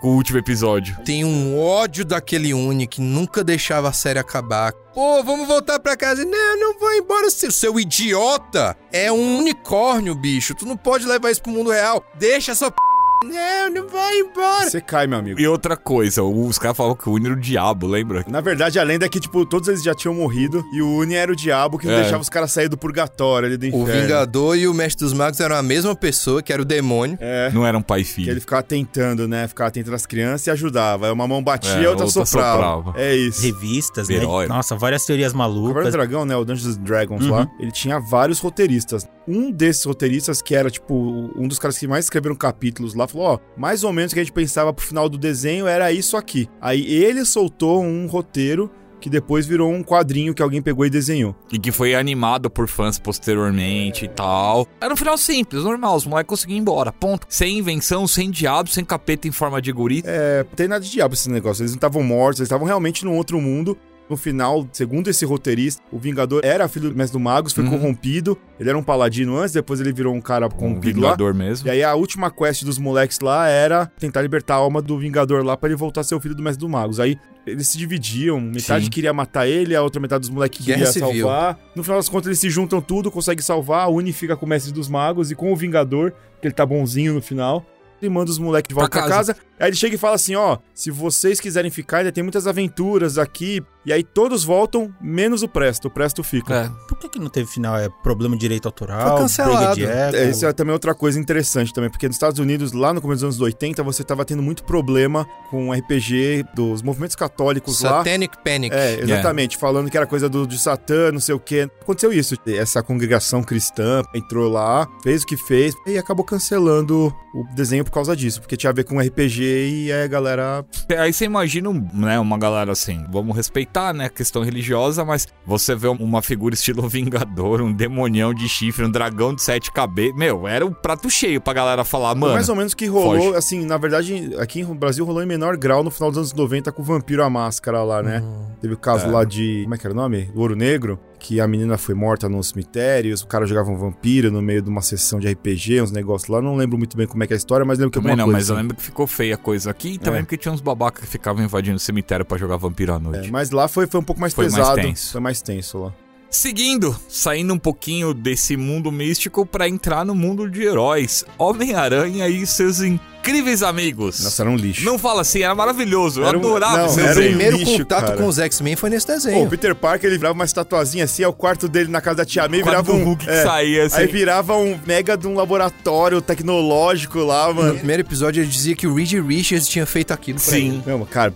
com 0.00 0.08
o 0.08 0.14
último 0.14 0.38
episódio. 0.38 0.96
Tem 1.04 1.24
um 1.24 1.58
ódio 1.58 2.04
daquele 2.04 2.52
Uni 2.52 2.86
que 2.86 3.00
nunca 3.00 3.42
deixava 3.42 3.88
a 3.88 3.92
série 3.92 4.18
acabar. 4.18 4.72
Pô, 4.94 5.22
vamos 5.22 5.48
voltar 5.48 5.80
pra 5.80 5.96
casa. 5.96 6.22
Não, 6.22 6.60
não 6.60 6.78
vou 6.78 6.92
embora, 6.92 7.30
seu, 7.30 7.50
seu 7.50 7.80
idiota. 7.80 8.76
É 8.92 9.10
um 9.10 9.38
unicórnio, 9.38 10.14
bicho. 10.14 10.54
Tu 10.54 10.66
não 10.66 10.76
pode 10.76 11.06
levar 11.06 11.30
isso 11.30 11.42
pro 11.42 11.50
mundo 11.50 11.70
real. 11.70 12.04
Deixa 12.14 12.52
essa 12.52 12.70
p... 12.70 12.76
Não, 13.22 13.70
não 13.70 13.88
vai 13.88 14.18
embora. 14.18 14.68
Você 14.70 14.80
cai, 14.80 15.06
meu 15.06 15.18
amigo. 15.18 15.40
E 15.40 15.46
outra 15.46 15.76
coisa, 15.76 16.22
os 16.22 16.58
caras 16.58 16.76
falavam 16.76 16.96
que 16.96 17.08
o 17.08 17.12
Uni 17.12 17.26
era 17.26 17.34
o 17.34 17.40
diabo, 17.40 17.86
lembra? 17.86 18.24
Na 18.28 18.40
verdade, 18.40 18.78
a 18.78 18.82
lenda 18.82 19.06
é 19.06 19.08
que, 19.08 19.20
tipo, 19.20 19.44
todos 19.46 19.68
eles 19.68 19.82
já 19.82 19.94
tinham 19.94 20.14
morrido 20.14 20.64
e 20.72 20.82
o 20.82 20.88
Uni 20.98 21.14
era 21.14 21.30
o 21.32 21.36
diabo 21.36 21.78
que 21.78 21.86
não 21.86 21.94
É. 21.94 22.00
deixava 22.02 22.22
os 22.22 22.28
caras 22.28 22.52
sair 22.52 22.68
do 22.68 22.76
purgatório 22.76 23.46
ali 23.48 23.56
do 23.56 23.64
O 23.76 23.82
inferno. 23.82 24.02
Vingador 24.02 24.56
e 24.56 24.66
o 24.68 24.74
Mestre 24.74 25.04
dos 25.04 25.12
Magos 25.12 25.40
eram 25.40 25.56
a 25.56 25.62
mesma 25.62 25.94
pessoa, 25.94 26.42
que 26.42 26.52
era 26.52 26.60
o 26.60 26.64
demônio. 26.64 27.16
É. 27.20 27.50
Não 27.52 27.66
era 27.66 27.76
um 27.76 27.82
pai 27.82 28.00
e 28.00 28.04
Que 28.04 28.10
filho. 28.10 28.30
ele 28.30 28.40
ficava 28.40 28.62
tentando, 28.62 29.26
né? 29.28 29.46
Ficava 29.48 29.70
tentando 29.70 29.94
as 29.94 30.06
crianças 30.06 30.46
e 30.46 30.50
ajudava. 30.50 31.06
Aí 31.06 31.12
uma 31.12 31.26
mão 31.28 31.42
batia, 31.42 31.70
É, 31.72 31.86
a 31.86 31.90
outra, 31.90 32.04
outra 32.06 32.24
soprava. 32.26 32.76
soprava. 32.76 33.00
É 33.00 33.14
isso. 33.14 33.42
Revistas, 33.42 34.08
né? 34.08 34.16
Herói. 34.16 34.46
Nossa, 34.48 34.76
várias 34.76 35.04
teorias 35.04 35.32
O 35.32 35.36
Cavaleiro 35.36 35.62
do 35.62 35.72
malucas. 35.74 35.92
Dragão, 35.92 36.24
né? 36.24 36.36
O 36.36 36.44
Dungeons 36.44 36.76
Dragons 36.76 37.24
Uhum. 37.24 37.30
lá, 37.30 37.48
ele 37.58 37.70
tinha 37.72 37.98
vários 38.00 38.38
roteiristas. 38.40 39.06
Um 39.26 39.50
desses 39.52 39.84
roteiristas, 39.84 40.42
que 40.42 40.54
era, 40.54 40.70
tipo, 40.70 41.30
um 41.36 41.46
dos 41.46 41.58
caras 41.58 41.78
que 41.78 41.86
mais 41.86 42.06
escreveram 42.06 42.34
capítulos 42.34 42.94
lá, 42.94 43.06
falou: 43.12 43.26
ó, 43.34 43.38
mais 43.56 43.84
ou 43.84 43.92
menos 43.92 44.12
o 44.12 44.14
que 44.14 44.20
a 44.20 44.24
gente 44.24 44.32
pensava 44.32 44.72
pro 44.72 44.84
final 44.84 45.08
do 45.08 45.18
desenho 45.18 45.66
era 45.66 45.92
isso 45.92 46.16
aqui. 46.16 46.48
Aí 46.60 46.84
ele 46.86 47.24
soltou 47.24 47.82
um 47.82 48.06
roteiro 48.06 48.70
que 49.02 49.10
depois 49.10 49.44
virou 49.46 49.70
um 49.70 49.82
quadrinho 49.82 50.32
que 50.32 50.40
alguém 50.40 50.62
pegou 50.62 50.86
e 50.86 50.90
desenhou. 50.90 51.34
E 51.52 51.58
que 51.58 51.72
foi 51.72 51.94
animado 51.94 52.48
por 52.48 52.68
fãs 52.68 52.98
posteriormente 52.98 54.04
e 54.04 54.08
tal. 54.08 54.66
Era 54.80 54.94
um 54.94 54.96
final 54.96 55.18
simples, 55.18 55.64
normal. 55.64 55.96
Os 55.96 56.06
moleques 56.06 56.28
conseguiam 56.28 56.56
ir 56.56 56.60
embora, 56.60 56.92
ponto. 56.92 57.26
Sem 57.28 57.58
invenção, 57.58 58.06
sem 58.06 58.30
diabo, 58.30 58.70
sem 58.70 58.84
capeta 58.84 59.26
em 59.26 59.32
forma 59.32 59.60
de 59.60 59.72
guri. 59.72 60.02
É, 60.06 60.46
tem 60.54 60.68
nada 60.68 60.84
de 60.84 60.90
diabo 60.90 61.14
esse 61.14 61.28
negócio. 61.28 61.62
Eles 61.62 61.72
não 61.72 61.78
estavam 61.78 62.02
mortos, 62.02 62.38
eles 62.40 62.46
estavam 62.46 62.66
realmente 62.66 63.04
num 63.04 63.16
outro 63.16 63.40
mundo. 63.40 63.76
No 64.12 64.16
final, 64.18 64.68
segundo 64.74 65.08
esse 65.08 65.24
roteirista, 65.24 65.82
o 65.90 65.98
Vingador 65.98 66.42
era 66.44 66.68
filho 66.68 66.90
do 66.90 66.94
Mestre 66.94 67.18
do 67.18 67.20
Magos, 67.22 67.54
foi 67.54 67.64
Uhum. 67.64 67.70
corrompido. 67.70 68.36
Ele 68.60 68.68
era 68.68 68.76
um 68.76 68.82
paladino 68.82 69.38
antes, 69.38 69.54
depois 69.54 69.80
ele 69.80 69.90
virou 69.90 70.14
um 70.14 70.20
cara 70.20 70.46
Um 70.46 70.50
corrompido 70.50 71.00
lá. 71.00 71.12
Vingador 71.12 71.32
mesmo. 71.32 71.66
E 71.66 71.70
aí 71.70 71.82
a 71.82 71.94
última 71.94 72.30
quest 72.30 72.62
dos 72.62 72.76
moleques 72.78 73.20
lá 73.20 73.48
era 73.48 73.86
tentar 73.98 74.20
libertar 74.20 74.56
a 74.56 74.58
alma 74.58 74.82
do 74.82 74.98
Vingador 74.98 75.42
lá 75.42 75.56
pra 75.56 75.70
ele 75.70 75.76
voltar 75.76 76.02
a 76.02 76.04
ser 76.04 76.14
o 76.14 76.20
filho 76.20 76.34
do 76.34 76.42
Mestre 76.42 76.60
do 76.60 76.68
Magos. 76.68 77.00
Aí 77.00 77.16
eles 77.46 77.68
se 77.68 77.78
dividiam, 77.78 78.38
metade 78.38 78.84
Sim. 78.84 78.90
queria 78.90 79.14
matar 79.14 79.46
ele, 79.48 79.74
a 79.74 79.82
outra 79.82 79.98
metade 79.98 80.20
dos 80.20 80.30
moleques 80.30 80.62
queria 80.62 80.84
civil. 80.84 81.08
salvar. 81.22 81.58
No 81.74 81.82
final 81.82 81.98
das 81.98 82.10
contas 82.10 82.26
eles 82.26 82.38
se 82.38 82.50
juntam 82.50 82.82
tudo, 82.82 83.10
conseguem 83.10 83.42
salvar, 83.42 83.86
a 83.86 83.88
Uni 83.88 84.12
fica 84.12 84.36
com 84.36 84.44
o 84.44 84.48
Mestre 84.48 84.72
dos 84.74 84.88
Magos 84.88 85.30
e 85.30 85.34
com 85.34 85.50
o 85.50 85.56
Vingador, 85.56 86.12
que 86.38 86.46
ele 86.48 86.54
tá 86.54 86.66
bonzinho 86.66 87.14
no 87.14 87.22
final. 87.22 87.64
Ele 88.02 88.10
manda 88.10 88.30
os 88.32 88.38
moleques 88.38 88.68
de 88.68 88.74
volta 88.74 88.90
Pra 88.90 89.02
pra 89.02 89.08
casa. 89.10 89.36
Aí 89.62 89.68
ele 89.68 89.76
chega 89.76 89.94
e 89.94 89.98
fala 89.98 90.16
assim: 90.16 90.34
ó, 90.34 90.58
se 90.74 90.90
vocês 90.90 91.38
quiserem 91.38 91.70
ficar, 91.70 91.98
ainda 91.98 92.10
tem 92.10 92.24
muitas 92.24 92.48
aventuras 92.48 93.16
aqui. 93.16 93.62
E 93.86 93.92
aí 93.92 94.02
todos 94.02 94.44
voltam, 94.44 94.92
menos 95.00 95.42
o 95.42 95.48
Presto. 95.48 95.86
O 95.86 95.90
Presto 95.90 96.22
fica. 96.22 96.54
É. 96.54 96.88
Por 96.88 96.98
que, 96.98 97.08
que 97.08 97.18
não 97.18 97.28
teve 97.28 97.48
final? 97.48 97.76
É 97.76 97.88
problema 98.02 98.34
de 98.36 98.40
direito 98.40 98.66
autoral? 98.66 99.10
Foi 99.10 99.20
cancelado. 99.20 99.74
de? 99.76 99.86
É, 99.86 100.30
Isso 100.30 100.46
é 100.46 100.52
também 100.52 100.72
outra 100.72 100.94
coisa 100.94 101.18
interessante 101.18 101.72
também, 101.72 101.90
porque 101.90 102.06
nos 102.06 102.16
Estados 102.16 102.38
Unidos, 102.40 102.72
lá 102.72 102.92
no 102.92 103.00
começo 103.00 103.24
dos 103.24 103.36
anos 103.36 103.40
80, 103.40 103.82
você 103.82 104.04
tava 104.04 104.24
tendo 104.24 104.42
muito 104.42 104.64
problema 104.64 105.26
com 105.50 105.72
RPG 105.72 106.44
dos 106.54 106.82
movimentos 106.82 107.16
católicos 107.16 107.80
lá. 107.82 107.98
Satanic 107.98 108.36
Panic. 108.44 108.74
É, 108.74 109.00
exatamente, 109.00 109.56
falando 109.56 109.90
que 109.90 109.96
era 109.96 110.06
coisa 110.06 110.28
do, 110.28 110.46
de 110.46 110.58
Satã, 110.58 111.10
não 111.12 111.20
sei 111.20 111.34
o 111.34 111.40
quê. 111.40 111.68
Aconteceu 111.80 112.12
isso. 112.12 112.36
Essa 112.46 112.82
congregação 112.82 113.42
cristã 113.42 114.02
entrou 114.14 114.48
lá, 114.48 114.88
fez 115.02 115.22
o 115.22 115.26
que 115.26 115.36
fez 115.36 115.74
e 115.86 115.98
acabou 115.98 116.24
cancelando 116.24 117.12
o 117.34 117.44
desenho 117.54 117.84
por 117.84 117.90
causa 117.90 118.14
disso, 118.14 118.40
porque 118.40 118.56
tinha 118.56 118.70
a 118.70 118.74
ver 118.74 118.84
com 118.84 119.00
RPG 119.00 119.51
e 119.52 119.92
aí 119.92 120.02
a 120.04 120.06
galera. 120.06 120.64
Aí 120.98 121.12
você 121.12 121.24
imagina, 121.24 121.70
né, 121.92 122.18
uma 122.18 122.38
galera 122.38 122.72
assim, 122.72 123.04
vamos 123.10 123.36
respeitar, 123.36 123.92
né, 123.92 124.06
a 124.06 124.10
questão 124.10 124.42
religiosa, 124.42 125.04
mas 125.04 125.26
você 125.46 125.74
vê 125.74 125.88
uma 125.88 126.22
figura 126.22 126.54
estilo 126.54 126.86
Vingador, 126.88 127.60
um 127.62 127.72
demonião 127.72 128.32
de 128.34 128.48
chifre, 128.48 128.84
um 128.84 128.90
dragão 128.90 129.34
de 129.34 129.42
sete 129.42 129.70
cabeças. 129.72 130.16
Meu, 130.16 130.46
era 130.48 130.64
um 130.66 130.72
prato 130.72 131.08
cheio 131.10 131.40
pra 131.40 131.52
galera 131.52 131.84
falar, 131.84 132.14
mano. 132.14 132.34
mais 132.34 132.48
ou 132.48 132.56
menos 132.56 132.74
que 132.74 132.86
rolou, 132.86 133.18
foge. 133.32 133.36
assim, 133.36 133.64
na 133.64 133.76
verdade, 133.78 134.34
aqui 134.38 134.62
no 134.62 134.74
Brasil 134.74 135.04
rolou 135.04 135.22
em 135.22 135.26
menor 135.26 135.56
grau 135.56 135.82
no 135.82 135.90
final 135.90 136.10
dos 136.10 136.18
anos 136.18 136.32
90 136.32 136.72
com 136.72 136.82
o 136.82 136.84
Vampiro 136.84 137.22
a 137.22 137.30
Máscara 137.30 137.82
lá, 137.82 138.02
né? 138.02 138.22
Teve 138.60 138.74
o 138.74 138.78
caso 138.78 139.06
É. 139.06 139.10
lá 139.10 139.24
de. 139.24 139.60
Como 139.64 139.74
é 139.74 139.78
que 139.78 139.86
era 139.86 139.92
o 139.94 139.96
nome? 139.96 140.30
Ouro 140.34 140.54
Negro. 140.56 140.98
Que 141.24 141.40
a 141.40 141.46
menina 141.46 141.78
foi 141.78 141.94
morta 141.94 142.28
nos 142.28 142.48
cemitérios, 142.48 143.20
o 143.22 143.28
cara 143.28 143.46
jogava 143.46 143.70
um 143.70 143.76
vampiro 143.76 144.28
no 144.28 144.42
meio 144.42 144.60
de 144.60 144.68
uma 144.68 144.82
sessão 144.82 145.20
de 145.20 145.28
RPG, 145.30 145.80
uns 145.80 145.92
negócios 145.92 146.28
lá. 146.28 146.42
Não 146.42 146.56
lembro 146.56 146.76
muito 146.76 146.96
bem 146.96 147.06
como 147.06 147.22
é 147.22 147.28
que 147.28 147.32
é 147.32 147.36
a 147.36 147.38
história, 147.38 147.64
mas 147.64 147.78
lembro 147.78 147.92
que 147.92 148.00
Também 148.00 148.16
não, 148.16 148.24
coisa. 148.24 148.38
mas 148.38 148.48
eu 148.48 148.56
lembro 148.56 148.76
que 148.76 148.82
ficou 148.82 149.06
feia 149.06 149.36
a 149.36 149.38
coisa 149.38 149.70
aqui 149.70 149.90
e 149.92 149.98
também 149.98 150.18
É. 150.18 150.22
porque 150.24 150.36
tinha 150.36 150.52
uns 150.52 150.60
babacas 150.60 151.04
que 151.04 151.08
ficavam 151.08 151.44
invadindo 151.44 151.76
o 151.76 151.78
cemitério 151.78 152.24
pra 152.26 152.36
jogar 152.36 152.56
vampiro 152.56 152.92
à 152.92 152.98
noite. 152.98 153.28
É, 153.28 153.30
mas 153.30 153.52
lá 153.52 153.68
foi, 153.68 153.86
foi 153.86 154.00
um 154.00 154.02
pouco 154.02 154.20
mais 154.20 154.34
Foi 154.34 154.46
mais 154.46 154.56
pesado. 154.56 154.80
tenso. 154.82 155.12
Foi 155.12 155.20
mais 155.20 155.40
tenso 155.40 155.78
lá. 155.78 155.94
Seguindo, 156.34 156.98
saindo 157.10 157.52
um 157.52 157.58
pouquinho 157.58 158.14
desse 158.14 158.56
mundo 158.56 158.90
místico 158.90 159.44
pra 159.44 159.68
entrar 159.68 160.02
no 160.02 160.14
mundo 160.14 160.48
de 160.50 160.62
heróis. 160.62 161.24
Homem-Aranha 161.38 162.26
e 162.26 162.46
seus 162.46 162.80
incríveis 162.80 163.62
amigos. 163.62 164.18
Nossa, 164.24 164.42
era 164.42 164.50
um 164.50 164.56
lixo. 164.56 164.82
Não 164.82 164.98
fala 164.98 165.20
assim, 165.20 165.42
era 165.42 165.54
maravilhoso. 165.54 166.22
Eu 166.22 166.26
Era 166.28 166.38
um- 166.38 166.40
adorava 166.40 166.78
não, 166.78 166.86
esse 166.86 167.00
era 167.00 167.08
um 167.08 167.12
O 167.12 167.14
desenho. 167.14 167.28
primeiro 167.36 167.56
lixo, 167.58 167.78
contato 167.80 168.04
cara. 168.06 168.16
com 168.16 168.26
os 168.26 168.38
X-Men 168.38 168.76
foi 168.76 168.88
nesse 168.88 169.06
Pô, 169.06 169.12
desenho. 169.12 169.44
o 169.44 169.48
Peter 169.50 169.74
Parker, 169.74 170.08
ele 170.08 170.16
virava 170.16 170.32
uma 170.34 170.46
estatuazinha 170.46 171.04
assim, 171.04 171.22
é 171.22 171.28
o 171.28 171.34
quarto 171.34 171.68
dele 171.68 171.90
na 171.90 172.00
casa 172.00 172.16
da 172.16 172.24
tia 172.24 172.48
May, 172.48 172.62
virava 172.62 172.90
um... 172.92 173.04
Hulk 173.04 173.26
que 173.26 173.42
saía, 173.42 173.84
assim. 173.84 173.96
Aí 174.00 174.06
virava 174.06 174.56
um 174.56 174.80
mega 174.86 175.18
de 175.18 175.26
um 175.28 175.34
laboratório 175.34 176.22
tecnológico 176.22 177.18
lá, 177.18 177.48
No 177.48 177.54
mano. 177.56 177.74
primeiro 177.74 178.00
episódio 178.02 178.40
ele 178.42 178.48
dizia 178.50 178.74
que 178.74 178.86
o 178.86 178.94
Reed 178.94 179.12
Richards 179.12 179.68
tinha 179.68 179.84
feito 179.84 180.12
aquilo 180.14 180.40
pra 180.40 180.56
ele. 180.56 180.70
Sim. 180.70 180.82
Não, 180.86 181.04
cara, 181.04 181.34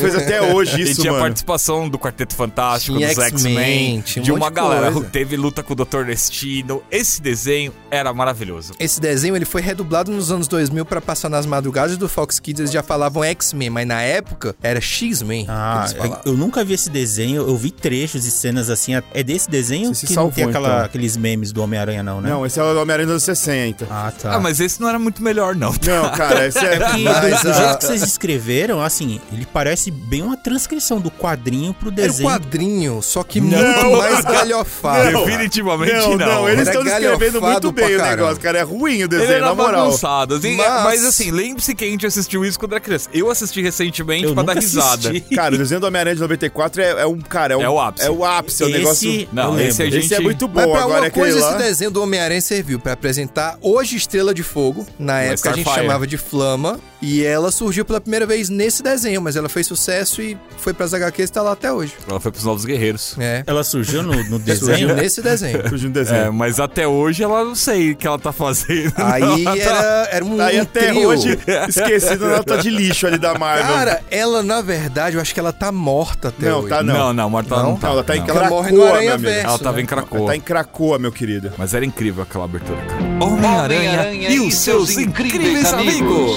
fez 0.00 0.14
até 0.14 0.40
hoje 0.54 0.80
E 0.80 0.82
isso, 0.90 1.00
tinha 1.02 1.12
mano. 1.12 1.24
participação 1.24 1.88
do 1.88 1.98
Quarteto 1.98 2.34
Fantástico, 2.34 2.96
Tinha 2.96 3.08
dos 3.08 3.18
X-Men, 3.18 3.98
um 3.98 4.02
de 4.02 4.18
monte 4.20 4.30
uma 4.40 4.48
de 4.48 4.54
galera. 4.54 4.92
coisa. 4.92 5.08
Teve 5.10 5.36
luta 5.36 5.62
com 5.62 5.72
o 5.72 5.76
Dr. 5.76 6.04
Destino. 6.06 6.82
Esse 6.90 7.20
desenho 7.20 7.72
era 7.90 8.12
maravilhoso. 8.12 8.72
Esse 8.78 9.00
desenho 9.00 9.36
ele 9.36 9.44
foi 9.44 9.60
redublado 9.60 10.10
nos 10.10 10.30
anos 10.30 10.48
2000 10.48 10.84
pra 10.84 11.00
passar 11.00 11.28
nas 11.28 11.44
madrugadas 11.46 11.96
do 11.96 12.08
Fox 12.08 12.38
Kids. 12.40 12.60
Eles 12.60 12.70
já 12.72 12.82
falavam 12.82 13.22
X-Men, 13.24 13.70
mas 13.70 13.86
na 13.86 14.00
época 14.00 14.54
era 14.62 14.80
X-Men. 14.80 15.46
Ah, 15.48 15.86
falavam. 15.96 16.20
eu 16.24 16.32
nunca 16.34 16.64
vi 16.64 16.74
esse 16.74 16.88
desenho, 16.90 17.42
eu 17.46 17.56
vi 17.56 17.70
trechos 17.70 18.24
e 18.26 18.30
cenas 18.30 18.70
assim. 18.70 18.92
É 19.12 19.22
desse 19.22 19.50
desenho 19.50 19.88
Você 19.94 20.00
se 20.02 20.06
que 20.08 20.14
não 20.14 20.30
tem 20.30 20.44
salvou, 20.44 20.50
aquela- 20.50 20.74
então. 20.76 20.84
aqueles 20.86 21.16
memes 21.16 21.52
do 21.52 21.62
Homem-Aranha, 21.62 22.02
não, 22.02 22.20
né? 22.20 22.30
Não, 22.30 22.46
esse 22.46 22.58
é 22.58 22.62
o 22.62 22.80
Homem-Aranha 22.80 23.06
dos 23.06 23.12
anos 23.12 23.22
60. 23.24 23.86
Ah, 23.90 24.12
tá. 24.16 24.34
Ah, 24.34 24.40
mas 24.40 24.60
esse 24.60 24.80
não 24.80 24.88
era 24.88 24.98
muito 24.98 25.22
melhor, 25.22 25.54
não. 25.54 25.72
Não, 25.84 26.10
cara, 26.12 26.46
esse 26.46 26.58
é... 26.58 26.78
Porque 26.78 27.02
Mas 27.04 27.42
do, 27.42 27.52
jeito 27.52 27.78
que 27.78 27.84
vocês 27.84 28.02
escreveram, 28.02 28.80
assim, 28.80 29.20
ele 29.32 29.46
parece 29.52 29.63
bem 29.90 30.22
uma 30.22 30.36
transcrição 30.36 31.00
do 31.00 31.10
quadrinho 31.10 31.72
pro 31.74 31.88
Era 31.88 32.02
um 32.02 32.06
desenho. 32.06 32.28
quadrinho, 32.28 33.02
só 33.02 33.22
que 33.22 33.40
Não. 33.40 33.48
muito 33.48 33.96
mais 33.98 34.24
galhofado. 34.24 35.10
Não. 35.10 35.24
Definitivamente 35.26 35.92
Não, 35.94 36.16
não. 36.16 36.26
não, 36.26 36.48
eles 36.48 36.68
Era 36.68 36.70
estão 36.70 36.84
descrevendo 36.84 37.40
muito 37.40 37.72
bem 37.72 37.84
o 37.94 37.98
caramba. 37.98 38.16
negócio, 38.16 38.40
cara. 38.42 38.58
É 38.58 38.62
ruim 38.62 38.96
o 38.98 39.00
Ele 39.02 39.08
desenho, 39.08 39.32
era 39.32 39.46
na 39.46 39.54
moral. 39.54 39.84
bagunçado. 39.86 40.34
assim, 40.34 40.56
Mas- 40.56 40.84
Mas, 40.84 41.04
assim, 41.04 41.30
lembre-se 41.30 41.74
que 41.74 41.84
a 41.84 41.88
gente 41.88 42.06
assistiu 42.06 42.44
isso 42.44 42.58
quando 42.58 42.72
era 42.72 42.80
criança. 42.80 43.08
Eu 43.12 43.30
assisti 43.30 43.60
recentemente 43.62 44.24
Eu 44.24 44.34
pra 44.34 44.42
dar 44.42 44.54
risada. 44.56 45.08
assisti. 45.10 45.20
Cara, 45.34 45.54
o 45.54 45.58
desenho 45.58 45.80
do 45.80 45.86
Homem-Aranha 45.86 46.14
de 46.16 46.20
94 46.20 46.82
é, 46.82 46.90
é 47.02 47.06
um, 47.06 47.18
cara, 47.20 47.54
é, 47.54 47.56
um, 47.56 47.62
É 47.62 47.68
o 47.70 47.80
ápice. 47.80 48.06
É 48.06 48.10
o 48.10 48.24
ápice, 48.24 48.62
é 48.62 48.66
um 48.66 48.68
Esse- 48.68 48.78
negócio... 48.78 49.28
Não, 49.32 49.60
esse 49.60 49.82
a 49.82 49.86
gente... 49.90 50.04
Esse 50.06 50.14
é 50.14 50.20
muito 50.20 50.48
Mas 50.48 50.64
bom, 50.66 50.72
pra 50.72 50.82
agora 50.82 51.00
uma 51.00 51.06
é 51.06 51.10
coisa, 51.10 51.40
lá... 51.40 51.50
esse 51.50 51.58
desenho 51.58 51.90
do 51.90 52.02
Homem-Aranha 52.02 52.40
serviu 52.40 52.78
pra 52.78 52.92
apresentar 52.92 53.56
hoje 53.60 53.96
Estrela 53.96 54.34
de 54.34 54.42
Fogo. 54.42 54.86
Na 54.98 55.14
Mas 55.14 55.32
época 55.32 55.50
a 55.50 55.52
gente 55.54 55.62
Starfire. 55.62 55.86
chamava 55.86 56.06
de 56.06 56.16
Flama. 56.16 56.80
E 57.06 57.22
ela 57.24 57.50
surgiu 57.50 57.84
pela 57.84 58.00
primeira 58.00 58.24
vez 58.24 58.48
nesse 58.48 58.82
desenho, 58.82 59.20
mas 59.20 59.36
ela 59.36 59.48
fez 59.48 59.66
sucesso 59.66 60.22
e 60.22 60.38
foi 60.56 60.72
pras 60.72 60.94
HQs 60.94 61.28
e 61.28 61.32
tá 61.32 61.42
lá 61.42 61.52
até 61.52 61.70
hoje. 61.72 61.92
Ela 62.08 62.18
foi 62.18 62.32
pros 62.32 62.44
Novos 62.44 62.64
Guerreiros. 62.64 63.14
É. 63.18 63.42
Ela 63.46 63.62
surgiu 63.62 64.02
no, 64.02 64.12
no 64.24 64.38
Surgiu 64.44 64.66
desenho. 64.66 64.94
nesse 64.94 65.20
desenho. 65.22 65.62
Surgiu 65.68 65.90
É, 65.90 65.92
desenho. 65.92 66.32
mas 66.32 66.58
até 66.58 66.88
hoje 66.88 67.22
ela 67.22 67.44
não 67.44 67.54
sei 67.54 67.92
o 67.92 67.96
que 67.96 68.06
ela 68.06 68.18
tá 68.18 68.32
fazendo. 68.32 68.92
Aí 68.96 69.22
Ela 69.44 69.54
tá- 69.56 69.56
era, 69.60 70.08
era 70.12 70.24
um, 70.24 70.40
Aí 70.40 70.58
um 70.58 70.62
até 70.62 70.88
trio. 70.88 71.08
hoje, 71.08 71.38
esquecido 71.68 72.26
na 72.26 72.36
nota 72.38 72.58
de 72.58 72.70
lixo 72.70 73.06
ali 73.06 73.18
da 73.18 73.36
Marvel. 73.38 73.66
Cara, 73.66 74.00
ela, 74.10 74.42
na 74.42 74.62
verdade, 74.62 75.16
eu 75.16 75.20
acho 75.22 75.34
que 75.34 75.40
ela 75.40 75.52
tá 75.52 75.70
morta 75.70 76.28
até 76.28 76.48
Não, 76.48 76.60
hoje. 76.60 76.68
tá 76.68 76.82
não. 76.82 76.94
Não, 76.94 77.12
não, 77.12 77.30
Marta 77.30 77.56
não, 77.56 77.62
Não? 77.70 77.76
tá. 77.76 77.86
Não, 77.88 77.94
ela 77.94 78.04
tá 78.04 78.16
em 78.16 78.20
não. 78.20 78.26
Ela 78.28 78.38
Cracoa, 78.40 78.56
morre 78.62 78.72
no 78.72 78.84
Aranha. 78.86 79.18
Verso. 79.18 79.46
Ela 79.48 79.58
tava 79.58 79.76
né? 79.76 79.82
em 79.82 79.86
Cracoa. 79.86 80.18
Ela 80.18 80.26
tá 80.28 80.36
em 80.36 80.40
Cracoa, 80.40 80.98
meu 80.98 81.12
querido. 81.12 81.52
Mas 81.58 81.74
era 81.74 81.84
incrível 81.84 82.22
aquela 82.22 82.44
abertura, 82.44 82.78
cara. 82.86 83.02
Homem-Aranha 83.24 84.10
e 84.30 84.40
os 84.40 84.54
seus 84.54 84.96
incríveis 84.96 85.72
amigos. 85.72 86.36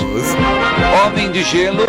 Homem 1.05 1.31
de 1.31 1.43
Gelo 1.43 1.83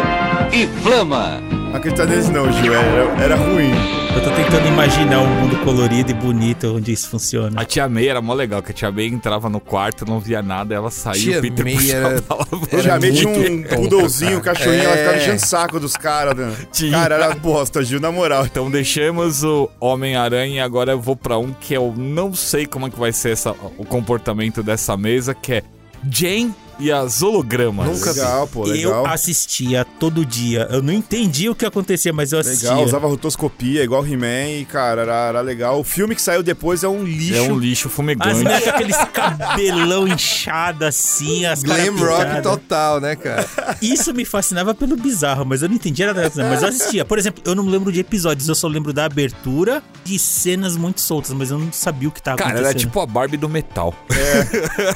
e 0.53 0.67
Flama. 0.83 1.41
Não 1.69 1.77
acredita 1.77 2.07
neles 2.07 2.29
não, 2.31 2.51
Gil. 2.51 2.73
Era, 2.75 3.23
era 3.25 3.37
ruim. 3.37 3.71
Eu 4.15 4.23
tô 4.25 4.31
tentando 4.31 4.67
imaginar 4.67 5.21
um 5.21 5.27
mundo 5.27 5.57
colorido 5.65 6.11
e 6.11 6.15
bonito 6.15 6.75
onde 6.77 6.91
isso 6.93 7.09
funciona. 7.11 7.61
A 7.61 7.65
tia 7.65 7.87
May 7.89 8.09
era 8.09 8.21
mó 8.23 8.33
legal, 8.33 8.63
que 8.63 8.71
a 8.73 8.75
tia 8.75 8.91
May 8.91 9.07
entrava 9.07 9.49
no 9.51 9.61
quarto, 9.61 10.07
não 10.07 10.19
via 10.19 10.41
nada, 10.43 10.75
ela 10.75 10.91
saía 10.91 11.23
Tia 11.23 11.39
o 11.39 11.43
Peter 11.43 11.65
May 11.65 11.75
puxava 11.75 11.99
era- 12.09 12.09
a 12.29 12.35
lavabola. 12.35 12.69
Eu 12.73 12.83
já 12.83 12.91
Era 12.93 13.01
meti 13.01 13.27
um 13.27 13.63
poodlezinho, 13.65 14.39
um 14.39 14.41
cachorrinho, 14.41 14.83
ela 14.83 14.97
ficava 14.97 15.17
É. 15.17 15.21
enchendo 15.21 15.37
o 15.37 15.47
saco 15.47 15.79
dos 15.81 15.97
caras. 15.97 16.37
né? 16.37 16.53
Tinha. 16.73 16.93
Cara, 16.93 17.15
era 17.17 17.35
bosta, 17.35 17.85
Gil, 17.85 18.01
na 18.01 18.11
moral. 18.11 18.47
Então 18.47 18.71
deixamos 18.71 19.45
o 19.45 19.69
Homem-Aranha 19.79 20.55
e 20.57 20.61
agora 20.61 20.93
eu 20.93 21.01
vou 21.01 21.15
pra 21.15 21.37
um 21.39 21.53
que 21.53 21.75
eu 21.75 21.93
não 21.97 22.35
sei 22.35 22.65
como 22.67 22.87
é 22.87 22.91
que 22.91 22.99
vai 22.99 23.13
ser 23.13 23.33
essa, 23.33 23.51
o 23.77 23.85
comportamento 23.85 24.63
dessa 24.63 24.97
mesa, 24.97 25.35
que 25.35 25.53
é 25.53 25.63
Jane 26.11 26.55
e 26.79 26.91
as 26.93 27.23
hologramas. 27.23 27.87
Nunca 27.87 28.13
vi. 28.13 28.21
Legal, 28.21 28.47
pô, 28.49 28.67
Eu 28.67 28.73
legal. 28.73 29.07
assistia 29.07 29.85
todo 29.99 30.25
dia. 30.25 30.67
Eu 30.71 30.83
não 30.83 30.93
entendia 30.93 31.51
o 31.51 31.55
que 31.55 31.65
acontecia, 31.67 32.13
mas 32.13 32.33
eu 32.33 32.39
assistia. 32.39 32.71
Legal, 32.71 32.85
usava 32.85 33.07
rotoscopia 33.09 33.83
igual 33.83 34.07
He-Man 34.07 34.61
e, 34.61 34.65
cara, 34.65 35.03
era, 35.03 35.15
era 35.29 35.41
legal. 35.41 35.81
O 35.81 35.85
filme 35.85 36.15
que 36.15 36.23
saiu 36.23 36.43
depois 36.43 36.83
é 36.85 36.89
um 36.89 37.03
lixo. 37.05 37.35
É 37.35 37.43
um 37.43 37.59
lixo 37.59 37.89
As 37.89 37.95
fumegante. 37.95 38.35
meninas 38.37 38.63
com 38.65 38.71
aqueles 38.71 38.97
cabelão 39.13 40.07
inchado 40.09 40.85
assim, 40.85 41.47
as 41.47 41.63
caras 41.63 41.89
Glam 41.89 42.07
rock 42.09 42.43
total, 42.43 43.01
né, 43.01 43.17
cara? 43.17 43.49
Isso 43.83 44.13
me 44.15 44.25
fascinava 44.25 44.75
pelo 44.75 44.97
bizarro, 44.97 45.45
mas 45.45 45.63
eu 45.63 45.69
não 45.69 45.75
entendia 45.77 46.07
nada 46.13 46.31
Mas 46.37 46.63
eu 46.63 46.69
assistia. 46.69 47.05
Por 47.05 47.19
exemplo, 47.19 47.43
eu 47.47 47.55
não 47.55 47.67
lembro 47.67 47.91
de 47.93 48.01
episódios, 48.01 48.49
eu 48.49 48.55
só 48.55 48.69
lembro 48.69 48.93
da 48.93 49.05
abertura 49.05 49.83
de 50.05 50.19
cenas 50.19 50.77
muito 50.77 51.01
soltas, 51.01 51.33
mas 51.33 51.51
eu 51.51 51.59
não 51.59 51.73
sabia 51.73 52.09
o 52.09 52.13
que 52.13 52.23
tava 52.23 52.37
Cara, 52.39 52.51
acontecendo. 52.51 52.71
era 52.71 52.79
tipo 52.79 53.01
a 53.01 53.07
Barbie 53.07 53.37
do 53.37 53.49
metal. 53.49 53.95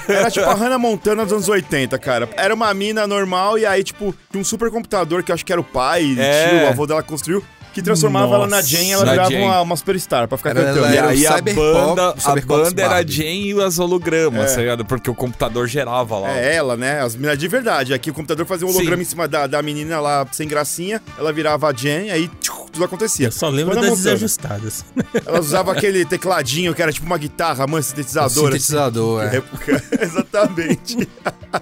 Era 0.08 0.30
tipo 0.30 0.46
a 0.48 0.54
Hannah 0.54 0.78
Montana 0.78 1.24
dos 1.24 1.32
anos 1.32 1.48
80, 1.48 1.71
cara. 1.98 2.28
Era 2.36 2.54
uma 2.54 2.72
mina 2.74 3.06
normal 3.06 3.58
e 3.58 3.64
aí, 3.66 3.82
tipo, 3.82 4.14
tinha 4.30 4.40
um 4.40 4.44
supercomputador 4.44 5.22
que 5.22 5.30
eu 5.30 5.34
acho 5.34 5.44
que 5.44 5.52
era 5.52 5.60
o 5.60 5.64
pai, 5.64 6.14
É. 6.18 6.48
tio, 6.48 6.64
o 6.64 6.68
avô 6.68 6.86
dela 6.86 7.02
construiu, 7.02 7.44
que 7.72 7.82
transformava 7.82 8.34
ela 8.34 8.46
na 8.46 8.56
Nossa. 8.56 8.68
Jane 8.68 8.88
e 8.88 8.92
ela 8.92 9.04
Na 9.04 9.12
virava 9.12 9.34
uma, 9.34 9.60
uma 9.62 9.76
superstar 9.76 10.28
pra 10.28 10.36
ficar 10.38 10.50
Era- 10.50 10.64
cantando. 10.66 10.86
ela 10.86 11.14
E 11.14 11.26
aí 11.26 11.26
a 11.26 11.40
banda, 11.40 12.14
a 12.24 12.36
banda 12.46 12.82
era 12.82 12.96
a. 12.96 13.06
Jane 13.06 13.52
e 13.52 13.60
as 13.62 13.78
hologramas, 13.78 14.52
É. 14.52 14.54
tá 14.54 14.60
ligado? 14.60 14.84
Porque 14.84 15.10
o 15.10 15.14
computador 15.14 15.66
gerava 15.66 16.18
lá. 16.18 16.30
É 16.38 16.54
ela, 16.56 16.76
né? 16.76 17.00
As 17.00 17.14
meninas 17.14 17.38
de 17.38 17.48
verdade. 17.48 17.94
Aqui 17.94 18.10
o 18.10 18.14
computador 18.14 18.44
fazia 18.46 18.66
um 18.66 18.70
holograma 18.70 18.96
Sim. 18.96 19.02
em 19.02 19.04
cima 19.06 19.26
da, 19.26 19.46
da 19.46 19.62
menina 19.62 20.00
lá, 20.00 20.26
sem 20.32 20.46
gracinha. 20.46 21.00
Ela 21.18 21.32
virava 21.32 21.68
a 21.68 21.72
Jane, 21.74 22.10
aí 22.10 22.28
tchiu, 22.40 22.54
tudo 22.72 22.84
acontecia. 22.84 23.28
Eu 23.28 23.32
só 23.32 23.48
lembro 23.48 23.74
das 23.74 23.84
Montana. 23.84 23.96
desajustadas. 24.02 24.84
Ela 25.26 25.40
usava 25.40 25.72
aquele 25.72 26.04
tecladinho 26.04 26.74
que 26.74 26.82
era 26.82 26.92
tipo 26.92 27.06
uma 27.06 27.18
guitarra, 27.18 27.66
mãe 27.66 27.82
sintetizadora. 27.82 28.52
Sintetizador, 28.52 29.22
assim, 29.22 29.34
é. 29.34 29.38
época. 29.38 29.82
Exatamente. 30.00 31.08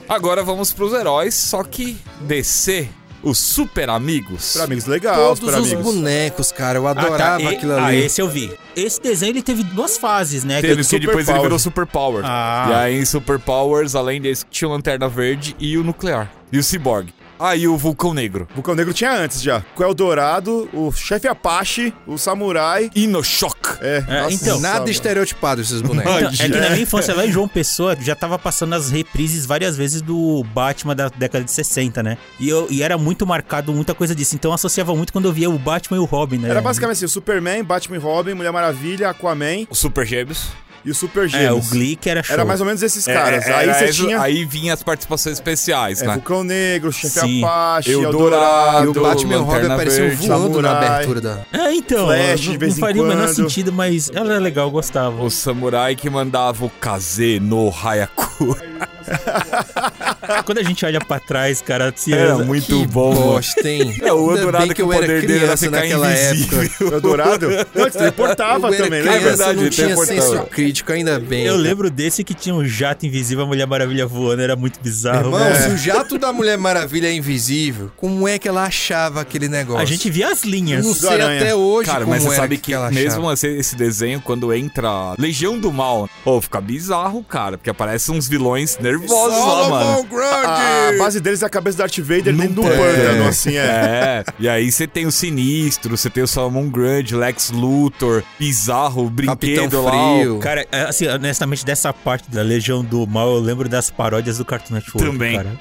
Agora 0.08 0.42
vamos 0.42 0.72
pros 0.72 0.92
heróis, 0.92 1.34
só 1.34 1.62
que 1.62 1.96
DC, 2.20 2.88
os 3.22 3.38
super 3.38 3.88
amigos. 3.90 4.52
Pra 4.54 4.64
amigos 4.64 4.86
legal, 4.86 5.34
Todos 5.36 5.48
os 5.48 5.54
amigos. 5.72 5.82
bonecos, 5.94 6.52
cara, 6.52 6.78
eu 6.78 6.86
adorava 6.86 7.42
E- 7.42 7.46
aquilo 7.54 7.72
ah, 7.74 7.86
ali. 7.86 7.98
esse 8.04 8.20
eu 8.20 8.28
vi. 8.28 8.52
Esse 8.76 9.00
desenho 9.00 9.32
ele 9.32 9.42
teve 9.42 9.62
duas 9.62 9.96
fases, 9.98 10.44
né? 10.44 10.60
Teve 10.60 10.74
Que- 10.74 10.78
que 10.78 10.84
Super 10.84 11.00
depois 11.00 11.28
ele 11.28 11.36
Powers. 11.38 11.42
virou 11.42 11.58
Super 11.58 11.86
Power. 11.86 12.22
Ah. 12.24 12.66
E 12.70 12.74
aí 12.74 12.98
em 13.00 13.04
Super 13.04 13.38
Powers, 13.38 13.94
além 13.94 14.20
desse, 14.20 14.44
tinha 14.50 14.68
o 14.68 14.72
Lanterna 14.72 15.08
Verde 15.08 15.54
e 15.58 15.76
o 15.76 15.84
Nuclear. 15.84 16.30
E 16.52 16.58
o 16.58 16.62
Cyborg. 16.62 17.12
Ah, 17.40 17.56
e 17.56 17.66
o 17.66 17.74
Vulcão 17.74 18.12
Negro. 18.12 18.46
Vulcão 18.54 18.74
Negro 18.74 18.92
tinha 18.92 19.12
antes 19.12 19.40
já. 19.40 19.64
O 19.74 19.82
Eldorado, 19.82 20.68
o 20.74 20.92
chefe 20.92 21.26
Apache, 21.26 21.90
o 22.06 22.18
Samurai. 22.18 22.90
E 22.94 23.06
no 23.06 23.24
Shock. 23.24 23.78
É, 23.80 24.04
É, 24.06 24.22
nossa, 24.22 24.34
então. 24.34 24.60
Nada 24.60 24.80
mano. 24.80 24.90
estereotipado 24.90 25.62
esses 25.62 25.80
bonecos. 25.80 26.34
Então, 26.34 26.46
é 26.46 26.50
que 26.50 26.60
na 26.60 26.70
minha 26.70 26.82
infância 26.82 27.14
lá 27.14 27.24
em 27.26 27.32
João 27.32 27.48
Pessoa 27.60 27.96
já 27.98 28.14
tava 28.14 28.38
passando 28.38 28.74
as 28.74 28.90
reprises 28.90 29.46
várias 29.46 29.74
vezes 29.74 30.02
do 30.02 30.44
Batman 30.52 30.94
da 30.94 31.08
década 31.08 31.42
de 31.42 31.50
60, 31.50 32.02
né? 32.02 32.18
E, 32.38 32.48
eu, 32.48 32.66
e 32.70 32.82
era 32.82 32.98
muito 32.98 33.26
marcado 33.26 33.72
muita 33.72 33.94
coisa 33.94 34.14
disso. 34.14 34.34
Então 34.34 34.50
eu 34.50 34.54
associava 34.54 34.94
muito 34.94 35.10
quando 35.10 35.24
eu 35.24 35.32
via 35.32 35.48
o 35.48 35.58
Batman 35.58 35.96
e 35.96 36.00
o 36.00 36.04
Robin, 36.04 36.36
né? 36.36 36.50
Era 36.50 36.60
basicamente 36.60 36.96
assim, 36.96 37.06
o 37.06 37.08
Superman, 37.08 37.64
Batman 37.64 37.96
e 37.96 38.00
Robin, 38.00 38.34
Mulher 38.34 38.52
Maravilha, 38.52 39.08
Aquaman 39.08 39.66
Os 39.70 39.78
Super 39.78 40.06
Gêmeos. 40.06 40.48
E 40.84 40.90
o 40.90 40.94
Super 40.94 41.22
É, 41.22 41.26
o 41.26 41.28
Gêmeos. 41.28 41.70
Glee 41.70 41.96
que 41.96 42.08
era 42.08 42.22
show. 42.22 42.34
Era 42.34 42.44
mais 42.44 42.60
ou 42.60 42.66
menos 42.66 42.82
esses 42.82 43.06
É, 43.06 43.12
caras. 43.14 43.46
é, 43.46 43.52
aí 43.54 43.74
você 43.74 43.88
tinha 43.92 44.20
Aí 44.20 44.44
vinha 44.44 44.74
as 44.74 44.82
participações 44.82 45.34
especiais, 45.34 46.02
é, 46.02 46.06
né? 46.06 46.14
Vulcão 46.14 46.42
Negro, 46.44 46.92
chefe 46.92 47.20
Sim. 47.20 47.44
Apache, 47.44 47.90
Eldorado. 47.92 48.84
E 48.86 48.88
o 48.88 49.02
Batman 49.02 49.38
Robin 49.40 49.68
Verde, 49.76 50.26
voando 50.28 50.62
na 50.62 50.68
Samurai. 50.70 50.94
abertura 50.94 51.20
da. 51.20 51.38
É, 51.52 51.72
então, 51.74 52.06
Flash, 52.06 52.46
não, 52.46 52.52
de 52.52 52.58
vez 52.58 52.72
não 52.74 52.80
faria 52.80 53.02
o 53.02 53.06
menor 53.06 53.28
sentido, 53.28 53.72
mas 53.72 54.10
ela 54.14 54.30
era 54.30 54.38
legal, 54.40 54.66
eu 54.66 54.70
gostava. 54.70 55.22
O 55.22 55.30
samurai 55.30 55.94
que 55.96 56.08
mandava 56.08 56.64
o 56.64 56.70
Kaze 56.70 57.40
no 57.40 57.70
Hayaku. 57.72 58.56
Quando 60.44 60.58
a 60.58 60.62
gente 60.62 60.84
olha 60.84 61.00
pra 61.00 61.18
trás, 61.18 61.60
cara, 61.60 61.92
se 61.94 62.12
Era 62.12 62.30
ela- 62.30 62.44
muito 62.44 62.66
que 62.66 62.86
bom, 62.86 63.14
bosta, 63.14 63.68
hein? 63.68 63.96
É, 64.02 64.12
o 64.12 64.30
Eldorado 64.36 64.74
que 64.74 64.82
eu 64.82 64.88
o 64.88 64.92
era 64.92 65.02
poder 65.02 65.20
dele 65.22 65.32
era 65.32 65.56
criança 65.56 65.66
ficar 65.66 65.80
naquela 65.80 66.12
invisível. 66.12 66.62
época. 66.62 66.84
o 66.84 66.94
Eldorado. 66.94 67.48
Não, 67.74 67.82
ele 67.82 67.90
teleportava 67.90 68.68
eu 68.68 68.74
era 68.74 68.84
também, 68.84 69.00
criança, 69.02 69.18
lembra? 69.18 69.28
verdade, 69.36 69.56
não 69.56 69.62
ele 69.64 69.70
tinha 69.70 69.96
senso 69.96 70.42
crítico, 70.44 70.92
ainda 70.92 71.18
bem. 71.18 71.42
Eu 71.44 71.52
cara. 71.54 71.62
lembro 71.62 71.90
desse 71.90 72.22
que 72.24 72.34
tinha 72.34 72.54
um 72.54 72.64
jato 72.64 73.06
invisível, 73.06 73.44
a 73.44 73.46
Mulher 73.46 73.66
Maravilha 73.66 74.06
voando, 74.06 74.42
era 74.42 74.56
muito 74.56 74.80
bizarro. 74.80 75.26
Irmão, 75.26 75.38
né? 75.40 75.54
se 75.60 75.68
o 75.70 75.76
jato 75.76 76.18
da 76.18 76.32
Mulher 76.32 76.56
Maravilha 76.58 77.08
é 77.08 77.12
invisível, 77.12 77.90
como 77.96 78.26
é 78.28 78.38
que 78.38 78.48
ela 78.48 78.64
achava 78.64 79.20
aquele 79.20 79.48
negócio? 79.48 79.82
A 79.82 79.84
gente 79.84 80.08
via 80.10 80.28
as 80.30 80.44
Eu 80.44 80.50
linhas. 80.50 80.84
não 80.84 80.94
sei 80.94 81.08
Aranha. 81.10 81.40
até 81.40 81.54
hoje 81.54 81.86
Cara, 81.86 82.00
como 82.00 82.10
mas 82.10 82.22
você 82.22 82.28
era 82.30 82.36
sabe 82.42 82.58
que, 82.58 82.72
ela 82.72 82.90
mesmo 82.90 83.20
achava. 83.22 83.32
assim, 83.32 83.48
esse 83.58 83.76
desenho, 83.76 84.20
quando 84.20 84.52
entra 84.52 85.14
Legião 85.18 85.58
do 85.58 85.72
Mal, 85.72 86.08
pô, 86.24 86.40
fica 86.40 86.60
bizarro, 86.60 87.22
cara. 87.24 87.56
Porque 87.58 87.70
aparecem 87.70 88.14
uns 88.14 88.28
vilões 88.28 88.69
eles 88.78 89.00
nervosos 89.00 89.38
lá, 89.38 89.68
mano. 89.68 89.84
Solomon 89.84 90.04
Grundy! 90.04 90.94
A, 90.94 90.94
base 90.98 91.20
deles 91.20 91.42
é 91.42 91.46
a 91.46 91.48
cabeça 91.50 91.76
do 91.76 91.80
Darth 91.80 91.98
Vader 91.98 92.34
dentro 92.36 92.54
do 92.54 92.62
pântano, 92.62 93.28
assim, 93.28 93.56
é. 93.56 93.60
É, 93.60 94.24
e 94.38 94.48
aí 94.48 94.70
você 94.70 94.86
tem 94.86 95.06
o 95.06 95.12
Sinistro, 95.12 95.96
você 95.96 96.08
tem 96.10 96.22
o 96.22 96.26
Salomon 96.28 96.68
Grande, 96.68 97.14
Lex 97.14 97.50
Luthor, 97.50 98.22
Bizarro, 98.38 99.06
o 99.06 99.10
Capitão 99.10 99.36
Brinquedo 99.36 99.82
lá. 99.82 100.12
o- 100.12 100.18
Frio. 100.20 100.38
Cara, 100.38 100.66
é, 100.70 100.82
assim, 100.82 101.06
honestamente, 101.06 101.64
dessa 101.64 101.92
parte 101.92 102.30
da 102.30 102.42
Legião 102.42 102.84
do 102.84 103.06
Mal, 103.06 103.28
eu 103.34 103.40
lembro 103.40 103.68
das 103.68 103.90
paródias 103.90 104.38
do 104.38 104.44
Cartoon 104.44 104.74
Network. 104.74 105.10
Também. 105.10 105.36
Cara. 105.36 105.52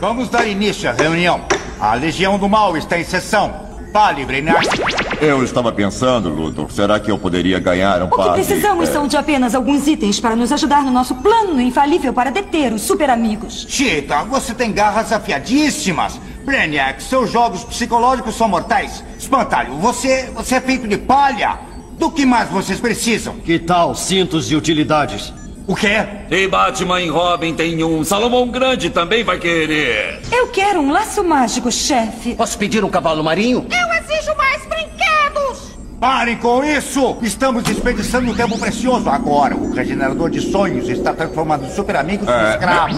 Vamos 0.00 0.28
dar 0.30 0.46
início 0.46 0.88
à 0.88 0.92
reunião. 0.92 1.44
A 1.78 1.94
Legião 1.94 2.38
do 2.38 2.48
Mal 2.48 2.76
está 2.76 2.98
em 2.98 3.04
sessão. 3.04 3.69
Fale, 3.92 4.24
Brainiac. 4.24 4.68
Eu 5.20 5.42
estava 5.42 5.72
pensando, 5.72 6.28
Luthor, 6.28 6.70
será 6.70 7.00
que 7.00 7.10
eu 7.10 7.18
poderia 7.18 7.58
ganhar 7.58 8.02
um 8.02 8.06
O 8.06 8.10
que 8.10 8.16
passe? 8.16 8.32
precisamos 8.46 8.88
é, 8.88 8.92
são 8.92 9.06
de 9.08 9.16
apenas 9.16 9.54
alguns 9.54 9.86
itens 9.86 10.20
para 10.20 10.36
nos 10.36 10.52
ajudar 10.52 10.84
no 10.84 10.90
nosso 10.90 11.14
plano 11.16 11.60
infalível 11.60 12.12
para 12.12 12.30
deter 12.30 12.72
os 12.72 12.82
super 12.82 13.10
amigos. 13.10 13.66
Cheetah, 13.68 14.22
você 14.24 14.54
tem 14.54 14.72
garras 14.72 15.12
afiadíssimas. 15.12 16.20
Brainiac, 16.44 17.02
seus 17.02 17.30
jogos 17.30 17.64
psicológicos 17.64 18.34
são 18.36 18.48
mortais. 18.48 19.04
Espantalho, 19.18 19.74
você, 19.74 20.30
você 20.34 20.54
é 20.56 20.60
feito 20.60 20.86
de 20.86 20.96
palha. 20.96 21.58
Do 21.98 22.10
que 22.10 22.24
mais 22.24 22.48
vocês 22.48 22.80
precisam? 22.80 23.34
Que 23.36 23.58
tal 23.58 23.94
cintos 23.94 24.48
de 24.48 24.56
utilidades? 24.56 25.34
O 25.70 25.74
quê? 25.76 26.04
E 26.28 26.48
Batman 26.48 27.00
e 27.00 27.08
Robin 27.08 27.54
tem 27.54 27.84
um. 27.84 28.02
Salomão 28.02 28.48
Grande 28.48 28.90
também 28.90 29.22
vai 29.22 29.38
querer. 29.38 30.20
Eu 30.32 30.48
quero 30.48 30.80
um 30.80 30.90
laço 30.90 31.22
mágico, 31.22 31.70
chefe. 31.70 32.34
Posso 32.34 32.58
pedir 32.58 32.82
um 32.82 32.88
cavalo 32.90 33.22
marinho? 33.22 33.64
Eu 33.70 33.94
exijo 34.02 34.36
mais 34.36 34.66
brinquedos! 34.66 35.78
Parem 36.00 36.36
com 36.38 36.64
isso! 36.64 37.16
Estamos 37.22 37.62
desperdiçando 37.62 38.32
um 38.32 38.34
tempo 38.34 38.58
precioso 38.58 39.08
agora. 39.08 39.54
O 39.54 39.72
regenerador 39.72 40.28
de 40.28 40.40
sonhos 40.40 40.88
está 40.88 41.14
transformando 41.14 41.72
super 41.72 41.94
amigos 41.94 42.26
em 42.26 42.32
É. 42.32 42.50
escravos. 42.50 42.96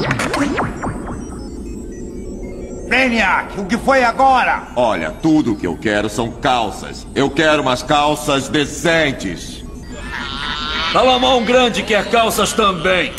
Brainiac, 2.89 3.61
o 3.61 3.67
que 3.67 3.77
foi 3.77 4.03
agora? 4.03 4.63
Olha, 4.77 5.11
tudo 5.11 5.57
que 5.57 5.67
eu 5.67 5.77
quero 5.77 6.09
são 6.09 6.31
calças. 6.33 7.07
Eu 7.15 7.29
quero 7.29 7.61
umas 7.61 7.83
calças 7.83 8.49
decentes. 8.49 9.63
Salomão 10.93 11.43
Grande 11.43 11.83
quer 11.83 12.11
calças 12.11 12.53
também. 12.53 13.15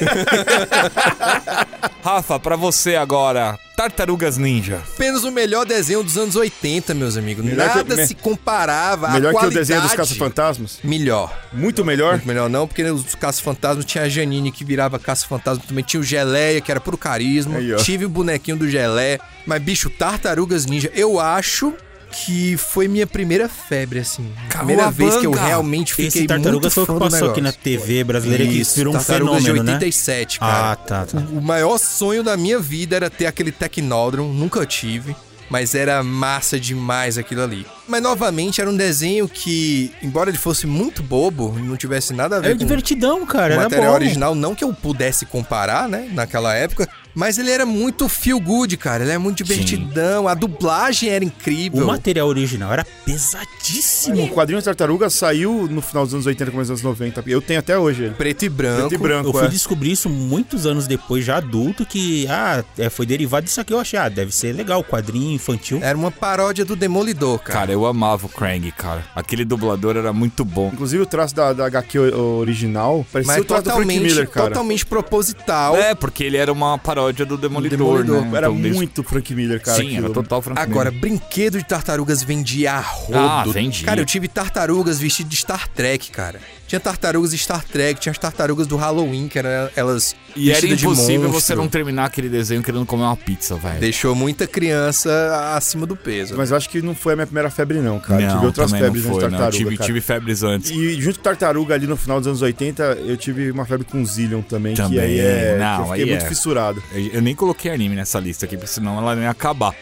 Rafa, 2.04 2.38
pra 2.38 2.54
você 2.54 2.94
agora, 2.94 3.58
Tartarugas 3.76 4.38
Ninja. 4.38 4.80
Apenas 4.94 5.24
o 5.24 5.32
melhor 5.32 5.66
desenho 5.66 6.04
dos 6.04 6.16
anos 6.16 6.36
80, 6.36 6.94
meus 6.94 7.16
amigos. 7.16 7.44
Melhor 7.44 7.74
Nada 7.74 8.06
se 8.06 8.14
comparava 8.14 9.08
à 9.08 9.10
Melhor 9.10 9.34
que 9.34 9.44
o 9.44 9.50
desenho 9.50 9.82
dos 9.82 9.92
Caça-Fantasmas? 9.92 10.78
Melhor. 10.84 11.36
Muito 11.52 11.84
melhor. 11.84 12.12
Muito 12.12 12.28
melhor 12.28 12.48
não, 12.48 12.68
porque 12.68 12.84
os 12.84 13.16
Caça-Fantasmas 13.16 13.84
tinha 13.84 14.04
a 14.04 14.08
Janine 14.08 14.52
que 14.52 14.64
virava 14.64 14.96
Caça-Fantasma, 14.96 15.64
também 15.66 15.82
tinha 15.82 16.00
o 16.00 16.04
Geleia, 16.04 16.60
que 16.60 16.70
era 16.70 16.80
puro 16.80 16.96
carisma. 16.96 17.58
Aí. 17.58 17.74
Tive 17.78 18.04
o 18.04 18.08
bonequinho 18.08 18.56
do 18.56 18.70
Geleia. 18.70 19.20
Mas, 19.44 19.60
bicho, 19.60 19.90
Tartarugas 19.90 20.64
Ninja, 20.64 20.92
eu 20.94 21.18
acho 21.18 21.74
que 22.10 22.56
foi 22.56 22.88
minha 22.88 23.06
primeira 23.06 23.48
febre, 23.48 24.00
assim. 24.00 24.32
Primeira 24.48 24.90
vez 24.90 25.16
que 25.16 25.26
eu 25.26 25.30
realmente 25.32 25.94
fiquei 25.94 26.08
Esse 26.08 26.26
Tartarugas 26.26 26.74
foi 26.74 26.82
muito 26.84 26.92
o 26.92 26.98
fã 26.98 27.04
que 27.06 27.10
passou 27.10 27.30
aqui 27.30 27.40
na. 27.40 27.52
TV 27.52 28.04
brasileira 28.04 28.44
Isso, 28.44 28.72
que 28.72 28.76
virou 28.80 28.94
um 28.94 28.96
Tartarugas 28.96 29.42
fenômeno, 29.42 29.64
de 29.64 29.66
né? 29.66 29.72
87, 29.74 30.40
cara. 30.40 30.72
Ah, 30.72 30.76
tá, 30.76 31.06
tá. 31.06 31.18
O 31.18 31.40
maior 31.40 31.78
sonho 31.78 32.22
da 32.22 32.36
minha 32.36 32.58
vida 32.58 32.96
era 32.96 33.10
ter 33.10 33.26
aquele 33.26 33.52
Technodron, 33.52 34.32
nunca 34.32 34.64
tive. 34.66 35.14
Mas 35.48 35.74
era 35.74 36.00
massa 36.04 36.60
demais 36.60 37.18
aquilo 37.18 37.42
ali. 37.42 37.66
Mas 37.88 38.00
novamente 38.00 38.60
era 38.60 38.70
um 38.70 38.76
desenho 38.76 39.28
que, 39.28 39.92
embora 40.00 40.30
ele 40.30 40.38
fosse 40.38 40.64
muito 40.64 41.02
bobo, 41.02 41.52
não 41.58 41.76
tivesse 41.76 42.12
nada 42.12 42.36
a 42.36 42.38
ver 42.38 42.46
Era 42.50 42.54
com 42.54 42.64
divertidão, 42.64 43.26
cara. 43.26 43.48
o 43.48 43.52
Era 43.54 43.62
material 43.64 43.90
bom. 43.90 43.94
original, 43.96 44.34
não 44.36 44.54
que 44.54 44.62
eu 44.62 44.72
pudesse 44.72 45.26
comparar, 45.26 45.88
né, 45.88 46.08
naquela 46.12 46.54
época, 46.54 46.88
mas 47.14 47.38
ele 47.38 47.50
era 47.50 47.66
muito 47.66 48.08
feel 48.08 48.40
good, 48.40 48.76
cara. 48.76 49.02
Ele 49.04 49.12
é 49.12 49.18
muito 49.18 49.38
divertidão, 49.42 50.28
a 50.28 50.34
dublagem 50.34 51.08
era 51.08 51.24
incrível. 51.24 51.84
O 51.84 51.86
material 51.86 52.28
original 52.28 52.72
era 52.72 52.84
pesadíssimo. 53.04 54.24
O 54.24 54.28
quadrinho 54.30 54.62
Tartaruga 54.62 55.10
saiu 55.10 55.66
no 55.68 55.80
final 55.80 56.04
dos 56.04 56.14
anos 56.14 56.26
80, 56.26 56.50
começo 56.50 56.72
dos 56.72 56.80
anos 56.84 56.98
90. 57.00 57.24
Eu 57.26 57.40
tenho 57.42 57.58
até 57.60 57.76
hoje 57.78 58.04
ele. 58.04 58.14
Preto 58.14 58.44
e 58.44 58.48
branco. 58.48 58.88
Preto 58.88 58.94
e 58.94 58.98
branco, 58.98 59.28
Eu 59.28 59.32
fui 59.32 59.46
é. 59.46 59.48
descobrir 59.48 59.92
isso 59.92 60.08
muitos 60.08 60.66
anos 60.66 60.86
depois, 60.86 61.24
já 61.24 61.36
adulto, 61.36 61.84
que 61.84 62.26
ah, 62.28 62.64
é, 62.78 62.88
foi 62.88 63.06
derivado 63.06 63.44
disso 63.46 63.60
aqui. 63.60 63.72
Eu 63.72 63.80
achei, 63.80 63.98
ah, 63.98 64.08
deve 64.08 64.32
ser 64.34 64.52
legal, 64.54 64.82
quadrinho 64.84 65.32
infantil. 65.32 65.80
Era 65.82 65.96
uma 65.96 66.10
paródia 66.10 66.64
do 66.64 66.76
Demolidor, 66.76 67.38
cara. 67.40 67.60
Cara, 67.60 67.72
eu 67.72 67.84
amava 67.86 68.26
o 68.26 68.28
Krang, 68.28 68.70
cara. 68.72 69.04
Aquele 69.14 69.44
dublador 69.44 69.96
era 69.96 70.12
muito 70.12 70.44
bom. 70.44 70.70
Inclusive 70.72 71.02
o 71.02 71.06
traço 71.06 71.34
da, 71.34 71.52
da 71.52 71.66
HQ 71.66 71.98
o- 71.98 72.38
original 72.38 73.04
parecia 73.12 73.32
mas 73.34 73.42
o 73.42 73.44
traço 73.44 73.62
do 73.64 73.70
Frank 73.70 73.86
totalmente, 73.86 74.02
Miller, 74.02 74.28
cara. 74.28 74.48
totalmente 74.48 74.86
proposital. 74.86 75.76
É, 75.76 75.94
porque 75.94 76.24
ele 76.24 76.36
era 76.36 76.52
uma 76.52 76.78
paródia 76.78 76.99
do 77.26 77.36
Demolidor, 77.36 77.78
Demolidor. 77.78 78.22
né? 78.22 78.36
Era 78.36 78.48
Então, 78.50 78.72
muito 78.72 79.02
Frank 79.02 79.34
Miller, 79.34 79.60
cara. 79.62 79.76
Sim, 79.78 79.88
era 79.96 79.98
aquilo. 80.06 80.14
total 80.14 80.42
Frank 80.42 80.60
Agora, 80.60 80.90
Miller. 80.90 81.00
brinquedo 81.00 81.58
de 81.58 81.64
tartarugas 81.64 82.22
vendia 82.22 82.72
a 82.74 82.80
rodo. 82.80 83.18
Ah, 83.18 83.44
vendia. 83.46 83.86
Cara, 83.86 84.00
eu 84.00 84.06
tive 84.06 84.28
tartarugas 84.28 84.98
vestidas 84.98 85.30
de 85.30 85.36
Star 85.36 85.68
Trek, 85.68 86.10
cara. 86.10 86.40
Tinha 86.70 86.78
tartarugas 86.78 87.32
de 87.32 87.38
Star 87.38 87.64
Trek, 87.64 87.98
tinha 88.00 88.12
as 88.12 88.18
tartarugas 88.18 88.64
do 88.64 88.76
Halloween, 88.76 89.26
que 89.26 89.40
eram 89.40 89.68
elas 89.74 90.14
E 90.36 90.52
era 90.52 90.64
impossível 90.64 91.28
você 91.28 91.52
não 91.52 91.66
terminar 91.66 92.04
aquele 92.04 92.28
desenho 92.28 92.62
querendo 92.62 92.86
comer 92.86 93.02
uma 93.02 93.16
pizza, 93.16 93.56
velho. 93.56 93.80
Deixou 93.80 94.14
muita 94.14 94.46
criança 94.46 95.10
acima 95.56 95.84
do 95.84 95.96
peso. 95.96 96.36
Mas 96.36 96.52
eu 96.52 96.56
acho 96.56 96.70
que 96.70 96.80
não 96.80 96.94
foi 96.94 97.14
a 97.14 97.16
minha 97.16 97.26
primeira 97.26 97.50
febre, 97.50 97.80
não, 97.80 97.98
cara. 97.98 98.20
não, 98.20 98.34
tive 98.34 98.46
outras 98.46 98.70
febres 98.70 99.04
não 99.04 99.10
antes 99.10 99.20
foi, 99.20 99.30
tartaruga. 99.30 99.50
Tive, 99.50 99.76
cara. 99.76 99.86
tive 99.88 100.00
febres 100.00 100.42
antes. 100.44 100.70
E 100.70 101.00
junto 101.00 101.18
com 101.18 101.24
Tartaruga 101.24 101.74
ali 101.74 101.88
no 101.88 101.96
final 101.96 102.20
dos 102.20 102.28
anos 102.28 102.40
80, 102.40 102.82
eu 103.04 103.16
tive 103.16 103.50
uma 103.50 103.64
febre 103.64 103.84
com 103.84 104.06
Zillion 104.06 104.40
também, 104.40 104.76
que 104.76 104.80
Também, 104.80 105.00
aí 105.00 105.18
é. 105.18 105.58
não, 105.58 105.74
que 105.74 105.82
eu 105.82 105.86
fiquei 105.86 106.04
aí 106.04 106.10
muito 106.10 106.24
é. 106.24 106.28
fissurado. 106.28 106.80
Eu 106.92 107.10
eu 107.14 107.20
nem 107.20 107.34
coloquei 107.34 107.72
anime 107.72 107.96
nessa 107.96 108.20
lista 108.20 108.46
aqui, 108.46 108.56
porque 108.56 108.72
senão 108.72 108.96
ela 108.96 109.16
não 109.16 109.22
ia 109.22 109.30
acabar. 109.30 109.74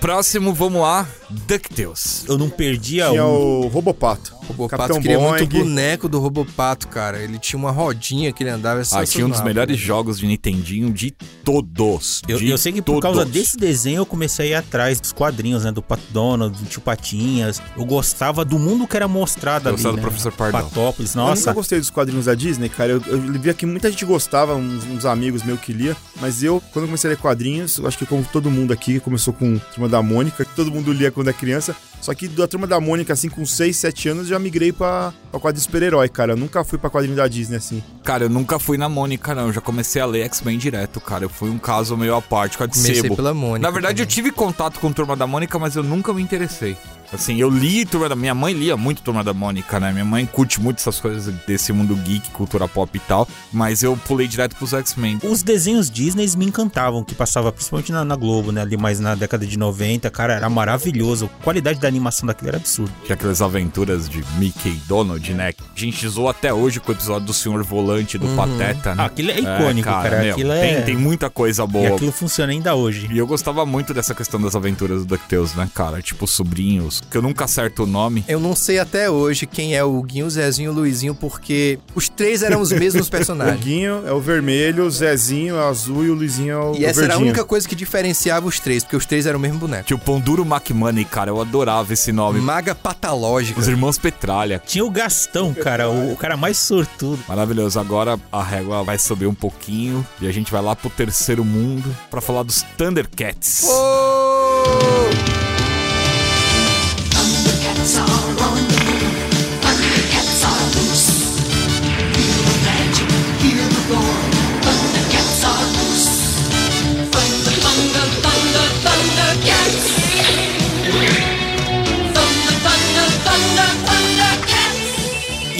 Próximo, 0.00 0.52
vamos 0.52 0.82
lá, 0.82 1.08
DuckTales. 1.30 2.24
Eu 2.28 2.36
não 2.36 2.50
perdia 2.50 3.08
Tinha 3.08 3.24
um. 3.24 3.60
o 3.60 3.66
Robopato. 3.68 4.35
Robopato 4.48 4.82
Capitão 4.82 5.00
queria 5.00 5.18
Boing. 5.18 5.28
muito 5.38 5.46
boneco 5.58 6.08
do 6.08 6.18
Robopato, 6.18 6.88
cara. 6.88 7.18
Ele 7.22 7.38
tinha 7.38 7.58
uma 7.58 7.70
rodinha 7.70 8.32
que 8.32 8.42
ele 8.42 8.50
andava. 8.50 8.82
Ah, 8.92 9.04
tinha 9.04 9.26
um 9.26 9.30
dos 9.30 9.42
melhores 9.42 9.78
jogos 9.78 10.18
de 10.18 10.26
Nintendinho 10.26 10.92
de 10.92 11.10
todos. 11.44 12.22
Eu, 12.28 12.38
de 12.38 12.48
eu 12.48 12.58
sei 12.58 12.72
que 12.72 12.82
por 12.82 13.00
causa 13.00 13.24
desse 13.24 13.56
desenho 13.56 13.98
eu 13.98 14.06
comecei 14.06 14.46
a 14.46 14.50
ir 14.50 14.54
atrás 14.54 15.00
dos 15.00 15.12
quadrinhos, 15.12 15.64
né? 15.64 15.72
Do 15.72 15.82
Pato 15.82 16.02
Donald, 16.10 16.56
do 16.58 16.64
Tio 16.68 16.80
Patinhas. 16.80 17.60
Eu 17.76 17.84
gostava 17.84 18.44
do 18.44 18.58
mundo 18.58 18.86
que 18.86 18.96
era 18.96 19.08
mostrado 19.08 19.68
Eu 19.68 19.74
ali. 19.74 19.76
gostava 19.76 19.96
né? 19.96 20.02
do 20.02 20.04
Professor 20.06 20.32
Pardal. 20.32 20.62
Patópolis, 20.64 21.14
Eu 21.14 21.20
nunca 21.22 21.30
nossa. 21.30 21.52
gostei 21.52 21.78
dos 21.78 21.90
quadrinhos 21.90 22.26
da 22.26 22.34
Disney, 22.34 22.68
cara. 22.68 22.92
Eu, 22.92 23.02
eu 23.06 23.18
via 23.40 23.54
que 23.54 23.64
muita 23.66 23.90
gente 23.90 24.04
gostava, 24.04 24.54
uns, 24.54 24.84
uns 24.84 25.04
amigos 25.04 25.42
meus 25.42 25.60
que 25.60 25.72
lia. 25.72 25.96
Mas 26.20 26.42
eu, 26.42 26.62
quando 26.72 26.84
eu 26.84 26.88
comecei 26.88 27.08
a 27.08 27.12
ler 27.12 27.16
quadrinhos, 27.18 27.78
eu 27.78 27.86
acho 27.86 27.98
que 27.98 28.06
como 28.06 28.24
todo 28.32 28.50
mundo 28.50 28.72
aqui, 28.72 29.00
começou 29.00 29.32
com 29.32 29.58
Turma 29.74 29.88
da 29.88 30.02
Mônica, 30.02 30.44
que 30.44 30.54
todo 30.54 30.70
mundo 30.70 30.92
lia 30.92 31.10
quando 31.10 31.28
é 31.28 31.32
criança. 31.32 31.74
Só 32.00 32.14
que 32.14 32.28
da 32.28 32.46
Turma 32.46 32.66
da 32.66 32.78
Mônica, 32.78 33.12
assim, 33.12 33.28
com 33.28 33.44
6, 33.44 33.76
7 33.76 34.08
anos, 34.10 34.28
já 34.28 34.35
migrei 34.38 34.72
pra, 34.72 35.12
pra 35.30 35.40
quadrinho 35.40 35.62
super-herói, 35.64 36.08
cara. 36.08 36.32
Eu 36.32 36.36
nunca 36.36 36.62
fui 36.64 36.78
pra 36.78 36.88
quadrinho 36.90 37.16
da 37.16 37.26
Disney, 37.28 37.56
assim. 37.56 37.82
Cara, 38.04 38.24
eu 38.24 38.30
nunca 38.30 38.58
fui 38.58 38.76
na 38.78 38.88
Mônica, 38.88 39.34
não. 39.34 39.46
Eu 39.48 39.52
já 39.52 39.60
comecei 39.60 40.00
a 40.00 40.06
ler 40.06 40.22
X-Men 40.24 40.58
direto, 40.58 41.00
cara. 41.00 41.24
Eu 41.24 41.28
fui 41.28 41.50
um 41.50 41.58
caso 41.58 41.96
meio 41.96 42.14
à 42.14 42.22
parte 42.22 42.56
com 42.58 42.64
a 42.64 42.66
de 42.66 42.74
Comecei 42.74 43.02
sebo. 43.02 43.16
pela 43.16 43.32
Mônica 43.34 43.60
Na 43.66 43.70
verdade, 43.70 44.02
eu 44.02 44.06
também. 44.06 44.14
tive 44.14 44.30
contato 44.32 44.78
com 44.80 44.92
Turma 44.92 45.16
da 45.16 45.26
Mônica, 45.26 45.58
mas 45.58 45.76
eu 45.76 45.82
nunca 45.82 46.12
me 46.12 46.22
interessei. 46.22 46.76
Assim, 47.12 47.36
eu 47.36 47.48
li 47.48 47.84
Turma 47.86 48.08
da... 48.08 48.16
Minha 48.16 48.34
mãe 48.34 48.52
lia 48.52 48.76
muito 48.76 49.02
Turma 49.02 49.22
da 49.22 49.32
Mônica, 49.32 49.78
né? 49.80 49.92
Minha 49.92 50.04
mãe 50.04 50.26
curte 50.26 50.60
muito 50.60 50.78
essas 50.78 50.98
coisas 51.00 51.32
desse 51.46 51.72
mundo 51.72 51.94
geek, 51.96 52.30
cultura 52.30 52.66
pop 52.68 52.90
e 52.96 53.00
tal. 53.00 53.28
Mas 53.52 53.82
eu 53.82 53.96
pulei 53.96 54.26
direto 54.26 54.56
pros 54.56 54.72
X-Men. 54.72 55.18
Os 55.22 55.42
desenhos 55.42 55.90
Disney 55.90 56.26
me 56.36 56.46
encantavam, 56.46 57.04
que 57.04 57.14
passava 57.14 57.52
principalmente 57.52 57.92
na, 57.92 58.04
na 58.04 58.16
Globo, 58.16 58.50
né? 58.52 58.60
Ali 58.62 58.76
mais 58.76 58.98
na 59.00 59.14
década 59.14 59.46
de 59.46 59.56
90, 59.58 60.10
cara, 60.10 60.34
era 60.34 60.48
maravilhoso. 60.50 61.30
A 61.40 61.44
qualidade 61.44 61.78
da 61.80 61.88
animação 61.88 62.26
daquilo 62.26 62.48
era 62.48 62.56
absurda. 62.58 62.92
Que 63.04 63.12
aquelas 63.12 63.40
aventuras 63.40 64.08
de 64.08 64.24
Mickey 64.38 64.68
e 64.70 64.80
Donald, 64.88 65.32
né? 65.34 65.52
A 65.74 65.78
gente 65.78 66.06
zoou 66.08 66.28
até 66.28 66.52
hoje 66.52 66.80
com 66.80 66.90
o 66.90 66.94
episódio 66.94 67.26
do 67.26 67.32
Senhor 67.34 67.62
Volante, 67.62 68.18
do 68.18 68.26
Pateta, 68.36 68.94
né? 68.94 69.02
Ah, 69.02 69.06
aquilo 69.06 69.30
é 69.30 69.38
icônico, 69.40 69.88
cara. 69.88 70.20
meu, 70.22 70.32
Aquilo 70.32 70.52
é- 70.52 70.74
tem, 70.76 70.84
tem 70.84 70.96
muita 70.96 71.30
coisa 71.30 71.64
E 71.64 71.66
boa. 71.66 71.94
aquilo 71.96 72.12
funciona 72.12 72.52
ainda 72.52 72.74
hoje. 72.74 73.08
E 73.10 73.18
eu 73.18 73.26
gostava 73.26 73.64
muito 73.64 73.94
dessa 73.94 74.14
questão 74.14 74.40
das 74.40 74.54
aventuras 74.56 75.00
do 75.04 75.16
DuckTales, 75.16 75.54
né, 75.54 75.68
cara? 75.74 76.02
Tipo, 76.02 76.26
sobrinhos, 76.26 76.95
que 77.10 77.16
eu 77.16 77.22
nunca 77.22 77.44
acerto 77.44 77.84
o 77.84 77.86
nome. 77.86 78.24
Eu 78.28 78.40
não 78.40 78.54
sei 78.56 78.78
até 78.78 79.10
hoje 79.10 79.46
quem 79.46 79.74
é 79.76 79.82
o 79.84 80.00
Guinho, 80.02 80.26
o 80.26 80.30
Zezinho 80.30 80.68
e 80.68 80.70
o 80.70 80.72
Luizinho, 80.76 81.14
porque 81.14 81.78
os 81.94 82.08
três 82.08 82.42
eram 82.42 82.60
os 82.60 82.72
mesmos 82.72 83.06
O 83.08 83.10
personagens. 83.10 83.62
Guinho 83.62 84.02
é 84.06 84.12
o 84.12 84.20
vermelho, 84.20 84.84
o 84.84 84.90
Zezinho 84.90 85.56
é 85.56 85.58
o 85.60 85.68
azul 85.68 86.04
e 86.04 86.10
o 86.10 86.14
Luizinho 86.14 86.52
é 86.52 86.56
o, 86.58 86.74
E 86.76 86.84
o 86.84 86.86
essa 86.86 87.00
era 87.00 87.06
a 87.14 87.16
verdinho. 87.16 87.28
única 87.30 87.44
coisa 87.44 87.68
que 87.68 87.74
diferenciava 87.74 88.46
os 88.46 88.58
três, 88.60 88.82
porque 88.84 88.96
os 88.96 89.06
três 89.06 89.26
eram 89.26 89.38
o 89.38 89.42
mesmo 89.42 89.58
boneco. 89.58 89.84
Tinha 89.84 89.96
o 89.96 90.00
Pão 90.00 90.20
Duro 90.20 90.42
McMoney, 90.44 91.04
cara, 91.04 91.30
eu 91.30 91.40
adorava 91.40 91.92
esse 91.92 92.12
nome. 92.12 92.40
Maga 92.40 92.74
patológica. 92.74 93.58
Os 93.60 93.68
irmãos 93.68 93.98
Petralha. 93.98 94.62
Tinha 94.64 94.84
o 94.84 94.90
Gastão, 94.90 95.52
cara, 95.54 95.88
o, 95.90 96.12
o 96.12 96.16
cara 96.16 96.36
mais 96.36 96.56
sortudo. 96.58 97.18
Maravilhoso. 97.28 97.78
Agora 97.78 98.18
a 98.32 98.42
régua 98.42 98.82
vai 98.84 98.98
subir 98.98 99.26
um 99.26 99.34
pouquinho 99.34 100.06
e 100.20 100.26
a 100.28 100.32
gente 100.32 100.50
vai 100.52 100.62
lá 100.62 100.74
pro 100.76 100.90
terceiro 100.90 101.44
mundo 101.44 101.94
pra 102.10 102.20
falar 102.20 102.42
dos 102.42 102.62
Thundercats. 102.76 103.64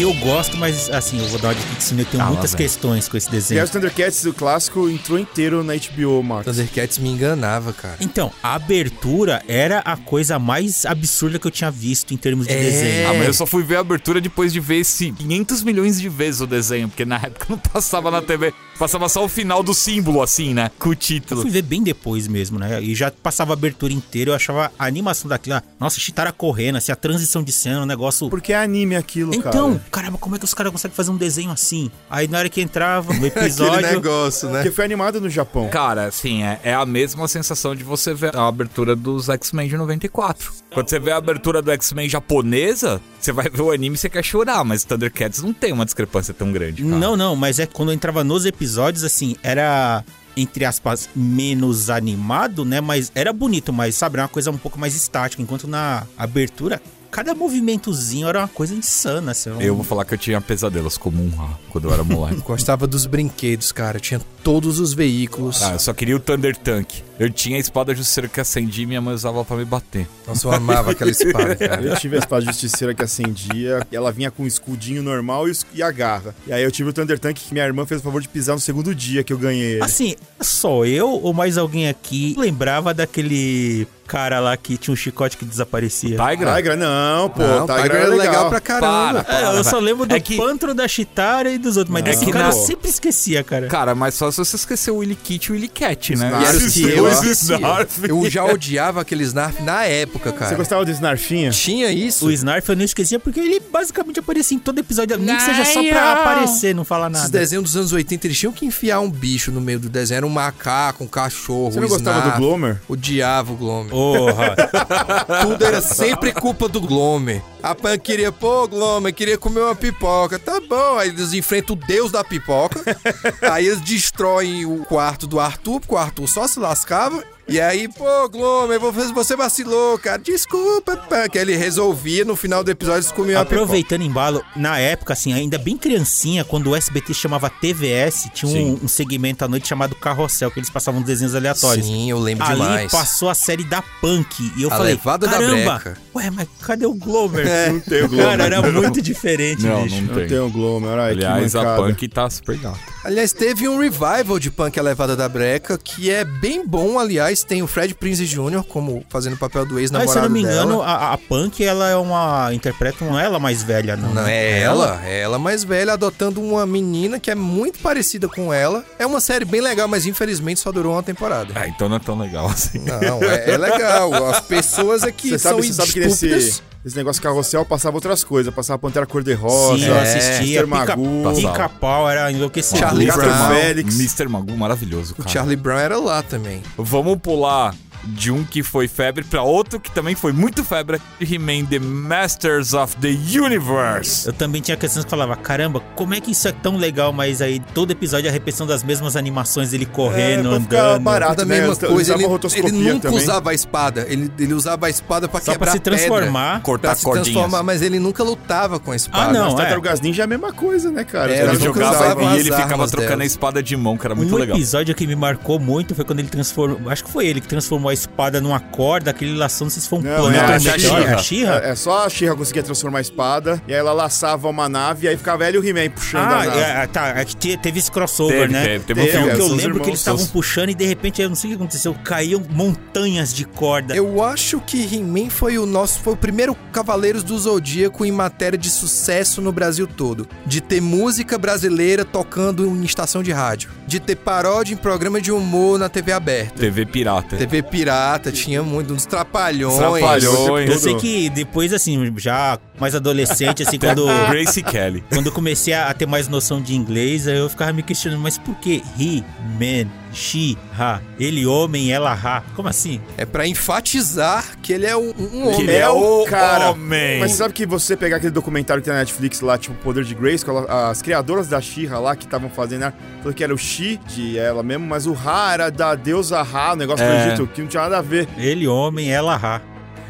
Gosto, 0.05 0.57
mas 0.59 0.91
assim, 0.91 1.19
eu 1.19 1.27
vou 1.29 1.39
dar 1.39 1.49
uma 1.49 1.55
dica 1.55 1.75
que 1.75 1.83
sim, 1.83 1.99
eu 1.99 2.05
tenho 2.05 2.23
Ah, 2.23 2.27
muitas 2.27 2.55
questões 2.55 3.09
com 3.09 3.17
esse 3.17 3.29
E 3.29 3.31
desenho. 3.31 3.61
aí 3.61 3.65
os 3.65 3.71
Thundercats, 3.71 4.25
o 4.25 4.33
clássico, 4.35 4.89
entrou 4.89 5.19
inteiro 5.19 5.65
na 5.65 5.75
HBO 5.75 6.23
Max. 6.23 6.45
Thundercats 6.45 6.99
me 6.99 7.09
enganava, 7.09 7.73
cara. 7.73 7.97
Então, 8.01 8.31
a 8.43 8.55
abertura 8.55 9.43
era 9.49 9.79
a 9.81 9.97
coisa 9.97 10.39
mais 10.39 10.85
absurda 10.85 11.39
que 11.39 11.47
eu 11.47 11.51
tinha 11.51 11.71
visto 11.71 12.13
em 12.13 12.17
termos 12.17 12.47
de 12.47 12.53
É. 12.53 12.57
desenho. 12.61 13.09
Ah, 13.09 13.15
mas 13.15 13.27
eu 13.27 13.35
só 13.35 13.47
fui 13.47 13.63
ver 13.63 13.77
a 13.77 13.81
abertura 13.81 14.21
depois 14.21 14.53
de 14.53 14.61
ver 14.61 14.77
esse 14.81 15.13
500 15.13 15.63
milhões 15.63 16.01
de 16.01 16.09
vezes 16.09 16.41
o 16.41 16.47
desenho, 16.47 16.89
porque 16.89 17.05
na 17.05 17.17
época 17.17 17.47
não 17.49 17.59
passava 17.59 18.11
na 18.11 18.21
TV, 18.23 18.53
passava 18.77 19.09
só 19.09 19.25
o 19.25 19.29
final 19.29 19.63
do 19.63 19.75
símbolo, 19.75 20.23
assim, 20.23 20.55
né? 20.55 20.71
Com 20.79 20.91
o 20.91 20.93
Eu 20.93 20.97
título. 20.97 21.43
fui 21.43 21.51
ver 21.51 21.63
bem 21.63 21.83
depois 21.83 22.27
mesmo, 22.29 22.59
né? 22.59 22.83
E 22.83 22.95
já 22.95 23.11
passava 23.11 23.53
a 23.53 23.55
abertura 23.55 23.93
inteira, 23.93 24.31
eu 24.31 24.35
achava 24.35 24.71
a 24.79 24.87
animação 24.87 25.29
daquilo, 25.29 25.57
ah, 25.57 25.63
nossa, 25.81 25.99
Chitara 26.01 26.33
correndo, 26.33 26.77
assim, 26.77 26.93
a 26.93 26.97
transição 26.97 27.43
de 27.43 27.53
cena, 27.53 27.83
um 27.83 27.87
negócio. 27.87 28.29
Porque 28.29 28.53
é 28.53 28.57
anime 28.59 28.97
aquilo, 28.97 29.35
Então, 29.35 29.75
cara. 29.75 29.85
caramba, 29.91 30.19
como 30.19 30.37
é 30.37 30.39
que 30.39 30.45
os 30.45 30.55
caras 30.55 30.73
conseguem 30.73 30.95
fazer 30.95 31.11
um 31.11 31.17
desenho 31.17 31.51
assim? 31.51 31.91
Aí 32.11 32.29
na 32.29 32.39
hora 32.39 32.49
que 32.49 32.61
entrava 32.61 33.13
no 33.13 33.25
Aquele 33.27 33.47
episódio. 33.47 33.83
negócio, 33.91 34.49
né? 34.51 34.63
Porque 34.63 34.75
foi 34.75 34.85
animado 34.85 35.21
no 35.21 35.29
Japão. 35.31 35.69
Cara, 35.69 36.07
assim, 36.07 36.43
é, 36.43 36.61
é 36.63 36.75
a 36.75 36.85
mesma 36.87 37.27
sensação 37.29 37.75
de 37.75 37.83
você 37.85 38.15
ver 38.15 38.35
a 38.37 38.47
abertura 38.47 38.95
dos 38.97 39.29
X-Men 39.29 39.69
de 39.69 39.77
94. 39.77 40.53
Quando 40.73 40.89
você 40.91 40.99
vê 40.99 41.11
a 41.13 41.17
abertura 41.17 41.63
do 41.63 41.71
X-Men 41.71 42.09
japonesa, 42.09 43.01
você 43.19 43.33
vai 43.33 43.49
ver 43.49 43.63
o 43.63 43.71
anime 43.71 43.95
e 43.95 43.99
você 43.99 44.09
quer 44.11 44.23
chorar, 44.23 44.63
mas 44.65 44.85
Thundercats 44.85 45.43
não 45.43 45.53
tem 45.53 45.73
uma 45.73 45.85
discrepância 45.85 46.35
tão 46.35 46.53
grande. 46.53 46.83
Cara. 46.83 46.97
Não, 46.97 47.17
não, 47.17 47.35
mas 47.35 47.59
é 47.59 47.67
que 47.67 47.73
quando 47.75 47.91
eu 47.91 47.95
entrava 47.95 48.23
nos 48.23 48.45
episódios, 48.45 48.66
assim, 49.05 49.37
era, 49.43 50.05
entre 50.37 50.65
aspas, 50.65 51.09
menos 51.15 51.89
animado, 51.91 52.65
né? 52.65 52.81
Mas 52.81 53.13
era 53.15 53.33
bonito, 53.33 53.73
mas 53.73 53.95
sabe, 53.95 54.17
era 54.17 54.23
uma 54.23 54.29
coisa 54.29 54.51
um 54.51 54.59
pouco 54.59 54.79
mais 54.79 54.95
estática. 54.95 55.43
Enquanto 55.43 55.67
na 55.67 56.07
abertura, 56.19 56.81
cada 57.17 57.35
movimentozinho 57.35 58.29
era 58.29 58.41
uma 58.41 58.49
coisa 58.49 58.75
insana, 58.75 59.31
assim. 59.33 59.49
um- 59.51 59.59
Eu 59.61 59.75
vou 59.75 59.83
falar 59.83 60.05
que 60.05 60.13
eu 60.13 60.19
tinha 60.19 60.39
pesadelos 60.39 60.99
como 60.99 61.23
um 61.23 61.33
quando 61.71 61.89
eu 61.89 61.95
era 61.95 62.05
moleque. 62.05 62.43
Gostava 62.45 62.87
dos 62.87 63.07
brinquedos, 63.07 63.73
cara. 63.73 63.99
Tinha 63.99 64.21
todos 64.45 64.79
os 64.79 64.93
veículos. 64.93 65.63
ah, 65.63 65.73
eu 65.73 65.79
só 65.79 65.95
queria 65.95 66.15
o 66.15 66.21
Thunder 66.21 66.55
Tank. 66.55 67.03
Eu 67.19 67.31
tinha 67.31 67.57
a 67.57 67.59
espada 67.59 67.95
justiceira 67.95 68.29
que 68.29 68.39
acendia 68.39 68.85
e 68.85 68.87
minha 68.87 69.01
mãe 69.01 69.15
usava 69.15 69.43
pra 69.47 69.57
me 69.57 69.65
bater. 69.65 70.07
Nossa, 70.29 70.47
eu 70.47 70.53
amava 70.53 70.91
aquela 70.91 71.11
espada, 71.11 71.57
cara. 71.57 71.81
Eu 71.83 71.97
tive 71.97 72.17
a 72.17 72.19
espada 72.19 72.45
justiceira 72.45 72.93
que 72.95 73.03
acendia, 73.03 73.87
e 73.91 73.97
ela 73.97 74.13
vinha 74.13 74.31
com 74.31 74.43
um 74.43 74.47
escudinho 74.47 75.03
normal 75.03 75.49
e, 75.49 75.53
e 75.75 75.83
a 75.83 75.91
garra. 75.91 76.35
E 76.47 76.53
aí 76.53 76.63
eu 76.63 76.71
tive 76.71 76.91
o 76.91 76.93
Thunder 76.93 77.19
Tank 77.19 77.35
que 77.41 77.55
minha 77.55 77.65
irmã 77.65 77.87
fez 77.87 78.03
o 78.03 78.05
favor 78.05 78.21
de 78.21 78.29
pisar 78.29 78.53
no 78.55 78.61
segundo 78.61 78.95
dia 78.95 79.25
que 79.25 79.33
eu 79.33 79.39
ganhei 79.39 79.73
ele. 79.77 79.83
Assim, 79.85 80.15
só 80.39 80.85
eu 80.85 81.09
ou 81.09 81.33
mais 81.33 81.57
alguém 81.57 81.89
aqui 81.89 82.35
lembrava 82.39 82.93
daquele 82.93 83.89
cara 84.07 84.41
lá 84.41 84.57
que 84.57 84.77
tinha 84.77 84.93
um 84.93 84.97
chicote 84.97 85.37
que 85.37 85.45
desaparecia? 85.45 86.17
Tigra? 86.17 86.55
Tigra, 86.57 86.77
não, 86.77 87.29
pô. 87.29 87.43
Não, 87.43 87.65
o 87.65 87.67
Tigra, 87.67 87.83
Tiger 87.83 87.97
era 87.97 88.09
legal. 88.09 88.27
legal 88.27 88.49
pra 88.51 88.61
caramba. 88.61 89.25
Para, 89.25 89.37
É, 89.55 89.59
eu 89.59 89.65
só 89.65 89.79
lembro 89.79 90.07
do 90.07 90.15
É 90.15 90.21
que- 90.21 90.37
Pantro 90.37 90.75
da 90.75 90.87
Chitara 90.89 91.51
e 91.51 91.59
dos 91.59 91.77
outros, 91.77 91.93
mas 91.93 92.03
Não. 92.05 92.11
desse 92.11 92.23
É 92.23 92.27
que 92.27 92.33
cara 92.33 92.49
na- 92.49 92.55
eu 92.55 92.59
sempre 92.67 92.89
esquecia, 92.89 93.43
cara. 93.45 93.67
Cara, 93.69 93.95
mas 93.95 94.15
só 94.15 94.31
se 94.31 94.39
você 94.39 94.57
esquecer 94.57 94.91
o 94.91 94.97
Willy 94.99 95.17
Kit 95.17 95.47
e 95.47 95.51
o 95.51 95.55
Willy 95.55 95.69
Cat, 95.69 96.15
né? 96.17 96.31
E 96.31 96.45
era 96.45 96.57
o 96.57 96.57
Esses 96.59 96.75
que 96.75 96.83
eu 96.83 96.97
dois. 97.05 97.23
Snarf. 97.43 98.09
Eu 98.09 98.31
já 98.31 98.45
odiava 98.45 99.01
aquele 99.01 99.25
Snarf 99.25 99.63
na 99.63 99.85
época, 99.85 100.33
cara. 100.33 100.51
Você 100.51 100.55
gostava 100.57 100.85
do 100.85 100.91
Snarfinha? 100.91 101.51
Tinha 101.51 101.91
isso? 101.91 102.27
O 102.27 102.31
Snarf 102.33 102.69
eu 102.69 102.77
não 102.77 102.85
esquecia 102.85 103.19
porque 103.19 103.41
ele 103.41 103.61
basicamente 103.61 104.21
aparecia 104.21 104.57
em 104.57 104.61
todo 104.61 104.79
episódio, 104.79 105.17
nem 105.19 105.37
que 105.37 105.43
seja 105.43 105.65
só 105.65 105.83
pra 105.83 106.13
aparecer, 106.13 106.75
não 106.75 106.85
falar 106.85 107.11
Esses 107.11 107.23
nada. 107.25 107.39
desenhos 107.39 107.65
dos 107.65 107.77
anos 107.77 107.93
80, 107.93 108.27
eles 108.27 108.39
tinham 108.39 108.53
que 108.53 108.65
enfiar 108.67 109.01
um 109.01 109.11
bicho 109.11 109.51
no 109.51 109.61
meio 109.61 109.79
do 109.79 109.89
desenho. 109.89 110.19
Era 110.19 110.27
um 110.27 110.31
macaco, 110.31 111.05
um 111.05 111.07
cachorro, 111.07 111.73
Você 111.73 111.81
não 111.81 111.89
gostava 111.89 112.19
Snarf. 112.19 112.37
do 112.41 112.43
Glomer? 112.47 112.81
Odiava 112.89 113.53
o 113.53 113.57
Glomer. 113.57 113.95
Porra. 113.97 114.55
Tudo 115.41 115.65
era 115.65 115.81
sempre 115.81 116.31
culpa 116.31 116.69
do 116.69 116.83
Glomer. 116.83 117.43
A 117.63 117.75
Pan 117.75 117.97
queria, 117.99 118.31
pô, 118.31 118.69
Glomer, 118.69 119.15
queria 119.15 119.39
comer 119.39 119.61
uma 119.61 119.75
pipoca. 119.75 120.39
Tá 120.39 120.61
bom. 120.61 120.99
Aí 120.99 121.09
eles 121.09 121.33
enfrentam 121.33 121.75
o 121.75 121.87
deus 121.87 122.13
da 122.13 122.23
pipoca. 122.23 122.79
aí 123.51 123.67
eles 123.67 123.81
destroem 123.81 124.67
o 124.67 124.85
quarto 124.85 125.27
do 125.27 125.41
Arthur, 125.41 125.81
porque 125.81 125.95
o 125.95 125.99
Arthur 125.99 126.29
só 126.29 126.47
se 126.47 126.61
lascava. 126.61 127.25
E 127.49 127.61
aí, 127.61 127.87
pô, 127.87 128.29
Glomer, 128.29 128.81
você- 128.81 129.37
vacilou, 129.37 129.97
cara. 129.99 130.19
Desculpa, 130.19 130.97
Pan. 130.97 131.29
Que 131.29 131.39
ele 131.39 131.55
resolvia, 131.55 132.25
no 132.25 132.35
final 132.35 132.65
do 132.65 132.71
episódio, 132.73 133.13
comiam. 133.15 133.41
Aproveitando 133.41 134.03
embalo, 134.03 134.43
na 134.57 134.79
época, 134.81 135.13
assim, 135.13 135.33
ainda 135.33 135.57
bem 135.57 135.77
criancinha, 135.77 136.43
quando 136.45 136.71
o 136.71 136.75
SBT 136.77 137.15
chamava 137.15 137.49
TVS, 137.49 138.29
tinha 138.35 138.51
um, 138.51 138.81
um 138.83 138.89
segmento 138.89 139.45
à 139.45 139.49
noite 139.49 139.69
chamado 139.69 139.95
Carrossel, 139.95 140.51
que 140.51 140.59
eles 140.59 140.71
passavam 140.71 141.01
desenhos 141.03 141.37
aleatórios. 141.37 141.87
Sim, 141.87 142.11
eu 142.11 142.19
lembro 142.19 142.45
Ali 142.45 142.61
demais. 142.61 142.91
passou 142.91 143.31
a 143.31 143.35
série 143.35 143.63
da 143.63 143.81
Punk. 144.01 144.53
E 144.57 144.63
eu 144.65 144.73
A 144.73 144.77
falei, 144.77 144.95
levada 144.95 145.27
da 145.29 145.33
caramba, 145.35 145.75
breca." 145.79 145.99
ué, 146.17 146.31
mas 146.31 146.49
cadê 146.63 146.85
o 146.87 146.95
Glomer? 146.95 147.73
Não 147.73 147.79
tem 147.81 148.03
o 148.03 148.09
Glomer. 148.09 148.27
Cara, 148.27 148.45
era 148.45 148.73
muito 148.73 149.01
diferente, 149.01 149.63
Não, 149.65 149.85
bicho. 149.85 149.95
não 149.97 150.03
Não 150.03 150.15
tem. 150.15 150.27
tem 150.27 150.39
o 150.41 150.51
Glomer. 150.51 150.99
Ai, 150.99 151.13
Aliás, 151.13 151.53
que 151.53 151.59
a. 151.59 151.77
Punk 151.77 152.09
tá 152.09 152.29
super 152.29 152.57
gata. 152.59 152.79
Aliás, 153.05 153.33
teve 153.33 153.69
um 153.69 153.79
revival 153.79 154.39
de 154.41 154.51
Punk 154.51 154.77
a 154.81 154.83
Levada 154.83 155.15
da 155.15 155.29
Breca, 155.29 155.79
que 155.79 156.11
é 156.11 156.25
bem 156.25 156.67
bom, 156.67 156.99
aliás. 156.99 157.36
Tem 157.43 157.63
o 157.63 157.67
Fred 157.67 157.95
Prinze 157.95 158.27
Jr. 158.27 158.63
como 158.69 159.05
fazendo 159.09 159.35
o 159.35 159.39
papel 159.39 159.65
do 159.65 159.75
Mas 159.75 159.83
ex-namorado 159.83 160.13
se 160.13 160.19
eu 160.19 160.23
não 160.23 160.31
me 160.31 160.41
engano, 160.41 160.83
a, 160.83 161.13
a 161.13 161.19
Punk, 161.19 161.65
ela 161.65 161.89
é 161.89 161.97
uma... 161.97 162.53
Interpreta 162.53 163.05
uma 163.05 163.23
ela 163.23 163.39
mais 163.39 163.63
velha, 163.63 163.97
não? 163.97 164.15
Não, 164.15 164.23
né? 164.23 164.35
é 164.35 164.61
ela, 164.61 165.01
é 165.05 165.21
ela 165.21 165.39
mais 165.39 165.65
velha, 165.65 165.93
adotando 165.93 166.41
uma 166.41 166.67
menina 166.67 167.19
que 167.19 167.31
é 167.31 167.35
muito 167.35 167.79
parecida 167.81 168.29
com 168.29 168.53
ela. 168.53 168.85
É 168.99 169.07
uma 169.07 169.21
série 169.21 169.45
bem 169.45 169.61
legal, 169.61 169.89
mas 169.89 170.07
infelizmente 170.07 170.61
só 170.61 170.73
durou 170.73 170.93
uma 170.95 171.03
temporada. 171.03 171.53
Ah, 171.55 171.69
então 171.69 171.89
não 171.89 171.97
é 171.97 172.01
tão 172.01 172.19
legal 172.19 172.47
assim. 172.47 172.79
Não, 172.79 173.23
é, 173.23 173.51
é 173.51 173.57
legal. 173.57 174.27
As 174.27 174.41
pessoas 174.41 175.03
é 175.03 175.13
que 175.13 175.31
Você 175.31 175.39
são 175.39 175.63
sabe, 175.63 175.73
sabe 175.73 175.93
que 175.93 176.01
nesse. 176.01 176.63
Esse 176.87 176.97
negócio 176.97 177.21
carrossel 177.21 177.65
passava 177.65 177.97
outras 177.97 178.23
coisas. 178.23 178.55
Passava 178.55 178.79
Pantera 178.79 179.05
Cor-de-Rosa, 179.07 179.85
Sim, 179.85 179.91
é, 179.91 179.99
assistia. 180.01 180.61
Mr. 180.61 180.67
Magoo. 180.67 181.23
Passava. 181.25 181.53
Pica-pau 181.53 182.09
era 182.09 182.31
enlouquecido. 182.31 182.79
Charlie 182.79 183.07
Brown. 183.11 183.49
Félix. 183.49 183.99
Mr. 183.99 184.29
Magoo, 184.29 184.57
maravilhoso, 184.57 185.13
O 185.15 185.17
cara. 185.17 185.29
Charlie 185.29 185.57
Brown 185.57 185.79
era 185.79 185.99
lá 185.99 186.23
também. 186.23 186.63
Vamos 186.79 187.19
pular 187.19 187.75
de 188.07 188.31
um 188.31 188.45
que 188.45 188.63
foi 188.63 188.89
febre 188.89 189.25
pra 189.25 189.43
outro 189.43 189.79
que 189.81 189.91
também 189.91 190.15
foi 190.15 190.33
muito 190.33 190.65
febre. 190.65 191.01
He-Man 191.21 191.65
The 191.67 191.79
Masters 191.79 192.73
of 192.75 192.97
the 192.97 193.09
Universe. 193.39 194.27
Eu 194.27 194.33
também 194.33 194.61
tinha 194.63 194.77
questões 194.77 195.05
que 195.05 195.11
falava, 195.11 195.37
caramba, 195.37 195.81
como 195.95 196.15
é 196.15 196.21
que 196.21 196.31
isso 196.31 196.47
é 196.49 196.53
tão 196.53 196.77
legal, 196.77 197.13
mas 197.13 197.41
aí 197.43 197.61
todo 197.75 197.91
episódio 197.91 198.27
é 198.27 198.31
a 198.31 198.33
repetição 198.33 198.67
das 198.67 198.83
mesmas 198.83 199.17
animações, 199.17 199.73
ele 199.73 199.87
correndo, 199.87 200.51
pra 200.51 200.61
ficar 200.61 200.83
andando. 200.91 201.03
barato. 201.03 201.45
né? 201.45 201.55
mesma 201.57 201.67
eles 201.67 201.79
coisa, 201.79 202.15
ele, 202.15 202.25
ele 202.69 202.93
nunca 202.93 203.09
também. 203.09 203.19
usava 203.19 203.51
a 203.51 203.55
espada. 203.55 204.07
Ele, 204.09 204.31
ele 204.39 204.55
usava 204.55 204.87
a 204.87 204.91
espada 204.91 205.29
pra 205.29 205.41
Só 205.41 205.53
quebrar 205.53 205.67
pra 205.67 205.73
se 205.73 205.81
transformar. 205.81 206.49
pedra. 206.55 206.61
Cortar 206.63 206.89
Pra 206.89 206.95
se 206.97 207.05
cordinhas. 207.05 207.29
transformar, 207.29 207.63
mas 207.63 207.83
ele 207.83 207.99
nunca 207.99 208.23
lutava 208.23 208.79
com 208.79 208.93
a 208.93 208.97
espada. 208.97 209.31
Ah, 209.31 209.33
não, 209.33 209.49
As 209.49 209.55
é. 209.55 209.57
Tartarugas 209.57 210.01
Ninja 210.01 210.23
é 210.23 210.25
a 210.25 210.27
mesma 210.29 210.53
coisa, 210.53 210.91
né, 210.91 211.05
cara? 211.05 211.33
É, 211.35 211.43
Ele 211.47 211.57
jogava 211.59 212.23
e 212.35 212.39
ele 212.41 212.53
ficava 212.53 212.87
trocando 212.89 213.09
delas. 213.09 213.23
a 213.23 213.27
espada 213.27 213.63
de 213.63 213.77
mão, 213.77 213.97
que 213.97 214.07
era 214.07 214.15
muito 214.15 214.35
um 214.35 214.39
legal. 214.39 214.57
episódio 214.57 214.95
que 214.95 215.07
me 215.07 215.17
marcou 215.17 215.59
muito 215.59 215.95
foi 215.95 216.05
quando 216.05 216.21
ele 216.21 216.29
transformou. 216.29 216.91
Acho 216.91 217.05
que 217.05 217.11
foi 217.11 217.27
ele 217.27 217.41
que 217.41 217.49
transformou 217.49 217.91
a 217.91 217.95
espada 217.97 218.41
numa 218.41 218.61
corda, 218.61 219.11
aquele 219.11 219.35
laço, 219.37 219.65
não 219.65 219.71
sei 219.71 219.83
se 219.83 219.89
foi 219.89 219.99
um 219.99 220.03
Não, 220.03 220.17
pano 220.25 220.35
é 220.35 220.39
a 220.39 220.45
ou. 220.47 220.99
É 221.07 221.15
a 221.15 221.19
She-Ra? 221.19 221.61
É, 221.65 221.71
é 221.71 221.75
só 221.75 222.05
a 222.07 222.09
She-Ra 222.09 222.35
conseguia 222.37 222.63
transformar 222.63 222.99
a 222.99 223.01
espada, 223.01 223.61
e 223.67 223.73
aí 223.73 223.79
ela 223.79 223.93
laçava 223.93 224.49
uma 224.49 224.69
nave, 224.69 225.07
e 225.07 225.09
aí 225.09 225.17
ficava 225.17 225.45
ela 225.45 225.57
e 225.57 225.59
o 225.59 225.67
He-Man 225.67 225.91
puxando 225.91 226.23
a 226.23 226.27
Ah, 226.41 226.45
nave. 226.47 226.59
é, 226.61 226.87
tá. 226.87 227.09
É 227.17 227.25
que 227.25 227.35
te- 227.37 227.57
teve 227.57 227.79
esse 227.79 227.91
crossover, 227.91 228.41
Teve, 228.43 228.53
né? 228.53 228.65
teve, 228.65 228.85
teve 228.85 229.01
um 229.01 229.05
Então, 229.05 229.21
filme, 229.21 229.35
que 229.35 229.41
eu 229.41 229.47
são 229.47 229.57
os 229.57 229.63
lembro 229.63 229.75
que 229.75 229.77
irmãos, 229.81 229.89
eles 229.89 230.01
estavam 230.01 230.19
seus- 230.19 230.31
puxando 230.31 230.71
e 230.71 230.75
de 230.75 230.85
repente, 230.87 231.21
eu 231.23 231.29
não 231.29 231.37
sei 231.37 231.51
o 231.51 231.53
que 231.53 231.57
aconteceu, 231.63 231.95
caíam 232.05 232.43
montanhas 232.51 233.33
de 233.33 233.45
corda. 233.45 233.95
Eu 233.97 234.23
acho 234.23 234.61
que 234.61 234.83
He-Man 234.95 235.31
foi 235.31 235.59
o 235.59 235.67
nosso, 235.67 236.01
foi 236.01 236.13
o 236.13 236.17
primeiro 236.17 236.55
Cavaleiros 236.73 237.23
do 237.23 237.39
Zodíaco 237.39 238.05
em 238.05 238.13
matéria 238.13 238.59
de 238.59 238.69
sucesso 238.71 239.41
no 239.41 239.53
Brasil 239.53 239.87
todo. 239.87 240.29
De 240.45 240.61
ter 240.61 240.81
música 240.81 241.39
brasileira 241.39 242.05
tocando 242.05 242.67
em 242.67 242.85
estação 242.85 243.23
de 243.23 243.33
rádio. 243.33 243.71
De 243.87 244.01
ter 244.01 244.17
paródia 244.17 244.75
em 244.75 244.77
programa 244.77 245.21
de 245.21 245.31
humor 245.33 245.79
na 245.79 245.89
TV 245.89 246.13
aberta. 246.13 246.59
TV 246.59 246.85
Pirata. 246.87 247.37
TV 247.37 247.63
Pirata, 247.63 247.86
tinha 248.33 248.63
muito, 248.63 248.93
uns 248.93 249.07
trapalhões. 249.07 249.77
Trapalhões. 249.77 250.71
Eu 250.71 250.79
sei 250.79 250.95
que 250.97 251.31
depois, 251.31 251.73
assim, 251.73 252.13
já 252.17 252.59
mais 252.79 252.95
adolescente, 252.95 253.63
assim, 253.63 253.79
quando, 253.79 254.07
Grace 254.31 254.63
Kelly. 254.63 255.05
quando 255.09 255.27
eu 255.27 255.33
comecei 255.33 255.75
a 255.75 255.93
ter 255.95 256.07
mais 256.07 256.29
noção 256.29 256.61
de 256.61 256.75
inglês, 256.75 257.27
aí 257.27 257.39
eu 257.39 257.49
ficava 257.49 257.73
me 257.73 257.83
questionando, 257.83 258.21
mas 258.21 258.39
por 258.39 258.55
que 258.57 258.83
he, 258.99 259.23
man, 259.59 259.91
she, 260.17 260.57
ha? 260.79 261.01
Ele 261.21 261.45
homem, 261.47 261.93
ela 261.93 262.13
ha? 262.13 262.43
Como 262.55 262.69
assim? 262.69 263.01
É 263.19 263.25
pra 263.27 263.47
enfatizar 263.47 264.57
que 264.63 264.73
ele 264.73 264.87
é 264.87 264.97
um, 264.97 265.13
um 265.19 265.49
homem. 265.49 265.61
ele 265.61 265.73
é 265.77 265.89
o 265.89 266.25
cara. 266.25 266.71
homem. 266.71 267.21
Mas 267.21 267.33
sabe 267.33 267.53
que 267.55 267.67
você 267.67 267.97
pegar 267.97 268.17
aquele 268.17 268.33
documentário 268.33 268.83
que 268.83 268.87
tem 268.87 268.95
na 268.95 269.01
Netflix 269.01 269.41
lá, 269.41 269.59
tipo 269.59 269.75
Poder 269.77 270.05
de 270.05 270.15
Grace, 270.15 270.45
as 270.91 271.03
criadoras 271.03 271.49
da 271.49 271.61
She-Ra 271.61 271.99
lá 271.99 272.17
que 272.17 272.25
estavam 272.25 272.49
fazendo, 272.49 272.81
né, 272.81 272.93
falou 273.19 273.35
que 273.35 273.45
era 273.45 273.55
o 273.55 273.59
She 273.59 273.99
de 274.07 274.39
ela 274.39 274.63
mesmo, 274.63 274.87
mas 274.87 275.07
o 275.07 275.13
Ra 275.13 275.53
era 275.53 275.71
da 275.71 275.95
deusa 275.95 276.43
Ra, 276.43 276.73
o 276.73 276.77
negócio 276.77 277.05
É. 277.05 277.09
do 277.25 277.27
Egito, 277.29 277.47
que 277.49 277.61
não 277.61 277.69
tinha 277.69 277.83
nada 277.83 277.99
a 277.99 278.03
ver. 278.03 278.29
Ele 278.39 278.67
homem, 278.67 279.11
ela 279.13 279.37
ha. 279.37 279.61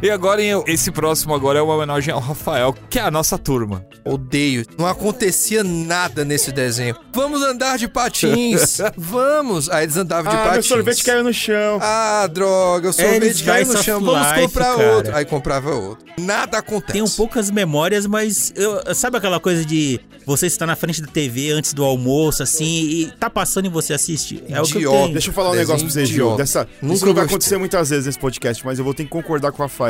E 0.02 0.10
agora, 0.10 0.40
esse 0.66 0.90
próximo 0.90 1.34
agora 1.34 1.58
é 1.58 1.62
uma 1.62 1.74
homenagem 1.74 2.12
ao 2.12 2.20
Rafael, 2.20 2.74
que 2.90 2.98
é 2.98 3.02
a 3.02 3.10
nossa 3.10 3.38
turma. 3.38 3.84
Odeio. 4.04 4.64
Não 4.78 4.86
acontecia 4.86 5.64
nada 5.64 6.22
nesse 6.24 6.52
desenho. 6.52 6.94
Vamos 7.14 7.42
andar 7.42 7.78
de 7.78 7.88
patins. 7.88 8.78
Vamos. 8.96 9.70
Aí 9.70 9.84
eles 9.84 9.96
andavam 9.96 10.30
de 10.30 10.36
Ah, 10.36 10.40
meu 10.42 10.50
patins. 10.50 10.66
sorvete 10.66 11.02
caiu 11.02 11.24
no 11.24 11.32
chão. 11.32 11.78
Ah, 11.80 12.28
droga, 12.30 12.90
o 12.90 12.92
sorvete 12.92 13.22
Eles 13.24 13.42
caiu 13.42 13.66
no 13.66 13.82
chão. 13.82 14.00
Vamos 14.00 14.28
life, 14.28 14.40
comprar 14.42 14.76
cara. 14.76 14.96
outro. 14.96 15.16
Aí 15.16 15.24
comprava 15.24 15.74
outro. 15.74 16.04
Nada 16.18 16.58
acontece. 16.58 16.92
Tenho 16.92 17.08
poucas 17.10 17.50
memórias, 17.50 18.06
mas 18.06 18.52
eu- 18.54 18.94
sabe 18.94 19.16
aquela 19.16 19.40
coisa 19.40 19.64
de 19.64 19.98
você 20.26 20.46
estar 20.46 20.66
na 20.66 20.76
frente 20.76 21.00
da 21.00 21.08
TV 21.08 21.52
antes 21.52 21.72
do 21.72 21.82
almoço, 21.84 22.42
assim, 22.42 22.64
e 22.66 23.12
tá 23.18 23.30
passando 23.30 23.66
e 23.66 23.68
você 23.68 23.92
assiste? 23.94 24.42
É 24.48 24.60
o 24.60 24.64
que 24.64 24.74
eu 24.74 24.80
Idiota. 24.80 24.96
tenho. 24.98 25.12
Deixa 25.12 25.28
eu 25.30 25.32
falar 25.34 25.48
um 25.48 25.52
Desenho 25.52 25.68
negócio 25.68 25.86
pra 25.86 25.92
você, 25.94 26.06
Gil. 26.06 26.14
idiota. 26.16 26.36
Dessa, 26.36 26.68
Nunca 26.82 26.94
isso 26.94 27.06
não 27.06 27.14
vai 27.14 27.24
acontecer 27.24 27.56
muitas 27.58 27.88
vezes 27.90 28.06
nesse 28.06 28.18
podcast, 28.18 28.64
mas 28.66 28.78
eu 28.78 28.84
vou 28.84 28.92
ter 28.92 29.04
que 29.04 29.10
concordar 29.10 29.52
com 29.52 29.58
o 29.62 29.66
Rafael, 29.66 29.85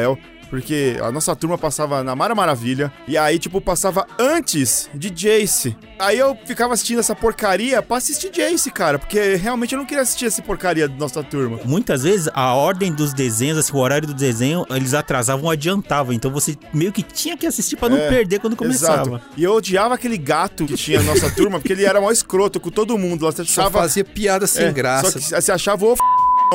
porque 0.49 0.97
a 1.03 1.11
nossa 1.11 1.35
turma 1.35 1.59
passava 1.59 2.05
na 2.05 2.15
Mara 2.15 2.35
Maravilha, 2.35 2.93
e 3.09 3.19
aí, 3.19 3.39
tipo, 3.39 3.61
passava 3.61 4.07
antes 4.19 4.89
de 4.95 5.11
Jace. 5.11 5.77
Aí 5.99 6.19
eu 6.19 6.39
ficava 6.45 6.73
assistindo 6.75 7.01
essa 7.01 7.15
porcaria 7.17 7.83
pra 7.83 7.97
assistir 7.97 8.31
Jace, 8.31 8.71
cara, 8.71 8.99
porque 8.99 9.35
realmente 9.35 9.75
eu 9.75 9.79
não 9.79 9.87
queria 9.87 10.03
assistir 10.03 10.27
essa 10.27 10.41
porcaria 10.43 10.89
da 10.89 10.95
nossa 10.95 11.23
turma. 11.23 11.59
Muitas 11.65 12.03
vezes 12.05 12.29
a 12.33 12.55
ordem 12.55 12.93
dos 12.93 13.13
desenhos, 13.13 13.59
assim, 13.59 13.73
o 13.73 13.79
horário 13.79 14.07
do 14.07 14.15
desenho, 14.15 14.65
eles 14.71 14.95
atrasavam 14.95 15.47
ou 15.47 15.51
adiantavam. 15.51 16.13
Então 16.13 16.31
você 16.31 16.57
meio 16.73 16.93
que 16.93 17.03
tinha 17.03 17.37
que 17.37 17.47
assistir 17.47 17.77
pra 17.77 17.89
não 17.89 17.97
É, 17.97 18.09
perder 18.09 18.39
quando 18.39 18.55
começava. 18.55 19.17
Exato. 19.17 19.23
E 19.37 19.43
eu 19.43 19.55
odiava 19.55 19.95
aquele 19.95 20.19
gato 20.19 20.67
que 20.67 20.77
tinha 20.77 21.03
na 21.03 21.15
nossa 21.15 21.31
turma, 21.31 21.59
porque 21.59 21.73
ele 21.73 21.85
era 21.85 22.01
mó 22.01 22.11
escroto 22.11 22.61
com 22.61 22.71
todo 22.71 22.97
mundo. 22.99 23.25
Lá 23.25 23.33
você 23.33 23.45
Só 23.45 23.63
achava, 23.63 23.81
fazia 23.81 24.05
piada 24.05 24.47
sem 24.47 24.67
é, 24.67 24.73
graça. 24.73 25.11
Só 25.11 25.19
que 25.19 25.43
você 25.43 25.51
achava 25.51 25.87
o 25.87 25.93
f... 25.93 26.03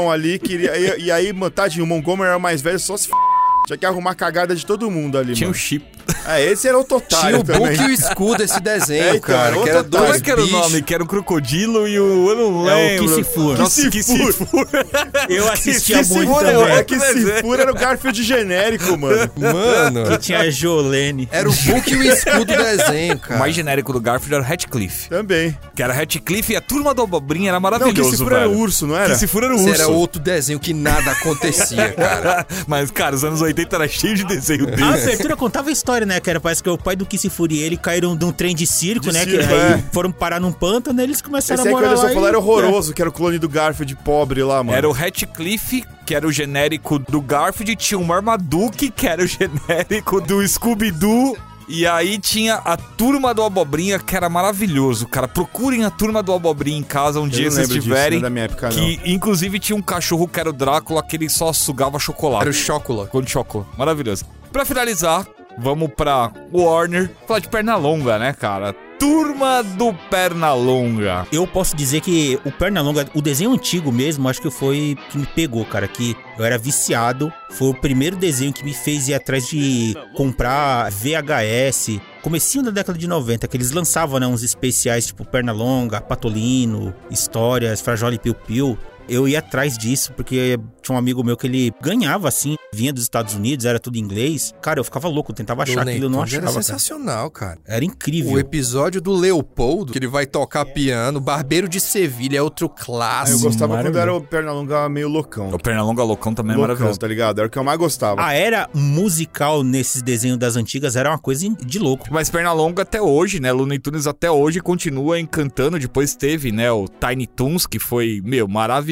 ali, 0.09 0.39
queria, 0.39 0.77
e, 0.77 1.05
e 1.05 1.11
aí, 1.11 1.33
mano, 1.33 1.51
tadinho, 1.51 1.83
o 1.83 1.87
Montgomery 1.87 2.29
era 2.29 2.37
o 2.37 2.41
mais 2.41 2.61
velho, 2.61 2.79
só 2.79 2.95
se 2.95 3.09
f... 3.09 3.30
Tinha 3.71 3.77
que 3.77 3.85
arrumar 3.85 4.15
cagada 4.15 4.53
de 4.55 4.65
todo 4.65 4.91
mundo 4.91 5.17
ali, 5.17 5.33
Tinha 5.33 5.47
mano. 5.47 5.57
chip. 5.57 5.83
É, 6.27 6.43
esse 6.45 6.67
era 6.67 6.77
o 6.77 6.83
total 6.83 7.19
Tinha 7.21 7.39
o 7.39 7.43
book 7.43 7.81
e 7.81 7.85
o 7.85 7.91
escudo 7.91 8.37
desse 8.37 8.59
desenho, 8.61 9.03
É, 9.03 9.09
então, 9.15 9.21
cara. 9.21 9.55
era 9.55 9.63
Que 9.63 9.69
era 9.69 9.79
otário. 9.79 9.89
Como 9.91 10.05
dois 10.05 10.15
é 10.17 10.23
que 10.23 10.31
era 10.31 10.41
o 10.43 10.47
nome? 10.47 10.81
Que 10.81 10.93
era 10.93 11.03
o 11.03 11.07
crocodilo 11.07 11.87
e 11.87 11.99
o. 11.99 12.29
Eu 12.29 12.35
não 12.35 12.69
É 12.69 12.73
o 12.73 12.77
lembro. 12.99 13.05
Kissifur. 13.15 13.57
Nossa, 13.57 13.89
Kissifur. 13.89 14.27
Kissifur. 14.27 14.67
Eu 15.29 15.51
assistia 15.51 15.97
Que 15.99 16.03
se 16.05 16.13
muito 16.13 16.29
for, 16.31 16.43
também. 16.43 16.75
é 16.77 16.83
que 16.83 16.99
se 16.99 17.41
for 17.41 17.59
era 17.59 17.71
o 17.71 17.75
Garfield 17.75 18.23
genérico, 18.23 18.97
mano. 18.97 19.31
Mano, 19.35 20.09
Que 20.11 20.17
tinha 20.17 20.39
a 20.39 20.49
Jolene. 20.49 21.27
era 21.31 21.49
o 21.49 21.53
book 21.53 21.91
e 21.91 21.95
o 21.97 22.03
escudo 22.03 22.45
do 22.45 22.55
desenho, 22.63 23.15
O 23.15 23.19
cara. 23.19 23.39
mais 23.39 23.55
genérico 23.55 23.91
do 23.93 23.99
Garfield 23.99 24.35
era 24.35 24.43
o 24.43 24.53
Hatcliffe. 24.53 25.09
Também. 25.09 25.57
Que 25.75 25.81
era 25.83 25.93
Hatcliffe 25.99 26.53
e 26.53 26.55
a 26.55 26.61
turma 26.61 26.93
do 26.93 27.01
Abobrinha 27.01 27.49
era 27.49 27.59
Não, 27.59 27.69
que 27.69 27.77
maravilhoso, 27.79 28.11
se 28.11 28.17
for 28.23 28.31
era 28.33 28.47
o 28.49 28.57
urso, 28.57 28.87
não 28.87 28.95
era? 28.97 29.13
Que 29.13 29.19
se 29.19 29.27
for 29.27 29.43
era 29.43 29.53
o 29.53 29.55
Esse 29.55 29.69
urso. 29.69 29.81
era 29.81 29.91
outro 29.91 30.21
desenho 30.21 30.59
que 30.59 30.73
nada 30.73 31.11
acontecia, 31.11 31.91
cara. 31.93 32.45
Mas, 32.67 32.91
cara, 32.91 33.15
os 33.15 33.23
anos 33.23 33.41
80 33.41 33.75
era 33.75 33.87
cheio 33.87 34.15
de 34.15 34.25
desenho 34.25 34.67
A 34.67 34.91
desse. 34.91 35.03
abertura 35.07 35.35
contava 35.35 35.69
a 35.69 35.71
história, 35.91 36.05
né? 36.07 36.19
Que 36.19 36.29
era, 36.29 36.39
parece 36.39 36.63
que 36.63 36.69
o 36.69 36.77
pai 36.77 36.95
do 36.95 37.05
Kissifuri 37.05 37.55
e 37.55 37.59
ele 37.63 37.77
caíram 37.77 38.15
de 38.15 38.23
um 38.25 38.31
trem 38.31 38.55
de 38.55 38.65
circo, 38.65 39.07
De 39.07 39.11
né? 39.13 39.23
circo, 39.23 39.47
que 39.47 39.53
aí 39.53 39.73
é. 39.73 39.83
foram 39.91 40.11
parar 40.11 40.39
num 40.39 40.51
pântano 40.51 40.99
e 40.99 41.03
eles 41.03 41.21
começaram 41.21 41.61
Esse 41.61 41.67
aí 41.67 41.73
a 41.73 41.77
que 41.77 41.83
o 41.83 41.87
morar 41.87 41.99
Anderson 41.99 42.07
lá. 42.07 42.13
falou 42.13 42.27
e- 42.27 42.29
era 42.29 42.39
horroroso, 42.39 42.93
que 42.93 43.01
era 43.01 43.09
o 43.09 43.13
clone 43.13 43.37
do 43.37 43.49
Garfield 43.49 43.95
pobre 43.97 44.43
lá, 44.43 44.63
mano. 44.63 44.77
Era 44.77 44.89
o 44.89 44.93
Hatcliffe, 44.93 45.83
que 46.05 46.15
era 46.15 46.25
o 46.25 46.31
genérico 46.31 46.97
do 46.99 47.21
Garfield, 47.21 47.75
tinha 47.75 47.99
o 47.99 48.05
Marmaduke, 48.05 48.89
que 48.89 49.07
era 49.07 49.23
o 49.23 49.27
genérico 49.27 50.21
do 50.21 50.45
Scooby-Doo. 50.47 51.37
E 51.67 51.87
aí 51.87 52.17
tinha 52.17 52.55
a 52.55 52.75
Turma 52.75 53.33
do 53.33 53.41
Abobrinha, 53.43 53.97
que 53.97 54.13
era 54.13 54.27
maravilhoso, 54.27 55.07
cara. 55.07 55.25
Procurem 55.25 55.85
a 55.85 55.89
Turma 55.89 56.21
do 56.21 56.33
Abobrinha 56.33 56.77
em 56.77 56.83
casa 56.83 57.21
um 57.21 57.29
dia 57.29 57.45
não 57.45 57.51
vocês 57.51 57.69
lembro 57.69 57.81
disso, 57.81 58.19
não 58.19 58.27
é 58.27 58.29
minha 58.29 58.45
época, 58.45 58.69
que 58.69 58.99
inclusive 59.05 59.57
tinha 59.57 59.75
um 59.75 59.81
cachorro 59.81 60.27
que 60.27 60.37
era 60.37 60.49
o 60.49 60.53
Drácula, 60.53 61.01
que 61.01 61.15
ele 61.15 61.29
só 61.29 61.53
sugava 61.53 61.97
chocolate. 61.97 62.41
Era 62.41 62.49
o 62.49 62.53
Chocola. 62.53 63.07
Com 63.07 63.25
chocolate. 63.25 63.69
Maravilhoso. 63.77 64.25
Pra 64.51 64.65
finalizar, 64.65 65.25
vamos 65.57 65.89
pra 65.95 66.31
Warner. 66.53 67.09
Falar 67.27 67.39
de 67.39 67.47
Pernalonga, 67.47 68.17
né, 68.19 68.33
cara? 68.33 68.73
Turma 68.99 69.63
do 69.63 69.93
Pernalonga. 70.11 71.25
Eu 71.31 71.47
posso 71.47 71.75
dizer 71.75 72.01
que 72.01 72.39
o 72.45 72.51
Pernalonga, 72.51 73.07
o 73.15 73.21
desenho 73.21 73.51
antigo 73.51 73.91
mesmo, 73.91 74.29
acho 74.29 74.39
que 74.39 74.51
foi 74.51 74.95
que 75.09 75.17
me 75.17 75.25
pegou, 75.25 75.65
cara. 75.65 75.87
Que 75.87 76.15
eu 76.37 76.45
era 76.45 76.55
viciado. 76.57 77.33
Foi 77.49 77.69
o 77.69 77.73
primeiro 77.73 78.15
desenho 78.15 78.53
que 78.53 78.63
me 78.63 78.73
fez 78.73 79.07
ir 79.07 79.15
atrás 79.15 79.47
de 79.47 79.95
comprar 80.15 80.91
VHS. 80.91 81.99
Comecinho 82.21 82.65
da 82.65 82.69
década 82.69 82.99
de 82.99 83.07
90, 83.07 83.47
que 83.47 83.57
eles 83.57 83.71
lançavam, 83.71 84.19
né, 84.19 84.27
uns 84.27 84.43
especiais 84.43 85.07
tipo 85.07 85.25
Pernalonga, 85.25 85.99
Patolino, 85.99 86.93
Histórias, 87.09 87.81
Frajola 87.81 88.13
e 88.13 88.19
Piu 88.19 88.35
Piu. 88.35 88.77
Eu 89.09 89.27
ia 89.27 89.39
atrás 89.39 89.77
disso, 89.77 90.13
porque 90.13 90.57
tinha 90.81 90.95
um 90.95 90.97
amigo 90.97 91.23
meu 91.23 91.35
que 91.37 91.47
ele 91.47 91.73
ganhava 91.81 92.27
assim, 92.27 92.55
vinha 92.73 92.93
dos 92.93 93.03
Estados 93.03 93.33
Unidos, 93.35 93.65
era 93.65 93.79
tudo 93.79 93.97
em 93.97 93.99
inglês. 93.99 94.53
Cara, 94.61 94.79
eu 94.79 94.83
ficava 94.83 95.07
louco, 95.07 95.31
eu 95.31 95.35
tentava 95.35 95.63
achar 95.63 95.87
aquilo, 95.87 96.05
eu 96.05 96.09
não 96.09 96.19
Tunes 96.19 96.33
achava. 96.33 96.43
Era 96.45 96.51
cara. 96.53 96.63
sensacional, 96.63 97.29
cara. 97.31 97.59
Era 97.65 97.83
incrível. 97.85 98.33
O 98.33 98.39
episódio 98.39 99.01
do 99.01 99.13
Leopoldo, 99.13 99.91
que 99.91 99.99
ele 99.99 100.07
vai 100.07 100.25
tocar 100.25 100.65
piano, 100.65 101.19
Barbeiro 101.19 101.67
de 101.67 101.79
Sevilha, 101.79 102.37
é 102.37 102.41
outro 102.41 102.67
Ah, 102.67 102.79
eu 102.79 102.85
clássico. 102.85 103.39
gostava 103.41 103.81
quando 103.81 103.97
era 103.97 104.13
o 104.13 104.21
Pernalonga 104.21 104.87
meio 104.89 105.07
loucão. 105.09 105.49
O 105.49 105.59
Pernalonga 105.59 106.03
Loucão 106.03 106.33
também 106.33 106.53
é 106.53 106.57
loucão, 106.57 106.73
maravilhoso. 106.75 106.99
tá 106.99 107.07
ligado? 107.07 107.39
Era 107.39 107.47
o 107.47 107.51
que 107.51 107.57
eu 107.57 107.63
mais 107.63 107.77
gostava. 107.77 108.21
A 108.23 108.33
era 108.33 108.69
musical 108.73 109.63
nesses 109.63 110.01
desenhos 110.01 110.37
das 110.37 110.55
antigas 110.55 110.95
era 110.95 111.09
uma 111.09 111.17
coisa 111.19 111.47
de 111.65 111.79
louco. 111.79 112.07
Mas 112.11 112.29
Pernalonga 112.29 112.81
até 112.83 113.01
hoje, 113.01 113.39
né? 113.39 113.51
Looney 113.51 113.79
Tunes 113.79 114.07
até 114.07 114.29
hoje 114.29 114.59
continua 114.59 115.19
encantando. 115.19 115.79
Depois 115.79 116.15
teve, 116.15 116.51
né, 116.51 116.71
o 116.71 116.87
Tiny 116.87 117.27
Toons, 117.27 117.65
que 117.65 117.79
foi, 117.79 118.21
meu, 118.23 118.47
maravilhoso, 118.47 118.90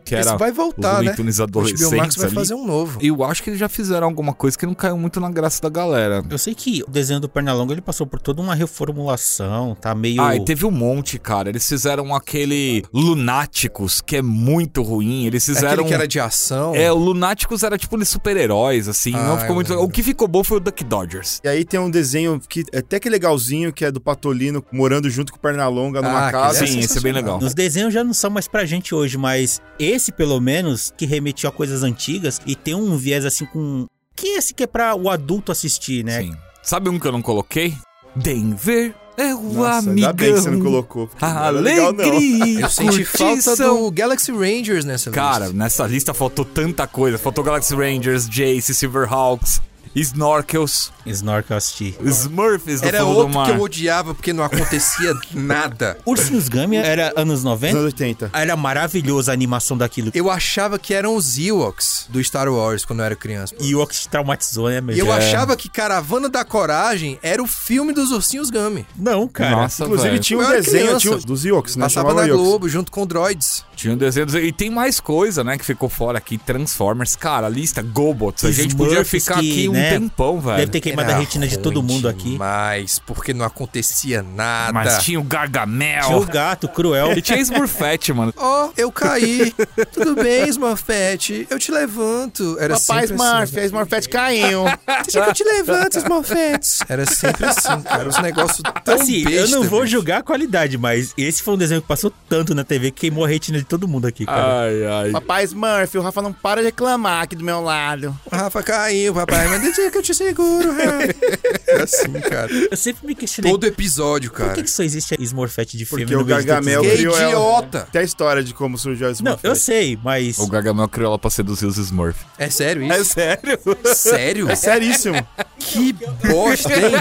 que 0.00 0.14
Esse 0.14 0.28
era 0.28 0.36
vai 0.36 0.50
os 0.50 0.56
voltar, 0.56 0.92
Looney 0.94 1.08
né? 1.10 1.14
Tunes 1.14 1.38
O 1.38 1.42
Max 1.42 1.50
adolescentes 1.50 2.16
vai 2.16 2.26
ali. 2.26 2.34
fazer 2.34 2.54
um 2.54 2.66
novo. 2.66 2.98
E 3.02 3.08
eu 3.08 3.24
acho 3.24 3.42
que 3.42 3.50
eles 3.50 3.58
já 3.60 3.68
fizeram 3.68 4.06
alguma 4.06 4.32
coisa 4.34 4.56
que 4.58 4.66
não 4.66 4.74
caiu 4.74 4.96
muito 4.98 5.20
na 5.20 5.30
graça 5.30 5.60
da 5.62 5.68
galera. 5.68 6.24
Eu 6.28 6.38
sei 6.38 6.54
que 6.54 6.82
o 6.86 6.90
desenho 6.90 7.20
do 7.20 7.28
Pernalonga 7.28 7.72
ele 7.72 7.80
passou 7.80 8.06
por 8.06 8.20
toda 8.20 8.40
uma 8.42 8.54
reformulação, 8.54 9.74
tá 9.80 9.94
meio. 9.94 10.20
Ah, 10.20 10.34
e 10.36 10.44
teve 10.44 10.64
um 10.66 10.70
monte, 10.70 11.18
cara. 11.18 11.48
Eles 11.48 11.66
fizeram 11.68 12.14
aquele 12.14 12.84
Lunáticos, 12.92 14.00
que 14.00 14.16
é 14.16 14.22
muito 14.22 14.82
ruim. 14.82 15.26
Eles 15.26 15.48
É 15.48 15.54
fizeram. 15.54 15.72
Aquele 15.74 15.88
que 15.88 15.94
era 15.94 16.08
de 16.08 16.20
ação. 16.20 16.74
É, 16.74 16.92
o 16.92 16.96
Lunáticos 16.96 17.62
era 17.62 17.76
tipo 17.78 17.96
de 17.98 18.04
super-heróis, 18.04 18.88
assim. 18.88 19.14
Ah, 19.14 19.22
não 19.28 19.38
ficou 19.38 19.54
muito. 19.54 19.70
lembro. 19.70 19.84
O 19.84 19.88
que 19.88 20.02
ficou 20.02 20.28
bom 20.28 20.42
foi 20.44 20.58
o 20.58 20.60
Duck 20.60 20.84
Dodgers. 20.84 21.40
E 21.44 21.48
aí 21.48 21.64
tem 21.64 21.78
um 21.80 21.90
desenho 21.90 22.40
que 22.48 22.64
é 22.72 22.78
até 22.78 23.00
que 23.00 23.08
legalzinho, 23.08 23.72
que 23.72 23.84
é 23.84 23.90
do 23.90 24.00
Patolino 24.00 24.64
morando 24.72 25.08
junto 25.10 25.32
com 25.32 25.38
o 25.38 25.40
Pernalonga 25.40 26.00
numa 26.02 26.28
Ah, 26.28 26.32
casa. 26.32 26.58
aquele 26.60 26.72
Sim, 26.72 26.78
esse 26.80 26.98
é 26.98 27.00
bem 27.00 27.12
legal. 27.12 27.38
Os 27.38 27.54
desenhos 27.54 27.92
já 27.92 28.04
não 28.04 28.14
são 28.14 28.30
mais 28.30 28.46
pra 28.46 28.64
gente 28.64 28.94
hoje, 28.94 29.16
mas 29.18 29.35
esse, 29.78 30.12
pelo 30.12 30.40
menos, 30.40 30.92
que 30.96 31.06
remetia 31.06 31.48
a 31.48 31.52
coisas 31.52 31.82
antigas 31.82 32.40
e 32.46 32.54
tem 32.54 32.74
um 32.74 32.96
viés 32.96 33.24
assim 33.24 33.46
com. 33.46 33.86
Que 34.14 34.28
esse 34.28 34.54
que 34.54 34.62
é 34.62 34.66
pra 34.66 34.94
o 34.94 35.10
adulto 35.10 35.52
assistir, 35.52 36.04
né? 36.04 36.22
Sim. 36.22 36.34
Sabe 36.62 36.88
um 36.88 36.98
que 36.98 37.06
eu 37.06 37.12
não 37.12 37.22
coloquei? 37.22 37.74
Denver 38.14 38.94
é 39.16 39.34
o 39.34 39.42
Nossa, 39.42 39.90
amigão. 39.90 40.08
ainda 40.08 40.12
bem 40.12 40.34
que 40.34 40.40
você 40.40 40.50
não 40.50 40.60
colocou. 40.60 41.10
não 41.20 41.28
era 41.28 41.50
legal, 41.50 41.92
não. 41.92 42.04
Alegria. 42.04 42.60
Eu 42.60 42.70
senti 42.70 43.04
falta 43.04 43.56
do 43.56 43.90
Galaxy 43.90 44.32
Rangers 44.32 44.84
nessa 44.84 45.10
Cara, 45.10 45.46
lista. 45.46 45.56
nessa 45.58 45.86
lista 45.86 46.14
faltou 46.14 46.44
tanta 46.44 46.86
coisa. 46.86 47.18
Faltou 47.18 47.44
Galaxy 47.44 47.74
Rangers, 47.74 48.26
Jace, 48.28 48.74
Silverhawks, 48.74 49.60
Snorkels, 49.94 50.92
Snorkel 51.10 51.54
eu 51.54 51.58
assisti. 51.58 51.94
Smurfs 52.04 52.80
do 52.80 52.86
Era 52.88 52.98
fundo 53.00 53.12
do 53.12 53.16
outro 53.18 53.34
mar. 53.34 53.46
que 53.46 53.52
eu 53.52 53.60
odiava 53.60 54.14
porque 54.14 54.32
não 54.32 54.42
acontecia 54.44 55.12
nada. 55.34 55.98
Ursinhos 56.04 56.48
Gummy 56.48 56.76
era 56.76 57.12
anos 57.16 57.36
Anos 57.36 57.44
90? 57.44 57.78
80. 57.80 58.30
Era 58.32 58.56
maravilhosa 58.56 59.30
a 59.30 59.34
animação 59.34 59.76
daquilo. 59.76 60.10
Eu 60.14 60.30
achava 60.30 60.78
que 60.78 60.94
eram 60.94 61.14
os 61.16 61.38
Ewoks 61.38 62.06
do 62.08 62.22
Star 62.22 62.48
Wars 62.48 62.84
quando 62.84 63.00
eu 63.00 63.04
era 63.04 63.16
criança. 63.16 63.54
E 63.60 63.74
que 63.86 63.94
te 63.94 64.08
traumatizou, 64.08 64.68
né, 64.68 64.78
E 64.78 64.80
mesmo? 64.80 65.02
eu 65.06 65.12
achava 65.12 65.56
que 65.56 65.68
Caravana 65.68 66.28
da 66.28 66.44
Coragem 66.44 67.18
era 67.22 67.42
o 67.42 67.46
filme 67.46 67.92
dos 67.92 68.10
ursinhos 68.10 68.48
Gummy. 68.50 68.86
Não, 68.96 69.28
cara. 69.28 69.50
Nossa, 69.56 69.84
Inclusive 69.84 70.08
velho. 70.10 70.22
tinha 70.22 70.38
um 70.38 70.42
Eu 70.42 70.48
era 70.48 70.60
desenho 70.62 70.84
criança. 70.86 71.00
tinha 71.00 71.14
um- 71.14 71.18
dos 71.18 71.44
Ewoks, 71.44 71.76
né? 71.76 71.84
Passava 71.84 72.08
Chamava 72.08 72.26
na 72.26 72.28
Ewoks. 72.32 72.46
Globo 72.48 72.68
junto 72.68 72.90
com 72.90 73.06
droids. 73.06 73.64
Tinha 73.74 73.92
um 73.92 73.96
desenho. 73.96 74.26
E 74.38 74.52
tem 74.52 74.70
mais 74.70 74.98
coisa, 75.00 75.44
né, 75.44 75.58
que 75.58 75.64
ficou 75.64 75.88
fora 75.88 76.16
aqui. 76.18 76.38
Transformers. 76.38 77.14
Cara, 77.16 77.46
a 77.46 77.50
lista 77.50 77.82
Gobots. 77.82 78.44
A 78.44 78.50
gente 78.50 78.74
podia 78.74 78.92
Smurfs 79.02 79.10
ficar 79.24 79.40
que, 79.40 79.50
aqui 79.50 79.68
um 79.68 79.72
né, 79.72 79.90
tempão, 79.90 80.40
velho. 80.40 80.56
Deve 80.58 80.70
ter 80.72 80.80
queimado 80.96 81.12
a 81.12 81.18
retina 81.18 81.46
de 81.46 81.58
todo 81.58 81.82
mundo 81.82 82.08
aqui. 82.08 82.36
Mas 82.38 82.98
porque 82.98 83.34
não 83.34 83.44
acontecia 83.44 84.22
nada. 84.22 84.72
Mas 84.72 85.04
tinha 85.04 85.20
o 85.20 85.22
Gargamel. 85.22 86.04
Tinha 86.04 86.16
o 86.16 86.24
gato 86.24 86.68
cruel. 86.68 87.12
E 87.12 87.22
tinha 87.22 87.38
Smurfette, 87.38 88.12
mano. 88.12 88.32
Ó, 88.36 88.70
eu 88.76 88.90
caí. 88.90 89.54
Tudo 89.92 90.14
bem, 90.14 90.48
Smurfette? 90.48 91.46
Eu 91.50 91.58
te 91.58 91.70
levanto. 91.70 92.56
Era 92.58 92.78
Papai 92.78 93.06
sempre 93.06 93.26
Smurf, 93.26 93.58
a 93.58 93.64
Smurfette 93.64 94.08
caiu. 94.08 94.66
assim. 94.66 94.76
Deixa 95.04 95.22
que 95.22 95.30
eu 95.30 95.34
te 95.34 95.44
levanto, 95.44 95.98
Smurfettes. 95.98 96.78
Era 96.88 97.06
sempre 97.06 97.46
assim, 97.46 97.80
cara. 97.82 98.08
Os 98.08 98.18
negócios 98.18 98.62
tão 98.84 98.96
Assim, 98.96 99.22
eu 99.24 99.30
besta, 99.42 99.56
não 99.56 99.64
vou 99.64 99.86
julgar 99.86 100.20
a 100.20 100.22
qualidade, 100.22 100.78
mas 100.78 101.12
esse 101.18 101.42
foi 101.42 101.54
um 101.54 101.58
desenho 101.58 101.82
que 101.82 101.88
passou 101.88 102.12
tanto 102.28 102.54
na 102.54 102.64
TV 102.64 102.90
que 102.90 103.00
queimou 103.02 103.24
a 103.24 103.28
retina 103.28 103.58
de 103.58 103.64
todo 103.64 103.86
mundo 103.86 104.06
aqui, 104.06 104.24
cara. 104.24 104.62
Ai, 104.62 104.86
ai. 104.86 105.10
Papai 105.10 105.44
Smurf, 105.44 105.98
o 105.98 106.02
Rafa 106.02 106.22
não 106.22 106.32
para 106.32 106.60
de 106.60 106.66
reclamar 106.66 107.22
aqui 107.22 107.36
do 107.36 107.44
meu 107.44 107.60
lado. 107.60 108.16
O 108.24 108.34
Rafa 108.34 108.62
caiu, 108.62 109.14
papai. 109.14 109.48
Mas 109.48 109.60
deixa 109.62 109.90
que 109.90 109.98
eu 109.98 110.02
te 110.02 110.14
seguro, 110.14 110.72
É 111.68 111.82
assim, 111.82 112.12
cara. 112.12 112.50
Eu 112.70 112.76
sempre 112.76 113.06
me 113.08 113.14
questionei. 113.14 113.50
Todo 113.50 113.64
episódio, 113.66 114.30
Por 114.30 114.38
cara. 114.38 114.52
que, 114.54 114.62
que 114.62 114.70
só 114.70 114.82
existe 114.84 115.14
a 115.14 115.22
Smurfette 115.22 115.76
de 115.76 115.84
fêmea 115.84 116.04
Porque 116.06 116.14
no 116.16 116.22
o 116.22 116.24
Gargamel 116.24 116.80
criou 116.82 117.16
ela. 117.18 117.28
idiota! 117.28 117.88
Tem 117.90 118.00
a 118.02 118.04
história 118.04 118.42
de 118.42 118.54
como 118.54 118.78
surgiu 118.78 119.06
a 119.06 119.10
Não, 119.10 119.14
Smurfette. 119.14 119.46
eu 119.48 119.56
sei, 119.56 119.98
mas. 120.02 120.38
O 120.38 120.46
Gargamel 120.46 120.88
criou 120.88 121.08
ela 121.08 121.18
pra 121.18 121.28
seduzir 121.28 121.66
os 121.66 121.76
Smurf. 121.76 122.18
É 122.38 122.48
sério 122.48 122.82
É 122.90 123.00
isso? 123.00 123.14
sério? 123.14 123.58
Sério? 123.94 124.48
É 124.50 124.54
seríssimo. 124.54 125.16
Que 125.58 125.92
bosta, 125.92 126.72
hein? 126.72 126.92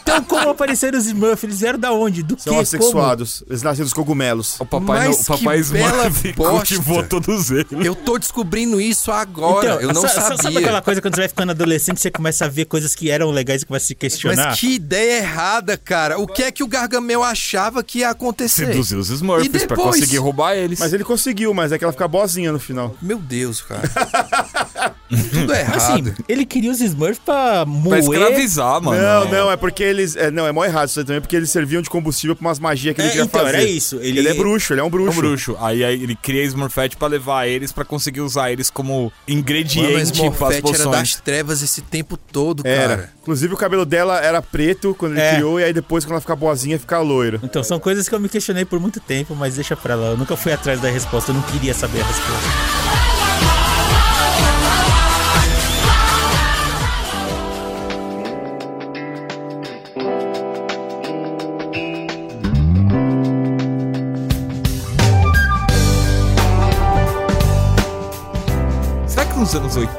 Então, 0.00 0.22
como 0.24 0.50
apareceram 0.50 0.96
os 0.98 1.06
Smurfs? 1.06 1.42
Eles 1.44 1.60
vieram 1.60 1.78
da 1.78 1.92
onde? 1.92 2.22
Do 2.22 2.36
São 2.40 2.54
quê? 2.54 2.60
assexuados. 2.60 3.42
Eles 3.48 3.62
nasceram 3.62 3.84
dos 3.84 3.92
cogumelos. 3.92 4.60
O 4.60 4.64
papai, 4.66 5.08
Mas 5.08 5.16
no, 5.18 5.22
o 5.22 5.38
papai 5.38 5.58
Smurf 5.58 6.32
bosta. 6.34 6.52
cultivou 6.52 7.02
todos 7.02 7.50
eles. 7.50 7.66
Eu 7.84 7.94
tô 7.96 8.16
descobrindo 8.18 8.80
isso 8.80 9.10
agora. 9.10 9.82
eu 9.82 9.88
não 9.92 10.02
sa- 10.02 10.08
sa- 10.08 10.20
sabia. 10.22 10.42
Sabe 10.42 10.58
aquela 10.58 10.82
coisa 10.82 11.00
quando 11.00 11.14
você 11.14 11.22
vai 11.22 11.28
ficando 11.28 11.50
adolescente, 11.50 12.00
você 12.00 12.10
começa 12.10 12.44
a 12.44 12.48
ver 12.48 12.64
coisas 12.66 12.91
que 12.94 13.10
eram 13.10 13.30
legais 13.30 13.62
e 13.62 13.66
começa 13.66 13.84
a 13.84 13.88
se 13.88 13.94
questionar? 13.94 14.46
Mas 14.50 14.60
que 14.60 14.74
ideia 14.74 15.18
errada, 15.18 15.76
cara. 15.76 16.18
O 16.18 16.26
que 16.26 16.42
é 16.42 16.50
que 16.52 16.62
o 16.62 16.66
Gargamel 16.68 17.22
achava 17.22 17.82
que 17.82 18.00
ia 18.00 18.10
acontecer? 18.10 18.66
Seduzir 18.66 18.96
os 18.96 19.08
Smurfs 19.10 19.46
E 19.46 19.50
pra 19.50 19.60
depois? 19.76 19.96
conseguir 20.00 20.18
roubar 20.18 20.54
eles. 20.54 20.78
Mas 20.78 20.92
ele 20.92 21.04
conseguiu, 21.04 21.52
mas 21.54 21.72
é 21.72 21.78
que 21.78 21.84
ela 21.84 21.92
fica 21.92 22.06
boazinha 22.08 22.52
no 22.52 22.58
final. 22.60 22.96
Meu 23.02 23.18
Deus, 23.18 23.60
cara. 23.62 23.82
Tudo 25.32 25.54
errado. 25.54 25.76
Assim, 25.76 26.14
ele 26.28 26.44
queria 26.46 26.70
os 26.70 26.80
Smurfs 26.80 27.18
pra 27.24 27.64
Pra 27.64 27.66
moer. 27.66 28.00
escravizar, 28.00 28.80
mano. 28.82 29.00
Não, 29.00 29.28
não, 29.30 29.52
é 29.52 29.56
porque 29.56 29.82
eles. 29.82 30.16
É, 30.16 30.30
não, 30.30 30.46
é 30.46 30.52
mó 30.52 30.64
errado 30.64 30.88
isso 30.88 30.98
aí 31.00 31.04
também, 31.04 31.20
porque 31.20 31.36
eles 31.36 31.50
serviam 31.50 31.82
de 31.82 31.90
combustível 31.90 32.34
pra 32.34 32.46
umas 32.48 32.58
magias 32.58 32.94
que 32.94 33.00
ele 33.00 33.08
É, 33.08 33.10
queria 33.10 33.24
então, 33.24 33.40
fazer. 33.40 33.54
era 33.56 33.64
isso. 33.64 33.96
Ele- 33.96 34.18
Ele... 34.20 34.28
é 34.28 34.34
bruxo, 34.34 34.72
ele 34.72 34.80
é 34.80 34.84
um 34.84 34.86
É 34.86 34.90
bruxo. 34.90 35.18
um 35.18 35.22
bruxo. 35.22 35.56
Aí, 35.60 35.84
aí 35.84 36.02
ele 36.02 36.16
cria 36.16 36.42
Smurfette 36.44 36.96
pra 36.96 37.08
levar 37.08 37.46
eles 37.46 37.72
pra 37.72 37.84
conseguir 37.84 38.20
usar 38.20 38.50
eles 38.50 38.70
como 38.70 38.94
Mano, 39.04 39.12
ingrediente 39.28 39.92
pras 39.92 40.18
Morfete 40.18 40.52
era 40.54 40.62
poções. 40.62 40.84
das 40.98 41.14
trevas 41.20 41.62
esse 41.62 41.82
tempo 41.82 42.16
todo, 42.16 42.62
Era. 42.66 42.96
cara. 42.96 43.12
Inclusive 43.22 43.54
o 43.54 43.56
cabelo 43.56 43.84
dela 43.84 44.18
era 44.20 44.40
preto 44.42 44.94
quando 44.98 45.12
ele 45.12 45.20
É. 45.20 45.34
criou, 45.34 45.60
e 45.60 45.64
aí 45.64 45.72
depois, 45.72 46.04
quando 46.04 46.12
ela 46.12 46.20
fica 46.20 46.34
boazinha, 46.34 46.78
fica 46.78 46.98
loiro. 47.00 47.38
Então, 47.42 47.62
são 47.62 47.78
coisas 47.78 48.08
que 48.08 48.14
eu 48.14 48.20
me 48.20 48.28
questionei 48.28 48.64
por 48.64 48.80
muito 48.80 48.98
tempo, 49.00 49.34
mas 49.36 49.54
deixa 49.54 49.76
pra 49.76 49.94
lá. 49.94 50.06
Eu 50.08 50.16
nunca 50.16 50.36
fui 50.36 50.52
atrás 50.52 50.80
da 50.80 50.88
resposta, 50.90 51.30
eu 51.30 51.34
não 51.34 51.42
queria 51.42 51.74
saber 51.74 52.00
a 52.00 52.04
resposta. 52.04 52.81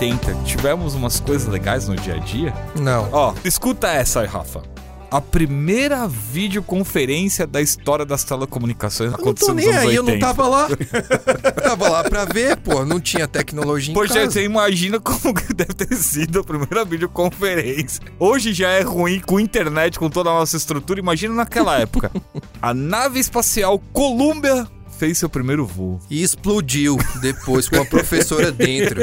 80 0.04 0.44
tivemos 0.44 0.96
umas 0.96 1.20
coisas 1.22 1.48
legais 1.48 1.88
no 1.88 1.96
dia 1.96 2.16
a 2.16 2.20
dia? 2.20 2.54
Não. 2.76 3.08
Ó, 3.12 3.34
escuta 3.46 3.88
essa 3.88 4.20
aí, 4.22 4.28
Rafa. 4.28 4.62
A 5.10 5.22
primeira 5.22 6.08
videoconferência 6.08 7.46
da 7.46 7.62
história 7.62 8.04
das 8.04 8.24
telecomunicações 8.24 9.12
Eu 9.12 9.18
não 9.18 9.24
aconteceu 9.24 9.50
tô 9.50 9.54
nos 9.54 9.64
nem 9.64 9.74
anos 9.74 9.90
aí, 9.90 10.00
80. 10.00 10.12
eu 10.12 10.14
não 10.14 10.20
tava 10.20 10.48
lá. 10.48 10.68
tava 11.64 11.90
lá 11.90 12.04
pra 12.04 12.26
ver, 12.26 12.58
pô. 12.58 12.84
Não 12.84 13.00
tinha 13.00 13.28
tecnologia 13.28 13.92
em 13.92 13.94
Pois 13.94 14.12
casa. 14.12 14.32
você 14.32 14.44
imagina 14.44 15.00
como 15.00 15.34
deve 15.56 15.74
ter 15.74 15.96
sido 15.96 16.40
a 16.40 16.44
primeira 16.44 16.84
videoconferência. 16.84 18.02
Hoje 18.20 18.54
já 18.54 18.70
é 18.70 18.82
ruim 18.82 19.20
com 19.20 19.40
internet, 19.40 20.00
com 20.00 20.10
toda 20.10 20.32
a 20.32 20.34
nossa 20.34 20.58
estrutura. 20.58 21.00
Imagina 21.00 21.34
naquela 21.36 21.80
época. 21.80 22.12
A 22.60 22.74
nave 22.74 23.20
espacial 23.20 23.80
Columbia 23.94 24.68
fez 25.04 25.18
seu 25.18 25.28
primeiro 25.30 25.66
voo. 25.66 26.00
E 26.10 26.24
explodiu 26.24 26.98
depois 27.20 27.68
com 27.68 27.76
a 27.82 27.86
professora 27.86 28.52
dentro. 28.54 29.02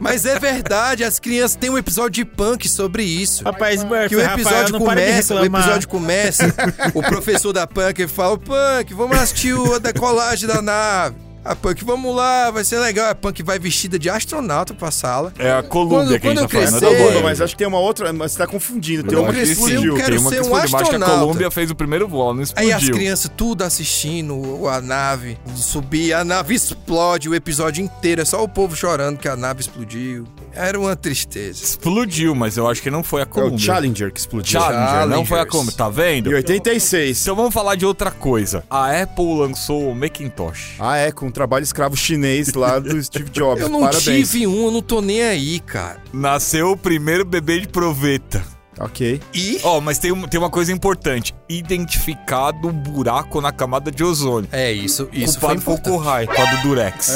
Mas 0.00 0.24
é 0.24 0.38
verdade, 0.38 1.04
as 1.04 1.18
crianças 1.20 1.56
têm 1.56 1.68
um 1.68 1.76
episódio 1.76 2.24
de 2.24 2.24
punk 2.24 2.66
sobre 2.66 3.02
isso. 3.02 3.44
Rapaz, 3.44 3.80
Smurf, 3.82 4.08
Que 4.08 4.16
o 4.16 4.20
episódio 4.22 4.78
começa, 4.78 5.34
o 5.34 5.44
episódio 5.44 5.88
começa, 5.88 6.54
o 6.94 7.02
professor 7.02 7.52
da 7.52 7.66
Punk 7.66 8.06
fala, 8.08 8.38
Punk, 8.38 8.94
vamos 8.94 9.18
assistir 9.18 9.52
o- 9.52 9.74
a 9.74 9.78
decolagem 9.78 10.48
da 10.48 10.62
nave. 10.62 11.16
A 11.44 11.56
Punk, 11.56 11.84
vamos 11.84 12.14
lá, 12.14 12.52
vai 12.52 12.62
ser 12.64 12.78
legal. 12.78 13.10
A 13.10 13.14
Punk 13.16 13.42
vai 13.42 13.58
vestida 13.58 13.98
de 13.98 14.08
astronauta 14.08 14.72
pra 14.74 14.92
sala. 14.92 15.32
É 15.38 15.50
a 15.50 15.62
Columbia 15.62 15.98
Quando- 15.98 16.20
que 16.20 16.26
a 16.28 16.30
gente 16.30 16.38
quando 16.38 16.48
tá 16.48 16.48
falando. 16.48 16.70
não 16.70 16.76
é 16.76 16.80
crescer- 16.80 16.84
Não, 16.98 17.02
Voyager. 17.04 17.22
mas 17.24 17.40
acho 17.40 17.54
que 17.54 17.58
tem 17.58 17.66
uma 17.66 17.78
outra, 17.80 18.12
mas 18.12 18.32
você 18.32 18.38
tá 18.38 18.46
confundindo. 18.46 19.02
Tem 19.02 19.18
uma 19.18 19.32
que 19.32 19.40
explodiu. 19.40 19.82
eu 19.92 19.94
quero 19.96 20.10
Tem 20.10 20.18
uma 20.18 20.30
que 20.30 20.36
ser 20.36 20.40
um 20.40 20.44
explodiu, 20.44 20.50
mas 20.52 20.62
acho 20.64 20.70
que 20.70 20.76
a 20.76 20.82
astronauta. 20.98 21.20
Columbia 21.20 21.50
fez 21.50 21.70
o 21.70 21.74
primeiro 21.74 22.06
voo, 22.06 22.22
ela 22.26 22.34
não 22.34 22.42
explodiu. 22.42 22.68
Aí 22.70 22.72
as 22.72 22.88
crianças 22.88 23.30
tudo 23.36 23.62
assistindo 23.62 24.68
a 24.68 24.80
nave 24.80 25.36
subir, 25.56 26.12
a 26.12 26.24
nave 26.24 26.54
explode 26.54 27.28
o 27.28 27.34
episódio 27.34 27.82
inteiro, 27.84 28.22
é 28.22 28.24
só 28.24 28.42
o 28.42 28.48
povo 28.48 28.76
chorando 28.76 29.18
que 29.18 29.26
a 29.28 29.34
nave 29.34 29.60
explodiu. 29.62 30.24
Era 30.54 30.78
uma 30.78 30.94
tristeza. 30.94 31.64
Explodiu, 31.64 32.34
mas 32.34 32.56
eu 32.56 32.68
acho 32.68 32.82
que 32.82 32.90
não 32.90 33.02
foi 33.02 33.20
a 33.20 33.24
É 33.24 33.26
o 33.26 33.28
Columbia. 33.28 33.58
Challenger 33.58 34.12
que 34.12 34.20
explodiu. 34.20 34.60
Challenger, 34.60 35.06
não 35.08 35.24
foi 35.24 35.38
a 35.38 35.40
Challengers. 35.40 35.50
Columbia, 35.50 35.74
tá 35.76 35.88
vendo? 35.88 36.30
Em 36.30 36.34
86. 36.34 37.22
Então 37.22 37.36
vamos 37.36 37.54
falar 37.54 37.74
de 37.74 37.86
outra 37.86 38.10
coisa. 38.10 38.64
A 38.70 39.02
Apple 39.02 39.38
lançou 39.38 39.90
o 39.90 39.94
Macintosh. 39.94 40.74
Ah, 40.78 40.96
é, 40.96 41.10
com 41.10 41.26
o 41.28 41.32
trabalho 41.32 41.62
escravo 41.62 41.96
chinês 41.96 42.52
lá 42.54 42.78
do 42.78 43.00
Steve 43.02 43.30
Jobs. 43.30 43.62
Eu 43.62 43.68
não 43.68 43.80
Parabéns. 43.80 44.30
tive 44.30 44.46
um, 44.46 44.66
eu 44.66 44.70
não 44.70 44.82
tô 44.82 45.00
nem 45.00 45.22
aí, 45.22 45.60
cara. 45.60 45.98
Nasceu 46.12 46.72
o 46.72 46.76
primeiro 46.76 47.24
bebê 47.24 47.60
de 47.60 47.68
proveta. 47.68 48.42
Ok. 48.82 49.20
E 49.32 49.60
Ó, 49.62 49.80
mas 49.80 49.98
tem, 49.98 50.12
tem 50.28 50.40
uma 50.40 50.50
coisa 50.50 50.72
importante. 50.72 51.34
Identificado 51.48 52.68
o 52.68 52.72
buraco 52.72 53.40
na 53.40 53.52
camada 53.52 53.90
de 53.90 54.02
ozônio. 54.02 54.48
é 54.52 54.72
isso, 54.72 55.08
isso 55.12 55.38
foi 55.38 55.56
Culpado 55.56 55.60
foi 55.60 55.74
o 55.74 55.76
importante. 55.76 56.02
Kohai, 56.02 56.26
por 56.26 56.36
causa 56.36 56.56
do 56.56 56.62
Durex. 56.62 57.10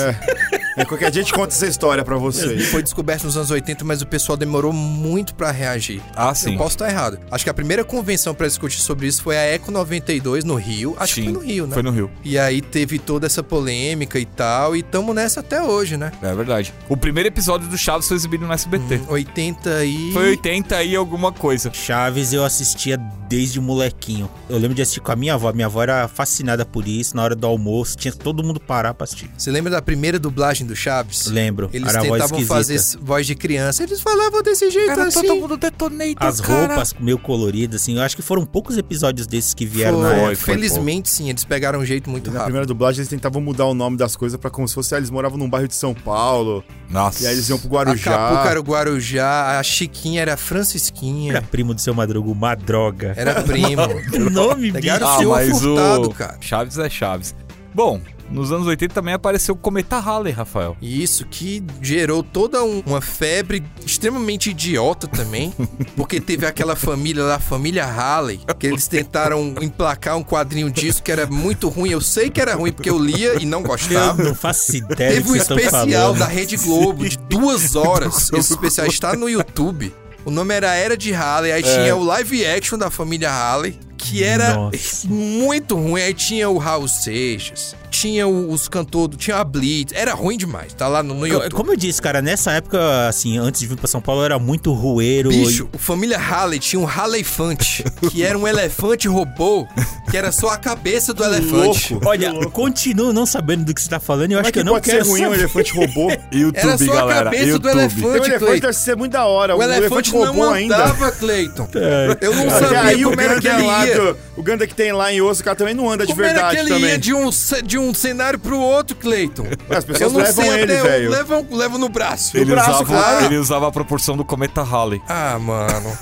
É, 0.77 0.85
qualquer 0.85 1.11
dia 1.11 1.23
a 1.23 1.25
gente 1.25 1.33
conta 1.33 1.55
essa 1.55 1.67
história 1.67 2.05
pra 2.05 2.17
vocês. 2.17 2.69
Foi 2.69 2.83
descoberto 2.83 3.25
nos 3.25 3.37
anos 3.37 3.51
80, 3.51 3.83
mas 3.85 4.03
o 4.03 4.07
pessoal 4.07 4.37
demorou 4.37 4.73
muito 4.75 5.35
pra 5.35 5.51
reagir. 5.51 6.03
Ah, 6.15 6.35
sim. 6.35 6.53
Eu 6.53 6.59
posso 6.59 6.77
estar 6.77 6.91
errado. 6.91 7.19
Acho 7.31 7.45
que 7.45 7.51
a 7.51 7.55
primeira 7.55 7.83
convenção 7.83 8.35
pra 8.35 8.47
discutir 8.47 8.81
sobre 8.81 9.07
isso 9.07 9.23
foi 9.23 9.39
a 9.39 9.41
Eco 9.41 9.71
92 9.71 10.45
no 10.45 10.55
Rio. 10.55 10.95
Acho 10.99 11.15
Sim, 11.15 11.23
que 11.23 11.29
foi 11.29 11.33
no 11.33 11.41
Rio, 11.41 11.67
né? 11.67 11.73
Foi 11.73 11.83
no 11.83 11.91
Rio. 11.91 12.11
E 12.23 12.39
aí 12.39 12.61
teve 12.61 12.99
toda 12.99 13.27
essa 13.27 13.43
polêmica 13.43 14.19
e 14.19 14.27
tal, 14.27 14.77
e 14.77 14.83
tamo 14.83 15.15
nessa 15.15 15.41
até 15.41 15.63
hoje, 15.63 15.97
né? 15.97 16.13
É 16.23 16.35
verdade. 16.35 16.75
O 16.91 16.97
primeiro 16.97 17.29
episódio 17.29 17.67
do 17.69 17.79
Chaves 17.79 18.07
foi 18.07 18.17
exibido 18.17 18.47
no 18.47 18.53
SBT. 18.53 19.01
80 19.09 19.85
e... 19.85 20.13
Foi 20.13 20.31
80 20.31 20.83
e 20.83 20.95
alguma 20.95 21.33
coisa. 21.33 21.56
Chaves 21.73 22.33
eu 22.33 22.45
assistia 22.45 22.97
desde 23.29 23.61
molequinho. 23.61 24.29
Eu 24.49 24.59
lembro 24.59 24.75
de 24.75 24.83
assistir 24.83 25.01
com 25.01 25.11
a 25.13 25.17
minha 25.17 25.35
avó. 25.35 25.53
Minha 25.53 25.67
avó 25.67 25.83
era 25.83 26.07
fascinada 26.09 26.65
por 26.65 26.87
isso. 26.87 27.17
Na 27.17 27.23
hora 27.23 27.35
do 27.35 27.47
almoço, 27.47 27.97
tinha 27.97 28.13
todo 28.13 28.43
mundo 28.43 28.61
parar 28.61 28.95
pra 28.95 29.05
assistir. 29.05 29.31
Você 29.37 29.51
lembra 29.51 29.71
da 29.71 29.83
primeira 29.83 30.19
dublagem 30.19 30.67
do 30.67 30.75
Chaves? 30.77 31.27
Lembro. 31.27 31.69
Eles 31.73 31.89
era 31.93 32.03
tentavam 32.03 32.41
fazer 32.47 32.75
esse- 32.75 32.97
voz 32.99 33.27
de 33.27 33.35
criança. 33.35 33.83
Eles 33.83 34.01
falavam 34.01 34.43
desse 34.43 34.71
jeito 34.71 34.91
Era 34.91 35.07
assim. 35.07 35.23
todo 35.23 35.37
mundo 35.41 35.57
detonator, 35.57 36.17
As 36.27 36.41
cara. 36.41 36.67
roupas 36.69 36.95
meio 37.01 37.19
coloridas, 37.19 37.83
assim. 37.83 37.97
Eu 37.97 38.03
acho 38.03 38.15
que 38.17 38.23
foram 38.23 38.45
poucos 38.47 38.77
episódios 38.79 39.27
desses 39.27 39.55
que 39.55 39.67
vieram 39.67 40.01
na 40.01 40.09
Foi, 40.11 40.19
época. 40.19 40.37
foi 40.37 40.55
Felizmente 40.55 41.09
sim, 41.11 41.29
eles 41.29 41.45
pegaram 41.45 41.81
um 41.81 41.85
jeito 41.85 42.09
muito 42.09 42.27
Na 42.29 42.35
rápido. 42.35 42.45
primeira 42.47 42.67
dublagem 42.67 43.01
eles 43.01 43.09
tentavam 43.09 43.41
mudar 43.43 43.67
o 43.67 43.75
nome 43.75 43.97
das 43.97 44.15
coisas 44.17 44.39
pra 44.39 44.51
como 44.51 44.67
se 44.69 44.75
fosse 44.75 44.95
ah, 44.95 44.99
eles 44.99 45.11
moravam 45.11 45.37
num 45.39 45.49
bairro 45.49 45.69
de 45.69 45.75
São 45.75 45.93
Paulo. 45.95 46.65
Nossa. 46.89 47.25
E 47.25 47.27
aí 47.27 47.33
eles 47.35 47.49
iam 47.49 47.59
pro 47.59 47.69
Guarujá. 47.69 48.15
Acapulco 48.15 48.49
era 48.49 48.61
o 48.61 48.63
Guarujá, 48.63 49.59
a 49.59 49.63
Chiquinha 49.63 50.23
era 50.23 50.33
a 50.33 50.37
Era 50.37 50.37
Francisquinha. 50.37 51.46
Primo 51.47 51.73
do 51.75 51.81
seu 51.81 51.95
Madruga, 51.95 52.31
uma 52.31 52.55
droga. 52.55 53.15
Era 53.17 53.43
primo. 53.43 53.83
O 54.27 54.31
nome, 54.31 54.73
Pegaram 54.73 55.07
Ah, 55.09 55.23
mas 55.23 55.61
furtado, 55.61 56.09
o 56.09 56.15
cara. 56.15 56.37
Chaves 56.41 56.79
é 56.79 56.89
Chaves. 56.91 57.35
Bom, 57.75 58.01
nos 58.31 58.51
anos 58.51 58.67
80 58.67 58.93
também 58.95 59.13
apareceu 59.15 59.55
o 59.55 59.59
Cometa 59.59 59.99
Halley, 59.99 60.33
Rafael. 60.33 60.77
Isso 60.81 61.27
que 61.27 61.63
gerou 61.83 62.23
toda 62.23 62.63
um- 62.65 62.83
uma 62.87 63.01
febre 63.03 63.63
extremamente 63.85 64.51
idiota 64.51 65.07
também, 65.07 65.53
porque 65.95 66.19
teve 66.21 66.47
aquela 66.47 66.75
família 66.75 67.23
lá, 67.23 67.35
a 67.37 67.39
família 67.39 67.85
Halley, 67.85 68.41
que 68.59 68.67
eles 68.67 68.89
tentaram 68.89 69.55
emplacar 69.61 70.17
um 70.17 70.25
quadrinho 70.25 70.71
disso 70.71 71.03
que 71.03 71.13
era 71.13 71.27
muito 71.27 71.69
ruim. 71.69 71.91
Eu 71.91 72.01
sei 72.01 72.31
que 72.31 72.41
era 72.41 72.55
ruim 72.55 72.73
porque 72.73 72.89
eu 72.91 72.99
lia 72.99 73.35
e 73.41 73.45
não 73.47 73.61
Eu 73.61 73.67
gostava. 73.67 74.23
não 74.23 74.35
faço 74.35 74.75
ideia 74.77 75.13
Teve 75.13 75.27
do 75.27 75.33
um 75.33 75.37
especial 75.37 76.15
da 76.15 76.27
Rede 76.27 76.57
Globo 76.57 77.07
de 77.09 77.19
duas 77.29 77.77
horas. 77.77 78.33
Esse 78.33 78.55
especial 78.55 78.87
está 78.87 79.15
no 79.15 79.29
YouTube. 79.29 79.95
O 80.27 80.31
nome 80.31 80.53
era 80.53 80.75
Era 80.75 80.97
de 80.97 81.13
Halley, 81.13 81.53
aí 81.53 81.63
tinha 81.63 81.95
o 81.95 82.03
live 82.03 82.45
action 82.45 82.77
da 82.77 82.91
família 82.91 83.31
Halley, 83.31 83.79
que 83.97 84.25
era 84.25 84.55
Nossa. 84.55 85.07
muito 85.07 85.77
ruim. 85.77 86.03
Aí 86.03 86.13
tinha 86.13 86.51
o 86.51 86.59
Raul 86.59 86.89
Seixas, 86.89 87.77
tinha 88.01 88.27
o- 88.27 88.51
os 88.51 88.69
cantores, 88.69 89.17
tinha 89.19 89.37
a 89.37 89.45
Blitz. 89.45 89.93
Era 89.95 90.15
ruim 90.15 90.37
demais, 90.37 90.73
tá 90.75 90.89
lá 90.89 91.03
no, 91.03 91.15
no 91.15 91.27
YouTube. 91.27 91.53
Como 91.53 91.73
eu 91.73 91.77
disse, 91.77 92.01
cara, 92.01 92.21
nessa 92.21 92.53
época, 92.53 93.09
assim, 93.09 93.39
antes 93.39 93.61
de 93.61 93.67
vir 93.67 93.77
pra 93.77 93.87
São 93.89 94.01
Paulo, 94.01 94.23
era 94.25 94.39
muito 94.39 94.73
rueiro. 94.73 95.29
Bicho, 95.31 95.69
o 95.75 95.79
família 95.79 96.19
Halley 96.19 96.59
tinha 96.59 96.81
um 96.81 96.85
Halleyfante, 96.85 97.85
que 98.11 98.23
era 98.23 98.37
um 98.39 98.47
elefante 98.47 99.09
robô, 99.09 99.67
que 100.11 100.17
era 100.17 100.31
só 100.33 100.49
a 100.51 100.57
cabeça 100.57 101.15
do 101.15 101.25
elefante. 101.25 101.93
Louco. 101.95 102.09
Olha, 102.09 102.27
eu 102.29 102.51
continuo 102.51 103.13
não 103.13 103.25
sabendo 103.27 103.65
do 103.65 103.75
que 103.75 103.81
você 103.81 103.89
tá 103.89 104.01
falando 104.01 104.31
e 104.31 104.35
eu 104.35 104.39
Como 104.39 104.41
acho 104.41 104.49
é 104.49 104.53
que 104.53 104.59
que 104.59 104.61
eu 104.61 104.65
não 104.65 104.73
pode 104.75 104.91
quero 104.91 105.05
ser 105.05 105.11
ruim 105.11 105.27
um 105.27 105.35
elefante 105.35 105.73
robô? 105.73 106.11
YouTube, 106.33 106.59
Era 106.59 106.79
só 106.79 106.93
a 106.93 106.97
galera. 106.97 107.25
cabeça 107.25 107.45
do 107.45 107.51
YouTube. 107.51 107.71
elefante. 107.71 108.03
Tem 108.03 108.21
um 108.21 108.25
elefante 108.25 108.61
deve 108.61 108.73
ser 108.75 108.97
muito 108.97 109.13
da 109.13 109.25
hora. 109.25 109.57
O 109.57 109.59
um 109.59 109.63
elefante 109.63 110.13
não 110.13 110.25
robô 110.27 110.45
ainda. 110.51 110.77
andava, 110.77 111.11
Cleiton. 111.13 111.69
Eu 112.21 112.35
não 112.35 112.49
Até 112.49 112.51
sabia 112.61 112.81
aí 112.83 113.05
o 113.05 113.11
como 113.11 113.21
era 113.21 113.35
que 113.37 113.41
Ganda 113.49 113.59
ele 113.59 113.67
lá 113.67 113.87
ia. 113.87 113.95
do, 114.01 114.17
o 114.37 114.43
Ganda 114.43 114.67
que 114.67 114.75
tem 114.75 114.93
lá 114.93 115.13
em 115.13 115.21
osso, 115.21 115.41
o 115.41 115.45
cara 115.45 115.57
também 115.57 115.75
não 115.75 115.91
anda 115.91 116.05
de 116.07 116.13
Como 116.13 116.23
era 116.25 116.33
verdade 116.33 116.55
que 116.57 116.61
ele 116.63 116.71
também. 116.71 116.91
ia 116.91 116.99
de 116.99 117.15
um, 117.15 117.31
de 117.65 117.79
um 117.79 117.95
cenário 117.97 118.39
pro 118.39 118.59
outro, 118.59 118.97
Cleiton. 118.97 119.45
As 119.71 119.79
Eu 119.79 119.83
pessoas 119.85 120.13
não 120.13 120.21
levam 120.21 120.45
sei 120.45 120.53
ele, 120.53 120.73
até 120.73 120.83
velho. 120.83 121.11
levam, 121.11 121.47
levam 121.51 121.79
no 121.79 121.89
braço. 121.89 122.37
Ele, 122.37 122.53
braço, 122.53 122.71
usava, 122.71 122.85
claro. 122.85 123.25
ele 123.25 123.37
usava 123.37 123.69
a 123.69 123.73
proporção 123.73 124.17
do 124.17 124.25
cometa 124.25 124.63
Halley. 124.63 125.01
Ah, 125.09 125.39
mano. 125.39 125.97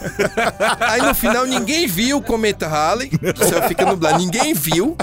Aí 0.81 1.01
no 1.03 1.15
final 1.15 1.45
ninguém 1.47 1.87
viu 1.87 2.19
o 2.19 2.23
cometa 2.23 2.67
Halley. 2.67 3.11
O 3.41 3.45
céu 3.45 3.63
fica 3.69 3.85
nublado. 3.87 4.19
Ninguém 4.19 4.53
viu. 4.55 4.97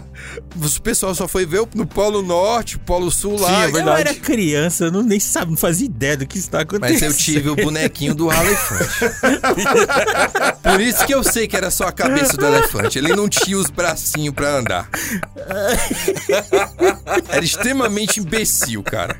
O 0.55 0.81
pessoal 0.81 1.13
só 1.15 1.27
foi 1.27 1.45
ver 1.45 1.61
no 1.75 1.85
Polo 1.85 2.21
Norte, 2.21 2.77
Polo 2.79 3.11
Sul 3.11 3.39
lá. 3.39 3.47
Sim, 3.47 3.61
é 3.61 3.65
Eu 3.67 3.71
verdade. 3.73 4.01
era 4.01 4.13
criança, 4.15 4.85
eu 4.85 4.91
não 4.91 5.01
nem 5.01 5.19
sabe, 5.19 5.51
não 5.51 5.57
fazia 5.57 5.85
ideia 5.85 6.17
do 6.17 6.25
que 6.25 6.37
está 6.37 6.61
acontecendo. 6.61 7.01
Mas 7.01 7.01
eu 7.01 7.13
tive 7.13 7.49
o 7.49 7.55
bonequinho 7.55 8.15
do 8.15 8.31
elefante. 8.31 8.99
Por 10.63 10.81
isso 10.81 11.05
que 11.05 11.13
eu 11.13 11.23
sei 11.23 11.47
que 11.47 11.55
era 11.55 11.71
só 11.71 11.85
a 11.85 11.91
cabeça 11.91 12.37
do 12.37 12.45
elefante. 12.45 12.97
Ele 12.97 13.15
não 13.15 13.27
tinha 13.27 13.57
os 13.57 13.69
bracinhos 13.69 14.33
pra 14.33 14.57
andar. 14.57 14.89
Era 17.29 17.43
extremamente 17.43 18.19
imbecil, 18.19 18.83
cara. 18.83 19.17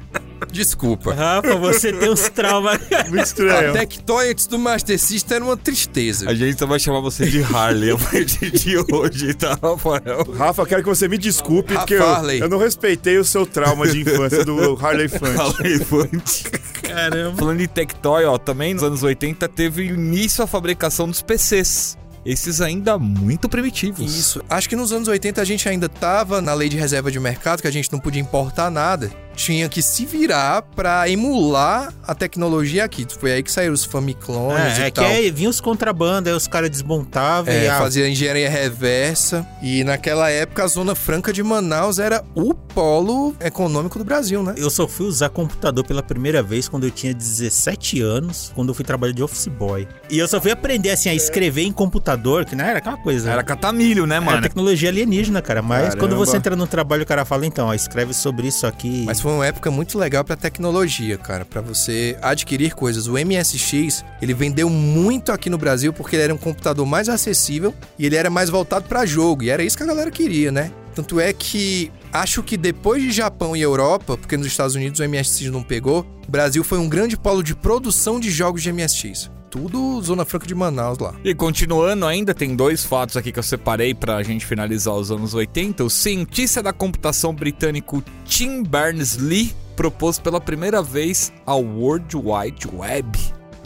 Desculpa. 0.51 1.13
Rafa, 1.13 1.55
você 1.55 1.93
tem 1.93 2.09
uns 2.09 2.27
traumas. 2.29 2.79
Muito 3.07 3.19
A 3.19 3.23
estranho. 3.23 3.73
Tectoy 3.73 4.31
antes 4.31 4.47
do 4.47 4.57
Master 4.57 4.97
System 4.99 5.35
era 5.35 5.45
uma 5.45 5.55
tristeza. 5.55 6.27
A 6.29 6.33
gente 6.33 6.57
só 6.57 6.65
vai 6.65 6.79
chamar 6.79 6.99
você 6.99 7.25
de 7.27 7.43
Harley 7.43 7.91
a 7.91 7.97
partir 7.97 8.49
de 8.51 8.75
hoje, 8.91 9.33
tá, 9.35 9.57
Rafael? 9.61 10.25
Rafa, 10.35 10.65
quero 10.65 10.81
que 10.81 10.89
você 10.95 11.07
me 11.07 11.17
desculpe, 11.17 11.73
porque 11.73 11.93
eu, 11.93 12.03
eu 12.31 12.49
não 12.49 12.57
respeitei 12.57 13.17
o 13.17 13.23
seu 13.23 13.45
trauma 13.45 13.87
de 13.87 14.01
infância 14.01 14.43
do 14.43 14.77
Harley 14.83 15.07
Funk. 15.07 15.39
Harley 15.39 15.79
Funk. 15.79 16.43
Caramba. 16.81 17.37
Falando 17.37 17.61
em 17.61 17.67
Tectoy, 17.67 18.25
ó, 18.25 18.37
também 18.37 18.73
nos 18.73 18.83
anos 18.83 19.01
80 19.01 19.47
teve 19.49 19.85
início 19.85 20.43
a 20.43 20.47
fabricação 20.47 21.07
dos 21.07 21.21
PCs. 21.21 21.97
Esses 22.25 22.61
ainda 22.61 22.99
muito 22.99 23.49
primitivos. 23.49 24.13
Isso. 24.13 24.43
Acho 24.47 24.69
que 24.69 24.75
nos 24.75 24.91
anos 24.91 25.07
80 25.07 25.41
a 25.41 25.45
gente 25.45 25.67
ainda 25.67 25.89
tava 25.89 26.39
na 26.39 26.53
lei 26.53 26.69
de 26.69 26.77
reserva 26.77 27.09
de 27.09 27.19
mercado, 27.19 27.61
que 27.61 27.67
a 27.67 27.71
gente 27.71 27.91
não 27.91 27.99
podia 27.99 28.21
importar 28.21 28.69
nada. 28.69 29.09
Tinha 29.35 29.67
que 29.69 29.81
se 29.81 30.05
virar 30.05 30.61
pra 30.61 31.09
emular 31.09 31.93
a 32.07 32.13
tecnologia 32.13 32.83
aqui. 32.83 33.05
Foi 33.19 33.31
aí 33.33 33.43
que 33.43 33.51
saíram 33.51 33.73
os 33.73 33.83
Famiclones 33.85 34.77
É, 34.77 34.81
e 34.81 34.83
é 34.83 34.91
que 34.91 35.01
tal. 35.01 35.05
aí 35.05 35.31
vinha 35.31 35.49
os 35.49 35.59
contrabandos, 35.61 36.31
aí 36.31 36.37
os 36.37 36.47
caras 36.47 36.69
desmontavam 36.69 37.51
É, 37.53 37.65
e 37.65 37.67
ah, 37.67 37.77
fazia 37.77 38.07
engenharia 38.09 38.49
reversa. 38.49 39.45
E 39.61 39.83
naquela 39.83 40.29
época 40.29 40.63
a 40.63 40.67
Zona 40.67 40.95
Franca 40.95 41.31
de 41.31 41.41
Manaus 41.41 41.99
era 41.99 42.23
o 42.35 42.53
polo 42.53 43.35
econômico 43.39 43.97
do 43.97 44.05
Brasil, 44.05 44.43
né? 44.43 44.53
Eu 44.57 44.69
só 44.69 44.87
fui 44.87 45.05
usar 45.07 45.29
computador 45.29 45.85
pela 45.85 46.03
primeira 46.03 46.43
vez 46.43 46.67
quando 46.67 46.83
eu 46.85 46.91
tinha 46.91 47.13
17 47.13 48.01
anos, 48.01 48.51
quando 48.53 48.69
eu 48.69 48.73
fui 48.73 48.83
trabalhar 48.85 49.13
de 49.13 49.23
office 49.23 49.47
boy. 49.47 49.87
E 50.09 50.17
eu 50.19 50.27
só 50.27 50.39
fui 50.41 50.51
aprender 50.51 50.91
assim 50.91 51.09
a 51.09 51.13
escrever 51.15 51.63
em 51.63 51.71
computador, 51.71 52.45
que 52.45 52.55
não 52.55 52.65
era 52.65 52.79
aquela 52.79 52.97
coisa. 52.97 53.31
Era 53.31 53.43
catamilho, 53.43 54.05
né, 54.05 54.15
Era 54.17 54.25
mano? 54.25 54.41
tecnologia 54.41 54.89
alienígena, 54.89 55.41
cara. 55.41 55.61
Mas 55.61 55.81
Caramba. 55.89 55.97
quando 55.99 56.15
você 56.17 56.37
entra 56.37 56.55
no 56.55 56.67
trabalho, 56.67 57.03
o 57.03 57.05
cara 57.05 57.23
fala, 57.25 57.45
então, 57.45 57.67
ó, 57.67 57.73
escreve 57.73 58.13
sobre 58.13 58.47
isso 58.47 58.67
aqui. 58.67 59.03
Mas 59.05 59.20
foi 59.21 59.31
uma 59.33 59.45
época 59.45 59.69
muito 59.69 59.99
legal 59.99 60.23
pra 60.23 60.35
tecnologia, 60.35 61.15
cara, 61.15 61.45
Pra 61.45 61.61
você 61.61 62.17
adquirir 62.21 62.73
coisas. 62.73 63.07
O 63.07 63.13
MSX, 63.13 64.03
ele 64.21 64.33
vendeu 64.33 64.69
muito 64.69 65.31
aqui 65.31 65.49
no 65.49 65.57
Brasil 65.57 65.93
porque 65.93 66.15
ele 66.15 66.23
era 66.23 66.33
um 66.33 66.37
computador 66.37 66.85
mais 66.85 67.07
acessível 67.07 67.73
e 67.99 68.05
ele 68.05 68.15
era 68.15 68.29
mais 68.29 68.49
voltado 68.49 68.87
pra 68.87 69.05
jogo, 69.05 69.43
e 69.43 69.49
era 69.49 69.63
isso 69.63 69.77
que 69.77 69.83
a 69.83 69.85
galera 69.85 70.09
queria, 70.09 70.51
né? 70.51 70.71
Tanto 70.95 71.19
é 71.19 71.31
que 71.31 71.91
acho 72.11 72.41
que 72.41 72.57
depois 72.57 73.03
de 73.03 73.11
Japão 73.11 73.55
e 73.55 73.61
Europa, 73.61 74.17
porque 74.17 74.35
nos 74.35 74.47
Estados 74.47 74.75
Unidos 74.75 74.99
o 74.99 75.07
MSX 75.07 75.51
não 75.51 75.61
pegou, 75.61 76.05
o 76.27 76.31
Brasil 76.31 76.63
foi 76.63 76.79
um 76.79 76.89
grande 76.89 77.15
polo 77.15 77.43
de 77.43 77.55
produção 77.55 78.19
de 78.19 78.31
jogos 78.31 78.63
de 78.63 78.73
MSX. 78.73 79.29
Tudo 79.51 80.01
Zona 80.01 80.23
Franca 80.23 80.47
de 80.47 80.55
Manaus 80.55 80.97
lá. 80.97 81.13
E 81.25 81.35
continuando 81.35 82.05
ainda, 82.05 82.33
tem 82.33 82.55
dois 82.55 82.85
fatos 82.85 83.17
aqui 83.17 83.33
que 83.33 83.37
eu 83.37 83.43
separei 83.43 83.93
pra 83.93 84.23
gente 84.23 84.45
finalizar 84.45 84.95
os 84.95 85.11
anos 85.11 85.33
80. 85.33 85.83
O 85.83 85.89
cientista 85.89 86.63
da 86.63 86.71
computação 86.71 87.35
britânico 87.35 88.01
Tim 88.25 88.63
Berners-Lee 88.63 89.53
propôs 89.75 90.17
pela 90.17 90.39
primeira 90.39 90.81
vez 90.81 91.33
a 91.45 91.53
World 91.53 92.15
Wide 92.15 92.67
Web, 92.73 93.19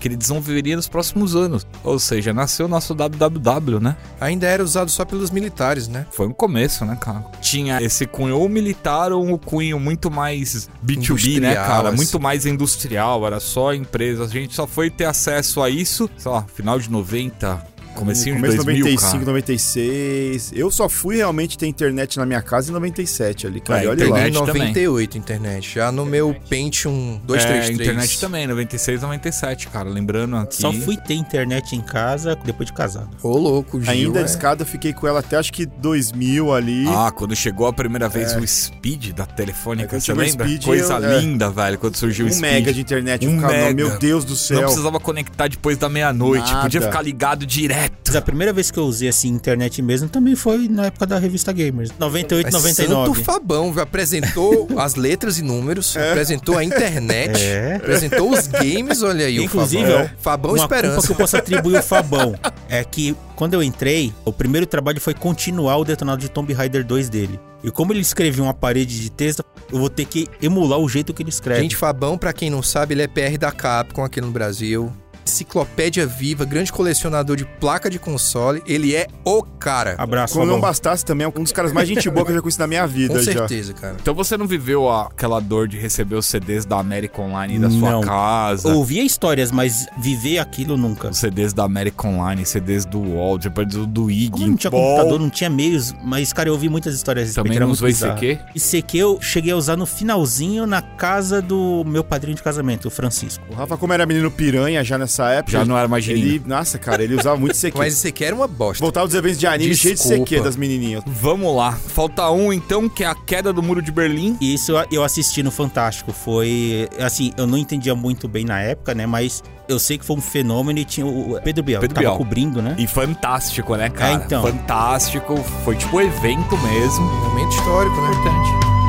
que 0.06 0.10
ele 0.10 0.16
desenvolveria 0.16 0.76
nos 0.76 0.88
próximos 0.88 1.36
anos. 1.36 1.66
Ou 1.84 1.98
seja, 1.98 2.32
nasceu 2.32 2.68
o 2.68 2.70
nosso 2.70 2.94
www, 2.94 3.80
né? 3.80 3.98
Ainda 4.22 4.46
era 4.46 4.64
usado 4.64 4.92
só 4.92 5.04
pelos 5.04 5.32
militares, 5.32 5.88
né? 5.88 6.06
Foi 6.12 6.28
um 6.28 6.32
começo, 6.32 6.86
né, 6.86 6.96
cara? 7.02 7.26
Tinha 7.42 7.82
esse 7.82 8.06
cunho 8.06 8.38
ou 8.38 8.48
militar 8.48 9.12
ou 9.12 9.26
um 9.26 9.36
cunho 9.36 9.80
muito 9.80 10.12
mais 10.12 10.70
B2B, 10.86 11.40
né, 11.40 11.48
Industrial, 11.50 11.66
cara? 11.66 11.88
assim. 11.88 11.98
Muito 11.98 12.20
mais 12.20 12.46
industrial, 12.46 13.26
era 13.26 13.40
só 13.40 13.74
empresas. 13.74 14.30
A 14.30 14.32
gente 14.32 14.54
só 14.54 14.68
foi 14.68 14.92
ter 14.92 15.06
acesso 15.06 15.64
a 15.64 15.72
isso, 15.72 16.08
sei 16.20 16.32
lá, 16.32 16.46
final 16.54 16.78
de 16.78 16.92
90, 16.92 17.66
comecinho 17.96 18.36
Começo 18.36 18.54
de 18.58 18.60
de 18.60 18.66
2000, 18.66 18.86
95, 18.86 19.12
cara. 19.14 19.26
96. 19.26 20.52
Eu 20.54 20.70
só 20.72 20.88
fui 20.90 21.16
realmente 21.18 21.58
ter 21.58 21.68
internet 21.68 22.18
na 22.18 22.26
minha 22.26 22.42
casa 22.42 22.70
em 22.70 22.74
97 22.74 23.48
ali, 23.48 23.60
cara. 23.62 23.82
É, 23.82 23.86
E 23.86 23.88
olha 23.88 23.98
lá. 23.98 24.06
em 24.06 24.10
Internet 24.30 24.46
também. 24.46 24.62
98 24.68 25.18
internet. 25.18 25.74
Já 25.76 25.92
no 25.92 26.06
meu 26.06 26.36
Pentium 26.50 27.20
233. 27.26 27.70
É, 27.70 27.84
internet 27.84 28.20
também, 28.20 28.48
96, 28.48 29.02
97, 29.02 29.68
cara. 29.70 29.90
Lembrando 29.90 30.36
aqui. 30.38 30.56
Só 30.56 30.72
fui 30.72 30.98
ter 30.98 31.14
internet 31.16 31.76
em 31.76 31.82
casa 31.82 32.36
depois 32.46 32.68
de 32.68 32.74
casado. 32.74 33.10
Ô, 33.24 33.38
louco, 33.38 33.82
Gil. 33.82 33.92
Ainda 33.92 34.20
é. 34.22 34.26
escada, 34.26 34.64
eu 34.64 34.68
fiquei 34.68 34.94
com 34.94 35.08
ela 35.08 35.20
até 35.20 35.38
acho 35.38 35.52
que 35.54 35.66
2000 35.66 36.54
ali. 36.54 36.86
Ah, 36.88 37.12
quando 37.12 37.36
chegou 37.36 37.68
a 37.68 37.74
primeira 37.74 38.08
vez 38.10 38.36
o 38.36 38.46
Speed 38.48 39.12
da 39.14 39.26
Telefônica, 39.26 39.96
É, 39.96 40.00
você 40.00 40.12
o 40.12 40.16
lembra? 40.16 40.46
Speed, 40.48 40.64
Coisa 40.66 40.94
eu- 40.96 41.06
é. 41.10 41.20
linda, 41.20 41.50
velho, 41.50 41.78
quando 41.78 41.96
surgiu 41.96 42.26
o 42.26 42.30
um 42.30 42.32
Speed. 42.32 42.52
mega 42.52 42.74
de 42.74 42.82
internet. 42.82 43.28
Um 43.28 43.36
ficava, 43.36 43.54
mega. 43.54 43.74
Meu 43.74 43.98
Deus 43.98 44.24
do 44.26 44.30
Não 44.32 44.36
céu. 44.38 44.62
precisava 44.64 45.00
conectar 45.00 45.48
depois 45.48 45.78
da 45.78 45.88
meia-noite, 45.90 46.54
podia 46.62 46.82
ficar 46.82 47.02
ligado 47.02 47.46
direto. 47.46 47.85
Mas 48.08 48.16
a 48.16 48.22
primeira 48.22 48.54
vez 48.54 48.70
que 48.72 48.78
eu 48.80 48.86
usei 48.86 49.10
assim 49.10 49.28
internet 49.30 49.82
mesmo 49.82 50.08
também 50.08 50.36
foi 50.36 50.68
na 50.68 50.86
época 50.86 51.06
da 51.06 51.18
revista 51.20 51.52
Gamers. 51.52 51.92
98, 52.00 52.46
Mas 52.46 52.54
99. 52.54 53.08
Santo 53.14 53.24
Fabão 53.26 53.74
apresentou 53.80 54.68
as 54.78 54.96
letras 54.96 55.40
e 55.40 55.42
números, 55.42 55.96
apresentou 55.98 56.58
a 56.58 56.64
internet, 56.64 57.42
É. 57.42 57.76
apresentou 57.76 58.32
os 58.32 58.48
games, 58.48 59.02
olha 59.02 59.26
aí 59.26 59.44
Inclusive, 59.44 59.84
o 59.84 59.88
Fabão. 59.88 60.04
ó, 60.06 60.22
Fabão 60.22 60.52
uma 60.52 60.58
Esperança. 60.60 60.94
culpa 60.96 61.08
que 61.08 61.12
eu 61.12 61.18
posso 61.18 61.38
atribuir 61.38 61.78
ao 61.78 61.84
Fabão 61.84 62.36
é 62.70 62.84
que 62.84 63.16
quando 63.36 63.54
eu 63.54 63.62
entrei, 63.64 64.14
o 64.24 64.32
primeiro 64.32 64.66
trabalho 64.66 65.02
foi 65.02 65.14
continuar 65.14 65.78
o 65.78 65.84
detonado 65.84 66.22
de 66.22 66.30
Tomb 66.30 66.54
Raider 66.54 66.86
2 66.86 67.10
dele. 67.10 67.38
E 67.64 67.72
como 67.72 67.92
ele 67.92 68.00
escrevia 68.02 68.44
uma 68.44 68.54
parede 68.54 69.02
de 69.02 69.10
texto, 69.10 69.44
eu 69.72 69.80
vou 69.80 69.90
ter 69.90 70.06
que 70.06 70.28
emular 70.42 70.80
o 70.80 70.88
jeito 70.88 71.14
que 71.14 71.22
ele 71.24 71.30
escreve. 71.30 71.62
Gente, 71.62 71.76
Fabão, 71.76 72.18
pra 72.18 72.32
quem 72.32 72.50
não 72.50 72.62
sabe, 72.62 72.94
ele 72.94 73.02
é 73.02 73.08
PR 73.08 73.38
da 73.40 73.52
Capcom 73.52 74.04
aqui 74.06 74.22
no 74.22 74.30
Brasil. 74.32 74.94
Enciclopédia 75.28 76.06
viva, 76.06 76.46
grande 76.46 76.72
colecionador 76.72 77.36
de 77.36 77.46
placa 77.46 77.90
de 77.90 77.98
console. 78.00 78.62
Ele 78.66 78.96
é 78.96 79.08
o 79.24 79.42
cara. 79.44 79.96
Abraço, 79.98 80.34
Como 80.36 80.46
não 80.46 80.60
bastasse 80.60 81.04
também, 81.04 81.26
é 81.26 81.28
um 81.28 81.44
dos 81.44 81.52
caras 81.52 81.72
mais 81.74 81.88
gente 81.88 82.10
boa 82.10 82.26
que 82.26 82.32
eu 82.32 82.36
já 82.36 82.42
conheci 82.42 82.60
na 82.60 82.68
minha 82.68 82.86
vida 82.88 83.14
Com 83.16 83.22
já. 83.22 83.34
certeza, 83.34 83.74
cara. 83.74 83.98
Então 84.02 84.14
você 84.14 84.38
não 84.38 84.48
viveu 84.48 84.90
aquela 84.90 85.40
dor 85.40 85.68
de 85.68 85.78
receber 85.78 86.16
os 86.16 86.26
CDs 86.26 86.66
da 86.66 86.78
América 86.80 87.22
Online 87.22 87.60
da 87.60 87.70
sua 87.70 87.92
Não. 87.92 88.02
casa? 88.02 88.74
Ouvia 88.74 89.04
histórias, 89.04 89.52
mas 89.52 89.88
viver 89.98 90.38
aquilo 90.40 90.78
nunca. 90.78 91.10
Os 91.10 91.18
CDs 91.18 91.54
da 91.54 91.64
América 91.64 92.08
Online, 92.08 92.46
CDs 92.46 92.86
do 92.86 93.00
UOL, 93.00 93.38
depois 93.38 93.68
do, 93.68 93.86
do 93.88 94.10
IG. 94.12 94.30
Como 94.32 94.48
não 94.48 94.56
tinha 94.56 94.72
Bom, 94.72 94.78
computador, 94.82 95.20
não 95.20 95.30
tinha 95.30 95.50
meios, 95.50 95.94
mas, 96.04 96.32
cara, 96.32 96.50
eu 96.50 96.54
ouvi 96.54 96.70
muitas 96.70 96.94
histórias 96.96 97.34
Também 97.34 97.60
não 97.60 97.72
usou. 97.72 97.90
ICQ? 97.90 98.40
ICQ 98.56 98.98
eu 98.98 99.22
cheguei 99.22 99.52
a 99.52 99.56
usar 99.56 99.76
no 99.76 99.86
finalzinho 99.86 100.68
na 100.68 100.82
casa 100.82 101.42
do 101.42 101.84
meu 101.86 102.04
padrinho 102.04 102.36
de 102.36 102.44
casamento, 102.44 102.88
o 102.88 102.92
Francisco. 102.92 103.44
O 103.50 103.54
Rafa, 103.56 103.76
como 103.78 103.92
era 103.94 104.06
menino 104.06 104.30
piranha 104.30 104.84
já 104.84 104.98
nessa 104.98 105.15
época. 105.32 105.52
Já 105.52 105.66
não 105.66 105.78
era 105.78 105.88
mais 105.88 106.08
Ele, 106.08 106.42
nossa, 106.46 106.78
cara, 106.78 107.04
ele 107.04 107.16
usava 107.16 107.38
muito 107.38 107.56
CQ. 107.56 107.78
Mas 107.78 107.94
esse 107.94 108.08
aqui 108.10 108.24
era 108.24 108.36
uma 108.36 108.48
bosta. 108.48 108.84
Voltava 108.84 109.08
dos 109.08 109.16
eventos 109.16 109.40
de 109.40 109.48
anime 109.48 109.76
cheio 109.76 109.96
de 109.96 110.02
Desculpa. 110.02 110.26
CQ 110.30 110.42
das 110.42 110.56
menininhas. 110.56 111.04
Vamos 111.08 111.56
lá. 111.56 111.72
Falta 111.74 112.30
um, 112.30 112.52
então, 112.52 112.88
que 112.90 113.04
é 113.04 113.08
a 113.08 113.16
queda 113.16 113.52
do 113.54 113.62
Muro 113.64 113.82
de 113.82 113.92
Berlim. 113.92 114.38
Isso 114.42 114.74
eu- 114.92 115.04
assisti 115.04 115.42
no 115.44 115.52
Fantástico. 115.52 116.12
Foi. 116.12 116.90
Assim, 117.00 117.32
eu 117.38 117.46
não 117.48 117.58
entendia 117.58 117.96
muito 117.96 118.28
bem 118.28 118.44
na 118.46 118.60
época, 118.60 118.94
né? 118.94 119.06
Mas 119.06 119.44
eu 119.70 119.78
sei 119.80 119.98
que 119.98 120.06
foi 120.06 120.16
um 120.18 120.22
fenômeno 120.22 120.80
e 120.80 120.86
tinha 120.86 121.06
o 121.06 121.40
Pedro 121.44 121.64
Bial. 121.64 121.82
Pedro 121.82 121.96
que 121.96 122.02
tava 122.02 122.08
Bial. 122.14 122.18
cobrindo, 122.18 122.62
né? 122.62 122.76
E 122.78 122.88
fantástico, 122.88 123.76
né, 123.76 123.90
cara? 123.90 124.12
É, 124.22 124.26
então. 124.26 124.42
Fantástico. 124.44 125.36
Foi 125.64 125.76
tipo 125.76 126.02
evento 126.02 126.58
mesmo. 126.58 127.06
Momento 127.06 127.52
histórico, 127.56 127.96
né? 128.02 128.10
Importante. 128.12 128.85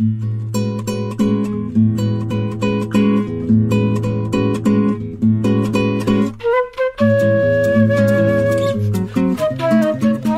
E 0.00 0.02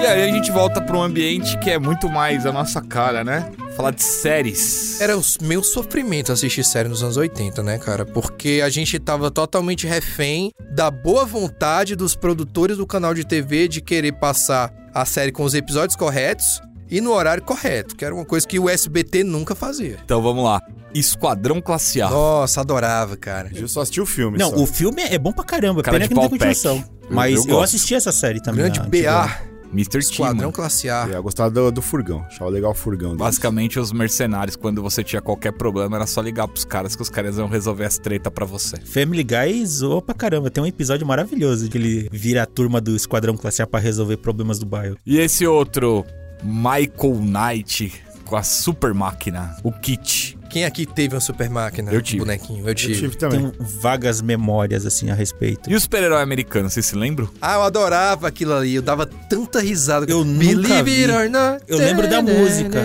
aí 0.04 0.28
a 0.28 0.32
gente 0.32 0.50
volta 0.50 0.80
para 0.80 0.96
um 0.96 1.02
ambiente 1.02 1.56
que 1.60 1.70
é 1.70 1.78
muito 1.78 2.08
mais 2.08 2.44
a 2.44 2.50
nossa 2.50 2.80
cara, 2.82 3.22
né? 3.22 3.52
Falar 3.76 3.92
de 3.92 4.02
séries. 4.02 5.00
Era 5.00 5.16
o 5.16 5.22
meu 5.42 5.62
sofrimento 5.62 6.32
assistir 6.32 6.64
série 6.64 6.88
nos 6.88 7.00
anos 7.04 7.16
80, 7.16 7.62
né, 7.62 7.78
cara? 7.78 8.04
Porque 8.04 8.60
a 8.64 8.68
gente 8.68 8.98
tava 8.98 9.30
totalmente 9.30 9.86
refém 9.86 10.50
da 10.74 10.90
boa 10.90 11.24
vontade 11.24 11.94
dos 11.94 12.16
produtores 12.16 12.78
do 12.78 12.86
canal 12.86 13.14
de 13.14 13.24
TV 13.24 13.68
de 13.68 13.80
querer 13.80 14.14
passar 14.14 14.74
a 14.92 15.04
série 15.04 15.30
com 15.30 15.44
os 15.44 15.54
episódios 15.54 15.94
corretos 15.94 16.60
e 16.92 17.00
no 17.00 17.10
horário 17.10 17.42
correto, 17.42 17.96
que 17.96 18.04
era 18.04 18.14
uma 18.14 18.26
coisa 18.26 18.46
que 18.46 18.58
o 18.58 18.68
SBT 18.68 19.24
nunca 19.24 19.54
fazia. 19.54 19.98
Então 20.04 20.20
vamos 20.20 20.44
lá. 20.44 20.60
Esquadrão 20.94 21.58
Classe 21.58 22.02
A. 22.02 22.10
Nossa, 22.10 22.60
adorava, 22.60 23.16
cara. 23.16 23.50
Eu 23.54 23.66
só 23.66 23.80
assisti 23.80 23.98
o 23.98 24.04
filme. 24.04 24.36
Não, 24.36 24.50
só. 24.50 24.56
o 24.56 24.66
filme 24.66 25.00
é 25.00 25.18
bom 25.18 25.32
pra 25.32 25.42
caramba. 25.42 25.82
Cara 25.82 25.96
Pena 25.96 26.04
de 26.04 26.08
que 26.10 26.14
não 26.14 26.28
tem 26.28 26.30
continuação. 26.30 26.84
Mas 27.08 27.46
eu 27.46 27.54
eu, 27.54 27.60
assisti 27.62 27.94
essa 27.94 28.12
série 28.12 28.42
também. 28.42 28.70
Grande. 28.70 28.80
BA, 28.90 29.40
Mr. 29.72 30.00
Esquadrão 30.00 30.50
T. 30.50 30.56
Classe 30.56 30.90
A. 30.90 31.08
É, 31.10 31.16
eu 31.16 31.22
gostava 31.22 31.50
do, 31.50 31.72
do 31.72 31.80
furgão. 31.80 32.26
Achava 32.26 32.50
legal 32.50 32.72
o 32.72 32.74
furgão. 32.74 33.12
deles. 33.12 33.22
Basicamente, 33.22 33.80
os 33.80 33.90
mercenários, 33.90 34.54
quando 34.54 34.82
você 34.82 35.02
tinha 35.02 35.22
qualquer 35.22 35.52
problema, 35.52 35.96
era 35.96 36.06
só 36.06 36.20
ligar 36.20 36.46
pros 36.46 36.66
caras 36.66 36.94
que 36.94 37.00
os 37.00 37.08
caras 37.08 37.38
iam 37.38 37.48
resolver 37.48 37.86
as 37.86 37.96
treta 37.96 38.30
pra 38.30 38.44
você. 38.44 38.76
Family 38.76 39.24
Guy 39.24 39.64
zoou 39.64 40.02
pra 40.02 40.14
caramba. 40.14 40.50
Tem 40.50 40.62
um 40.62 40.66
episódio 40.66 41.06
maravilhoso 41.06 41.70
que 41.70 41.78
ele 41.78 42.08
vira 42.12 42.42
a 42.42 42.46
turma 42.46 42.82
do 42.82 42.94
Esquadrão 42.94 43.34
Classe 43.34 43.62
A 43.62 43.66
pra 43.66 43.80
resolver 43.80 44.18
problemas 44.18 44.58
do 44.58 44.66
bairro. 44.66 44.98
E 45.06 45.18
esse 45.18 45.46
outro, 45.46 46.04
Michael 46.42 47.14
Knight, 47.20 47.92
com 48.24 48.36
a 48.36 48.42
super 48.42 48.92
máquina, 48.94 49.56
o 49.62 49.70
Kit. 49.72 50.38
Quem 50.50 50.66
aqui 50.66 50.84
teve 50.84 51.14
uma 51.14 51.20
super 51.20 51.48
máquina? 51.48 51.90
Eu 51.90 52.02
tive. 52.02 52.18
Bonequinho, 52.18 52.62
eu 52.64 52.68
Eu 52.68 52.74
tive. 52.74 52.94
tive 52.94 53.16
também. 53.16 53.38
Tenho 53.40 53.52
vagas 53.58 54.20
memórias, 54.20 54.84
assim, 54.84 55.08
a 55.10 55.14
respeito. 55.14 55.70
E 55.70 55.74
o 55.74 55.80
super-herói 55.80 56.20
americano, 56.20 56.68
vocês 56.68 56.84
se 56.84 56.94
lembram? 56.94 57.26
Ah, 57.40 57.54
eu 57.54 57.62
adorava 57.62 58.28
aquilo 58.28 58.52
ali. 58.52 58.74
Eu 58.74 58.82
dava 58.82 59.06
tanta 59.06 59.60
risada. 59.62 60.04
Eu 60.10 60.22
nunca 60.26 60.44
Believe 60.44 60.82
vi. 60.82 61.04
it 61.04 61.10
or 61.10 61.30
not. 61.30 61.64
Eu 61.66 61.78
lembro 61.78 62.06
da 62.06 62.20
música. 62.20 62.80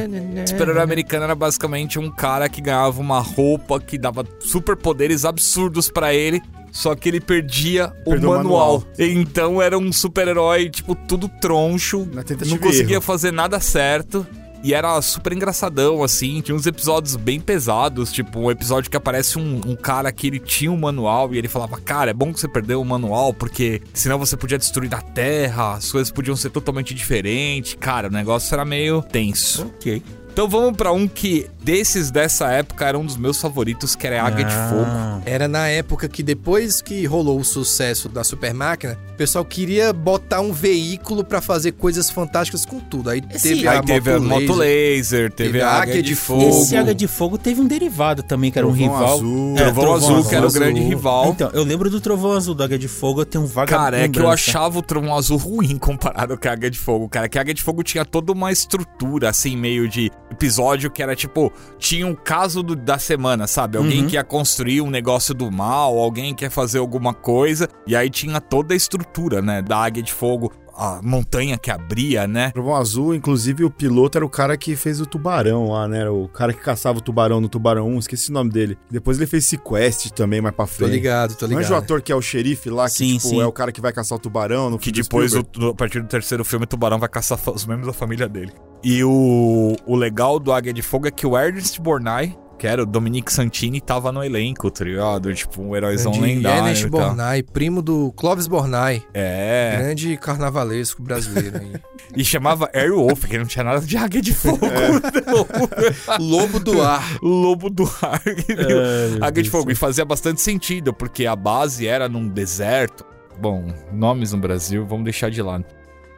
O 0.45 0.47
super-herói 0.47 0.81
americano 0.81 1.25
era 1.25 1.35
basicamente 1.35 1.99
um 1.99 2.09
cara 2.09 2.47
que 2.47 2.61
ganhava 2.61 3.01
uma 3.01 3.19
roupa 3.19 3.81
que 3.81 3.97
dava 3.97 4.25
superpoderes 4.39 5.25
absurdos 5.25 5.89
pra 5.89 6.13
ele. 6.13 6.41
Só 6.77 6.93
que 6.93 7.09
ele 7.09 7.19
perdia 7.19 7.91
o 8.05 8.11
Perdeu 8.11 8.29
manual. 8.29 8.73
manual. 8.73 8.83
Então 8.99 9.59
era 9.59 9.75
um 9.75 9.91
super-herói, 9.91 10.69
tipo, 10.69 10.93
tudo 10.93 11.27
troncho. 11.27 12.07
Não 12.45 12.59
conseguia 12.59 12.97
erro. 12.97 13.01
fazer 13.01 13.33
nada 13.33 13.59
certo. 13.59 14.27
E 14.63 14.75
era 14.75 15.01
super 15.01 15.33
engraçadão, 15.33 16.03
assim. 16.03 16.39
Tinha 16.39 16.53
uns 16.53 16.67
episódios 16.67 17.15
bem 17.15 17.39
pesados. 17.39 18.11
Tipo, 18.11 18.41
um 18.41 18.51
episódio 18.51 18.91
que 18.91 18.97
aparece 18.97 19.39
um, 19.39 19.59
um 19.65 19.75
cara 19.75 20.11
que 20.11 20.27
ele 20.27 20.37
tinha 20.37 20.71
um 20.71 20.77
manual 20.77 21.33
e 21.33 21.39
ele 21.39 21.47
falava: 21.47 21.81
Cara, 21.81 22.11
é 22.11 22.13
bom 22.13 22.31
que 22.31 22.39
você 22.39 22.47
perdeu 22.47 22.79
o 22.79 22.85
manual, 22.85 23.33
porque 23.33 23.81
senão 23.91 24.19
você 24.19 24.37
podia 24.37 24.59
destruir 24.59 24.93
a 24.93 25.01
terra, 25.01 25.73
as 25.73 25.91
coisas 25.91 26.11
podiam 26.11 26.35
ser 26.35 26.51
totalmente 26.51 26.93
diferentes. 26.93 27.75
Cara, 27.79 28.07
o 28.07 28.11
negócio 28.11 28.53
era 28.53 28.63
meio 28.63 29.01
tenso. 29.01 29.65
Ok. 29.65 30.03
Então 30.37 30.47
vamos 30.47 30.77
pra 30.77 30.91
um 30.91 31.07
que 31.07 31.47
desses 31.63 32.11
dessa 32.11 32.51
época 32.51 32.85
era 32.85 32.95
um 32.95 33.03
dos 33.03 33.17
meus 33.17 33.41
favoritos, 33.41 33.95
que 33.95 34.05
era 34.05 34.21
Águia 34.21 34.45
de 34.45 34.53
Fogo. 34.53 34.85
Ah, 34.85 35.19
Era 35.25 35.47
na 35.47 35.67
época 35.67 36.07
que 36.07 36.21
depois 36.21 36.79
que 36.79 37.07
rolou 37.07 37.39
o 37.39 37.43
sucesso 37.43 38.07
da 38.07 38.23
super 38.23 38.53
máquina, 38.53 38.99
o 39.13 39.17
pessoal 39.17 39.43
queria 39.43 39.91
botar 39.91 40.41
um 40.41 40.53
veículo 40.53 41.23
pra 41.23 41.41
fazer 41.41 41.71
coisas 41.71 42.11
fantásticas 42.11 42.67
com 42.67 42.79
tudo. 42.79 43.09
Aí 43.09 43.23
Esse- 43.33 43.49
teve 43.49 43.67
Aí 43.67 43.77
a 43.79 43.81
teve 43.81 44.11
a 44.11 44.19
moto 44.19 44.41
Moto 44.41 44.53
laser. 44.59 44.97
Laser, 44.97 45.31
teve 45.31 45.59
a 45.59 45.71
Águia 45.71 46.03
de 46.03 46.13
Fogo. 46.15 46.47
Esse 46.49 46.77
Águia 46.77 46.93
de 46.93 47.07
Fogo 47.07 47.39
teve 47.39 47.59
um 47.59 47.65
derivado 47.65 48.21
também, 48.21 48.51
que 48.51 48.59
era 48.59 48.67
um 48.67 48.75
Trovão 48.77 48.93
rival. 48.95 49.13
Azul. 49.15 49.53
É, 49.57 49.63
Trovão 49.63 49.93
Azul, 49.95 50.23
que 50.23 50.35
era 50.35 50.47
o 50.47 50.51
grande 50.51 50.81
rival. 50.81 51.29
Então, 51.31 51.49
eu 51.51 51.63
lembro 51.63 51.89
do 51.89 51.99
Trovão 51.99 52.33
Azul 52.33 52.53
do 52.53 52.61
Águia 52.63 52.77
de 52.77 52.87
Fogo, 52.87 53.21
eu 53.21 53.25
tenho 53.25 53.43
um 53.43 53.47
vaga 53.47 53.75
Cara, 53.75 53.97
é 54.01 54.07
que 54.07 54.19
eu 54.19 54.29
achava 54.29 54.77
o 54.77 54.83
Trovão 54.83 55.15
Azul 55.17 55.37
ruim 55.39 55.77
comparado 55.81 56.37
com 56.37 56.47
a 56.47 56.51
Águia 56.51 56.69
de 56.69 56.77
Fogo, 56.77 57.09
cara. 57.09 57.27
Que 57.27 57.39
a 57.39 57.41
Águia 57.41 57.55
de 57.55 57.63
Fogo 57.63 57.81
tinha 57.81 58.05
toda 58.05 58.31
uma 58.31 58.51
estrutura, 58.51 59.29
assim, 59.31 59.57
meio 59.57 59.89
de 59.89 60.11
episódio 60.31 60.89
que 60.91 61.01
era 61.01 61.15
tipo, 61.15 61.51
tinha 61.77 62.05
um 62.05 62.15
caso 62.15 62.61
do- 62.63 62.75
da 62.75 62.97
semana, 62.97 63.47
sabe? 63.47 63.77
Alguém 63.77 64.01
Uhum. 64.01 64.07
que 64.07 64.15
ia 64.15 64.23
construir 64.23 64.81
um 64.81 64.89
negócio 64.89 65.33
do 65.33 65.51
mal, 65.51 65.97
alguém 65.97 66.33
que 66.35 66.43
ia 66.45 66.51
fazer 66.51 66.79
alguma 66.79 67.13
coisa, 67.13 67.67
e 67.85 67.95
aí 67.95 68.09
tinha 68.09 68.39
toda 68.41 68.73
a 68.73 68.77
estrutura, 68.77 69.41
né? 69.41 69.61
Da 69.61 69.77
Águia 69.77 70.03
de 70.03 70.13
Fogo, 70.13 70.51
a 70.79 70.99
montanha 71.03 71.57
que 71.57 71.71
abria, 71.71 72.27
né? 72.27 72.51
Trovão 72.51 72.75
Azul, 72.75 73.15
inclusive 73.15 73.63
o 73.63 73.69
piloto 73.71 74.15
era 74.19 74.23
o 74.25 74.29
cara 74.29 74.55
que 74.55 74.75
fez 74.75 75.01
o 75.01 75.07
tubarão 75.07 75.71
lá, 75.71 75.87
né? 75.87 76.01
Era 76.01 76.13
O 76.13 76.27
cara 76.27 76.53
que 76.53 76.59
caçava 76.61 76.99
o 76.99 77.01
tubarão 77.01 77.41
no 77.41 77.49
Tubarão 77.49 77.87
1, 77.87 77.97
esqueci 77.99 78.29
o 78.29 78.33
nome 78.33 78.51
dele. 78.51 78.77
Depois 78.91 79.17
ele 79.17 79.25
fez 79.25 79.45
Sequest 79.45 80.11
também, 80.11 80.39
mais 80.39 80.55
pra 80.55 80.65
Tô 80.65 80.71
frente. 80.73 80.91
ligado, 80.91 81.33
tô 81.35 81.47
ligado. 81.47 81.63
Manja 81.63 81.73
o 81.73 81.77
ator 81.77 81.99
que 82.01 82.11
é 82.11 82.15
o 82.15 82.21
xerife 82.21 82.69
lá, 82.69 82.85
que 82.85 82.91
Sim, 82.91 83.17
tipo, 83.17 83.29
sim. 83.29 83.41
é 83.41 83.45
o 83.47 83.51
cara 83.51 83.71
que 83.71 83.81
vai 83.81 83.91
caçar 83.91 84.17
o 84.17 84.21
tubarão 84.21 84.69
no 84.69 84.77
Que 84.77 84.91
depois, 84.91 85.33
o- 85.33 85.39
a 85.71 85.73
partir 85.73 85.99
do 86.01 86.07
terceiro 86.07 86.45
filme, 86.45 86.65
o 86.65 86.67
tubarão 86.67 86.99
vai 86.99 87.09
caçar 87.09 87.39
os 87.49 87.65
membros 87.65 87.87
da 87.87 87.93
família 87.93 88.29
dele. 88.29 88.51
E 88.83 89.03
o, 89.03 89.75
o 89.85 89.95
legal 89.95 90.39
do 90.39 90.51
Águia 90.51 90.73
de 90.73 90.81
Fogo 90.81 91.07
é 91.07 91.11
que 91.11 91.25
o 91.25 91.37
Ernest 91.37 91.81
Borgnine, 91.81 92.37
que 92.57 92.65
era 92.65 92.81
o 92.81 92.85
Dominique 92.85 93.31
Santini, 93.31 93.79
tava 93.79 94.11
no 94.11 94.23
elenco, 94.23 94.69
tá 94.71 94.83
ligado? 94.83 95.33
Tipo, 95.33 95.61
um 95.61 95.75
heróizão 95.75 96.11
Grande 96.11 96.35
lendário. 96.35 96.59
Ernest. 96.59 96.87
Bornai, 96.87 97.43
primo 97.43 97.81
do 97.81 98.11
Clóvis 98.13 98.47
Bornai. 98.47 99.03
É. 99.13 99.75
Grande 99.77 100.17
carnavalesco 100.17 101.01
brasileiro 101.01 101.57
aí. 101.57 101.73
E 102.15 102.23
chamava 102.23 102.69
Airwolf, 102.73 103.25
que 103.25 103.37
não 103.37 103.45
tinha 103.45 103.63
nada 103.63 103.81
de 103.81 103.97
águia 103.97 104.21
de 104.21 104.33
fogo. 104.33 104.65
não. 105.27 106.25
Lobo 106.25 106.59
do 106.59 106.81
ar. 106.81 107.17
Lobo 107.21 107.69
do 107.69 107.83
ar. 108.01 108.21
meu 108.25 109.23
águia 109.23 109.43
de 109.43 109.49
fogo. 109.49 109.69
E 109.71 109.75
fazia 109.75 110.05
bastante 110.05 110.41
sentido, 110.41 110.93
porque 110.93 111.25
a 111.25 111.35
base 111.35 111.87
era 111.87 112.07
num 112.07 112.27
deserto. 112.27 113.05
Bom, 113.39 113.71
nomes 113.91 114.31
no 114.31 114.39
Brasil, 114.39 114.85
vamos 114.85 115.03
deixar 115.03 115.29
de 115.29 115.41
lado. 115.41 115.65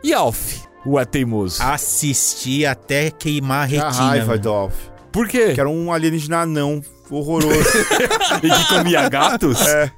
E 0.02 0.14
Alf, 0.14 0.69
o 0.85 0.99
é 0.99 1.06
teimoso. 1.06 1.61
Assisti 1.61 2.65
até 2.65 3.11
queimar 3.11 3.64
a 3.64 3.65
retina. 3.65 3.89
raiva 3.91 4.26
velho. 4.27 4.39
do 4.39 4.49
Alf. 4.49 4.76
Por 5.11 5.27
quê? 5.27 5.53
Que 5.53 5.60
era 5.60 5.69
um 5.69 5.91
alienígena 5.91 6.41
anão 6.41 6.81
horroroso. 7.10 7.57
E 8.43 8.49
que 8.49 8.68
comia 8.69 9.10
gatos? 9.10 9.60
é, 9.68 9.91